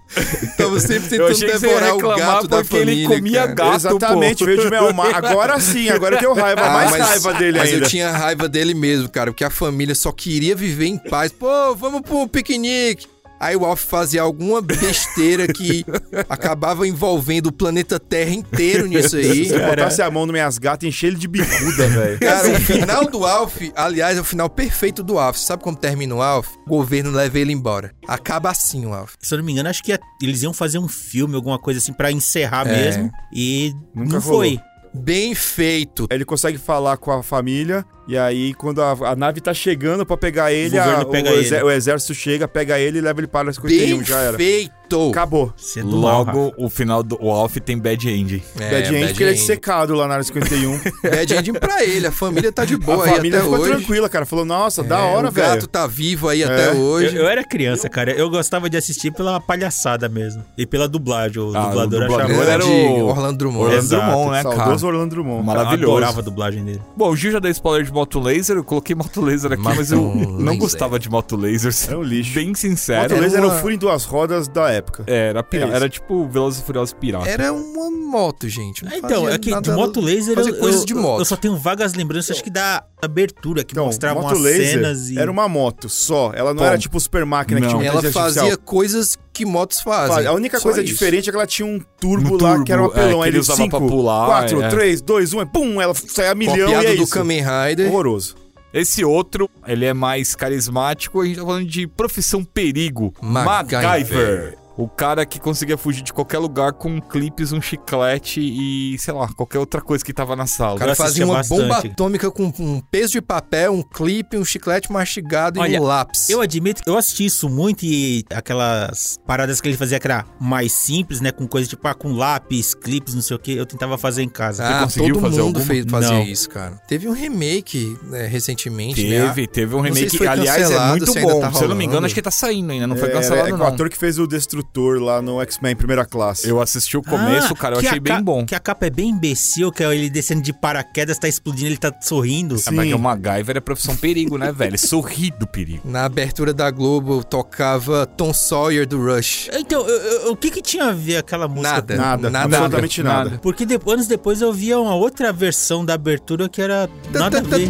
Tava 0.58 0.80
sempre 0.80 1.18
Eu 1.18 1.28
tentando 1.28 1.32
achei 1.32 1.50
que 1.50 1.60
você 1.60 1.68
ia 1.68 1.74
devorar 1.74 1.92
o 1.92 1.96
reclamar 1.98 2.18
gato 2.36 2.48
da 2.48 2.58
porque 2.62 2.78
ele 2.78 2.92
família, 3.04 3.08
comia 3.10 3.42
cara. 3.42 3.54
gato. 3.54 3.76
exatamente, 3.76 4.40
pô. 4.40 4.46
veio 4.46 4.62
de 4.62 4.70
Melmar. 4.70 5.14
Agora 5.16 5.60
sim, 5.60 5.90
agora 5.90 6.16
eu 6.16 6.20
tenho 6.20 6.34
raiva, 6.34 6.62
Ah, 6.62 6.70
mais 6.74 6.92
mas- 6.92 7.02
raiva 7.02 7.34
dele 7.34 7.60
Mas 7.60 7.70
ainda. 7.74 7.86
eu 7.86 7.90
tinha 7.90 8.10
raiva 8.12 8.48
dele 8.50 8.74
mesmo, 8.74 9.10
cara, 9.10 9.32
porque 9.32 9.44
a 9.44 9.50
família 9.50 9.94
só 9.94 10.12
queria 10.14 10.56
viver 10.56 10.86
em 10.86 10.98
paz. 10.98 11.32
Pô, 11.34 11.76
vamos 11.76 12.02
pro 12.02 12.26
piquenique. 12.28 13.06
Aí 13.42 13.56
o 13.56 13.66
Alf 13.66 13.84
fazia 13.86 14.22
alguma 14.22 14.62
besteira 14.62 15.48
que 15.48 15.84
acabava 16.30 16.88
envolvendo 16.88 17.48
o 17.48 17.52
planeta 17.52 18.00
Terra 18.00 18.30
inteiro 18.32 18.86
nisso 18.86 19.16
aí. 19.16 19.46
Se 19.46 19.54
eu 19.54 19.66
botasse 19.68 20.02
a 20.02 20.12
mão 20.12 20.26
no 20.26 20.32
minhas 20.32 20.58
gatas 20.60 20.84
e 20.86 20.90
encher 20.90 21.08
ele 21.08 21.16
de 21.18 21.28
bicuda, 21.28 21.88
velho. 21.90 22.20
Cara, 22.20 22.50
o 22.52 22.60
final 22.60 23.06
do 23.10 23.26
Alf, 23.26 23.58
aliás, 23.76 24.18
é 24.18 24.22
o 24.22 24.24
final 24.24 24.50
perfeito 24.50 25.02
do 25.04 25.18
Alf. 25.18 25.38
Sabe 25.38 25.64
como 25.64 25.76
termina 25.76 26.14
o 26.16 26.22
Alf? 26.22 26.48
O 26.68 26.70
governo 26.70 27.10
leva 27.12 27.40
ele 27.40 27.52
embora. 27.52 27.94
Acaba 28.08 28.50
assim 28.52 28.86
o 28.86 28.94
Alf. 28.94 29.16
Se 29.20 29.34
eu 29.34 29.40
não 29.40 29.46
me 29.46 29.52
engano, 29.54 29.70
acho 29.70 29.84
que 29.84 29.92
ia- 29.92 30.00
eles 30.22 30.44
iam 30.44 30.54
fazer 30.54 30.78
um 30.78 30.88
filme, 30.88 31.36
alguma 31.36 31.58
coisa 31.58 31.80
assim, 31.80 31.94
pra 31.94 32.12
encerrar 32.12 32.68
É. 32.68 32.72
mesmo. 32.78 33.12
E 33.34 33.74
Nunca 33.96 34.14
não 34.14 34.20
rolou. 34.20 34.40
foi. 34.42 34.60
Bem 34.94 35.34
feito. 35.34 36.06
Ele 36.12 36.26
consegue 36.26 36.58
falar 36.58 36.98
com 36.98 37.12
a 37.12 37.24
família, 37.24 37.86
e 38.12 38.18
aí, 38.18 38.54
quando 38.54 38.82
a, 38.82 38.92
a 38.92 39.16
nave 39.16 39.40
tá 39.42 39.54
chegando 39.54 40.06
pra 40.06 40.18
pegar 40.18 40.52
ele, 40.52 40.78
O 40.78 40.82
a- 40.82 41.00
o, 41.02 41.06
pega 41.06 41.32
exé- 41.34 41.56
ele. 41.58 41.64
o 41.66 41.72
exército 41.72 42.14
chega, 42.14 42.48
pega 42.48 42.78
ele 42.80 42.98
e 43.00 43.02
leva 43.02 43.20
ele 43.20 43.28
para 43.28 43.50
a 43.50 43.54
51, 43.54 43.98
Bem 43.98 44.04
já 44.06 44.20
era. 44.20 44.38
feito. 44.38 44.82
Acabou. 45.10 45.54
Você 45.56 45.80
é 45.80 45.84
do 45.84 45.96
mal. 45.96 46.26
Logo, 46.26 46.54
o 46.58 46.70
final 46.70 47.02
do 47.02 47.18
o 47.22 47.32
Alf 47.32 47.56
tem 47.64 47.78
bad 47.80 48.10
end. 48.10 48.44
É, 48.60 48.72
Bad 48.72 48.94
End, 48.94 49.08
porque 49.08 49.24
ele 49.24 49.32
é 49.32 49.34
dissecado 49.36 49.94
lá 49.94 50.06
na 50.06 50.16
área 50.16 50.24
51. 50.26 50.78
Bad 51.10 51.34
ending 51.34 51.54
pra 51.54 51.82
ele. 51.82 52.08
A 52.08 52.12
família 52.12 52.52
tá 52.52 52.66
de 52.66 52.76
boa 52.76 53.06
a 53.06 53.08
aí 53.08 53.16
família 53.16 53.40
até 53.40 53.48
ficou 53.50 53.62
hoje. 53.64 53.72
tranquila, 53.72 54.10
cara. 54.10 54.26
Falou, 54.26 54.44
nossa, 54.44 54.84
da 54.84 55.00
É, 55.00 55.02
hora, 55.14 55.30
o 55.30 55.32
velho. 55.32 55.48
gato 55.48 55.66
tá 55.68 55.88
vivo 55.88 56.28
aí 56.28 56.44
até 56.44 56.66
É. 56.66 56.72
hoje. 56.74 57.16
Eu, 57.16 57.22
eu 57.24 57.30
era 57.30 57.42
criança, 57.42 57.88
cara. 57.88 58.12
Eu 58.12 58.30
gostava 58.30 58.70
de 58.70 58.76
assistir 58.76 59.12
pela 59.14 59.40
palhaçada 59.40 60.10
mesmo. 60.10 60.44
E 60.58 60.66
pela 60.66 60.90
dublagem. 60.90 61.42
O 61.42 61.56
Ah, 61.56 61.68
o 61.68 61.70
dublador 61.70 62.02
dublador 62.02 62.26
achava... 62.26 62.44
era 62.52 62.58
Grande 62.66 62.72
o- 62.74 63.06
Orlando 63.06 63.38
Drummond. 63.38 63.66
Orlando. 63.68 63.88
Drummond, 63.88 64.32
né, 64.32 64.44
cara? 64.44 64.56
Saudoso 64.58 64.88
Orlando 64.88 65.10
Drummond. 65.16 65.46
Maravilhoso. 65.46 65.84
Eu 65.86 65.92
adorava 65.98 66.20
a 66.20 66.24
dublagem 66.24 66.66
dele. 66.66 66.82
Bom, 66.98 67.10
o 67.12 67.16
Gil 67.16 67.32
já 67.32 67.40
deu 67.40 67.52
spoiler 67.52 67.86
de 67.86 67.92
Moto 68.02 68.20
Laser, 68.20 68.58
eu 68.58 68.64
coloquei 68.64 68.96
Moto 68.96 69.22
Laser 69.22 69.52
aqui, 69.54 69.62
mas 69.64 69.92
eu 69.92 70.02
Moto 70.02 70.30
não 70.32 70.38
Laser. 70.46 70.58
gostava 70.60 70.98
de 71.00 71.08
Moto 71.10 71.36
Laser. 71.36 71.72
É 71.92 71.96
um 71.96 72.02
lixo. 72.04 72.34
Bem 72.34 72.54
sincero. 72.56 73.02
Moto 73.14 73.22
Laser 73.22 73.38
era 73.38 73.48
uma- 73.48 73.56
o 73.56 73.60
furo 73.60 73.74
em 73.74 73.78
duas 73.78 74.04
rodas 74.06 74.48
da 74.48 74.70
época. 74.72 75.04
É, 75.06 75.30
era, 75.30 75.44
pira- 75.44 75.68
É 75.68 75.76
era 75.76 75.88
tipo 75.90 76.28
Velozes 76.28 76.62
e 76.62 76.64
Furiosos 76.64 76.94
Pirata. 76.94 77.30
Era 77.30 77.54
uma 77.54 77.92
moto, 77.92 78.50
gente. 78.50 78.84
Não 78.84 78.92
Ah, 78.92 78.98
Então, 78.98 79.22
fazia 79.24 79.36
é 79.36 79.38
que 79.38 79.62
de 79.62 79.72
moto 79.72 80.02
laser 80.02 80.32
eu, 80.32 80.36
fazia 80.36 80.54
coisas 80.60 80.80
eu- 80.82 80.86
de 80.88 80.94
moto. 80.96 81.20
eu 81.22 81.26
só 81.26 81.36
tenho 81.36 81.56
vagas 81.56 81.94
lembranças, 81.94 82.32
acho 82.32 82.44
que 82.44 82.50
da 82.50 82.84
abertura, 83.02 83.64
que 83.64 83.74
Então, 83.74 83.86
mostravam 83.86 84.22
Moto 84.24 84.34
as 84.36 84.42
Laser 84.42 84.68
cenas 84.74 85.10
e... 85.10 85.18
era 85.18 85.30
uma 85.32 85.48
moto 85.48 85.88
só. 85.90 86.32
Ela 86.36 86.54
não 86.54 86.62
Bom, 86.62 86.66
era 86.68 86.78
tipo 86.78 87.00
super 87.00 87.26
máquina 87.26 87.60
que 87.60 87.66
não. 87.68 87.80
tinha 87.80 87.82
uma 87.82 88.00
Ela 88.00 88.12
fazia 88.12 88.42
artificial. 88.44 88.58
coisas 88.66 89.18
que 89.34 89.46
motos 89.46 89.80
fazem. 89.80 90.28
A 90.28 90.34
única 90.34 90.58
Só 90.58 90.64
coisa 90.64 90.84
isso. 90.84 90.92
diferente 90.94 91.30
é 91.30 91.32
que 91.32 91.38
ela 91.38 91.48
tinha 91.48 91.66
um 91.66 91.80
turbo 92.00 92.30
Um 92.36 92.44
lá, 92.44 92.50
turbo, 92.52 92.66
que 92.66 92.72
era 92.74 92.82
um 92.82 92.86
é, 92.86 92.90
apelão. 92.90 93.20
que 93.20 93.24
aí 93.24 93.30
ele 93.30 93.40
usava 93.40 93.58
5, 93.58 93.80
pra 93.80 93.88
pular, 93.88 94.26
4, 94.26 94.62
é. 94.62 94.68
3, 94.70 95.02
2, 95.02 95.34
1, 95.34 95.46
pum, 95.48 95.82
ela 95.82 95.94
saia 95.96 96.32
a 96.32 96.36
milhão 96.36 96.56
e 96.58 96.62
Copiado 96.64 96.86
é 96.88 96.96
do 96.96 97.04
isso. 97.04 97.14
Kamen 97.14 97.42
Rider. 97.42 97.81
Horroroso. 97.88 98.36
Esse 98.74 99.04
outro, 99.04 99.50
ele 99.68 99.86
é 99.86 99.94
mais 99.94 100.34
carismático, 100.34 101.20
a 101.20 101.26
gente 101.26 101.36
tá 101.38 101.46
falando 101.46 101.68
de 101.68 101.88
Profissão 101.88 102.44
Perigo. 102.44 103.14
MacGyver. 103.22 103.84
MacGyver. 103.84 104.61
O 104.78 104.88
cara 104.88 105.26
que 105.26 105.40
conseguia 105.40 105.78
fugir 105.78 106.02
de 106.02 106.14
qualquer 106.14 106.38
lugar 106.40 106.74
com 106.74 107.00
clipes, 107.02 107.52
um 107.52 107.62
chiclete 107.62 108.40
e, 108.42 108.98
sei 109.00 109.14
lá, 109.14 109.28
qualquer 109.34 109.60
outra 109.60 109.82
coisa 109.82 110.04
que 110.04 110.14
tava 110.14 110.36
na 110.36 110.48
sala. 110.48 110.76
O 110.76 110.80
cara 110.80 110.96
fazia 110.96 111.26
uma 111.26 111.36
bastante. 111.36 111.62
bomba 111.62 111.78
atômica 111.80 112.32
com 112.32 112.52
um 112.60 112.80
peso 112.80 113.12
de 113.14 113.22
papel, 113.22 113.74
um 113.74 113.82
clipe, 113.84 114.38
um 114.38 114.46
chiclete 114.46 114.92
mastigado 114.92 115.60
e 115.60 115.62
Olha, 115.62 115.82
um 115.82 115.84
lápis. 115.84 116.30
Eu 116.30 116.42
admito, 116.42 116.82
eu 116.86 116.98
assisti 116.98 117.26
isso 117.26 117.50
muito 117.50 117.84
e 117.86 118.24
aquelas 118.34 119.20
paradas 119.26 119.60
que 119.62 119.68
ele 119.68 119.78
fazia 119.78 120.00
que 120.00 120.08
era 120.08 120.26
mais 120.40 120.72
simples, 120.72 121.20
né? 121.22 121.32
Com 121.32 121.48
coisa 121.48 121.68
tipo, 121.70 121.88
ah, 121.88 121.94
com 121.94 122.14
lápis, 122.14 122.74
clipes, 122.74 123.14
não 123.14 123.22
sei 123.22 123.36
o 123.36 123.40
que, 123.40 123.52
eu 123.54 123.66
tentava 123.66 123.98
fazer 123.98 124.24
em 124.24 124.30
casa. 124.30 124.66
Ah, 124.66 124.84
conseguiu 124.84 125.16
todo 125.16 125.24
fazer 125.24 125.42
mundo 125.42 125.60
fez, 125.62 125.86
fazia 125.90 126.12
Não. 126.12 126.24
isso, 126.24 126.50
cara. 126.50 126.80
Teve 126.88 127.08
um 127.08 127.14
remake 127.14 127.98
né, 128.04 128.26
recentemente, 128.26 129.04
né? 129.08 129.28
Teve, 129.28 129.48
teve 129.48 129.76
um 129.76 129.82
remake 129.82 130.10
se 130.10 130.18
foi 130.18 130.28
aliás, 130.28 130.72
é 130.72 130.88
muito 130.88 131.14
bom. 131.14 131.40
tá 131.42 131.52
Se 131.52 131.64
eu 131.64 131.68
não 131.70 131.76
me 131.76 131.86
engano, 131.86 132.06
acho 132.06 132.16
que 132.16 132.22
tá 132.22 132.32
saindo 132.32 132.72
ainda, 132.72 132.88
não 132.88 132.96
foi 132.96 133.10
É, 133.10 133.12
cancelado, 133.12 133.48
é, 133.48 133.52
com 133.52 133.58
não. 133.58 133.66
o 133.66 133.68
ator 133.68 133.90
que 133.90 133.98
fez 133.98 134.18
o 134.18 134.28
Destrutor 134.62 135.00
lá 135.02 135.22
no 135.22 135.42
X-Men 135.42 135.76
Primeira 135.76 136.06
Classe. 136.06 136.48
Eu 136.48 136.62
assisti 136.62 136.96
o 136.96 137.02
começo, 137.02 137.54
Ah, 137.54 137.56
cara, 137.58 137.76
eu 137.76 137.80
que 137.80 137.88
achei 137.88 137.98
a 137.98 138.02
bem 138.02 138.22
bom. 138.22 138.46
Que 138.46 138.56
a 138.56 138.60
capa 138.60 138.86
é 138.86 138.90
bem 138.90 139.10
imbecil, 139.10 139.72
que 139.72 139.84
é 139.84 139.94
ele 139.94 140.10
descendo 140.10 140.42
de 140.42 140.54
paraquedas, 140.54 141.18
tá 141.18 141.28
explodindo, 141.28 141.68
ele 141.68 141.78
tá 141.78 141.92
sorrindo. 142.02 142.56
É, 142.56 142.72
mas 142.72 142.88
que 142.88 142.94
o 142.94 143.00
MacGyver 143.00 143.58
é 143.58 143.60
profissão 143.60 143.96
perigo, 143.96 144.38
né, 144.38 144.52
velho? 144.52 144.78
Sorri 144.80 145.32
do 145.32 145.48
perigo. 145.48 145.82
Na 145.86 146.06
abertura 146.06 146.54
da 146.54 146.70
Globo 146.70 147.24
tocava 147.24 148.06
Tom 148.06 148.34
Sawyer 148.34 148.88
do 148.88 149.04
Rush. 149.04 149.50
Então, 149.54 149.82
eu- 149.88 150.02
eu- 150.26 150.32
o 150.32 150.36
que 150.36 150.52
que 150.52 150.62
tinha 150.62 150.86
a 150.86 150.92
ver 150.92 151.18
aquela 151.18 151.48
música? 151.48 151.72
Nada, 151.74 151.96
Nada, 151.96 152.30
nada. 152.30 152.46
absolutamente 152.58 153.04
nada. 153.04 153.30
nada. 153.32 153.40
Porque 153.42 153.66
de- 153.66 153.80
anos 153.92 154.08
depois 154.08 154.42
eu 154.42 154.54
via 154.54 154.80
uma 154.80 154.96
outra 154.96 155.34
versão 155.34 155.84
da 155.84 155.94
abertura 155.96 156.48
que 156.48 156.62
era 156.62 156.90
nada 157.12 157.40
a 157.40 157.42
ver. 157.42 157.68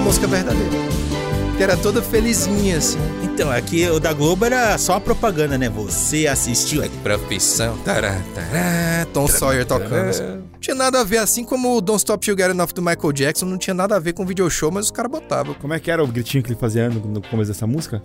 A 0.00 0.02
música 0.02 0.26
verdadeira. 0.26 0.70
Que 1.56 1.62
era 1.62 1.76
toda 1.76 2.00
felizinha, 2.00 2.78
assim. 2.78 2.98
Então, 3.22 3.50
aqui 3.50 3.86
o 3.86 4.00
da 4.00 4.14
Globo 4.14 4.46
era 4.46 4.76
só 4.78 4.94
a 4.94 5.00
propaganda, 5.00 5.58
né? 5.58 5.68
Você 5.68 6.26
assistiu. 6.26 6.82
Profissão. 7.02 7.76
Tará, 7.84 8.18
tará, 8.34 9.06
Tom 9.12 9.28
Sawyer 9.28 9.66
tocando. 9.66 10.49
Não 10.60 10.62
tinha 10.62 10.76
nada 10.76 11.00
a 11.00 11.04
ver, 11.04 11.16
assim 11.16 11.42
como 11.42 11.74
o 11.74 11.80
Don't 11.80 11.96
Stop 12.00 12.22
Till 12.22 12.36
Get 12.36 12.50
Enough 12.50 12.74
do 12.74 12.82
Michael 12.82 13.12
Jackson, 13.14 13.46
não 13.46 13.56
tinha 13.56 13.72
nada 13.72 13.96
a 13.96 13.98
ver 13.98 14.12
com 14.12 14.26
video 14.26 14.48
show, 14.50 14.70
mas 14.70 14.84
os 14.84 14.90
caras 14.90 15.10
botavam. 15.10 15.54
Como 15.54 15.72
é 15.72 15.80
que 15.80 15.90
era 15.90 16.04
o 16.04 16.06
gritinho 16.06 16.42
que 16.44 16.50
ele 16.50 16.60
fazia 16.60 16.90
no, 16.90 17.00
no 17.00 17.22
começo 17.22 17.50
dessa 17.50 17.66
música? 17.66 18.02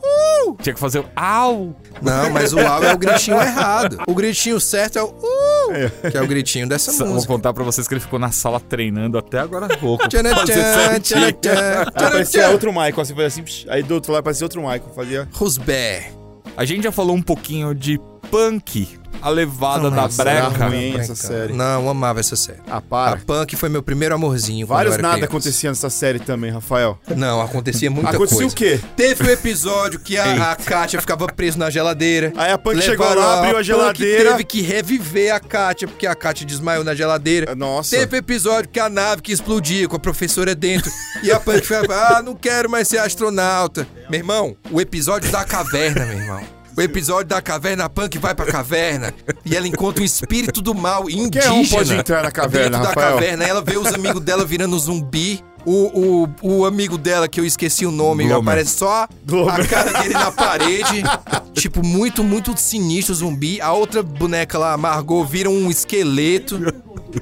Tinha 0.62 0.74
que 0.74 0.80
fazer 0.80 1.00
o 1.00 1.06
au! 1.18 1.76
Não, 2.02 2.30
mas 2.30 2.54
o 2.54 2.60
au 2.62 2.82
é 2.82 2.94
o 2.94 2.98
gritinho 2.98 3.36
errado. 3.44 3.98
O 4.08 4.16
gritinho 4.16 4.58
certo 4.58 4.98
é 4.98 5.04
o 5.04 5.08
uh, 5.08 6.10
que 6.10 6.18
é 6.18 6.22
o 6.22 6.26
gritinho 6.26 6.66
dessa 6.66 6.94
Vou 6.94 7.16
música. 7.16 7.34
contar 7.34 7.54
pra 7.54 7.62
vocês 7.62 7.90
que 7.90 7.94
ele 7.94 8.00
ficou 8.00 8.20
na 8.20 8.32
sala 8.32 8.58
treinando 8.62 9.18
até 9.18 9.38
agora 9.38 9.66
há 9.66 9.78
pouco. 9.78 10.08
Tchan, 10.08 10.24
tchan, 10.24 10.92
Aí 10.92 11.00
tchanã, 11.02 11.82
aparecia 11.94 12.44
tchan. 12.44 12.52
outro 12.52 12.72
Michael, 12.72 13.02
assim, 13.02 13.14
fazia 13.16 13.44
assim, 13.44 13.66
aí 13.68 13.84
do 13.84 13.96
outro 13.96 14.14
lado 14.14 14.22
aparecia 14.22 14.46
outro 14.46 14.62
Michael, 14.62 14.94
fazia... 14.96 15.28
Rusbé. 15.34 16.10
A 16.56 16.64
gente 16.64 16.86
já 16.86 16.92
falou 16.94 17.18
um 17.18 17.22
pouquinho 17.22 17.76
de 17.76 18.00
punk, 18.30 18.98
a 19.22 19.30
levada 19.30 19.90
da 19.90 19.96
Nossa, 20.04 20.24
breca. 20.24 20.68
ruim, 20.68 20.90
Breca. 20.92 21.00
essa 21.02 21.16
série. 21.16 21.54
Não, 21.54 21.84
eu 21.84 21.90
amava 21.90 22.20
essa 22.20 22.36
série. 22.36 22.60
Ah, 22.70 22.78
A 22.78 22.82
para. 22.82 23.18
Punk 23.18 23.56
foi 23.56 23.70
meu 23.70 23.82
primeiro 23.82 24.14
amorzinho. 24.14 24.68
Vários 24.68 24.98
nada 24.98 25.14
criança. 25.14 25.26
acontecia 25.26 25.70
nessa 25.70 25.90
série 25.90 26.20
também, 26.20 26.52
Rafael. 26.52 27.00
Não, 27.16 27.42
acontecia 27.42 27.90
muita 27.90 28.10
Acontecia 28.12 28.38
coisa. 28.40 28.54
o 28.54 28.56
quê? 28.58 28.80
Teve 28.96 29.24
o 29.24 29.30
episódio 29.32 30.00
que 30.00 30.18
a, 30.18 30.52
a 30.52 30.56
Kátia 30.56 31.00
ficava 31.00 31.26
presa 31.28 31.58
na 31.58 31.70
geladeira. 31.70 32.34
Aí 32.36 32.52
a 32.52 32.58
Punk 32.58 32.82
chegou 32.82 33.08
lá, 33.16 33.38
abriu 33.40 33.52
a 33.52 33.56
Punk 33.56 33.64
geladeira. 33.66 34.32
teve 34.32 34.44
que 34.44 34.62
reviver 34.62 35.34
a 35.34 35.40
Kátia, 35.40 35.88
porque 35.88 36.06
a 36.06 36.14
Kátia 36.14 36.46
desmaiou 36.46 36.84
na 36.84 36.94
geladeira. 36.94 37.56
Nossa. 37.56 37.96
Teve 37.96 38.18
episódio 38.18 38.70
que 38.70 38.80
a 38.80 38.90
nave 38.90 39.22
que 39.22 39.32
explodia 39.32 39.88
com 39.88 39.96
a 39.96 40.00
professora 40.00 40.54
dentro. 40.54 40.92
e 41.24 41.32
a 41.32 41.40
Punk 41.40 41.62
falava, 41.66 42.18
ah, 42.18 42.22
não 42.22 42.36
quero 42.36 42.70
mais 42.70 42.88
ser 42.88 42.98
astronauta. 43.00 43.88
Meu 44.10 44.20
irmão, 44.20 44.56
o 44.70 44.80
episódio 44.82 45.32
da 45.32 45.44
caverna, 45.44 46.06
meu 46.06 46.20
irmão. 46.20 46.55
O 46.78 46.82
episódio 46.82 47.26
da 47.28 47.42
caverna, 47.42 47.86
a 47.86 47.90
Punk 47.90 48.18
vai 48.18 48.36
pra 48.36 48.46
caverna 48.46 49.14
e 49.46 49.56
ela 49.56 49.68
encontra 49.68 50.02
um 50.02 50.06
espírito 50.06 50.62
do 50.62 50.74
mal 50.76 51.10
indígena. 51.10 51.54
um 51.54 51.66
pode 51.68 51.94
entrar 51.94 52.22
na 52.22 52.32
caverna, 52.32 52.80
dentro 52.80 52.84
da 52.84 52.88
Rafael. 52.90 53.14
caverna. 53.16 53.46
Ela 53.46 53.62
vê 53.62 53.78
os 53.78 53.94
amigos 53.94 54.22
dela 54.22 54.44
virando 54.44 54.78
zumbi. 54.78 55.42
O, 55.66 56.28
o, 56.44 56.58
o 56.60 56.66
amigo 56.66 56.98
dela, 56.98 57.28
que 57.28 57.40
eu 57.40 57.46
esqueci 57.46 57.86
o 57.86 57.92
nome, 57.92 58.24
Glomer. 58.26 58.42
aparece 58.42 58.76
só 58.78 59.08
a 59.50 59.66
cara 59.66 60.02
dele 60.02 60.14
na 60.14 60.32
parede. 60.32 61.04
tipo, 61.54 61.84
muito, 61.84 62.24
muito 62.24 62.56
sinistro 62.58 63.16
zumbi. 63.16 63.60
A 63.60 63.74
outra 63.74 64.04
boneca 64.04 64.58
lá, 64.58 64.78
Margot, 64.78 65.24
vira 65.26 65.50
um 65.50 65.70
esqueleto. 65.70 66.60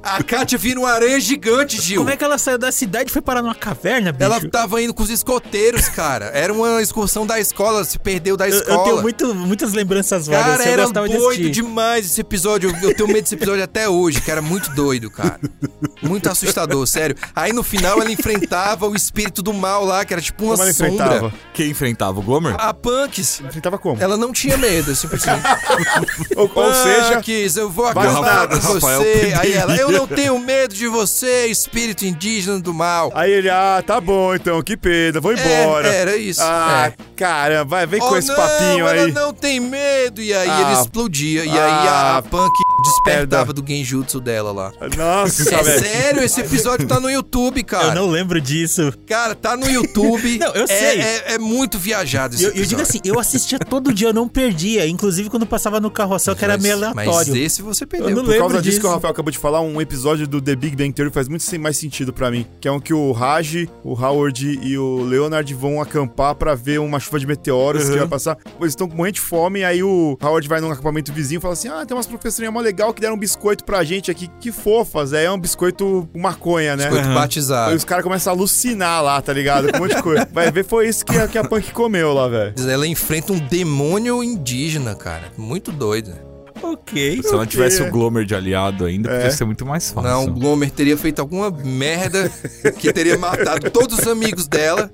A 0.01 0.23
Kátia 0.23 0.57
vira 0.57 0.79
uma 0.79 0.89
aranha 0.91 1.19
gigante, 1.19 1.79
Gil. 1.79 1.99
Como 1.99 2.09
é 2.09 2.17
que 2.17 2.23
ela 2.23 2.37
saiu 2.37 2.57
da 2.57 2.71
cidade 2.71 3.09
e 3.11 3.13
foi 3.13 3.21
parar 3.21 3.41
numa 3.43 3.53
caverna, 3.53 4.11
bicho? 4.11 4.23
Ela 4.23 4.49
tava 4.49 4.81
indo 4.81 4.93
com 4.93 5.03
os 5.03 5.09
escoteiros, 5.09 5.87
cara. 5.89 6.25
Era 6.33 6.51
uma 6.51 6.81
excursão 6.81 7.27
da 7.27 7.39
escola, 7.39 7.83
se 7.83 7.99
perdeu 7.99 8.35
da 8.35 8.49
Eu, 8.49 8.57
escola. 8.57 8.77
eu 8.79 8.83
tenho 8.83 9.01
muito, 9.01 9.35
muitas 9.35 9.71
lembranças 9.73 10.25
vagas. 10.25 10.57
Cara, 10.57 10.63
eu 10.65 10.73
era 10.73 10.83
gostava 10.83 11.07
de 11.07 11.15
doido 11.15 11.41
assistir. 11.41 11.51
demais 11.51 12.05
esse 12.07 12.21
episódio. 12.21 12.71
Eu, 12.71 12.89
eu 12.89 12.95
tenho 12.95 13.07
medo 13.07 13.21
desse 13.21 13.35
episódio 13.35 13.63
até 13.63 13.87
hoje, 13.87 14.19
que 14.19 14.31
era 14.31 14.41
muito 14.41 14.71
doido, 14.71 15.11
cara. 15.11 15.39
Muito 16.03 16.29
assustador, 16.29 16.85
sério. 16.87 17.15
Aí 17.35 17.51
no 17.53 17.63
final 17.63 18.01
ela 18.01 18.11
enfrentava 18.11 18.87
o 18.87 18.95
espírito 18.95 19.41
do 19.41 19.53
mal 19.53 19.83
lá, 19.85 20.03
que 20.05 20.13
era 20.13 20.21
tipo 20.21 20.43
uma 20.43 20.51
Como 20.53 20.63
ela 20.63 20.73
sombra. 20.73 20.93
enfrentava? 20.93 21.33
Quem 21.53 21.69
enfrentava 21.71 22.19
o 22.19 22.21
Glomer? 22.23 22.55
A 22.57 22.73
Punks, 22.73 23.41
Enfrentava 23.41 23.77
como? 23.77 24.01
ela 24.01 24.17
não 24.17 24.31
tinha 24.31 24.57
medo, 24.57 24.95
simplesmente. 24.95 25.41
Ou, 26.35 26.51
ou 26.53 26.73
seja, 26.73 27.15
Punks, 27.15 27.57
eu 27.57 27.69
vou 27.69 27.87
acabar 27.87 28.47
com 28.47 28.55
Rafael 28.55 28.99
você. 28.99 29.03
Pedrinho. 29.13 29.39
Aí 29.39 29.53
ela, 29.53 29.75
eu 29.75 29.91
não 29.91 30.07
tenho 30.07 30.37
medo 30.39 30.73
de 30.75 30.87
você, 30.87 31.47
espírito 31.47 32.05
indígena 32.05 32.59
do 32.59 32.73
mal. 32.73 33.11
aí 33.15 33.31
ele, 33.31 33.49
ah, 33.49 33.83
tá 33.85 33.99
bom 34.01 34.33
então, 34.35 34.61
que 34.61 34.75
pena, 34.77 35.19
vou 35.19 35.33
embora. 35.33 35.87
É, 35.87 35.95
era 36.01 36.15
isso, 36.17 36.41
Ah, 36.43 36.91
é. 36.91 37.03
caramba, 37.15 37.65
vai, 37.65 37.87
vem 37.87 38.01
oh, 38.01 38.07
com 38.09 38.17
esse 38.17 38.27
não, 38.27 38.35
papinho 38.35 38.87
ela 38.87 39.03
aí. 39.05 39.11
não 39.11 39.33
tem 39.33 39.59
medo. 39.59 40.21
E 40.21 40.33
aí 40.33 40.49
Ah, 40.49 40.61
ele 40.71 40.81
explodia. 40.81 41.45
E 41.45 41.49
aí 41.49 41.57
ah, 41.87 42.17
a 42.17 42.21
Punk 42.21 42.51
despertava 42.83 43.53
do 43.53 43.63
genjutsu 43.65 44.19
dela 44.19 44.51
lá. 44.51 44.71
Nossa, 44.97 45.43
É 45.55 45.63
velho. 45.63 45.79
Sério, 46.01 46.23
esse 46.23 46.41
episódio 46.41 46.87
tá 46.87 46.99
no 46.99 47.09
YouTube, 47.09 47.63
cara. 47.63 47.87
Eu 47.87 47.95
não 47.95 48.09
lembro 48.09 48.39
disso. 48.41 48.93
Cara, 49.07 49.35
tá 49.35 49.55
no 49.57 49.69
YouTube. 49.69 50.37
Não, 50.39 50.53
eu 50.53 50.63
É- 50.63 50.67
sei. 50.67 50.99
É, 51.01 51.33
é 51.35 51.37
muito 51.39 51.77
viajado 51.77 52.35
esse 52.35 52.43
Eu, 52.43 52.49
eu 52.49 52.53
digo 52.65 52.81
episódio. 52.81 52.83
assim, 52.89 52.99
eu 53.03 53.19
assistia 53.19 53.59
todo 53.59 53.93
dia, 53.93 54.07
eu 54.09 54.13
não 54.13 54.27
perdia. 54.27 54.87
Inclusive 54.87 55.29
quando 55.29 55.45
passava 55.45 55.79
no 55.79 55.89
carrossel, 55.91 56.35
que 56.35 56.43
era 56.43 56.57
meio 56.57 56.77
Mas 56.79 57.07
aleatório. 57.07 57.35
esse 57.37 57.61
você 57.61 57.83
Eu 57.83 57.87
perdeu. 57.87 58.09
não 58.15 58.23
Por 58.23 58.31
causa 58.37 58.43
lembro 58.55 58.61
disso 58.61 58.79
que 58.79 58.85
o 58.85 58.89
disso. 58.89 58.93
Rafael 58.95 59.11
acabou 59.11 59.31
de 59.31 59.37
falar, 59.37 59.61
um 59.61 59.79
episódio 59.81 60.27
do 60.27 60.41
The 60.41 60.55
Big 60.55 60.75
Bang 60.75 60.91
Theory 60.93 61.11
faz 61.11 61.27
muito 61.27 61.43
sem- 61.43 61.59
mais 61.59 61.77
sentido 61.77 62.11
pra 62.13 62.29
mim. 62.31 62.45
Que 62.59 62.67
é 62.67 62.71
um 62.71 62.79
que 62.79 62.93
o 62.93 63.11
Raj, 63.11 63.67
o 63.83 63.93
Howard 63.93 64.59
e 64.61 64.77
o 64.77 65.03
Leonard 65.03 65.53
vão 65.53 65.81
acampar 65.81 66.35
pra 66.35 66.55
ver 66.55 66.79
uma 66.79 66.99
chuva 66.99 67.19
de 67.19 67.27
meteoros 67.27 67.89
que 67.89 67.97
vai 67.97 68.07
passar. 68.07 68.37
Eles 68.59 68.71
estão 68.73 68.87
com 68.87 68.95
morrendo 68.95 69.15
de 69.15 69.21
fome, 69.21 69.59
e 69.59 69.63
aí 69.63 69.83
o 69.83 70.17
Howard 70.21 70.47
vai 70.47 70.59
num 70.61 70.71
acampamento 70.71 71.11
vizinho 71.13 71.39
e 71.39 71.41
fala 71.41 71.53
assim: 71.53 71.67
Ah, 71.67 71.85
tem 71.85 71.95
umas 71.95 72.07
professorinhas 72.07 72.53
mó 72.53 72.59
legal 72.61 72.93
que 72.93 73.01
deram 73.01 73.15
um 73.15 73.19
biscoito 73.19 73.63
pra 73.63 73.83
gente 73.83 74.09
aqui. 74.09 74.29
Que 74.39 74.51
fofas. 74.51 75.13
É 75.13 75.29
um 75.31 75.39
biscoito 75.39 75.82
com 76.11 76.19
maconha, 76.19 76.75
né? 76.75 76.85
Biscoito 76.85 77.07
Aí 77.09 77.13
batizado. 77.15 77.75
os 77.75 77.83
caras 77.83 78.03
começam 78.03 78.31
a 78.31 78.35
alucinar 78.35 79.03
lá, 79.03 79.21
tá 79.21 79.33
ligado? 79.33 79.71
Com 79.71 79.77
um 79.77 79.81
monte 79.81 79.95
de 79.95 80.01
coisa. 80.03 80.27
Vai 80.31 80.51
ver, 80.51 80.63
foi 80.65 80.87
isso 80.87 81.05
que 81.05 81.17
a, 81.17 81.27
que 81.27 81.37
a 81.37 81.43
Punk 81.43 81.71
comeu 81.71 82.13
lá, 82.13 82.27
velho. 82.27 82.53
Ela 82.69 82.87
enfrenta 82.87 83.33
um 83.33 83.39
demônio 83.39 84.23
indígena, 84.23 84.95
cara. 84.95 85.31
Muito 85.37 85.71
doido. 85.71 86.13
Ok. 86.61 87.21
Se 87.21 87.27
eu 87.33 87.37
não 87.37 87.45
tivesse 87.45 87.81
o 87.81 87.91
Glomer 87.91 88.23
de 88.25 88.33
aliado 88.33 88.85
ainda, 88.85 89.09
É. 89.11 89.15
podia 89.17 89.31
ser 89.31 89.43
muito 89.45 89.65
mais 89.65 89.91
fácil. 89.91 90.09
Não, 90.09 90.25
o 90.25 90.31
Glomer 90.31 90.71
teria 90.71 90.97
feito 90.97 91.19
alguma 91.19 91.51
merda 91.51 92.31
que 92.79 92.91
teria 92.93 93.17
matado 93.17 93.69
todos 93.69 93.99
os 93.99 94.07
amigos 94.07 94.47
dela. 94.47 94.89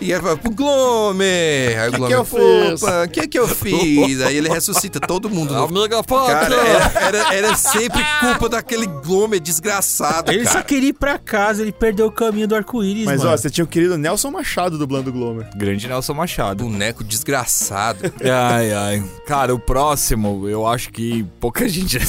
E 0.00 0.12
ela 0.12 0.22
fala, 0.22 0.36
pro 0.36 0.50
Glomer! 0.50 1.78
Aí 1.80 1.88
o 1.88 1.92
Que 1.92 1.96
Glomer, 1.98 2.08
que 2.08 2.14
eu 2.14 2.24
fiz? 2.24 2.82
"Opa, 2.82 3.04
o 3.04 3.08
que 3.08 3.28
que 3.28 3.38
eu 3.38 3.48
fiz? 3.48 4.20
Aí 4.22 4.36
ele 4.36 4.48
ressuscita 4.48 5.00
todo 5.00 5.28
mundo. 5.28 5.52
no- 5.54 5.64
Amiga, 5.64 6.02
Cara, 6.04 6.54
era, 6.54 7.00
era- 7.00 7.34
era 7.34 7.56
sempre 7.56 8.02
culpa 8.20 8.48
daquele 8.48 8.86
Glomer 8.86 9.40
desgraçado, 9.40 10.30
Ele 10.30 10.44
só 10.46 10.52
cara. 10.54 10.64
queria 10.64 10.90
ir 10.90 10.92
pra 10.92 11.18
casa, 11.18 11.62
ele 11.62 11.72
perdeu 11.72 12.06
o 12.06 12.12
caminho 12.12 12.46
do 12.46 12.54
arco-íris, 12.54 13.04
Mas 13.04 13.18
mano. 13.18 13.32
ó, 13.32 13.36
você 13.36 13.50
tinha 13.50 13.64
o 13.64 13.68
querido 13.68 13.96
Nelson 13.98 14.30
Machado 14.30 14.78
dublando 14.78 15.10
o 15.10 15.12
Glomer. 15.12 15.48
Grande 15.56 15.86
Nelson 15.88 16.14
Machado. 16.14 16.64
Boneco 16.64 17.02
desgraçado. 17.04 18.12
Ai, 18.22 18.72
ai. 18.72 19.04
Cara, 19.26 19.54
o 19.54 19.58
próximo, 19.58 20.48
eu 20.48 20.66
acho 20.66 20.90
que 20.90 21.24
pouca 21.40 21.68
gente 21.68 21.98
já 21.98 22.00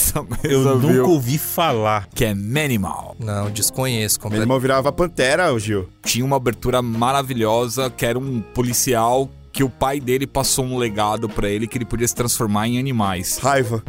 eu 0.44 0.64
já 0.64 0.74
nunca 0.76 0.88
viu, 0.94 1.10
ouvi 1.10 1.38
falar. 1.38 2.08
que 2.14 2.24
é 2.26 2.34
Manimal. 2.34 3.16
Não, 3.20 3.50
desconheço 3.50 4.20
irmão 4.44 4.60
virava 4.60 4.92
Pantera, 4.92 5.52
o 5.54 5.60
Gil. 5.60 5.88
Tinha 6.04 6.24
uma 6.26 6.38
abertura 6.38 6.82
maravilhosa, 6.82 7.79
que 7.88 8.04
era 8.04 8.18
um 8.18 8.42
policial 8.42 9.30
que 9.52 9.64
o 9.64 9.70
pai 9.70 10.00
dele 10.00 10.26
passou 10.26 10.66
um 10.66 10.78
legado 10.78 11.30
pra 11.30 11.48
ele 11.48 11.68
que 11.68 11.78
ele 11.78 11.86
podia 11.86 12.08
se 12.08 12.16
transformar 12.16 12.68
em 12.68 12.80
animais. 12.80 13.38
Raiva. 13.38 13.84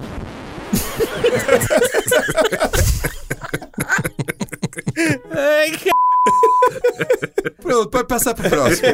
Ai, 5.30 5.70
que... 5.70 5.90
Pronto, 7.62 7.88
pode 7.90 8.08
passar 8.08 8.34
pro 8.34 8.48
próximo. 8.48 8.88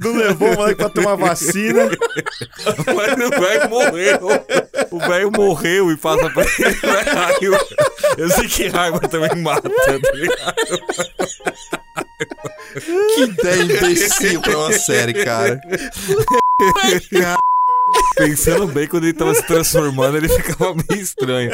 Não 0.00 0.16
levou 0.16 0.52
o 0.52 0.54
moleque 0.54 0.76
pra 0.76 0.88
tomar 0.88 1.16
vacina. 1.16 1.88
Mas 2.94 3.12
o 3.12 3.30
velho 3.30 3.70
morreu. 3.70 4.20
O 4.90 4.98
velho 4.98 5.30
morreu 5.30 5.90
e 5.90 5.96
passa 5.96 6.30
pra 6.30 6.42
ele. 6.42 6.74
Raiva. 7.14 7.58
Eu 8.18 8.30
sei 8.30 8.48
que 8.48 8.68
raiva 8.68 9.00
também 9.00 9.42
mata, 9.42 9.68
tá 9.68 9.92
ligado? 9.92 10.54
ideia 13.18 13.62
imbecil 13.62 14.40
pra 14.40 14.58
uma 14.58 14.72
série, 14.72 15.24
cara. 15.24 15.60
Pensando 18.16 18.66
bem, 18.66 18.86
quando 18.86 19.04
ele 19.04 19.12
tava 19.14 19.34
se 19.34 19.46
transformando, 19.46 20.16
ele 20.16 20.28
ficava 20.28 20.74
meio 20.74 21.00
estranho. 21.02 21.50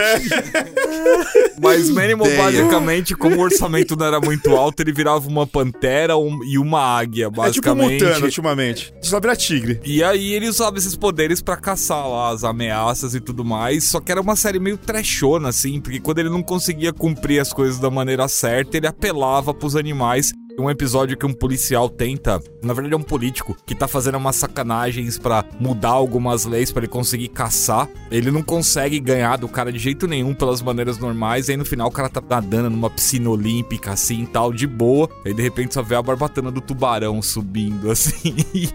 Mas 1.60 1.89
Manimal, 1.90 2.27
Ideia. 2.27 2.43
basicamente, 2.43 3.15
como 3.15 3.36
o 3.36 3.40
orçamento 3.40 3.97
não 3.97 4.06
era 4.06 4.20
muito 4.20 4.55
alto, 4.56 4.81
ele 4.81 4.93
virava 4.93 5.28
uma 5.28 5.47
pantera 5.47 6.16
um- 6.16 6.43
e 6.44 6.59
uma 6.59 6.81
águia, 6.81 7.24
É 7.24 7.28
tipo 7.28 7.36
basicamente. 7.36 8.05
mutando 8.05 8.24
ultimamente. 8.24 8.93
Só 9.02 9.20
vira 9.20 9.35
tigre. 9.36 9.81
E 9.85 10.02
aí 10.02 10.32
ele 10.35 10.48
usava 10.48 10.78
esses 10.78 10.94
poderes 10.97 11.40
pra 11.40 11.56
caçar 11.56 12.09
lá 12.09 12.31
as 12.31 12.44
ameaças 12.44 13.15
e 13.15 13.20
tudo 13.20 13.44
mais, 13.44 13.85
só 13.85 14.01
que 14.01 14.12
era 14.12 14.20
uma 14.20 14.36
série 14.36 14.59
meio 14.59 14.77
trashona, 14.77 15.48
assim, 15.48 15.81
porque 15.81 16.01
quando 16.01 16.19
ele 16.19 16.28
não 16.31 16.43
conseguia 16.43 16.93
cumprir 16.93 17.40
as 17.40 17.52
coisas 17.52 17.78
da 17.78 17.90
maneira 17.90 18.28
certa, 18.28 18.77
ele 18.77 18.86
apelava 18.86 19.52
pros 19.55 19.77
animais. 19.77 20.32
Um 20.59 20.69
episódio 20.69 21.17
que 21.17 21.25
um 21.25 21.33
policial 21.33 21.89
tenta, 21.89 22.43
na 22.61 22.75
verdade 22.75 22.93
é 22.93 22.97
um 22.97 23.03
político, 23.03 23.57
que 23.65 23.77
tá 23.77 23.87
fazendo 23.87 24.19
umas 24.19 24.35
sacanagens 24.35 25.17
pra 25.17 25.45
mudar 25.61 25.91
algumas 25.91 26.45
leis 26.45 26.73
pra 26.73 26.81
ele 26.81 26.89
conseguir 26.89 27.29
caçar. 27.29 27.89
Ele 28.11 28.33
não 28.33 28.43
consegue 28.43 28.99
ganhar 28.99 29.37
do 29.37 29.47
cara 29.47 29.71
de 29.71 29.79
jeito 29.79 30.09
nenhum 30.09 30.35
pelas 30.35 30.61
maneiras 30.61 30.99
normais, 30.99 31.47
e 31.47 31.53
aí 31.53 31.57
no 31.57 31.65
final 31.65 31.87
o 31.87 31.93
cara 31.93 32.09
tá 32.09 32.21
nadando 32.29 32.71
numa 32.71 32.91
piscina 32.91 33.31
olímpica 33.31 33.93
assim, 33.93 34.27
tal, 34.27 34.53
de 34.53 34.67
boa. 34.67 35.09
Aí 35.25 35.33
de 35.33 35.43
repente 35.43 35.75
só 35.75 35.83
vê 35.83 35.95
a 35.95 36.03
barbatana 36.03 36.51
do 36.51 36.61
tubarão 36.61 37.23
subindo 37.23 37.89
assim, 37.93 38.35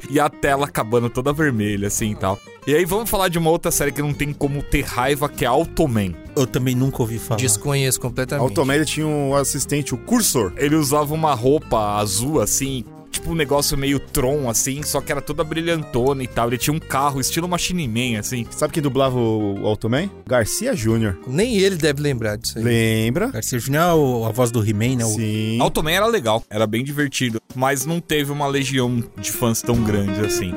e 0.09 0.21
a 0.21 0.29
tela 0.29 0.67
acabando 0.67 1.09
toda 1.09 1.33
vermelha 1.33 1.87
assim 1.87 2.15
tal. 2.15 2.39
E 2.65 2.73
aí 2.73 2.85
vamos 2.85 3.09
falar 3.09 3.27
de 3.27 3.37
uma 3.37 3.49
outra 3.49 3.71
série 3.71 3.91
que 3.91 4.01
não 4.01 4.13
tem 4.13 4.31
como 4.31 4.63
ter 4.63 4.83
raiva, 4.85 5.27
que 5.27 5.43
é 5.43 5.47
Automan. 5.47 6.13
Eu 6.35 6.47
também 6.47 6.73
nunca 6.73 7.01
ouvi 7.01 7.19
falar. 7.19 7.39
Desconheço 7.39 7.99
completamente. 7.99 8.41
Automan 8.47 8.75
ele 8.75 8.85
tinha 8.85 9.05
um 9.05 9.35
assistente, 9.35 9.93
o 9.93 9.97
cursor. 9.97 10.53
Ele 10.55 10.75
usava 10.75 11.13
uma 11.13 11.33
roupa 11.33 11.97
azul 11.97 12.39
assim, 12.39 12.85
tipo 13.11 13.31
um 13.31 13.35
negócio 13.35 13.77
meio 13.77 13.99
Tron 13.99 14.49
assim, 14.49 14.81
só 14.81 15.01
que 15.01 15.11
era 15.11 15.19
toda 15.21 15.43
brilhantona 15.43 16.23
e 16.23 16.27
tal. 16.27 16.47
Ele 16.47 16.57
tinha 16.57 16.73
um 16.73 16.79
carro 16.79 17.19
estilo 17.19 17.49
Machine 17.49 17.85
Man 17.85 18.17
assim. 18.17 18.47
Sabe 18.49 18.71
quem 18.73 18.81
dublava 18.81 19.19
o 19.19 19.67
Automan? 19.67 20.09
Garcia 20.25 20.73
Júnior. 20.73 21.19
Nem 21.27 21.57
ele 21.57 21.75
deve 21.75 22.01
lembrar 22.01 22.37
disso 22.37 22.57
aí. 22.59 22.63
Lembra? 22.63 23.27
Garcia 23.27 23.59
Júnior 23.59 24.23
é 24.25 24.29
a 24.29 24.31
voz 24.31 24.51
do 24.51 24.65
He-Man, 24.65 24.95
né? 24.99 25.05
O- 25.05 25.09
Sim. 25.09 25.59
Automan 25.59 25.91
era 25.91 26.07
legal, 26.07 26.41
era 26.49 26.65
bem 26.65 26.81
divertido, 26.83 27.41
mas 27.53 27.85
não 27.85 27.99
teve 27.99 28.31
uma 28.31 28.47
legião 28.47 29.03
de 29.19 29.31
fãs 29.33 29.61
tão 29.61 29.83
grande 29.83 30.21
assim. 30.21 30.53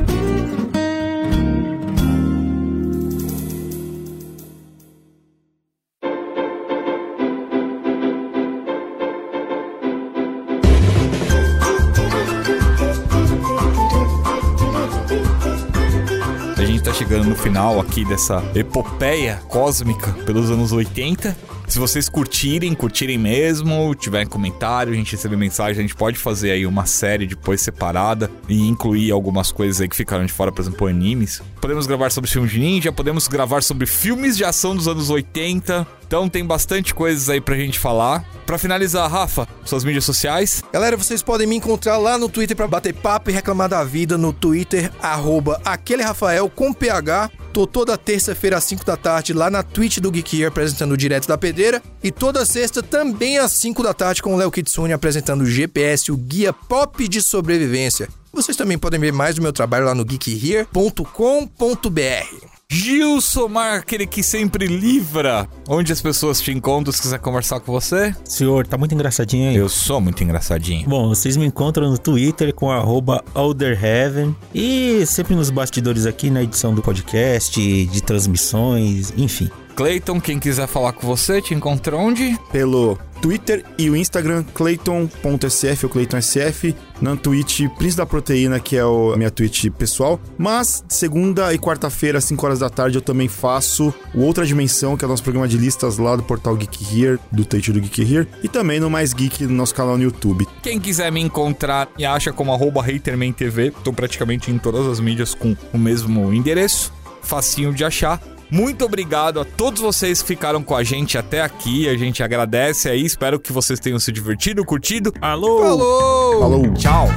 Chegando 17.07 17.29
no 17.29 17.37
final 17.37 17.79
aqui 17.79 18.05
dessa 18.05 18.43
epopeia 18.53 19.37
cósmica 19.47 20.11
pelos 20.25 20.51
anos 20.51 20.73
80. 20.73 21.37
Se 21.69 21.79
vocês 21.79 22.09
curtirem, 22.09 22.75
curtirem 22.75 23.17
mesmo, 23.17 23.95
tiverem 23.95 24.27
comentário, 24.27 24.93
a 24.93 24.97
gente 24.97 25.13
receber 25.13 25.37
mensagem, 25.37 25.79
a 25.79 25.83
gente 25.83 25.95
pode 25.95 26.19
fazer 26.19 26.51
aí 26.51 26.67
uma 26.67 26.85
série 26.85 27.25
depois 27.25 27.61
separada 27.61 28.29
e 28.49 28.67
incluir 28.67 29.13
algumas 29.13 29.53
coisas 29.53 29.81
aí 29.81 29.89
que 29.89 29.95
ficaram 29.95 30.27
de 30.27 30.33
fora, 30.33 30.51
por 30.51 30.63
exemplo, 30.63 30.89
animes. 30.89 31.41
Podemos 31.61 31.87
gravar 31.87 32.11
sobre 32.11 32.29
filmes 32.29 32.51
de 32.51 32.59
ninja, 32.59 32.91
podemos 32.91 33.29
gravar 33.29 33.63
sobre 33.63 33.87
filmes 33.87 34.37
de 34.37 34.45
ação 34.45 34.75
dos 34.75 34.89
anos 34.89 35.09
80. 35.09 35.87
Então 36.07 36.29
tem 36.29 36.45
bastante 36.45 36.95
coisas 36.95 37.29
aí 37.29 37.41
pra 37.41 37.57
gente 37.57 37.79
falar. 37.79 38.25
Pra 38.47 38.59
finalizar, 38.59 39.11
Rafa, 39.11 39.49
suas 39.65 39.83
mídias 39.83 40.05
sociais. 40.05 40.63
Galera, 40.73 40.97
vocês 40.97 41.21
podem 41.21 41.49
me 41.49 41.57
encontrar 41.57 41.99
lá 41.99 42.17
no 42.17 42.29
Twitter 42.29 42.57
pra 42.57 42.69
bater 42.69 42.95
papo 42.95 43.29
e 43.29 43.33
reclamar 43.33 43.69
da 43.69 43.83
vida 43.83 44.17
no 44.17 44.33
Twitter, 44.33 44.93
arroba 45.03 45.61
aquele 45.65 46.05
Rafael 46.05 46.49
com 46.49 46.73
PH. 46.73 47.31
Tô 47.53 47.67
toda 47.67 47.99
terça-feira 47.99 48.59
às 48.59 48.65
5 48.65 48.85
da 48.85 48.97
tarde 48.97 49.33
lá 49.33 49.51
na 49.51 49.63
Twitch 49.63 49.99
do 49.99 50.11
Geek 50.11 50.37
Here 50.37 50.47
apresentando 50.47 50.93
o 50.93 50.97
Direto 50.97 51.27
da 51.27 51.37
Pedreira. 51.37 51.83
E 52.03 52.13
toda 52.13 52.45
sexta 52.45 52.83
também 52.83 53.39
às 53.39 53.51
5 53.53 53.83
da 53.83 53.93
tarde 53.93 54.23
com 54.23 54.35
o 54.35 54.37
Léo 54.37 54.51
Kitsune 54.51 54.93
apresentando 54.93 55.41
o 55.41 55.47
GPS, 55.47 56.13
o 56.13 56.17
Guia 56.17 56.53
Pop 56.53 57.09
de 57.09 57.21
Sobrevivência. 57.21 58.09
Vocês 58.33 58.57
também 58.57 58.79
podem 58.79 59.01
ver 59.01 59.13
mais 59.13 59.35
do 59.35 59.43
meu 59.43 59.53
trabalho 59.53 59.87
lá 59.87 59.95
no 59.95 60.05
geekhere.com.br. 60.05 62.56
Gilson 62.71 63.59
aquele 63.59 64.07
que 64.07 64.23
sempre 64.23 64.67
livra. 64.67 65.49
Onde 65.69 65.93
as 65.93 66.01
pessoas 66.01 66.41
te 66.41 66.51
encontram 66.51 66.93
se 66.93 67.01
quiser 67.01 67.19
conversar 67.19 67.61
com 67.61 67.73
você? 67.73 68.15
Senhor, 68.25 68.67
tá 68.67 68.77
muito 68.77 68.95
engraçadinho 68.95 69.51
aí. 69.51 69.57
Eu 69.57 69.69
sou 69.69 70.01
muito 70.01 70.23
engraçadinho. 70.23 70.89
Bom, 70.89 71.09
vocês 71.09 71.37
me 71.37 71.47
encontram 71.47 71.91
no 71.91 71.99
Twitter 71.99 72.53
com 72.53 72.71
arroba 72.71 73.25
Alderheaven 73.35 74.35
e 74.55 75.07
sempre 75.07 75.35
nos 75.35 75.51
bastidores 75.51 76.07
aqui 76.07 76.29
na 76.29 76.43
edição 76.43 76.75
do 76.75 76.83
podcast, 76.83 77.61
de 77.87 78.03
transmissões, 78.03 79.13
enfim. 79.17 79.49
Clayton, 79.77 80.19
quem 80.21 80.39
quiser 80.39 80.67
falar 80.67 80.93
com 80.95 81.07
você, 81.07 81.43
te 81.43 81.53
encontra 81.53 81.95
onde? 81.99 82.35
Pelo 82.51 82.99
Twitter 83.21 83.63
e 83.77 83.91
o 83.91 83.97
Instagram, 83.97 84.43
clayton.sf 84.55 85.85
ou 85.85 85.91
claytonsf. 85.91 86.75
Na 86.99 87.15
Twitch, 87.15 87.61
Príncipe 87.77 87.99
da 87.99 88.07
Proteína, 88.07 88.59
que 88.59 88.75
é 88.75 88.85
o- 88.87 89.13
a 89.13 89.19
minha 89.19 89.31
Twitch 89.31 89.67
pessoal. 89.77 90.19
Mas, 90.39 90.83
segunda 90.89 91.53
e 91.53 91.59
quarta-feira, 91.59 92.17
às 92.17 92.25
5 92.25 92.47
horas 92.47 92.61
da 92.61 92.71
tarde, 92.71 92.97
eu 92.97 93.03
também 93.03 93.29
faço 93.29 93.93
o 94.15 94.23
Outra 94.23 94.47
Dimensão, 94.47 94.97
que 94.97 95.05
é 95.05 95.07
o 95.07 95.11
nosso 95.11 95.23
programa 95.23 95.47
de 95.47 95.59
listas 95.59 95.99
lá 95.99 96.17
do 96.17 96.23
portal 96.23 96.57
Geek 96.57 96.83
Here, 96.99 97.19
do 97.31 97.45
Twitch 97.45 97.69
do 97.69 97.79
Geek 97.81 98.01
Here. 98.01 98.27
E 98.43 98.49
também 98.49 98.81
no 98.81 98.89
Mais 98.89 99.13
Geek, 99.13 99.45
no 99.45 99.53
nosso 99.53 99.75
canal 99.75 99.99
no 99.99 100.05
YouTube. 100.05 100.47
Quem 100.63 100.81
quiser 100.81 101.13
me 101.13 101.21
encontrar, 101.21 101.89
me 101.99 102.07
acha 102.07 102.33
como 102.33 102.51
arroba 102.51 102.81
HatermanTV. 102.81 103.73
Tô 103.85 103.93
praticamente 103.93 104.51
em 104.51 104.57
todas 104.57 104.87
as 104.87 105.01
mídias 105.01 105.35
com 105.35 105.55
o 105.71 105.77
mesmo 105.79 106.33
endereço. 106.33 106.91
Facinho 107.21 107.75
de 107.75 107.85
achar. 107.85 108.23
Muito 108.51 108.85
obrigado 108.85 109.41
a 109.41 109.45
todos 109.45 109.81
vocês 109.81 110.23
que 110.23 110.29
ficaram 110.29 110.63
com 110.63 110.75
a 110.77 110.85
gente 110.85 111.19
até 111.19 111.43
aqui. 111.43 111.89
A 111.89 111.97
gente 111.97 112.23
agradece 112.23 112.89
aí. 112.89 113.05
Espero 113.05 113.41
que 113.41 113.53
vocês 113.53 113.81
tenham 113.81 113.99
se 113.99 114.13
divertido, 114.13 114.65
curtido. 114.65 115.13
Alô! 115.21 115.61
Falou! 115.63 116.41
Falou! 116.41 116.75
Tchau! 116.75 117.09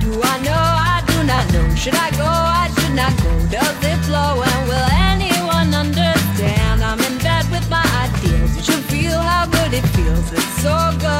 Do 0.00 0.20
I 0.22 0.38
know? 0.44 0.52
I 0.54 1.02
do 1.06 1.24
not 1.24 1.52
know. 1.52 1.76
Should 1.76 1.96
I 1.96 2.10
go? 2.16 2.24
I 2.24 2.70
should 2.78 2.94
not 2.94 3.12
go. 3.22 3.30
Does 3.50 3.84
it 3.84 3.98
flow? 4.06 4.42
And 4.42 4.68
will 4.68 4.88
anyone 5.10 5.74
understand? 5.74 6.82
I'm 6.82 6.98
in 7.00 7.18
bed 7.18 7.44
with 7.50 7.68
my 7.68 7.84
ideas. 8.06 8.56
You 8.56 8.62
should 8.62 8.84
feel 8.84 9.18
how 9.18 9.46
good 9.46 9.72
it 9.74 9.86
feels. 9.96 10.32
It's 10.32 10.62
so 10.62 10.92
good. 11.00 11.19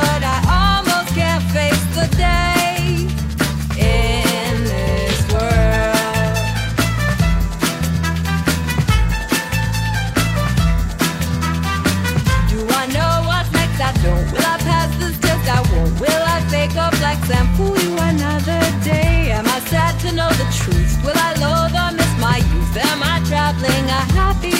Will 21.05 21.16
I 21.16 21.32
loathe 21.43 21.74
or 21.74 21.93
miss 21.97 22.12
my 22.20 22.39
youth? 22.39 22.77
Am 22.77 23.02
I 23.02 23.20
traveling 23.24 23.86
a 23.89 24.01
happy 24.18 24.59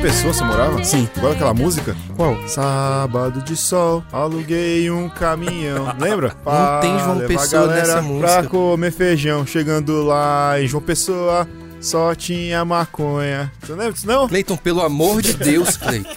Pessoa, 0.00 0.32
você 0.32 0.44
morava? 0.44 0.82
Sim. 0.84 1.08
Igual 1.16 1.32
aquela 1.32 1.52
música? 1.54 1.96
Qual? 2.16 2.36
Sábado 2.48 3.42
de 3.42 3.56
sol, 3.56 4.02
aluguei 4.12 4.90
um 4.90 5.08
caminhão. 5.08 5.94
Lembra? 5.98 6.34
Não 6.46 6.80
tem 6.80 6.98
João 7.00 7.18
Pessoa 7.26 7.66
nessa 7.68 7.92
Pra 7.94 8.02
música. 8.02 8.42
comer 8.44 8.92
feijão. 8.92 9.44
Chegando 9.44 10.04
lá 10.04 10.60
em 10.60 10.66
João 10.68 10.82
Pessoa, 10.82 11.48
só 11.80 12.14
tinha 12.14 12.64
maconha. 12.64 13.52
Você 13.60 13.72
lembra 13.72 13.92
disso, 13.92 14.06
não? 14.06 14.28
Cleiton, 14.28 14.56
pelo 14.56 14.82
amor 14.82 15.20
de 15.20 15.34
Deus, 15.34 15.76
Cleiton. 15.78 16.10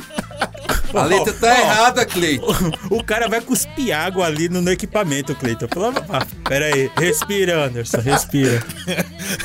A 0.93 1.03
letra 1.05 1.33
tá 1.33 1.59
errada, 1.59 2.05
Cleiton. 2.05 2.53
O 2.89 3.03
cara 3.03 3.27
vai 3.29 3.41
cuspir 3.41 3.95
água 3.95 4.25
ali 4.25 4.49
no, 4.49 4.61
no 4.61 4.71
equipamento, 4.71 5.33
Cleiton. 5.35 5.67
Pelo 5.67 5.85
amor- 5.85 6.03
Ah, 6.09 6.25
pera 6.47 6.65
aí. 6.65 6.89
Respira, 6.97 7.65
Anderson, 7.65 7.99
respira. 8.01 8.61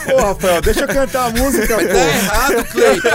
Pô, 0.04 0.16
Rafael, 0.20 0.60
deixa 0.62 0.80
eu 0.80 0.88
cantar 0.88 1.26
a 1.26 1.30
música, 1.30 1.68
Tá 1.68 1.76
pô. 1.76 1.84
errado, 1.98 2.64
Cleiton. 2.72 3.08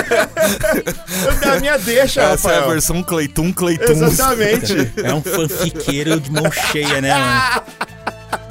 Da 1.42 1.60
minha 1.60 1.78
deixa, 1.78 2.22
Essa 2.22 2.24
é 2.24 2.26
a 2.26 2.30
Rafael. 2.56 2.70
versão 2.72 3.04
Clayton 3.04 3.52
Clayton. 3.54 3.92
Exatamente. 3.92 4.92
É 5.04 5.14
um 5.14 5.22
fanfiqueiro 5.22 6.20
de 6.20 6.32
mão 6.32 6.50
cheia, 6.52 7.02
né, 7.02 7.14
mano? 7.14 7.62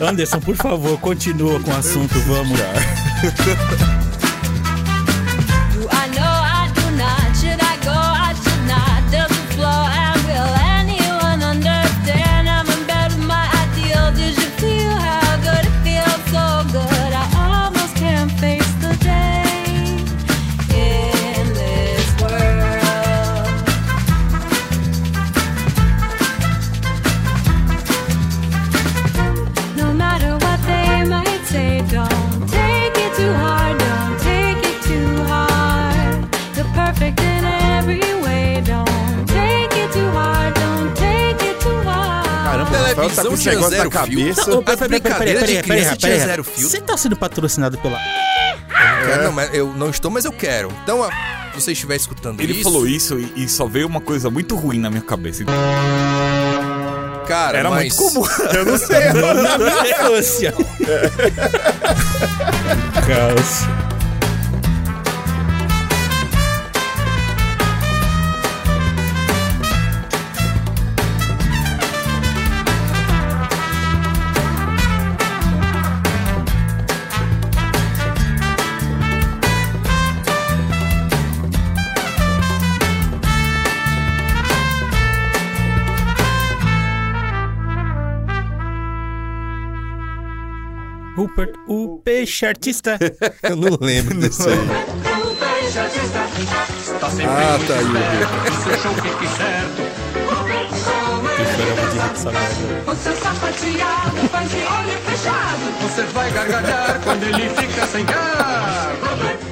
Anderson, 0.11 0.41
por 0.41 0.57
favor, 0.57 0.99
continua 1.01 1.61
com 1.61 1.71
o 1.71 1.77
assunto, 1.77 2.19
vamos. 2.21 2.59
Do 2.59 4.00
tá 43.15 43.23
com 43.25 43.37
tinha 43.37 43.55
negócio 43.55 43.71
na 43.71 43.77
zero 43.77 43.91
cabeça. 43.91 44.45
filtro? 44.45 44.65
As 44.73 44.81
brincadeiras 44.81 45.49
de 45.49 45.63
criança 45.63 45.97
tinha 45.97 46.19
zero 46.19 46.45
Você 46.45 46.51
filtro? 46.61 46.83
tá 46.83 46.97
sendo 46.97 47.17
patrocinado 47.17 47.79
pela. 47.79 47.99
Cara, 48.69 49.25
não, 49.25 49.33
mas 49.33 49.53
eu 49.55 49.73
não 49.75 49.91
estou, 49.91 50.11
mas 50.11 50.25
eu 50.25 50.33
quero. 50.33 50.73
Então, 50.83 51.03
se 51.53 51.61
você 51.61 51.73
estiver 51.73 51.97
escutando 51.97 52.41
Ele 52.41 52.53
isso... 52.53 52.63
falou 52.63 52.87
isso 52.87 53.19
e, 53.19 53.45
e 53.45 53.49
só 53.49 53.67
veio 53.67 53.87
uma 53.87 54.01
coisa 54.01 54.31
muito 54.31 54.55
ruim 54.57 54.79
na 54.79 54.89
minha 54.91 55.03
cabeça. 55.03 55.45
Cara, 57.27 57.59
Era 57.59 57.71
mas... 57.71 57.97
muito 57.97 57.97
comum. 57.97 58.27
Eu 58.55 58.65
não 58.65 58.79
sei. 58.79 59.13
Lúcia. 60.09 60.53
Caos. 63.07 63.67
Rupert, 91.31 91.55
o 91.69 91.99
peixe 92.05 92.45
artista. 92.45 92.99
Eu 93.43 93.55
não 93.57 93.79
lembro 93.81 94.15
desse 94.21 94.49
aí. 94.49 94.59
Ah, 97.27 97.59
tá 97.67 97.75
aí. 97.75 97.87
Você 102.87 103.13
sapateado, 103.15 104.29
faz 104.31 104.51
de 104.51 104.57
olho 104.57 104.99
fechado. 105.07 105.73
Você 105.83 106.03
vai 106.13 106.31
gargalhar 106.33 107.01
quando 107.05 107.23
ele 107.23 107.49
fica 107.51 107.87
sem 107.87 108.05
ar. 108.07 108.93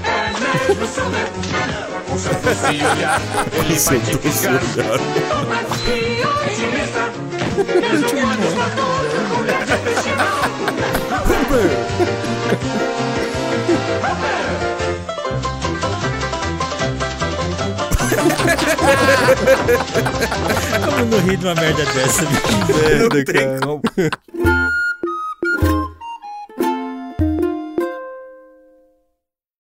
É 0.05 0.30
mesmo 0.68 0.86
super. 0.86 1.28
Com 2.09 2.18
seu 2.18 2.34
doce 2.34 2.66
olhar, 2.66 3.20
ele 3.52 3.78
vai 3.78 4.00
te. 4.00 4.10
E 5.88 6.24
otimista. 6.24 7.12
Mesmo 7.80 8.09
quando 8.10 8.88
Como 20.85 21.05
não 21.06 21.19
ri 21.20 21.36
de 21.36 21.44
uma 21.47 21.55
merda 21.55 21.85
dessa? 21.85 22.24
bicho? 22.27 22.74
Merda, 22.82 23.24
cara. 23.24 23.59